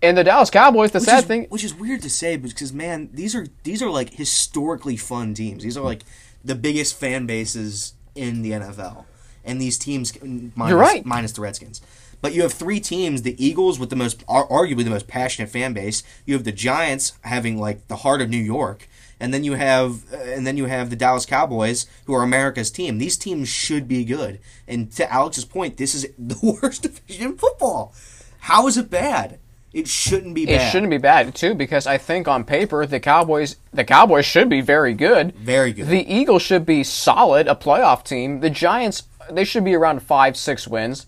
[0.00, 2.72] And the Dallas Cowboys, the Which sad is, thing, which is weird to say, because
[2.72, 5.62] man, these are these are like historically fun teams.
[5.64, 6.02] These are like
[6.44, 9.04] the biggest fan bases in the NFL,
[9.44, 11.04] and these teams minus, You're right.
[11.04, 11.80] minus the Redskins.
[12.20, 15.72] But you have three teams: the Eagles with the most, arguably the most passionate fan
[15.72, 16.02] base.
[16.26, 20.12] You have the Giants having like the heart of New York, and then you have,
[20.12, 22.98] uh, and then you have the Dallas Cowboys, who are America's team.
[22.98, 24.38] These teams should be good.
[24.68, 27.94] And to Alex's point, this is the worst division in football.
[28.40, 29.38] How is it bad?
[29.78, 30.70] It shouldn't be It bad.
[30.70, 34.60] shouldn't be bad too because I think on paper the Cowboys the Cowboys should be
[34.60, 35.34] very good.
[35.34, 35.86] Very good.
[35.88, 38.40] The Eagles should be solid, a playoff team.
[38.40, 41.06] The Giants they should be around five six wins.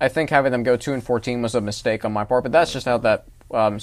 [0.00, 2.52] I think having them go two and fourteen was a mistake on my part, but
[2.52, 3.78] that's just how that um,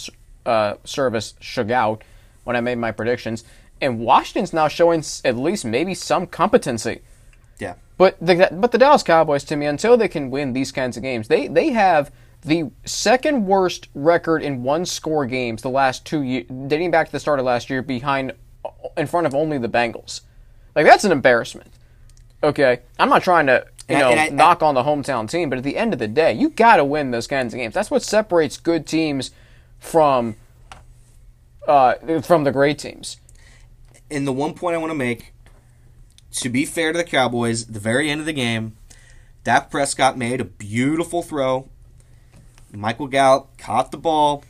[0.46, 2.04] uh, service shook out
[2.44, 3.44] when I made my predictions.
[3.82, 7.02] And Washington's now showing at least maybe some competency.
[7.60, 7.76] yeah.
[7.98, 11.04] But the but the Dallas Cowboys to me until they can win these kinds of
[11.04, 12.12] games, they they have
[12.42, 17.12] the second worst record in one score games the last two years, dating back to
[17.12, 18.34] the start of last year, behind
[18.96, 20.22] in front of only the Bengals.
[20.76, 21.72] Like that's an embarrassment.
[22.42, 25.50] Okay, I'm not trying to you And know and I- knock on the hometown team,
[25.50, 27.74] but at the end of the day, you got to win those kinds of games.
[27.74, 29.32] That's what separates good teams
[29.80, 30.36] from
[31.68, 33.18] uh, from the great teams.
[34.10, 35.34] And the one point I want to make,
[36.34, 38.76] to be fair to the Cowboys, at the very end of the game,
[39.44, 41.70] Dak Prescott made a beautiful throw.
[42.74, 44.44] Michael Gallup caught the ball.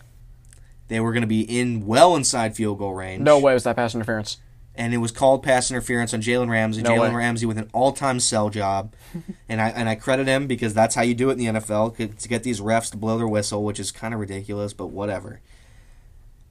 [0.87, 3.21] They were going to be in well inside field goal range.
[3.21, 4.37] No way was that pass interference.
[4.75, 6.81] and it was called pass interference on Jalen Ramsey.
[6.81, 7.13] No Jalen.
[7.13, 8.93] Ramsey with an all-time sell job,
[9.49, 11.95] and I and I credit him because that's how you do it in the NFL
[12.19, 15.41] to get these refs to blow their whistle, which is kind of ridiculous, but whatever.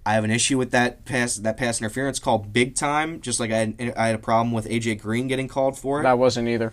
[0.06, 3.50] I have an issue with that pass that pass interference call big time, just like
[3.50, 6.04] I had, I had a problem with AJ Green getting called for it.
[6.04, 6.72] That wasn't either.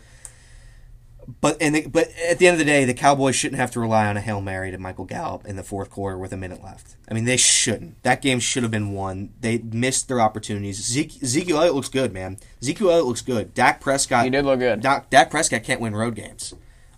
[1.41, 3.79] But and the, but at the end of the day, the Cowboys shouldn't have to
[3.79, 6.63] rely on a hail mary to Michael Gallup in the fourth quarter with a minute
[6.63, 6.95] left.
[7.09, 8.01] I mean, they shouldn't.
[8.03, 9.33] That game should have been won.
[9.39, 10.83] They missed their opportunities.
[10.83, 12.37] Zeke, Ezekiel Elliott looks good, man.
[12.61, 13.53] Ezekiel Elliott looks good.
[13.53, 14.23] Dak Prescott.
[14.23, 14.81] He did look good.
[14.81, 16.53] Dak, Dak Prescott can't win road games.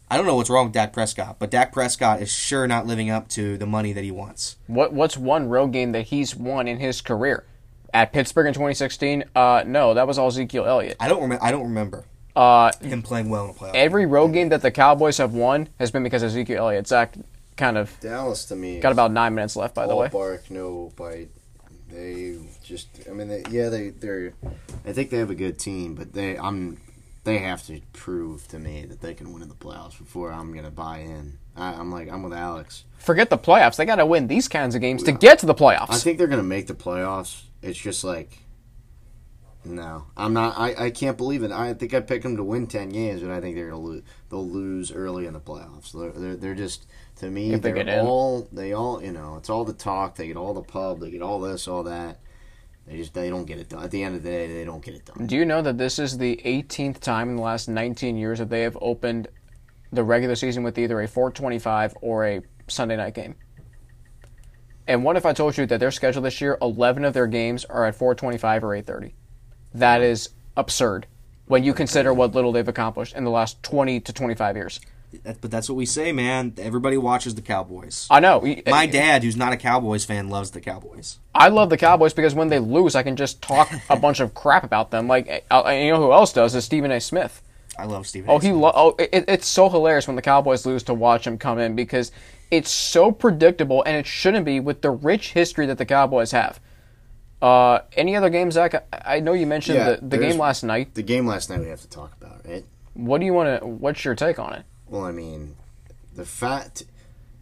[0.09, 3.09] I don't know what's wrong with Dak Prescott, but Dak Prescott is sure not living
[3.09, 4.55] up to the money that he wants.
[4.67, 7.45] What what's one road game that he's won in his career?
[7.93, 9.23] At Pittsburgh in 2016?
[9.35, 10.97] Uh, no, that was all Ezekiel Elliott.
[10.99, 11.43] I don't remember.
[11.43, 12.05] I don't remember
[12.37, 13.71] Uh, him playing well in a playoff.
[13.73, 16.87] every road game that the Cowboys have won has been because of Ezekiel Elliott.
[16.87, 17.15] Zach
[17.55, 20.07] kind of Dallas to me got about nine minutes left, by the way.
[20.09, 21.29] bark, no bite.
[21.89, 24.33] They just, I mean, they, yeah, they, they're.
[24.85, 26.79] I think they have a good team, but they, I'm,
[27.23, 30.53] they have to prove to me that they can win in the playoffs before I'm
[30.53, 31.39] gonna buy in.
[31.55, 32.83] I, I'm like, I'm with Alex.
[32.99, 33.77] Forget the playoffs.
[33.77, 35.89] They got to win these kinds of games to get to the playoffs.
[35.89, 37.41] I think they're gonna make the playoffs.
[37.63, 38.37] It's just like,
[39.67, 40.57] no, I'm not.
[40.57, 41.51] I, I can't believe it.
[41.51, 44.03] I think I picked them to win ten games, but I think they're gonna lose.
[44.29, 45.91] They'll lose early in the playoffs.
[45.91, 46.87] They're, they're, they're just
[47.17, 47.53] to me.
[47.53, 48.05] If they they're in.
[48.05, 49.35] all they all you know.
[49.37, 50.15] It's all the talk.
[50.15, 50.99] They get all the pub.
[50.99, 52.19] They get all this, all that.
[52.87, 53.83] They just they don't get it done.
[53.83, 55.27] At the end of the day, they don't get it done.
[55.27, 58.49] Do you know that this is the 18th time in the last 19 years that
[58.49, 59.27] they have opened
[59.91, 63.35] the regular season with either a 425 or a Sunday night game?
[64.87, 67.65] And what if I told you that their schedule this year, 11 of their games
[67.65, 69.15] are at 425 or 830?
[69.73, 71.07] That is absurd
[71.47, 74.79] when you consider what little they've accomplished in the last 20 to 25 years.
[75.23, 76.53] But that's what we say, man.
[76.57, 78.07] Everybody watches the Cowboys.
[78.09, 78.41] I know.
[78.67, 81.19] My dad, who's not a Cowboys fan, loves the Cowboys.
[81.33, 84.33] I love the Cowboys because when they lose, I can just talk a bunch of
[84.33, 85.07] crap about them.
[85.07, 86.99] Like, uh, you know who else does is Stephen A.
[86.99, 87.41] Smith.
[87.79, 88.29] I love Stephen.
[88.29, 88.41] Oh, A.
[88.41, 91.57] he lo- oh, it, it's so hilarious when the Cowboys lose to watch him come
[91.57, 92.11] in because
[92.51, 96.59] it's so predictable and it shouldn't be with the rich history that the Cowboys have.
[97.41, 98.73] Uh, any other games, Zach?
[98.93, 100.95] I, I know you mentioned Yeah, the, the game last night.
[100.95, 102.65] The game last night we have to talk about, right?
[102.93, 103.67] What do you want to?
[103.67, 104.65] What's your take on it?
[104.87, 105.55] Well, I mean,
[106.15, 106.83] the fact,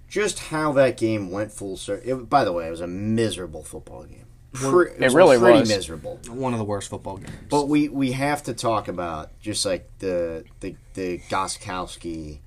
[0.10, 2.26] just how that game went full circle.
[2.26, 4.26] By the way, it was a miserable football game.
[4.52, 5.70] Pre- It really pretty was.
[5.70, 6.20] miserable.
[6.30, 7.32] one of the worst football games.
[7.50, 12.40] But we, we have to talk about just like the the the Gostkowski.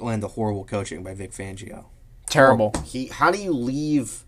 [0.00, 1.86] and the horrible coaching by Vic Fangio.
[2.26, 2.72] Terrible.
[2.84, 4.24] He how do you leave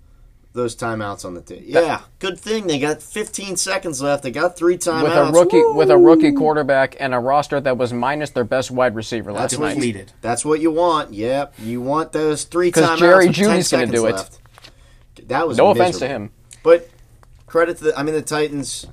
[0.52, 1.62] those timeouts on the table?
[1.66, 4.22] Yeah, good thing they got 15 seconds left.
[4.22, 5.74] They got three timeouts with a rookie Woo!
[5.74, 9.52] with a rookie quarterback and a roster that was minus their best wide receiver last
[9.52, 9.74] That's what night.
[9.74, 10.12] Depleted.
[10.20, 11.12] That's what you want.
[11.12, 12.98] Yep, you want those three timeouts.
[12.98, 14.12] Jerry with 10 gonna seconds do it.
[14.14, 14.38] left.
[15.28, 16.30] That was No offense to him.
[16.62, 16.88] But
[17.46, 18.86] credit to the, I mean the Titans.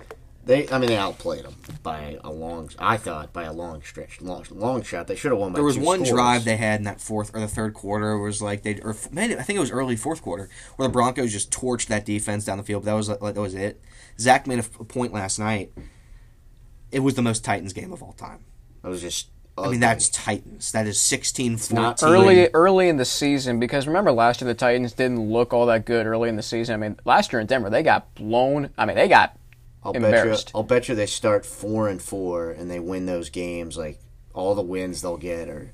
[0.49, 1.53] They I mean they outplayed them
[1.83, 2.71] by a long.
[2.79, 5.05] I thought by a long stretch, long long shot.
[5.05, 5.51] They should have won.
[5.51, 6.09] By There was two one scores.
[6.09, 8.95] drive they had in that fourth or the third quarter It was like they or
[9.11, 12.45] maybe I think it was early fourth quarter where the Broncos just torched that defense
[12.45, 12.83] down the field.
[12.83, 13.79] But that was like that was it.
[14.19, 15.71] Zach made a, f- a point last night.
[16.91, 18.39] It was the most Titans game of all time.
[18.83, 19.29] It was just.
[19.55, 20.71] I mean that's Titans.
[20.71, 21.73] That is 16-14.
[21.73, 25.67] not early early in the season because remember last year the Titans didn't look all
[25.67, 26.73] that good early in the season.
[26.73, 28.71] I mean, last year in Denver they got blown.
[28.79, 29.35] I mean, they got
[29.83, 30.35] I'll bet you.
[30.53, 33.77] I'll bet you they start four and four and they win those games.
[33.77, 33.99] Like
[34.33, 35.71] all the wins they'll get are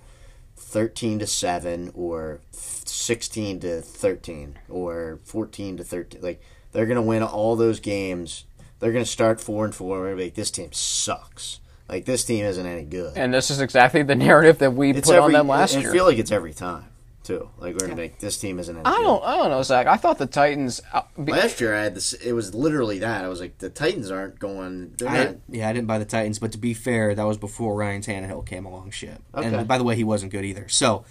[0.55, 6.21] thirteen to seven or sixteen to thirteen or fourteen to thirteen.
[6.21, 8.45] Like they're gonna win all those games.
[8.79, 10.13] They're gonna start four and four.
[10.15, 11.59] Be like this team sucks.
[11.89, 13.15] Like this team isn't any good.
[13.15, 15.91] and this is exactly the narrative that we It's put on them last I year.
[15.91, 16.85] feel like it's every time.
[17.25, 17.49] Too.
[17.57, 18.77] Like we're gonna make this team isn't.
[18.85, 19.23] I don't.
[19.23, 19.87] I don't know, Zach.
[19.87, 20.81] I thought the Titans.
[20.93, 22.13] uh, be- Last year I had this.
[22.13, 23.25] It was literally that.
[23.25, 24.95] I was like, the Titans aren't going.
[25.05, 25.35] I, not.
[25.49, 28.45] yeah, I didn't buy the Titans, but to be fair, that was before Ryan Tannehill
[28.45, 28.91] came along.
[28.91, 29.47] Shit, Okay.
[29.53, 30.67] and by the way, he wasn't good either.
[30.69, 31.03] So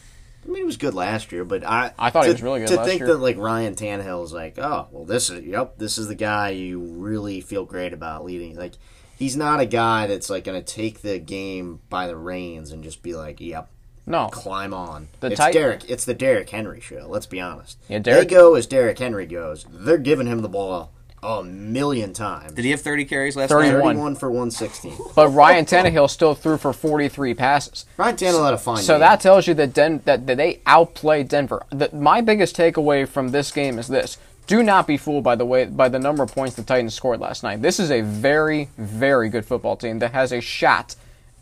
[0.44, 2.68] I mean, he was good last year, but I I thought he was really good
[2.68, 3.08] To last think year.
[3.08, 6.50] that like Ryan Tannehill is like, oh well, this is yep, this is the guy
[6.50, 8.54] you really feel great about leading.
[8.56, 8.74] Like,
[9.18, 12.82] he's not a guy that's like going to take the game by the reins and
[12.84, 13.70] just be like, yep,
[14.06, 15.08] no, climb on.
[15.20, 15.90] The it's Tit- Derek.
[15.90, 17.06] It's the Derrick Henry show.
[17.08, 17.78] Let's be honest.
[17.88, 19.66] Yeah, Derrick- They go as Derrick Henry goes.
[19.70, 20.90] They're giving him the ball
[21.22, 22.52] a million times.
[22.52, 23.72] did he have 30 carries last 31.
[23.78, 23.82] night?
[23.86, 24.92] Thirty-one for one sixteen.
[25.16, 27.86] but Ryan Tannehill still threw for 43 passes.
[27.96, 28.82] Ryan Tannehill had a fine.
[28.82, 29.00] So game.
[29.00, 31.64] that tells you that Den- that, that they outplayed Denver.
[31.70, 35.46] The, my biggest takeaway from this game is this: Do not be fooled by the
[35.46, 37.62] way by the number of points the Titans scored last night.
[37.62, 40.94] This is a very, very good football team that has a shot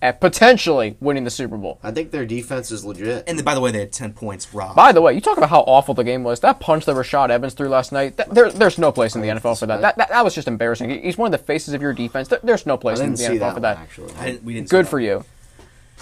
[0.03, 1.79] at potentially winning the Super Bowl.
[1.83, 3.23] I think their defense is legit.
[3.29, 4.75] And by the way, they had 10 points robbed.
[4.75, 6.41] By the way, you talk about how awful the game was.
[6.41, 9.29] That punch that Rashaan Evans threw last night, that, there, there's no place in the
[9.29, 9.81] NFL for that.
[9.81, 10.09] That, that.
[10.09, 10.91] that was just embarrassing.
[11.03, 12.27] He's one of the faces of your defense.
[12.27, 13.79] There, there's no place in didn't the see NFL that for one, that.
[13.79, 14.13] actually.
[14.15, 15.25] I didn't, we didn't see Good for you.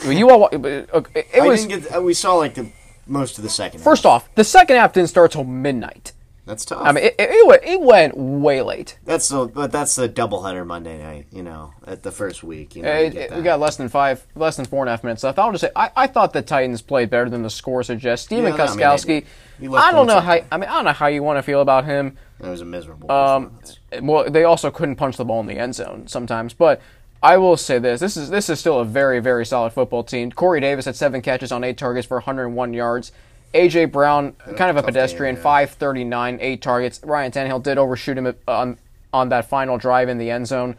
[0.03, 1.97] You all, it, it I was didn't get.
[1.97, 2.73] Uh, we saw like the
[3.07, 3.81] most of the second.
[3.81, 4.25] first half.
[4.25, 6.12] off the second half didn't start till midnight.
[6.51, 6.83] That's tough.
[6.83, 8.99] I mean, it, it, it, went, it went way late.
[9.05, 11.27] that's the but that's the doubleheader Monday night.
[11.31, 12.75] You know, at the first week.
[12.75, 13.37] You know, you it- that.
[13.37, 15.39] we got less than five, less than four and a half minutes left.
[15.39, 18.27] I'll just say, I, I thought the Titans played better than the score suggests.
[18.27, 19.27] Stephen Yeah, I mean, they Gostkowski, did.
[19.61, 20.41] He left I don't know how.
[20.51, 22.17] I mean, I don't know how you want to feel about him.
[22.41, 23.12] It was a miserable.
[23.12, 23.57] Um,
[24.03, 26.53] well, they also couldn't punch the ball in the end zone sometimes.
[26.53, 26.83] But
[27.23, 30.33] I will say this: this is this is still a very very solid football team.
[30.33, 33.12] Corey Davis had seven catches on eight targets for 101 yards.
[33.55, 35.43] AJ Brown, kind of a tough game, pedestrian, yeah.
[35.43, 37.01] 539, eight targets.
[37.03, 38.79] Ryan Tannehill did overshoot him on
[39.12, 40.77] on that final drive in the end zone.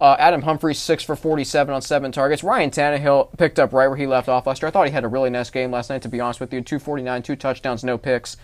[0.00, 2.42] Uh, Adam Humphries six for 47 on seven targets.
[2.42, 4.68] Ryan Tannehill picked up right where he left off last year.
[4.68, 6.02] I thought he had a really nice game last night.
[6.02, 8.36] To be honest with you, 249, two touchdowns, no picks.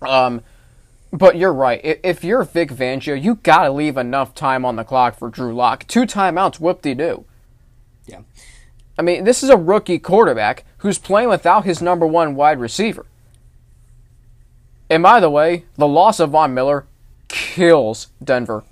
[0.00, 0.40] Um,
[1.12, 1.80] but you're right.
[2.02, 5.54] If you're Vic Fangio, you got to leave enough time on the clock for Drew
[5.54, 5.86] Lock.
[5.86, 7.24] Two timeouts, whoop de doo.
[8.96, 9.00] Yeah.
[9.00, 13.06] I mean, this is a rookie quarterback who's playing without his number one wide receiver.
[14.88, 16.86] And by the way, the loss of Von Miller
[17.28, 18.64] kills Denver.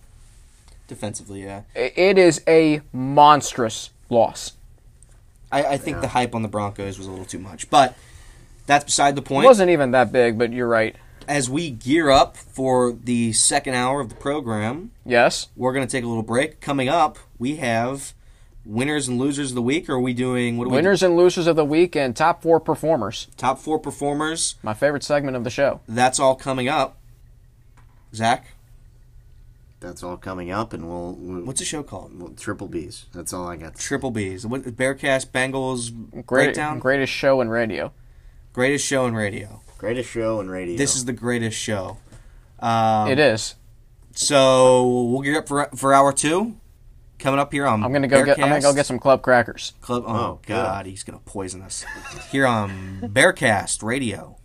[0.87, 1.63] Defensively, yeah.
[1.75, 4.53] It is a monstrous loss.
[5.51, 7.69] I, I think the hype on the Broncos was a little too much.
[7.71, 7.97] But
[8.67, 9.45] that's beside the point.
[9.45, 10.97] It wasn't even that big, but you're right.
[11.27, 15.49] As we gear up for the second hour of the program, Yes.
[15.57, 16.61] we're going to take a little break.
[16.61, 18.14] Coming up, we have
[18.65, 19.89] winners and losers of the week.
[19.89, 22.61] Or are we doing what are Winners and losers of the week and top four
[22.61, 23.29] performers.
[23.37, 24.55] top four performers?
[24.63, 25.81] My favorite segment of the show.
[25.89, 26.99] That's all coming up.
[28.15, 28.47] Zach,
[29.81, 32.19] That's all coming up, and we'll, we'll what's the show called?
[32.19, 33.07] we'll- triple B's.
[33.13, 33.75] That's all I got.
[33.77, 34.47] Triple B's.
[34.47, 35.91] What Bearcast Bengals
[36.25, 36.79] Great, breakdown?
[36.79, 37.93] greatest show in radio.
[38.53, 39.61] Greatest show in radio.
[39.79, 40.77] Greatest show in radio.
[40.77, 41.99] This is the greatest show.
[42.61, 43.57] Um, it is.
[44.15, 46.57] So we'll gear up for for hour two.
[47.25, 48.39] Coming up here on I'm gonna go get.
[48.39, 49.73] I'm gonna go get some club crackers.
[49.81, 50.05] Club.
[50.07, 50.53] Oh, Oh, good.
[50.53, 51.83] God, he's gonna poison us.
[52.31, 54.37] Here on Bearcast Radio.